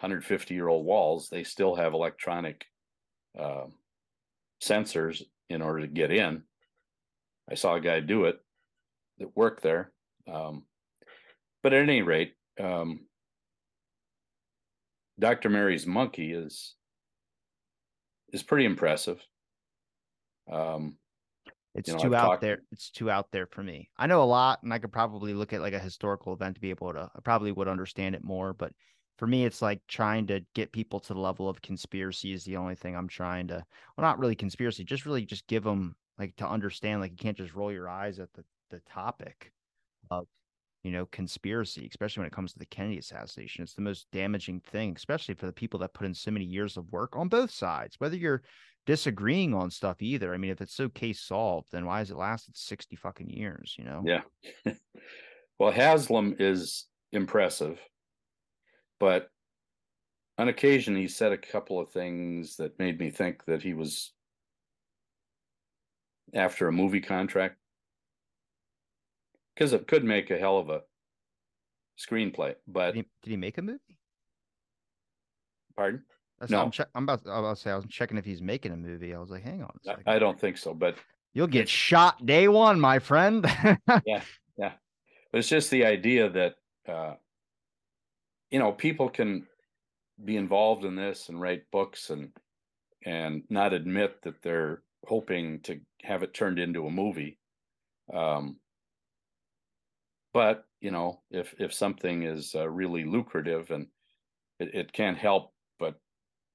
150 0.00 0.54
year 0.54 0.68
old 0.68 0.84
walls, 0.84 1.28
they 1.30 1.44
still 1.44 1.74
have 1.76 1.94
electronic 1.94 2.66
uh, 3.38 3.64
sensors 4.62 5.22
in 5.48 5.62
order 5.62 5.80
to 5.80 5.86
get 5.86 6.10
in. 6.10 6.42
I 7.50 7.54
saw 7.54 7.74
a 7.74 7.80
guy 7.80 8.00
do 8.00 8.24
it 8.24 8.38
that 9.18 9.36
worked 9.36 9.62
there. 9.62 9.92
Um, 10.32 10.64
but 11.62 11.72
at 11.72 11.82
any 11.82 12.02
rate, 12.02 12.34
um, 12.60 13.06
Dr. 15.18 15.48
Mary's 15.48 15.86
monkey 15.86 16.32
is 16.32 16.74
is 18.32 18.42
pretty 18.42 18.64
impressive. 18.64 19.24
Um, 20.50 20.96
it's 21.74 21.88
you 21.88 21.94
know, 21.94 22.00
too 22.00 22.06
I've 22.08 22.22
out 22.22 22.26
talked... 22.26 22.42
there. 22.42 22.62
It's 22.72 22.90
too 22.90 23.10
out 23.10 23.28
there 23.32 23.46
for 23.46 23.62
me. 23.62 23.90
I 23.96 24.06
know 24.06 24.22
a 24.22 24.24
lot, 24.24 24.62
and 24.62 24.72
I 24.72 24.78
could 24.78 24.92
probably 24.92 25.34
look 25.34 25.52
at 25.52 25.60
like 25.60 25.74
a 25.74 25.78
historical 25.78 26.32
event 26.32 26.56
to 26.56 26.60
be 26.60 26.70
able 26.70 26.92
to. 26.92 27.10
I 27.14 27.20
probably 27.22 27.52
would 27.52 27.68
understand 27.68 28.14
it 28.14 28.24
more, 28.24 28.52
but 28.52 28.72
for 29.16 29.26
me, 29.26 29.44
it's 29.44 29.62
like 29.62 29.80
trying 29.88 30.26
to 30.28 30.40
get 30.54 30.72
people 30.72 31.00
to 31.00 31.14
the 31.14 31.20
level 31.20 31.48
of 31.48 31.62
conspiracy 31.62 32.32
is 32.32 32.44
the 32.44 32.56
only 32.56 32.74
thing 32.74 32.96
I'm 32.96 33.08
trying 33.08 33.48
to. 33.48 33.54
Well, 33.54 34.06
not 34.06 34.18
really 34.18 34.34
conspiracy, 34.34 34.84
just 34.84 35.06
really 35.06 35.24
just 35.24 35.46
give 35.46 35.64
them 35.64 35.96
like 36.18 36.36
to 36.36 36.48
understand. 36.48 37.00
Like 37.00 37.12
you 37.12 37.16
can't 37.16 37.36
just 37.36 37.54
roll 37.54 37.72
your 37.72 37.88
eyes 37.88 38.18
at 38.18 38.32
the 38.34 38.44
the 38.70 38.80
topic 38.88 39.52
of 40.10 40.26
you 40.86 40.92
know, 40.92 41.06
conspiracy, 41.06 41.88
especially 41.90 42.20
when 42.20 42.28
it 42.28 42.32
comes 42.32 42.52
to 42.52 42.60
the 42.60 42.66
Kennedy 42.66 42.98
assassination. 42.98 43.64
It's 43.64 43.74
the 43.74 43.80
most 43.80 44.06
damaging 44.12 44.60
thing, 44.60 44.94
especially 44.94 45.34
for 45.34 45.46
the 45.46 45.52
people 45.52 45.80
that 45.80 45.92
put 45.92 46.06
in 46.06 46.14
so 46.14 46.30
many 46.30 46.44
years 46.44 46.76
of 46.76 46.92
work 46.92 47.16
on 47.16 47.26
both 47.26 47.50
sides, 47.50 47.96
whether 47.98 48.16
you're 48.16 48.44
disagreeing 48.86 49.52
on 49.52 49.68
stuff 49.68 50.00
either. 50.00 50.32
I 50.32 50.36
mean, 50.36 50.52
if 50.52 50.60
it's 50.60 50.76
so 50.76 50.88
case 50.88 51.20
solved, 51.20 51.72
then 51.72 51.86
why 51.86 51.98
has 51.98 52.12
it 52.12 52.16
lasted 52.16 52.56
60 52.56 52.94
fucking 52.94 53.28
years, 53.28 53.74
you 53.76 53.82
know? 53.82 54.04
Yeah. 54.06 54.22
well, 55.58 55.72
Haslam 55.72 56.36
is 56.38 56.86
impressive, 57.10 57.80
but 58.98 59.30
on 60.38 60.48
occasion 60.48 60.96
he 60.96 61.08
said 61.08 61.32
a 61.32 61.38
couple 61.38 61.78
of 61.80 61.90
things 61.90 62.56
that 62.56 62.78
made 62.78 62.98
me 62.98 63.10
think 63.10 63.44
that 63.46 63.62
he 63.62 63.74
was 63.74 64.12
after 66.34 66.68
a 66.68 66.72
movie 66.72 67.00
contract 67.00 67.56
because 69.54 69.72
it 69.72 69.86
could 69.86 70.04
make 70.04 70.30
a 70.30 70.38
hell 70.38 70.58
of 70.58 70.68
a 70.68 70.82
screenplay. 71.98 72.54
But 72.66 72.92
did 72.92 72.96
he, 72.96 73.06
did 73.22 73.30
he 73.30 73.36
make 73.36 73.58
a 73.58 73.62
movie? 73.62 73.80
Pardon? 75.76 76.02
That's 76.38 76.52
no, 76.52 76.62
I'm, 76.62 76.70
che- 76.70 76.84
I'm 76.94 77.04
about. 77.04 77.26
I 77.26 77.40
was 77.40 77.60
say 77.60 77.70
I 77.70 77.76
was 77.76 77.86
checking 77.86 78.18
if 78.18 78.24
he's 78.24 78.42
making 78.42 78.72
a 78.72 78.76
movie. 78.76 79.14
I 79.14 79.18
was 79.18 79.30
like, 79.30 79.42
hang 79.42 79.62
on. 79.62 79.70
I 80.06 80.18
don't 80.18 80.38
think 80.38 80.58
so, 80.58 80.74
but 80.74 80.96
you'll 81.32 81.46
get 81.46 81.68
shot 81.68 82.26
day 82.26 82.48
one, 82.48 82.78
my 82.78 82.98
friend. 82.98 83.46
yeah, 84.04 84.20
yeah. 84.58 84.72
It's 85.32 85.48
just 85.48 85.70
the 85.70 85.86
idea 85.86 86.28
that 86.28 86.54
uh, 86.86 87.14
you 88.50 88.58
know 88.58 88.72
people 88.72 89.08
can 89.08 89.46
be 90.24 90.36
involved 90.36 90.84
in 90.84 90.96
this 90.96 91.28
and 91.28 91.40
write 91.40 91.70
books 91.70 92.10
and 92.10 92.30
and 93.04 93.42
not 93.50 93.72
admit 93.72 94.22
that 94.22 94.42
they're 94.42 94.82
hoping 95.06 95.60
to 95.60 95.78
have 96.02 96.22
it 96.22 96.34
turned 96.34 96.58
into 96.58 96.86
a 96.86 96.90
movie. 96.90 97.38
Um, 98.12 98.56
but 100.32 100.64
you 100.80 100.90
know 100.90 101.20
if 101.30 101.54
if 101.58 101.72
something 101.72 102.22
is 102.22 102.54
uh, 102.54 102.68
really 102.68 103.04
lucrative 103.04 103.70
and 103.70 103.86
it, 104.60 104.74
it, 104.74 104.92
can't 104.92 105.18
help 105.18 105.52
but 105.78 105.94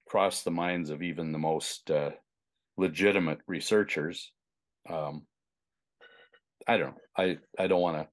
cross 0.07 0.43
the 0.43 0.51
minds 0.51 0.89
of 0.89 1.01
even 1.01 1.31
the 1.31 1.39
most 1.39 1.89
uh, 1.89 2.11
legitimate 2.77 3.39
researchers 3.47 4.31
um, 4.89 5.25
i 6.67 6.77
don't 6.77 6.91
know 6.91 7.01
i 7.17 7.37
i 7.57 7.67
don't 7.67 7.81
want 7.81 7.97
to 7.97 8.07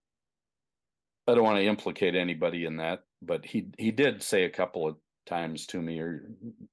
i 1.31 1.35
don't 1.35 1.45
want 1.45 1.59
to 1.59 1.67
implicate 1.67 2.15
anybody 2.15 2.65
in 2.65 2.79
that 2.79 3.01
but 3.23 3.45
he 3.45 3.69
he 3.79 3.91
did 3.91 4.23
say 4.23 4.45
a 4.45 4.51
couple 4.51 4.87
of 4.87 4.97
times 5.27 5.67
to 5.67 5.81
me 5.81 6.01
or 6.01 6.23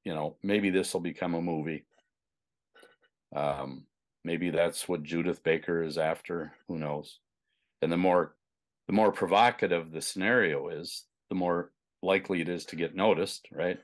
you 0.03 0.13
know 0.13 0.37
maybe 0.41 0.69
this 0.69 0.93
will 0.93 1.01
become 1.01 1.33
a 1.33 1.41
movie 1.41 1.85
um 3.35 3.83
maybe 4.23 4.49
that's 4.49 4.87
what 4.87 5.03
judyth 5.03 5.43
baker 5.43 5.83
is 5.83 5.97
after 5.97 6.53
who 6.67 6.77
knows 6.77 7.19
and 7.81 7.91
the 7.91 7.97
more 7.97 8.35
the 8.87 8.93
more 8.93 9.11
provocative 9.11 9.91
the 9.91 10.01
scenario 10.01 10.69
is, 10.69 11.05
the 11.29 11.35
more 11.35 11.71
likely 12.01 12.41
it 12.41 12.49
is 12.49 12.65
to 12.65 12.75
get 12.75 12.95
noticed, 12.95 13.47
right? 13.51 13.79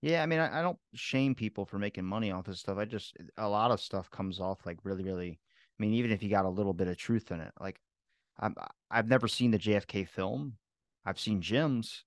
Yeah, 0.00 0.22
I 0.22 0.26
mean, 0.26 0.40
I, 0.40 0.58
I, 0.58 0.62
don't 0.62 0.78
shame 0.94 1.36
people 1.36 1.64
for 1.64 1.78
making 1.78 2.04
money 2.04 2.32
off 2.32 2.46
this 2.46 2.58
stuff. 2.58 2.78
I 2.78 2.84
just 2.84 3.16
a 3.38 3.48
lot 3.48 3.70
of 3.70 3.80
stuff 3.80 4.10
comes 4.10 4.40
off 4.40 4.66
like 4.66 4.78
really, 4.82 5.04
really. 5.04 5.38
I 5.78 5.82
mean, 5.82 5.94
even 5.94 6.10
if 6.10 6.22
you 6.22 6.28
got 6.28 6.44
a 6.44 6.50
little 6.50 6.72
bit 6.72 6.88
of 6.88 6.96
truth 6.96 7.30
in 7.30 7.40
it, 7.40 7.52
like 7.60 7.80
I'm, 8.40 8.56
I've 8.90 9.08
never 9.08 9.28
seen 9.28 9.52
the 9.52 9.58
JFK 9.58 10.08
film. 10.08 10.54
I've 11.04 11.20
seen 11.20 11.40
Jim's. 11.40 12.04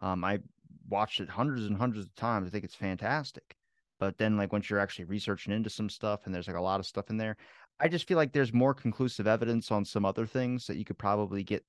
Um, 0.00 0.24
I 0.24 0.40
watched 0.88 1.20
it 1.20 1.28
hundreds 1.28 1.66
and 1.66 1.76
hundreds 1.76 2.06
of 2.06 2.14
times. 2.14 2.46
I 2.46 2.50
think 2.50 2.64
it's 2.64 2.74
fantastic. 2.74 3.56
But 3.98 4.18
then, 4.18 4.36
like 4.36 4.52
once 4.52 4.68
you're 4.68 4.78
actually 4.78 5.06
researching 5.06 5.52
into 5.52 5.70
some 5.70 5.88
stuff, 5.88 6.26
and 6.26 6.34
there's 6.34 6.48
like 6.48 6.56
a 6.56 6.60
lot 6.60 6.80
of 6.80 6.86
stuff 6.86 7.10
in 7.10 7.16
there, 7.16 7.36
I 7.80 7.88
just 7.88 8.06
feel 8.06 8.16
like 8.16 8.32
there's 8.32 8.52
more 8.52 8.74
conclusive 8.74 9.26
evidence 9.26 9.70
on 9.70 9.84
some 9.84 10.04
other 10.04 10.26
things 10.26 10.66
that 10.66 10.76
you 10.76 10.84
could 10.84 10.98
probably 10.98 11.42
get 11.42 11.64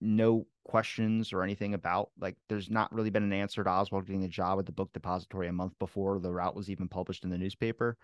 no 0.00 0.46
questions 0.64 1.32
or 1.32 1.42
anything 1.42 1.74
about. 1.74 2.10
Like, 2.20 2.36
there's 2.48 2.70
not 2.70 2.92
really 2.92 3.10
been 3.10 3.22
an 3.22 3.32
answer 3.32 3.62
to 3.62 3.70
Oswald 3.70 4.06
getting 4.06 4.24
a 4.24 4.28
job 4.28 4.58
at 4.58 4.66
the 4.66 4.72
book 4.72 4.92
depository 4.92 5.48
a 5.48 5.52
month 5.52 5.78
before 5.78 6.18
the 6.18 6.32
route 6.32 6.56
was 6.56 6.70
even 6.70 6.88
published 6.88 7.24
in 7.24 7.30
the 7.30 7.38
newspaper. 7.38 7.96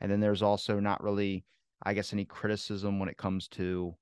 And 0.00 0.10
then 0.10 0.20
there's 0.20 0.42
also 0.42 0.80
not 0.80 1.02
really, 1.02 1.44
I 1.82 1.94
guess, 1.94 2.12
any 2.12 2.24
criticism 2.24 2.98
when 2.98 3.08
it 3.08 3.16
comes 3.16 3.48
to 3.48 3.94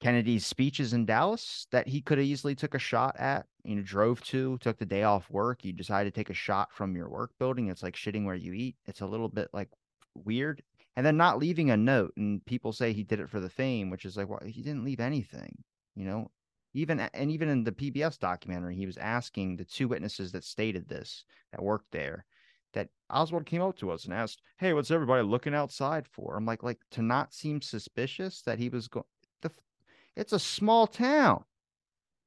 Kennedy's 0.00 0.46
speeches 0.46 0.92
in 0.92 1.04
Dallas 1.04 1.66
that 1.72 1.88
he 1.88 2.00
could 2.00 2.18
have 2.18 2.26
easily 2.26 2.54
took 2.54 2.74
a 2.74 2.78
shot 2.78 3.16
at, 3.18 3.46
you 3.64 3.76
know, 3.76 3.82
drove 3.82 4.22
to, 4.24 4.56
took 4.58 4.78
the 4.78 4.86
day 4.86 5.02
off 5.02 5.28
work. 5.30 5.64
You 5.64 5.72
decided 5.72 6.14
to 6.14 6.18
take 6.18 6.30
a 6.30 6.34
shot 6.34 6.72
from 6.72 6.94
your 6.94 7.08
work 7.08 7.32
building. 7.38 7.68
It's 7.68 7.82
like 7.82 7.96
shitting 7.96 8.24
where 8.24 8.36
you 8.36 8.52
eat. 8.52 8.76
It's 8.86 9.00
a 9.00 9.06
little 9.06 9.28
bit 9.28 9.48
like 9.52 9.70
weird 10.14 10.62
and 10.98 11.06
then 11.06 11.16
not 11.16 11.38
leaving 11.38 11.70
a 11.70 11.76
note. 11.76 12.12
And 12.16 12.44
people 12.44 12.72
say 12.72 12.92
he 12.92 13.04
did 13.04 13.20
it 13.20 13.30
for 13.30 13.38
the 13.38 13.48
fame, 13.48 13.88
which 13.88 14.04
is 14.04 14.16
like, 14.16 14.28
well, 14.28 14.40
he 14.44 14.62
didn't 14.62 14.84
leave 14.84 15.00
anything. 15.00 15.62
You 15.94 16.04
know, 16.04 16.30
even 16.74 17.00
and 17.00 17.30
even 17.30 17.48
in 17.48 17.64
the 17.64 17.72
PBS 17.72 18.18
documentary, 18.18 18.76
he 18.76 18.86
was 18.86 18.98
asking 18.98 19.56
the 19.56 19.64
two 19.64 19.88
witnesses 19.88 20.32
that 20.32 20.44
stated 20.44 20.88
this 20.88 21.24
that 21.52 21.62
worked 21.62 21.90
there 21.92 22.24
that 22.74 22.88
Oswald 23.10 23.46
came 23.46 23.62
up 23.62 23.76
to 23.78 23.90
us 23.90 24.04
and 24.04 24.14
asked, 24.14 24.42
"Hey, 24.58 24.72
what's 24.72 24.90
everybody 24.90 25.22
looking 25.22 25.54
outside 25.54 26.06
for?" 26.06 26.36
I'm 26.36 26.46
like, 26.46 26.62
like 26.62 26.80
to 26.92 27.02
not 27.02 27.32
seem 27.32 27.62
suspicious 27.62 28.42
that 28.42 28.58
he 28.58 28.68
was 28.68 28.88
going. 28.88 29.06
The, 29.40 29.50
it's 30.16 30.32
a 30.32 30.38
small 30.38 30.86
town. 30.86 31.44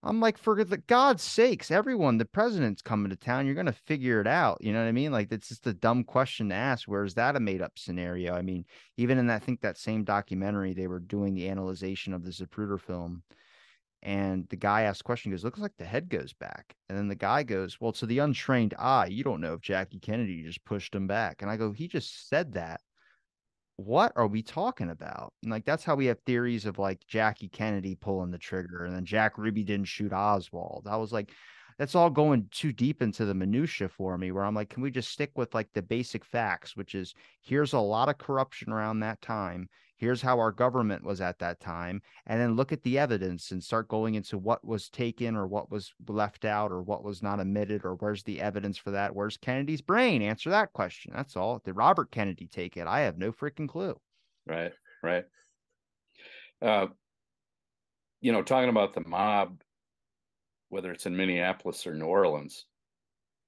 I'm 0.04 0.20
like, 0.20 0.40
for 0.40 0.64
the 0.64 0.78
God's 0.78 1.22
sakes, 1.22 1.70
everyone, 1.70 2.18
the 2.18 2.26
president's 2.26 2.82
coming 2.82 3.12
to 3.12 3.16
town. 3.16 3.46
You're 3.46 3.56
gonna 3.56 3.72
figure 3.72 4.20
it 4.20 4.28
out. 4.28 4.58
You 4.62 4.74
know 4.74 4.80
what 4.80 4.88
I 4.88 4.92
mean? 4.94 5.12
Like, 5.12 5.32
it's 5.32 5.50
just 5.50 5.68
a 5.68 5.74
dumb 5.74 6.04
question 6.04 6.50
to 6.50 6.56
ask. 6.56 6.88
Where 6.88 7.04
is 7.04 7.14
that 7.16 7.36
a 7.36 7.40
made 7.40 7.62
up 7.62 7.78
scenario? 7.78 8.34
I 8.34 8.42
mean, 8.42 8.66
even 8.98 9.20
in 9.20 9.30
I 9.30 9.38
think 9.38 9.62
that 9.62 9.78
same 9.78 10.04
documentary, 10.04 10.74
they 10.74 10.88
were 10.88 11.00
doing 11.00 11.36
the 11.36 11.50
analyzation 11.50 12.14
of 12.14 12.24
the 12.24 12.32
Zapruder 12.32 12.80
film 12.80 13.24
and 14.04 14.48
the 14.50 14.56
guy 14.56 14.84
asked 14.84 15.04
question, 15.04 15.32
goes, 15.32 15.44
looks 15.44 15.60
like 15.60 15.78
the 15.78 15.86
head 15.86 16.10
goes 16.10 16.34
back. 16.34 16.76
And 16.90 16.98
then 16.98 17.08
the 17.08 17.16
guy 17.16 17.44
goes, 17.44 17.80
Well, 17.80 17.92
to 17.94 18.06
the 18.06 18.20
untrained 18.20 18.74
eye, 18.80 19.08
you 19.08 19.24
don't 19.24 19.42
know 19.42 19.54
if 19.54 19.62
Jackie 19.62 20.00
Kennedy 20.00 20.44
just 20.44 20.66
pushed 20.66 20.96
him 20.96 21.08
back. 21.08 21.42
And 21.42 21.52
I 21.52 21.58
go, 21.58 21.72
He 21.72 21.88
just 21.88 22.28
said 22.28 22.54
that. 22.54 22.82
What 23.86 24.14
are 24.16 24.28
we 24.28 24.44
talking 24.44 24.90
about? 24.90 25.34
And 25.44 25.52
like 25.52 25.66
that's 25.66 25.84
how 25.84 25.96
we 25.96 26.06
have 26.08 26.20
theories 26.26 26.66
of 26.66 26.80
like 26.80 27.06
Jackie 27.08 27.50
Kennedy 27.50 27.96
pulling 27.96 28.32
the 28.32 28.38
trigger 28.38 28.86
and 28.86 28.96
then 28.96 29.06
Jack 29.06 29.38
Ruby 29.38 29.64
didn't 29.64 29.88
shoot 29.88 30.14
Oswald. 30.14 30.88
I 30.90 30.98
was 30.98 31.12
like, 31.12 31.32
that's 31.78 31.96
all 31.96 32.10
going 32.10 32.48
too 32.52 32.72
deep 32.72 33.02
into 33.02 33.26
the 33.26 33.34
minutia 33.34 33.90
for 33.90 34.16
me 34.16 34.32
where 34.32 34.44
i'm 34.44 34.54
like 34.54 34.70
can 34.70 34.84
we 34.84 34.92
just 34.92 35.10
stick 35.10 35.32
with 35.36 35.56
like 35.56 35.68
the 35.74 35.82
basic 35.82 36.24
facts 36.24 36.76
which 36.76 36.94
is 36.94 37.16
here's 37.42 37.74
a 37.74 37.80
lot 37.80 38.08
of 38.08 38.20
corruption 38.20 38.72
around 38.72 39.00
that 39.00 39.20
time 39.22 39.68
here's 40.02 40.22
how 40.22 40.40
our 40.40 40.52
government 40.52 41.04
was 41.04 41.22
at 41.22 41.38
that 41.38 41.60
time 41.60 42.02
and 42.26 42.42
then 42.42 42.56
look 42.56 42.72
at 42.72 42.82
the 42.82 42.98
evidence 42.98 43.52
and 43.52 43.64
start 43.64 43.88
going 43.88 44.16
into 44.16 44.36
what 44.36 44.66
was 44.66 44.90
taken 44.90 45.36
or 45.36 45.46
what 45.46 45.70
was 45.70 45.94
left 46.08 46.44
out 46.44 46.72
or 46.72 46.82
what 46.82 47.04
was 47.04 47.22
not 47.22 47.40
omitted 47.40 47.86
or 47.86 47.94
where's 47.96 48.24
the 48.24 48.42
evidence 48.42 48.78
for 48.78 48.90
that 48.92 49.16
where's 49.16 49.38
kennedy's 49.38 49.82
brain? 49.82 50.24
Answer 50.24 50.50
that 50.50 50.74
question 50.74 51.14
that's 51.16 51.38
all. 51.38 51.62
Did 51.64 51.78
robert 51.78 52.10
kennedy 52.12 52.48
take 52.48 52.78
it? 52.78 52.88
I 52.88 53.02
have 53.02 53.20
no 53.20 53.32
freaking 53.32 53.70
clue. 53.70 53.96
Right 54.48 54.74
right. 55.04 55.26
Uh 56.62 56.88
you 58.22 58.32
know 58.32 58.42
talking 58.42 58.70
about 58.70 58.94
the 58.94 59.08
mob 59.08 59.62
whether 60.70 60.92
it's 60.92 61.06
in 61.06 61.16
Minneapolis 61.16 61.86
or 61.86 61.94
New 61.94 62.06
Orleans, 62.06 62.66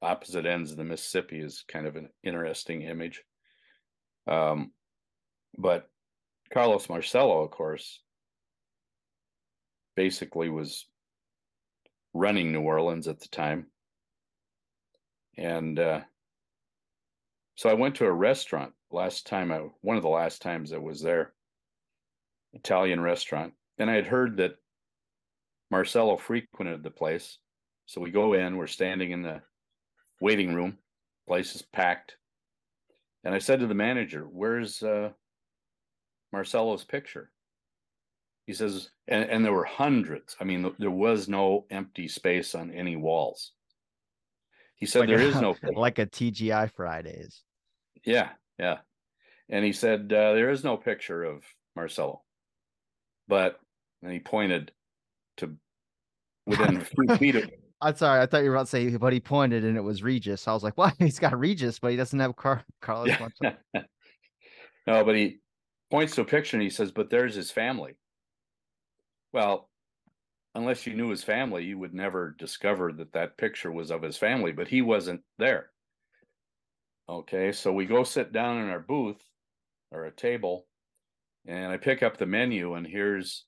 opposite 0.01 0.45
ends 0.45 0.71
of 0.71 0.77
the 0.77 0.83
Mississippi 0.83 1.39
is 1.39 1.63
kind 1.69 1.87
of 1.87 1.95
an 1.95 2.09
interesting 2.21 2.81
image. 2.81 3.23
Um, 4.27 4.73
but 5.57 5.89
Carlos 6.53 6.87
Marcello, 6.87 7.41
of 7.41 7.49
course, 7.49 7.99
basically 9.95 10.49
was 10.49 10.85
running 12.13 12.51
New 12.51 12.61
Orleans 12.61 13.07
at 13.07 13.19
the 13.19 13.27
time. 13.27 13.65
And 15.35 15.79
uh, 15.79 16.01
so 17.55 17.69
I 17.69 17.73
went 17.73 17.95
to 17.95 18.05
a 18.05 18.11
restaurant 18.11 18.73
last 18.91 19.25
time 19.25 19.51
I 19.51 19.61
one 19.81 19.97
of 19.97 20.03
the 20.03 20.09
last 20.09 20.43
times 20.43 20.71
I 20.71 20.77
was 20.77 21.01
there, 21.01 21.33
Italian 22.53 23.01
restaurant, 23.01 23.53
and 23.79 23.89
I 23.89 23.95
had 23.95 24.05
heard 24.05 24.37
that 24.37 24.57
Marcello 25.71 26.17
frequented 26.17 26.83
the 26.83 26.91
place. 26.91 27.39
So 27.87 27.99
we 27.99 28.11
go 28.11 28.33
in, 28.33 28.57
we're 28.57 28.67
standing 28.67 29.09
in 29.09 29.23
the 29.23 29.41
waiting 30.21 30.53
room, 30.53 30.77
place 31.27 31.55
is 31.55 31.63
packed. 31.63 32.17
And 33.23 33.33
I 33.33 33.39
said 33.39 33.59
to 33.61 33.67
the 33.67 33.73
manager, 33.73 34.27
Where's 34.29 34.83
uh, 34.83 35.13
Marcello's 36.33 36.83
picture? 36.83 37.31
He 38.45 38.53
says, 38.53 38.89
and, 39.07 39.23
and 39.29 39.45
there 39.45 39.53
were 39.53 39.63
hundreds. 39.63 40.35
I 40.41 40.43
mean, 40.43 40.69
there 40.79 40.91
was 40.91 41.29
no 41.29 41.65
empty 41.69 42.09
space 42.09 42.55
on 42.55 42.71
any 42.71 42.97
walls. 42.97 43.51
He 44.75 44.85
said, 44.85 45.01
like 45.01 45.09
There 45.09 45.19
a, 45.19 45.23
is 45.29 45.35
no 45.39 45.55
like 45.75 45.99
a 45.99 46.05
TGI 46.05 46.71
Fridays. 46.71 47.41
Yeah, 48.03 48.29
yeah. 48.59 48.79
And 49.47 49.63
he 49.63 49.71
said, 49.71 50.11
uh, 50.11 50.33
There 50.33 50.49
is 50.49 50.63
no 50.65 50.75
picture 50.75 51.23
of 51.23 51.43
Marcello. 51.75 52.23
But, 53.29 53.59
and 54.01 54.11
he 54.11 54.19
pointed 54.19 54.73
to 55.37 55.55
within 56.45 56.81
three 57.07 57.17
feet 57.17 57.35
of. 57.35 57.49
I'm 57.81 57.95
sorry. 57.95 58.21
I 58.21 58.25
thought 58.25 58.43
you 58.43 58.49
were 58.49 58.55
about 58.55 58.67
to 58.67 58.71
say, 58.71 58.95
but 58.95 59.11
he 59.11 59.19
pointed 59.19 59.65
and 59.65 59.75
it 59.75 59.81
was 59.81 60.03
Regis. 60.03 60.47
I 60.47 60.53
was 60.53 60.63
like, 60.63 60.77
"What? 60.77 60.93
He's 60.99 61.19
got 61.19 61.37
Regis, 61.37 61.79
but 61.79 61.91
he 61.91 61.97
doesn't 61.97 62.17
have 62.17 62.33
Car- 62.37 62.63
Carlos." 62.81 63.11
Yeah. 63.41 63.55
no, 64.87 65.03
but 65.03 65.15
he 65.15 65.39
points 65.93 66.15
to 66.15 66.21
a 66.21 66.25
picture 66.25 66.57
and 66.57 66.63
he 66.63 66.71
says, 66.71 66.91
"But 66.91 67.11
there's 67.11 67.35
his 67.35 67.51
family." 67.51 67.93
Well, 69.31 69.69
unless 70.55 70.87
you 70.87 70.95
knew 70.95 71.11
his 71.11 71.23
family, 71.23 71.65
you 71.65 71.77
would 71.77 71.93
never 71.93 72.31
discover 72.31 72.91
that 72.93 73.13
that 73.13 73.37
picture 73.37 73.71
was 73.71 73.91
of 73.91 74.01
his 74.01 74.17
family. 74.17 74.53
But 74.53 74.69
he 74.69 74.81
wasn't 74.81 75.23
there. 75.37 75.71
Okay, 77.07 77.51
so 77.51 77.71
we 77.71 77.85
go 77.85 78.03
sit 78.03 78.31
down 78.31 78.57
in 78.57 78.69
our 78.69 78.79
booth 78.79 79.21
or 79.91 80.05
a 80.05 80.11
table, 80.11 80.67
and 81.45 81.71
I 81.71 81.77
pick 81.77 82.01
up 82.01 82.17
the 82.17 82.25
menu, 82.25 82.73
and 82.73 82.87
here's 82.87 83.45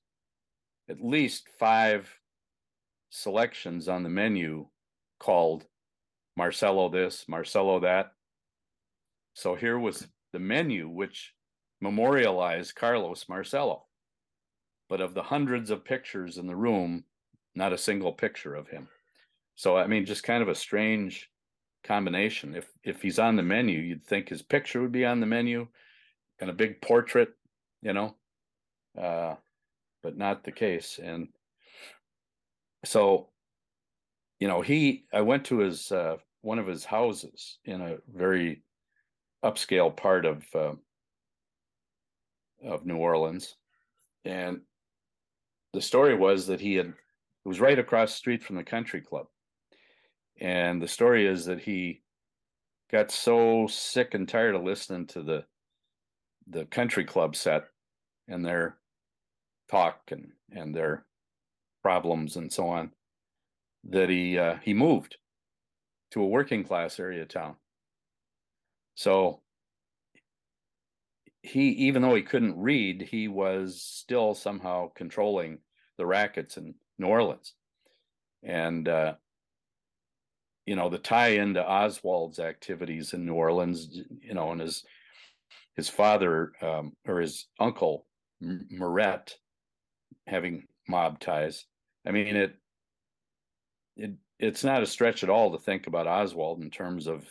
at 0.88 1.04
least 1.04 1.48
five 1.58 2.20
selections 3.10 3.88
on 3.88 4.04
the 4.04 4.08
menu 4.08 4.68
called 5.18 5.66
Marcello 6.36 6.90
this, 6.90 7.28
Marcello 7.28 7.80
that. 7.80 8.12
So 9.34 9.56
here 9.56 9.80
was 9.80 10.06
the 10.32 10.38
menu 10.38 10.88
which 10.88 11.32
memorialized 11.80 12.74
Carlos 12.74 13.28
Marcello. 13.28 13.84
But 14.88 15.00
of 15.00 15.14
the 15.14 15.22
hundreds 15.22 15.70
of 15.70 15.84
pictures 15.84 16.38
in 16.38 16.46
the 16.46 16.56
room, 16.56 17.04
not 17.54 17.72
a 17.72 17.78
single 17.78 18.12
picture 18.12 18.54
of 18.54 18.68
him. 18.68 18.88
So 19.56 19.76
I 19.76 19.86
mean 19.86 20.06
just 20.06 20.22
kind 20.22 20.42
of 20.42 20.48
a 20.48 20.54
strange 20.54 21.30
combination. 21.84 22.54
If 22.54 22.68
if 22.84 23.02
he's 23.02 23.18
on 23.18 23.36
the 23.36 23.42
menu, 23.42 23.78
you'd 23.78 24.06
think 24.06 24.28
his 24.28 24.42
picture 24.42 24.80
would 24.82 24.92
be 24.92 25.04
on 25.04 25.20
the 25.20 25.26
menu 25.26 25.66
and 26.40 26.50
a 26.50 26.54
big 26.54 26.80
portrait, 26.80 27.30
you 27.82 27.92
know. 27.92 28.14
Uh, 28.96 29.34
but 30.02 30.16
not 30.16 30.44
the 30.44 30.52
case. 30.52 31.00
And 31.02 31.28
so 32.84 33.28
you 34.38 34.48
know 34.48 34.60
he 34.60 35.04
i 35.12 35.20
went 35.20 35.44
to 35.46 35.58
his 35.58 35.90
uh, 35.92 36.16
one 36.42 36.58
of 36.58 36.66
his 36.66 36.84
houses 36.84 37.58
in 37.64 37.80
a 37.80 37.96
very 38.14 38.62
upscale 39.44 39.94
part 39.94 40.24
of 40.24 40.44
uh, 40.54 40.72
of 42.64 42.86
new 42.86 42.96
orleans 42.96 43.56
and 44.24 44.60
the 45.72 45.80
story 45.80 46.16
was 46.16 46.46
that 46.46 46.60
he 46.60 46.74
had 46.74 46.86
it 46.86 47.48
was 47.48 47.60
right 47.60 47.78
across 47.78 48.12
the 48.12 48.18
street 48.18 48.42
from 48.42 48.56
the 48.56 48.64
country 48.64 49.00
club 49.00 49.26
and 50.40 50.80
the 50.80 50.88
story 50.88 51.26
is 51.26 51.44
that 51.46 51.60
he 51.60 52.02
got 52.90 53.10
so 53.10 53.66
sick 53.66 54.14
and 54.14 54.28
tired 54.28 54.54
of 54.54 54.62
listening 54.62 55.06
to 55.06 55.22
the 55.22 55.44
the 56.48 56.64
country 56.66 57.04
club 57.04 57.34
set 57.34 57.64
and 58.28 58.44
their 58.44 58.76
talk 59.70 60.00
and 60.10 60.32
and 60.50 60.74
their 60.74 61.04
problems 61.82 62.36
and 62.36 62.52
so 62.52 62.68
on 62.68 62.90
that 63.90 64.08
he 64.08 64.38
uh, 64.38 64.56
he 64.62 64.74
moved 64.74 65.16
to 66.10 66.22
a 66.22 66.26
working 66.26 66.64
class 66.64 66.98
area 66.98 67.24
town. 67.24 67.56
So 68.94 69.42
he 71.46 71.68
even 71.70 72.02
though 72.02 72.14
he 72.14 72.22
couldn't 72.22 72.58
read, 72.58 73.02
he 73.02 73.28
was 73.28 73.82
still 73.82 74.34
somehow 74.34 74.90
controlling 74.94 75.58
the 75.98 76.06
rackets 76.06 76.56
in 76.56 76.74
New 76.98 77.06
Orleans. 77.06 77.54
And 78.42 78.88
uh, 78.88 79.14
you 80.66 80.76
know, 80.76 80.88
the 80.88 80.98
tie 80.98 81.28
into 81.28 81.64
Oswald's 81.66 82.38
activities 82.38 83.12
in 83.12 83.24
New 83.24 83.34
Orleans, 83.34 83.88
you 84.20 84.34
know, 84.34 84.52
and 84.52 84.60
his 84.60 84.84
his 85.76 85.88
father 85.88 86.52
um, 86.62 86.92
or 87.06 87.20
his 87.20 87.46
uncle 87.60 88.06
Murret 88.42 89.32
having 90.26 90.64
mob 90.88 91.20
ties 91.20 91.64
I 92.06 92.12
mean, 92.12 92.36
it 92.36 92.54
it 93.96 94.12
it's 94.38 94.62
not 94.62 94.82
a 94.82 94.86
stretch 94.86 95.24
at 95.24 95.30
all 95.30 95.52
to 95.52 95.58
think 95.58 95.86
about 95.86 96.06
Oswald 96.06 96.62
in 96.62 96.70
terms 96.70 97.06
of 97.06 97.26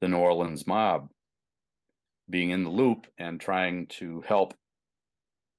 the 0.00 0.08
New 0.08 0.18
Orleans 0.18 0.66
mob 0.66 1.08
being 2.28 2.50
in 2.50 2.64
the 2.64 2.70
loop 2.70 3.06
and 3.18 3.40
trying 3.40 3.86
to 3.86 4.22
help, 4.26 4.54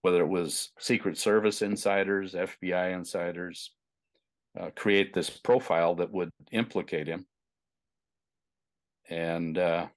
whether 0.02 0.22
it 0.22 0.28
was 0.28 0.72
Secret 0.80 1.18
Service 1.18 1.62
insiders, 1.62 2.34
FBI 2.34 2.94
insiders, 2.94 3.72
uh, 4.60 4.70
create 4.76 5.14
this 5.14 5.30
profile 5.30 5.96
that 5.96 6.12
would 6.12 6.30
implicate 6.52 7.08
him. 7.08 7.26
And, 9.10 9.58
uh, 9.58 9.88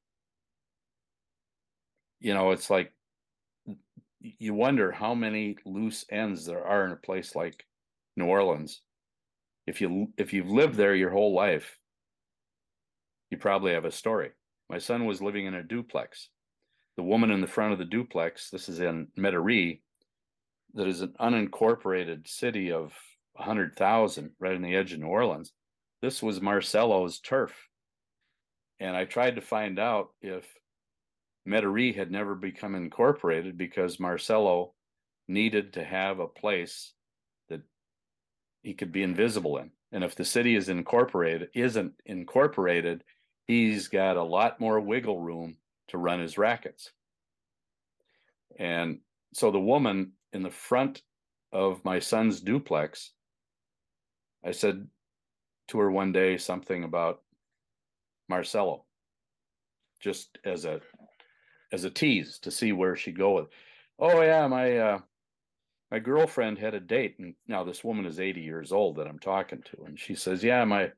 you 2.20 2.34
know, 2.34 2.52
it's 2.52 2.70
like 2.70 2.92
you 4.20 4.54
wonder 4.54 4.92
how 4.92 5.14
many 5.14 5.56
loose 5.64 6.04
ends 6.10 6.46
there 6.46 6.64
are 6.64 6.84
in 6.86 6.92
a 6.92 6.96
place 6.96 7.34
like 7.34 7.66
New 8.16 8.26
Orleans, 8.26 8.82
if 9.66 9.80
you 9.80 10.12
if 10.16 10.32
you've 10.32 10.50
lived 10.50 10.74
there 10.74 10.94
your 10.94 11.10
whole 11.10 11.34
life, 11.34 11.78
you 13.30 13.38
probably 13.38 13.72
have 13.72 13.84
a 13.84 13.90
story. 13.90 14.30
My 14.68 14.78
son 14.78 15.06
was 15.06 15.22
living 15.22 15.46
in 15.46 15.54
a 15.54 15.62
duplex. 15.62 16.28
The 16.96 17.02
woman 17.02 17.30
in 17.30 17.40
the 17.40 17.46
front 17.46 17.72
of 17.72 17.78
the 17.78 17.84
duplex, 17.84 18.50
this 18.50 18.68
is 18.68 18.80
in 18.80 19.08
Metairie, 19.18 19.80
that 20.74 20.86
is 20.86 21.00
an 21.00 21.14
unincorporated 21.20 22.28
city 22.28 22.70
of 22.70 22.92
a 23.36 23.42
hundred 23.42 23.76
thousand 23.76 24.32
right 24.38 24.54
on 24.54 24.62
the 24.62 24.74
edge 24.74 24.92
of 24.92 25.00
New 25.00 25.06
Orleans. 25.06 25.52
This 26.00 26.22
was 26.22 26.40
Marcello's 26.40 27.18
turf. 27.18 27.68
And 28.80 28.96
I 28.96 29.04
tried 29.04 29.36
to 29.36 29.40
find 29.40 29.78
out 29.78 30.08
if 30.20 30.46
Metairie 31.48 31.94
had 31.94 32.10
never 32.10 32.34
become 32.34 32.74
incorporated 32.74 33.56
because 33.56 34.00
Marcello 34.00 34.74
needed 35.28 35.74
to 35.74 35.84
have 35.84 36.18
a 36.18 36.26
place 36.26 36.92
that 37.48 37.62
he 38.62 38.74
could 38.74 38.92
be 38.92 39.02
invisible 39.02 39.58
in. 39.58 39.70
And 39.92 40.04
if 40.04 40.14
the 40.14 40.24
city 40.24 40.56
is 40.56 40.68
incorporated, 40.68 41.48
isn't 41.54 41.92
incorporated, 42.06 43.04
he's 43.46 43.88
got 43.88 44.16
a 44.16 44.22
lot 44.22 44.60
more 44.60 44.80
wiggle 44.80 45.20
room 45.20 45.56
to 45.92 45.98
run 45.98 46.20
his 46.20 46.36
rackets. 46.36 46.90
And 48.58 48.98
so 49.32 49.50
the 49.50 49.60
woman 49.60 50.12
in 50.32 50.42
the 50.42 50.50
front 50.50 51.02
of 51.52 51.84
my 51.84 51.98
son's 51.98 52.40
duplex, 52.40 53.12
I 54.44 54.50
said 54.52 54.88
to 55.68 55.78
her 55.78 55.90
one 55.90 56.12
day 56.12 56.38
something 56.38 56.82
about 56.82 57.22
Marcello, 58.28 58.84
just 60.00 60.38
as 60.44 60.64
a 60.64 60.80
as 61.72 61.84
a 61.84 61.90
tease 61.90 62.38
to 62.40 62.50
see 62.50 62.72
where 62.72 62.96
she'd 62.96 63.18
go 63.18 63.36
with. 63.36 63.46
Oh 63.98 64.22
yeah, 64.22 64.46
my 64.46 64.76
uh, 64.78 64.98
my 65.90 65.98
girlfriend 65.98 66.58
had 66.58 66.74
a 66.74 66.80
date, 66.80 67.16
and 67.18 67.34
now 67.46 67.64
this 67.64 67.84
woman 67.84 68.06
is 68.06 68.18
80 68.18 68.40
years 68.40 68.72
old 68.72 68.96
that 68.96 69.06
I'm 69.06 69.18
talking 69.18 69.62
to, 69.62 69.84
and 69.84 70.00
she 70.00 70.14
says, 70.14 70.42
yeah, 70.42 70.64
my 70.64 70.90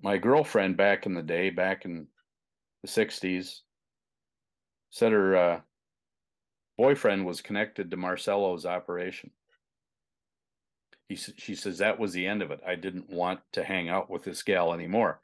my 0.00 0.16
girlfriend 0.16 0.76
back 0.76 1.06
in 1.06 1.14
the 1.14 1.22
day, 1.22 1.50
back 1.50 1.84
in 1.84 2.06
the 2.82 2.88
60s, 2.88 3.60
said 4.94 5.10
her 5.10 5.36
uh, 5.36 5.60
boyfriend 6.78 7.26
was 7.26 7.40
connected 7.40 7.90
to 7.90 7.96
Marcello's 7.96 8.64
operation. 8.64 9.32
He, 11.08 11.16
she 11.16 11.56
says 11.56 11.78
that 11.78 11.98
was 11.98 12.12
the 12.12 12.28
end 12.28 12.42
of 12.42 12.52
it. 12.52 12.60
I 12.64 12.76
didn't 12.76 13.10
want 13.10 13.40
to 13.54 13.64
hang 13.64 13.88
out 13.88 14.08
with 14.08 14.22
this 14.22 14.44
gal 14.44 14.72
anymore 14.72 15.20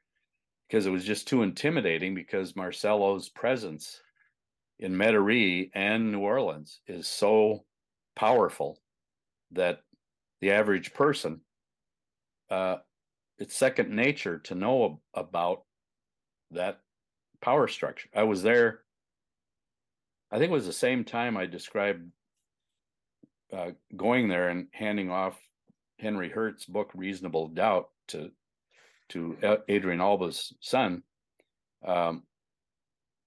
because 0.67 0.87
it 0.87 0.91
was 0.91 1.05
just 1.05 1.29
too 1.29 1.45
intimidating 1.45 2.17
because 2.17 2.57
Marcello's 2.57 3.29
presence 3.29 4.01
in 4.81 4.97
Metairie 4.97 5.71
and 5.73 6.11
New 6.11 6.19
Orleans 6.19 6.81
is 6.89 7.07
so 7.07 7.65
powerful 8.17 8.81
that 9.53 9.83
the 10.41 10.51
average 10.51 10.93
person 10.95 11.43
uh, 12.51 12.79
it's 13.39 13.57
second 13.57 13.91
nature 13.91 14.39
to 14.39 14.57
know 14.57 15.01
about 15.15 15.63
that 16.51 16.81
power 17.41 17.69
structure. 17.69 18.09
I 18.13 18.25
was 18.25 18.43
there. 18.43 18.81
I 20.31 20.39
think 20.39 20.51
it 20.51 20.55
was 20.55 20.66
the 20.66 20.73
same 20.73 21.05
time 21.05 21.36
I 21.36 21.47
described 21.47 22.11
uh, 23.52 23.70
going 23.97 24.28
there 24.28 24.48
and 24.48 24.69
handing 24.73 25.11
off 25.11 25.39
Henry 25.98 26.31
Hurt's 26.31 26.65
book 26.65 26.90
"Reasonable 26.94 27.48
Doubt" 27.48 27.89
to 28.09 28.31
to 29.11 29.36
Adrian 29.69 30.01
Alba's 30.01 30.55
son. 30.61 31.02
Um, 31.85 32.23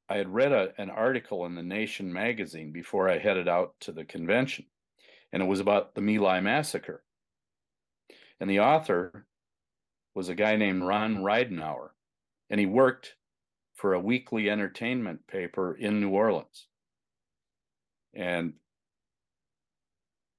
I 0.07 0.17
had 0.17 0.33
read 0.33 0.51
a, 0.51 0.73
an 0.77 0.89
article 0.89 1.45
in 1.45 1.55
the 1.55 1.63
Nation 1.63 2.11
magazine 2.11 2.71
before 2.71 3.09
I 3.09 3.17
headed 3.17 3.47
out 3.47 3.73
to 3.81 3.91
the 3.91 4.05
convention, 4.05 4.65
and 5.31 5.43
it 5.43 5.47
was 5.47 5.59
about 5.59 5.95
the 5.95 6.01
My 6.01 6.17
Lai 6.17 6.39
massacre. 6.39 7.03
And 8.39 8.49
the 8.49 8.61
author 8.61 9.25
was 10.15 10.29
a 10.29 10.35
guy 10.35 10.55
named 10.55 10.83
Ron 10.83 11.17
Ridenhour, 11.17 11.89
and 12.49 12.59
he 12.59 12.65
worked 12.65 13.15
for 13.73 13.93
a 13.93 13.99
weekly 13.99 14.49
entertainment 14.49 15.27
paper 15.27 15.73
in 15.73 15.99
New 15.99 16.11
Orleans. 16.11 16.67
And 18.13 18.53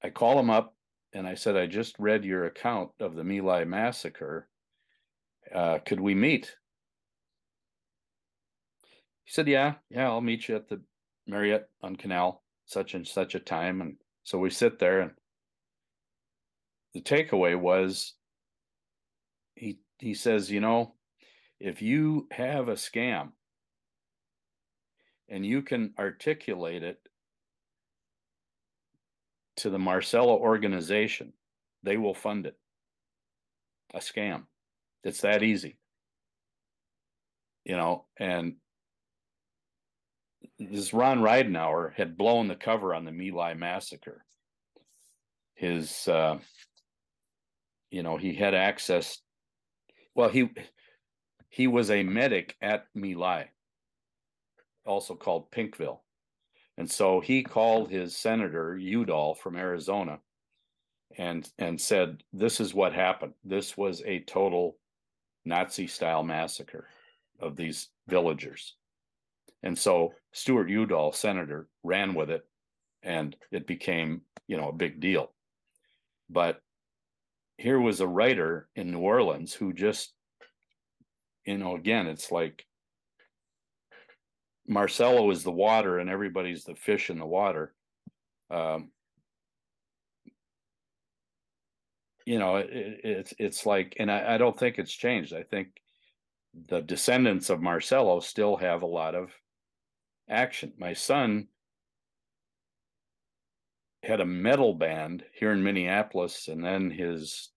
I 0.03 0.11
call 0.11 0.39
him 0.39 0.51
up 0.51 0.77
and 1.13 1.27
I 1.27 1.35
said, 1.35 1.57
I 1.57 1.67
just 1.67 1.97
read 1.99 2.25
your 2.25 2.47
account 2.47 2.91
of 3.01 3.15
the 3.15 3.25
My 3.25 3.41
Lai 3.41 3.65
massacre. 3.65 4.49
Uh, 5.55 5.79
could 5.79 6.01
we 6.01 6.15
meet? 6.15 6.57
He 9.25 9.33
said, 9.33 9.49
Yeah, 9.49 9.75
yeah, 9.91 10.09
I'll 10.09 10.21
meet 10.21 10.49
you 10.49 10.57
at 10.57 10.69
the 10.69 10.83
Marriott 11.27 11.69
on 11.83 11.97
Canal, 11.97 12.43
such 12.67 12.95
and 12.95 13.07
such 13.07 13.35
a 13.35 13.41
time. 13.41 13.81
And 13.81 13.97
so 14.23 14.39
we 14.39 14.51
sit 14.51 14.79
there, 14.79 15.01
and 15.01 15.13
the 16.93 17.01
takeaway 17.01 17.59
was 17.59 18.15
he 19.55 19.79
he 19.99 20.15
says, 20.15 20.51
you 20.51 20.61
know, 20.61 20.95
if 21.61 21.83
you 21.83 22.29
have 22.31 22.69
a 22.69 22.75
scam 22.75 23.33
and 25.29 25.45
you 25.45 25.63
can 25.63 25.95
articulate 25.99 26.83
it 26.83 27.04
to 29.57 29.71
the 29.71 29.79
Marcello 29.79 30.39
organization, 30.39 31.33
they 31.83 31.97
will 31.97 32.15
fund 32.15 32.47
it. 32.47 32.57
A 33.93 33.99
scam. 33.99 34.45
It's 35.05 35.21
that 35.21 35.43
easy. 35.43 35.77
You 37.65 37.77
know, 37.77 38.07
and 38.19 38.57
this 40.59 40.93
Ron 40.93 41.21
Ridenhour 41.21 41.95
had 41.95 42.17
blown 42.17 42.49
the 42.49 42.57
cover 42.57 42.95
on 42.95 43.05
the 43.05 43.13
My 43.13 43.31
Lai 43.35 43.55
massacre. 43.55 44.25
His, 45.55 46.09
uh, 46.09 46.39
you 47.91 48.03
know, 48.03 48.17
he 48.17 48.35
had 48.35 48.55
access. 48.55 49.21
Well, 50.15 50.29
he 50.29 50.51
he 51.49 51.67
was 51.67 51.91
a 51.91 52.03
medic 52.03 52.57
at 52.61 52.87
My 52.95 53.15
Lai, 53.17 53.51
also 54.85 55.15
called 55.15 55.51
Pinkville, 55.51 56.01
and 56.77 56.91
so 56.91 57.21
he 57.21 57.43
called 57.43 57.91
his 57.91 58.17
senator 58.17 58.77
Udall 58.77 59.35
from 59.35 59.57
Arizona, 59.57 60.19
and 61.17 61.51
and 61.59 61.81
said, 61.81 62.23
"This 62.33 62.61
is 62.61 62.75
what 62.75 62.93
happened. 62.93 63.35
This 63.45 63.77
was 63.77 64.03
a 64.03 64.21
total 64.21 64.79
Nazi-style 65.45 66.23
massacre 66.23 66.89
of 67.39 67.57
these 67.57 67.91
villagers." 68.09 68.77
And 69.63 69.79
so 69.79 70.15
Stuart 70.33 70.69
Udall, 70.69 71.13
senator, 71.13 71.69
ran 71.83 72.15
with 72.15 72.31
it 72.31 72.47
and 73.03 73.37
it 73.51 73.67
became, 73.67 74.23
you 74.47 74.57
know, 74.57 74.69
a 74.69 74.73
big 74.73 75.01
deal. 75.01 75.33
But 76.29 76.61
here 77.57 77.79
was 77.81 78.01
a 78.01 78.07
writer 78.07 78.69
in 78.75 78.91
New 78.91 79.01
Orleans 79.01 79.55
who 79.55 79.73
just, 79.73 80.13
you 81.47 81.59
know, 81.59 81.77
again, 81.77 82.07
it's 82.07 82.33
like 82.33 82.67
Marcello 84.67 85.31
is 85.31 85.43
the 85.43 85.53
water 85.53 85.99
and 85.99 86.09
everybody's 86.09 86.65
the 86.65 86.75
fish 86.75 87.11
in 87.11 87.19
the 87.19 87.27
water. 87.27 87.75
Um, 88.51 88.91
you 92.25 92.39
know, 92.39 92.57
it, 92.57 92.69
it's 92.71 93.35
it's 93.39 93.67
like, 93.67 93.97
and 93.99 94.11
I, 94.11 94.35
I 94.35 94.39
don't 94.39 94.59
think 94.59 94.79
it's 94.79 94.93
changed. 94.93 95.35
I 95.35 95.43
think 95.43 95.69
the 96.69 96.81
descendants 96.81 97.51
of 97.51 97.61
Marcello 97.61 98.21
still 98.21 98.57
have 98.57 98.83
a 98.83 98.87
lot 98.87 99.15
of 99.15 99.31
action. 100.29 100.73
My 100.79 100.95
son 100.95 101.49
had 104.03 104.21
a 104.21 104.27
metal 104.27 104.75
band 104.75 105.25
here 105.33 105.53
in 105.53 105.63
Minneapolis, 105.63 106.49
and 106.49 106.65
then 106.65 106.91
his 106.91 107.51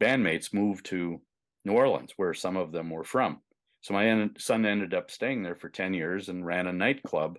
bandmates 0.00 0.54
moved 0.54 0.86
to 0.86 1.20
New 1.64 1.72
Orleans, 1.72 2.12
where 2.16 2.34
some 2.34 2.56
of 2.56 2.72
them 2.72 2.90
were 2.90 3.04
from. 3.04 3.40
So 3.84 3.92
my 3.92 4.30
son 4.38 4.64
ended 4.64 4.94
up 4.94 5.10
staying 5.10 5.42
there 5.42 5.54
for 5.54 5.68
10 5.68 5.92
years 5.92 6.30
and 6.30 6.46
ran 6.46 6.66
a 6.66 6.72
nightclub 6.72 7.38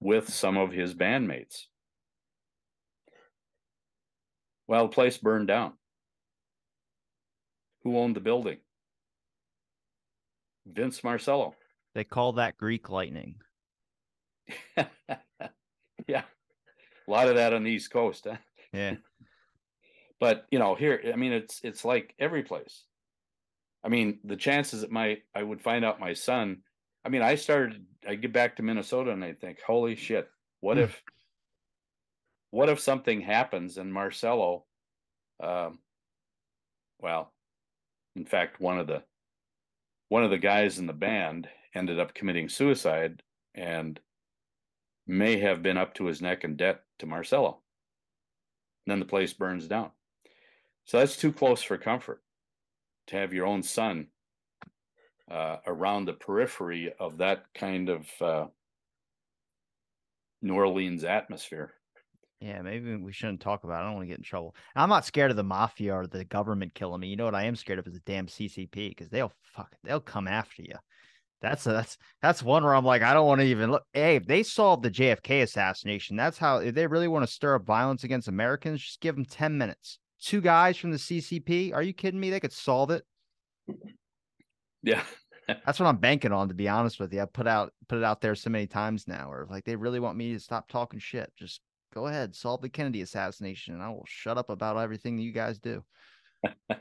with 0.00 0.32
some 0.32 0.56
of 0.56 0.72
his 0.72 0.94
bandmates. 0.94 1.64
Well, 4.66 4.86
the 4.86 4.94
place 4.94 5.18
burned 5.18 5.48
down. 5.48 5.74
Who 7.82 7.98
owned 7.98 8.16
the 8.16 8.20
building? 8.20 8.56
Vince 10.64 11.04
Marcello. 11.04 11.54
They 11.94 12.04
call 12.04 12.32
that 12.32 12.56
Greek 12.56 12.88
lightning. 12.88 13.34
yeah. 14.78 16.22
A 17.06 17.10
lot 17.10 17.28
of 17.28 17.34
that 17.34 17.52
on 17.52 17.64
the 17.64 17.70
East 17.70 17.90
Coast, 17.90 18.26
huh? 18.26 18.38
Yeah. 18.72 18.94
but 20.20 20.46
you 20.50 20.58
know, 20.58 20.74
here, 20.74 21.02
I 21.12 21.16
mean, 21.16 21.32
it's 21.32 21.60
it's 21.62 21.84
like 21.84 22.14
every 22.18 22.44
place. 22.44 22.85
I 23.86 23.88
mean, 23.88 24.18
the 24.24 24.36
chances 24.36 24.80
that 24.80 24.90
my 24.90 25.18
I 25.32 25.44
would 25.44 25.62
find 25.62 25.84
out 25.84 26.00
my 26.00 26.12
son. 26.12 26.58
I 27.04 27.08
mean, 27.08 27.22
I 27.22 27.36
started. 27.36 27.86
I 28.06 28.16
get 28.16 28.32
back 28.32 28.56
to 28.56 28.64
Minnesota 28.64 29.12
and 29.12 29.24
I 29.24 29.32
think, 29.32 29.60
holy 29.64 29.94
shit, 29.94 30.28
what 30.60 30.76
hmm. 30.76 30.84
if, 30.84 31.02
what 32.50 32.68
if 32.68 32.80
something 32.80 33.20
happens 33.20 33.78
and 33.78 33.92
Marcello, 33.92 34.64
um, 35.42 35.78
well, 36.98 37.32
in 38.16 38.24
fact, 38.24 38.60
one 38.60 38.78
of 38.78 38.88
the, 38.88 39.02
one 40.08 40.24
of 40.24 40.30
the 40.30 40.38
guys 40.38 40.78
in 40.78 40.86
the 40.86 40.92
band 40.92 41.48
ended 41.74 42.00
up 42.00 42.14
committing 42.14 42.48
suicide, 42.48 43.22
and 43.54 44.00
may 45.06 45.38
have 45.38 45.62
been 45.62 45.76
up 45.76 45.94
to 45.94 46.06
his 46.06 46.20
neck 46.20 46.42
in 46.42 46.56
debt 46.56 46.82
to 46.98 47.06
Marcello. 47.06 47.60
And 48.84 48.92
then 48.92 48.98
the 49.00 49.06
place 49.06 49.32
burns 49.32 49.68
down. 49.68 49.90
So 50.86 50.98
that's 50.98 51.16
too 51.16 51.32
close 51.32 51.62
for 51.62 51.78
comfort 51.78 52.22
to 53.08 53.16
have 53.16 53.32
your 53.32 53.46
own 53.46 53.62
son 53.62 54.08
uh, 55.30 55.56
around 55.66 56.04
the 56.04 56.12
periphery 56.12 56.92
of 56.98 57.18
that 57.18 57.44
kind 57.54 57.88
of 57.88 58.06
uh, 58.20 58.46
New 60.42 60.54
Orleans 60.54 61.04
atmosphere. 61.04 61.72
Yeah, 62.40 62.60
maybe 62.60 62.96
we 62.96 63.12
shouldn't 63.12 63.40
talk 63.40 63.64
about. 63.64 63.80
It. 63.80 63.84
I 63.84 63.86
don't 63.86 63.94
want 63.94 64.04
to 64.04 64.08
get 64.08 64.18
in 64.18 64.24
trouble. 64.24 64.54
I'm 64.74 64.90
not 64.90 65.06
scared 65.06 65.30
of 65.30 65.36
the 65.36 65.42
mafia 65.42 65.94
or 65.94 66.06
the 66.06 66.24
government 66.24 66.74
killing 66.74 67.00
me. 67.00 67.08
You 67.08 67.16
know 67.16 67.24
what 67.24 67.34
I 67.34 67.44
am 67.44 67.56
scared 67.56 67.78
of 67.78 67.86
is 67.86 67.94
the 67.94 68.00
damn 68.00 68.26
CCP 68.26 68.90
because 68.90 69.08
they'll 69.08 69.32
fuck 69.42 69.74
they'll 69.84 70.00
come 70.00 70.28
after 70.28 70.62
you. 70.62 70.74
That's 71.40 71.66
a, 71.66 71.72
that's 71.72 71.96
that's 72.20 72.42
one 72.42 72.62
where 72.62 72.74
I'm 72.74 72.84
like 72.84 73.02
I 73.02 73.14
don't 73.14 73.26
want 73.26 73.40
to 73.40 73.46
even 73.46 73.70
look. 73.70 73.84
Hey, 73.94 74.16
if 74.16 74.26
they 74.26 74.42
solved 74.42 74.82
the 74.82 74.90
JFK 74.90 75.42
assassination, 75.42 76.16
that's 76.16 76.36
how 76.36 76.58
if 76.58 76.74
they 76.74 76.86
really 76.86 77.08
want 77.08 77.26
to 77.26 77.32
stir 77.32 77.54
up 77.54 77.64
violence 77.64 78.04
against 78.04 78.28
Americans, 78.28 78.82
just 78.82 79.00
give 79.00 79.14
them 79.14 79.24
10 79.24 79.56
minutes. 79.56 79.98
Two 80.20 80.40
guys 80.40 80.76
from 80.76 80.90
the 80.90 80.96
CCP. 80.96 81.74
Are 81.74 81.82
you 81.82 81.92
kidding 81.92 82.20
me? 82.20 82.30
They 82.30 82.40
could 82.40 82.52
solve 82.52 82.90
it. 82.90 83.04
Yeah. 84.82 85.02
That's 85.48 85.78
what 85.78 85.86
I'm 85.86 85.98
banking 85.98 86.32
on, 86.32 86.48
to 86.48 86.54
be 86.54 86.68
honest 86.68 86.98
with 86.98 87.12
you. 87.12 87.22
I 87.22 87.26
put 87.26 87.46
out 87.46 87.72
put 87.88 87.98
it 87.98 88.04
out 88.04 88.20
there 88.20 88.34
so 88.34 88.50
many 88.50 88.66
times 88.66 89.06
now, 89.06 89.30
or 89.30 89.46
like 89.48 89.64
they 89.64 89.76
really 89.76 90.00
want 90.00 90.16
me 90.16 90.32
to 90.32 90.40
stop 90.40 90.68
talking 90.68 90.98
shit. 90.98 91.32
Just 91.38 91.60
go 91.94 92.06
ahead, 92.08 92.34
solve 92.34 92.62
the 92.62 92.68
Kennedy 92.68 93.02
assassination, 93.02 93.74
and 93.74 93.82
I 93.82 93.90
will 93.90 94.06
shut 94.08 94.38
up 94.38 94.50
about 94.50 94.76
everything 94.76 95.16
that 95.16 95.22
you 95.22 95.32
guys 95.32 95.58
do. 95.58 95.84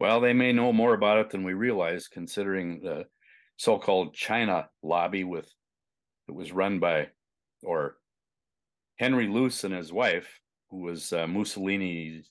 well, 0.00 0.20
they 0.20 0.32
may 0.32 0.52
know 0.52 0.72
more 0.72 0.94
about 0.94 1.18
it 1.18 1.30
than 1.30 1.44
we 1.44 1.54
realize, 1.54 2.08
considering 2.08 2.80
the 2.80 3.06
so-called 3.56 4.14
China 4.14 4.68
lobby 4.82 5.22
with 5.22 5.48
it 6.28 6.34
was 6.34 6.52
run 6.52 6.78
by 6.78 7.08
or 7.62 7.96
Henry 8.98 9.28
Luce 9.28 9.64
and 9.64 9.74
his 9.74 9.92
wife, 9.92 10.39
who 10.70 10.78
was 10.78 11.12
uh, 11.12 11.26
Mussolini, 11.26 12.22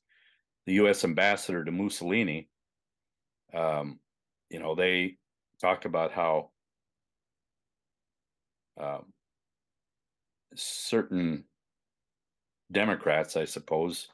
the 0.65 0.73
U.S. 0.73 1.03
ambassador 1.03 1.63
to 1.63 1.71
Mussolini. 1.71 2.49
Um, 3.53 3.99
you 4.49 4.59
know, 4.59 4.75
they 4.75 5.17
talk 5.61 5.85
about 5.85 6.11
how 6.11 6.51
um, 8.79 9.05
certain 10.55 11.43
Democrats, 12.71 13.35
I 13.35 13.45
suppose, 13.45 14.07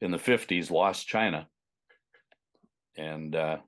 in 0.00 0.10
the 0.10 0.18
50s 0.18 0.70
lost 0.70 1.06
China. 1.06 1.48
And 2.96 3.34
uh, 3.34 3.58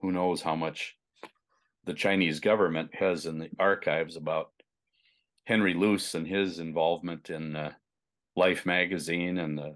who 0.00 0.12
knows 0.12 0.42
how 0.42 0.56
much 0.56 0.96
the 1.84 1.94
Chinese 1.94 2.40
government 2.40 2.94
has 2.94 3.26
in 3.26 3.38
the 3.38 3.50
archives 3.58 4.16
about 4.16 4.50
Henry 5.44 5.74
Luce 5.74 6.14
and 6.14 6.26
his 6.26 6.58
involvement 6.58 7.30
in 7.30 7.56
uh, 7.56 7.72
Life 8.34 8.64
magazine 8.66 9.38
and 9.38 9.58
the 9.58 9.74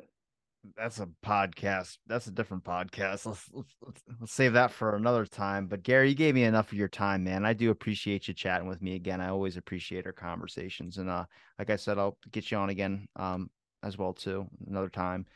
that's 0.76 1.00
a 1.00 1.08
podcast. 1.24 1.98
That's 2.06 2.26
a 2.26 2.30
different 2.30 2.64
podcast. 2.64 3.26
Let's, 3.26 3.48
let's, 3.52 4.02
let's 4.20 4.32
save 4.32 4.54
that 4.54 4.70
for 4.70 4.96
another 4.96 5.24
time. 5.24 5.66
But 5.66 5.82
Gary, 5.82 6.08
you 6.08 6.14
gave 6.14 6.34
me 6.34 6.44
enough 6.44 6.72
of 6.72 6.78
your 6.78 6.88
time, 6.88 7.24
man. 7.24 7.44
I 7.44 7.52
do 7.52 7.70
appreciate 7.70 8.26
you 8.26 8.34
chatting 8.34 8.68
with 8.68 8.82
me 8.82 8.94
again. 8.94 9.20
I 9.20 9.28
always 9.28 9.56
appreciate 9.56 10.06
our 10.06 10.12
conversations, 10.12 10.98
and 10.98 11.08
uh, 11.08 11.24
like 11.58 11.70
I 11.70 11.76
said, 11.76 11.98
I'll 11.98 12.18
get 12.32 12.50
you 12.50 12.56
on 12.56 12.70
again, 12.70 13.06
um, 13.16 13.50
as 13.82 13.96
well 13.96 14.12
too, 14.12 14.46
another 14.66 14.88
time, 14.88 15.26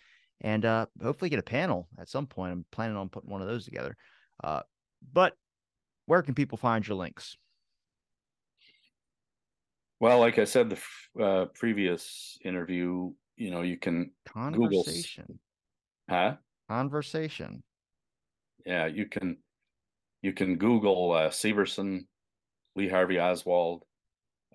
and 0.40 0.64
uh, 0.64 0.86
hopefully 1.02 1.30
get 1.30 1.38
a 1.38 1.42
panel 1.42 1.88
at 1.98 2.08
some 2.08 2.26
point. 2.26 2.52
I'm 2.52 2.64
planning 2.72 2.96
on 2.96 3.08
putting 3.08 3.30
one 3.30 3.42
of 3.42 3.48
those 3.48 3.64
together. 3.64 3.96
Uh, 4.42 4.62
but 5.12 5.34
where 6.06 6.22
can 6.22 6.34
people 6.34 6.58
find 6.58 6.86
your 6.86 6.96
links? 6.96 7.36
Well, 10.00 10.18
like 10.18 10.38
I 10.38 10.44
said, 10.44 10.70
the 10.70 11.22
uh, 11.22 11.44
previous 11.54 12.38
interview, 12.42 13.12
you 13.36 13.50
know, 13.50 13.60
you 13.60 13.76
can 13.76 14.12
conversation. 14.26 15.24
Google, 15.26 15.38
huh? 16.08 16.36
Conversation. 16.68 17.62
Yeah, 18.64 18.86
you 18.86 19.06
can 19.06 19.36
you 20.22 20.32
can 20.32 20.56
Google 20.56 21.12
uh, 21.12 21.28
Severson, 21.28 22.06
Lee 22.76 22.88
Harvey 22.88 23.20
Oswald. 23.20 23.84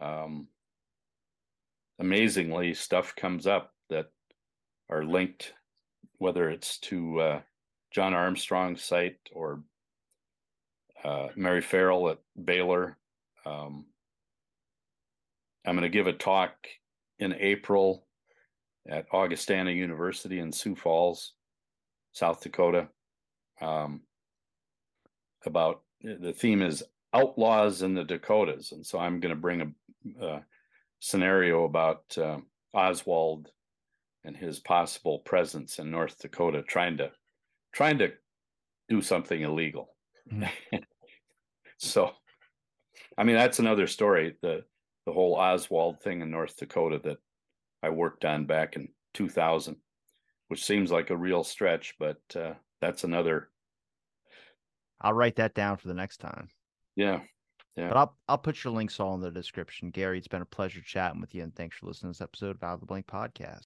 Um, 0.02 0.48
amazingly, 2.00 2.74
stuff 2.74 3.16
comes 3.16 3.46
up 3.46 3.72
that 3.90 4.08
are 4.90 5.04
linked, 5.04 5.54
whether 6.18 6.50
it's 6.50 6.80
to 6.80 7.20
uh, 7.20 7.42
John 7.92 8.16
Armstrong's 8.16 8.84
site 8.84 9.18
or 9.32 9.62
uh, 11.04 11.28
Mary 11.36 11.62
Ferrell 11.62 12.10
at 12.10 12.18
Baylor. 12.44 12.98
Um, 13.46 13.86
I'm 15.66 15.76
going 15.76 15.84
to 15.84 15.90
give 15.90 16.08
a 16.08 16.14
talk 16.14 16.54
in 17.20 17.34
April 17.34 18.06
at 18.88 19.08
Augustana 19.12 19.72
University 19.72 20.40
in 20.40 20.52
Sioux 20.52 20.76
Falls, 20.76 21.34
South 22.14 22.42
Dakota. 22.42 22.90
Um, 23.62 24.02
about 25.46 25.82
the 26.02 26.34
theme 26.34 26.62
is 26.62 26.84
outlaws 27.14 27.82
in 27.82 27.94
the 27.94 28.04
Dakotas, 28.04 28.72
and 28.72 28.86
so 28.86 29.00
I'm 29.00 29.20
going 29.20 29.34
to 29.34 29.40
bring 29.40 29.62
a, 29.62 30.26
a 30.26 30.42
scenario 31.00 31.64
about 31.64 32.04
uh, 32.18 32.38
Oswald 32.74 33.50
and 34.24 34.36
his 34.36 34.60
possible 34.60 35.20
presence 35.20 35.80
in 35.80 35.92
North 35.92 36.20
Dakota, 36.20 36.64
trying 36.64 36.98
to 36.98 37.12
trying 37.74 38.00
to 38.00 38.12
do 38.90 39.02
something 39.02 39.42
illegal. 39.42 39.96
Mm-hmm. 40.32 40.78
so, 41.78 42.12
I 43.18 43.24
mean, 43.24 43.36
that's 43.36 43.60
another 43.60 43.88
story. 43.88 44.36
The 44.42 44.64
the 45.06 45.14
whole 45.14 45.36
Oswald 45.36 46.02
thing 46.02 46.22
in 46.22 46.32
North 46.32 46.58
Dakota 46.58 47.00
that 47.04 47.18
I 47.84 47.90
worked 47.90 48.26
on 48.26 48.46
back 48.46 48.76
in 48.76 48.90
2000, 49.14 49.78
which 50.48 50.64
seems 50.64 50.92
like 50.92 51.10
a 51.10 51.18
real 51.18 51.44
stretch, 51.44 51.96
but 52.00 52.22
uh, 52.36 52.54
that's 52.82 53.04
another. 53.04 53.50
I'll 55.02 55.14
write 55.14 55.36
that 55.36 55.54
down 55.54 55.78
for 55.78 55.88
the 55.88 55.94
next 55.94 56.18
time. 56.18 56.50
Yeah. 56.96 57.22
Yeah. 57.76 57.90
But 57.90 57.98
I'll 57.98 58.18
I'll 58.30 58.38
put 58.38 58.64
your 58.64 58.74
links 58.74 59.00
all 59.00 59.16
in 59.16 59.22
the 59.22 59.32
description. 59.32 59.90
Gary, 59.90 60.18
it's 60.18 60.30
been 60.30 60.42
a 60.42 60.46
pleasure 60.46 60.82
chatting 60.82 61.20
with 61.20 61.36
you, 61.36 61.44
and 61.44 61.54
thanks 61.56 61.76
for 61.78 61.88
listening 61.88 62.14
to 62.14 62.18
this 62.18 62.24
episode 62.24 62.56
of 62.56 62.64
Out 62.64 62.76
of 62.76 62.80
the 62.80 62.86
Blank 62.86 63.06
Podcast. 63.06 63.64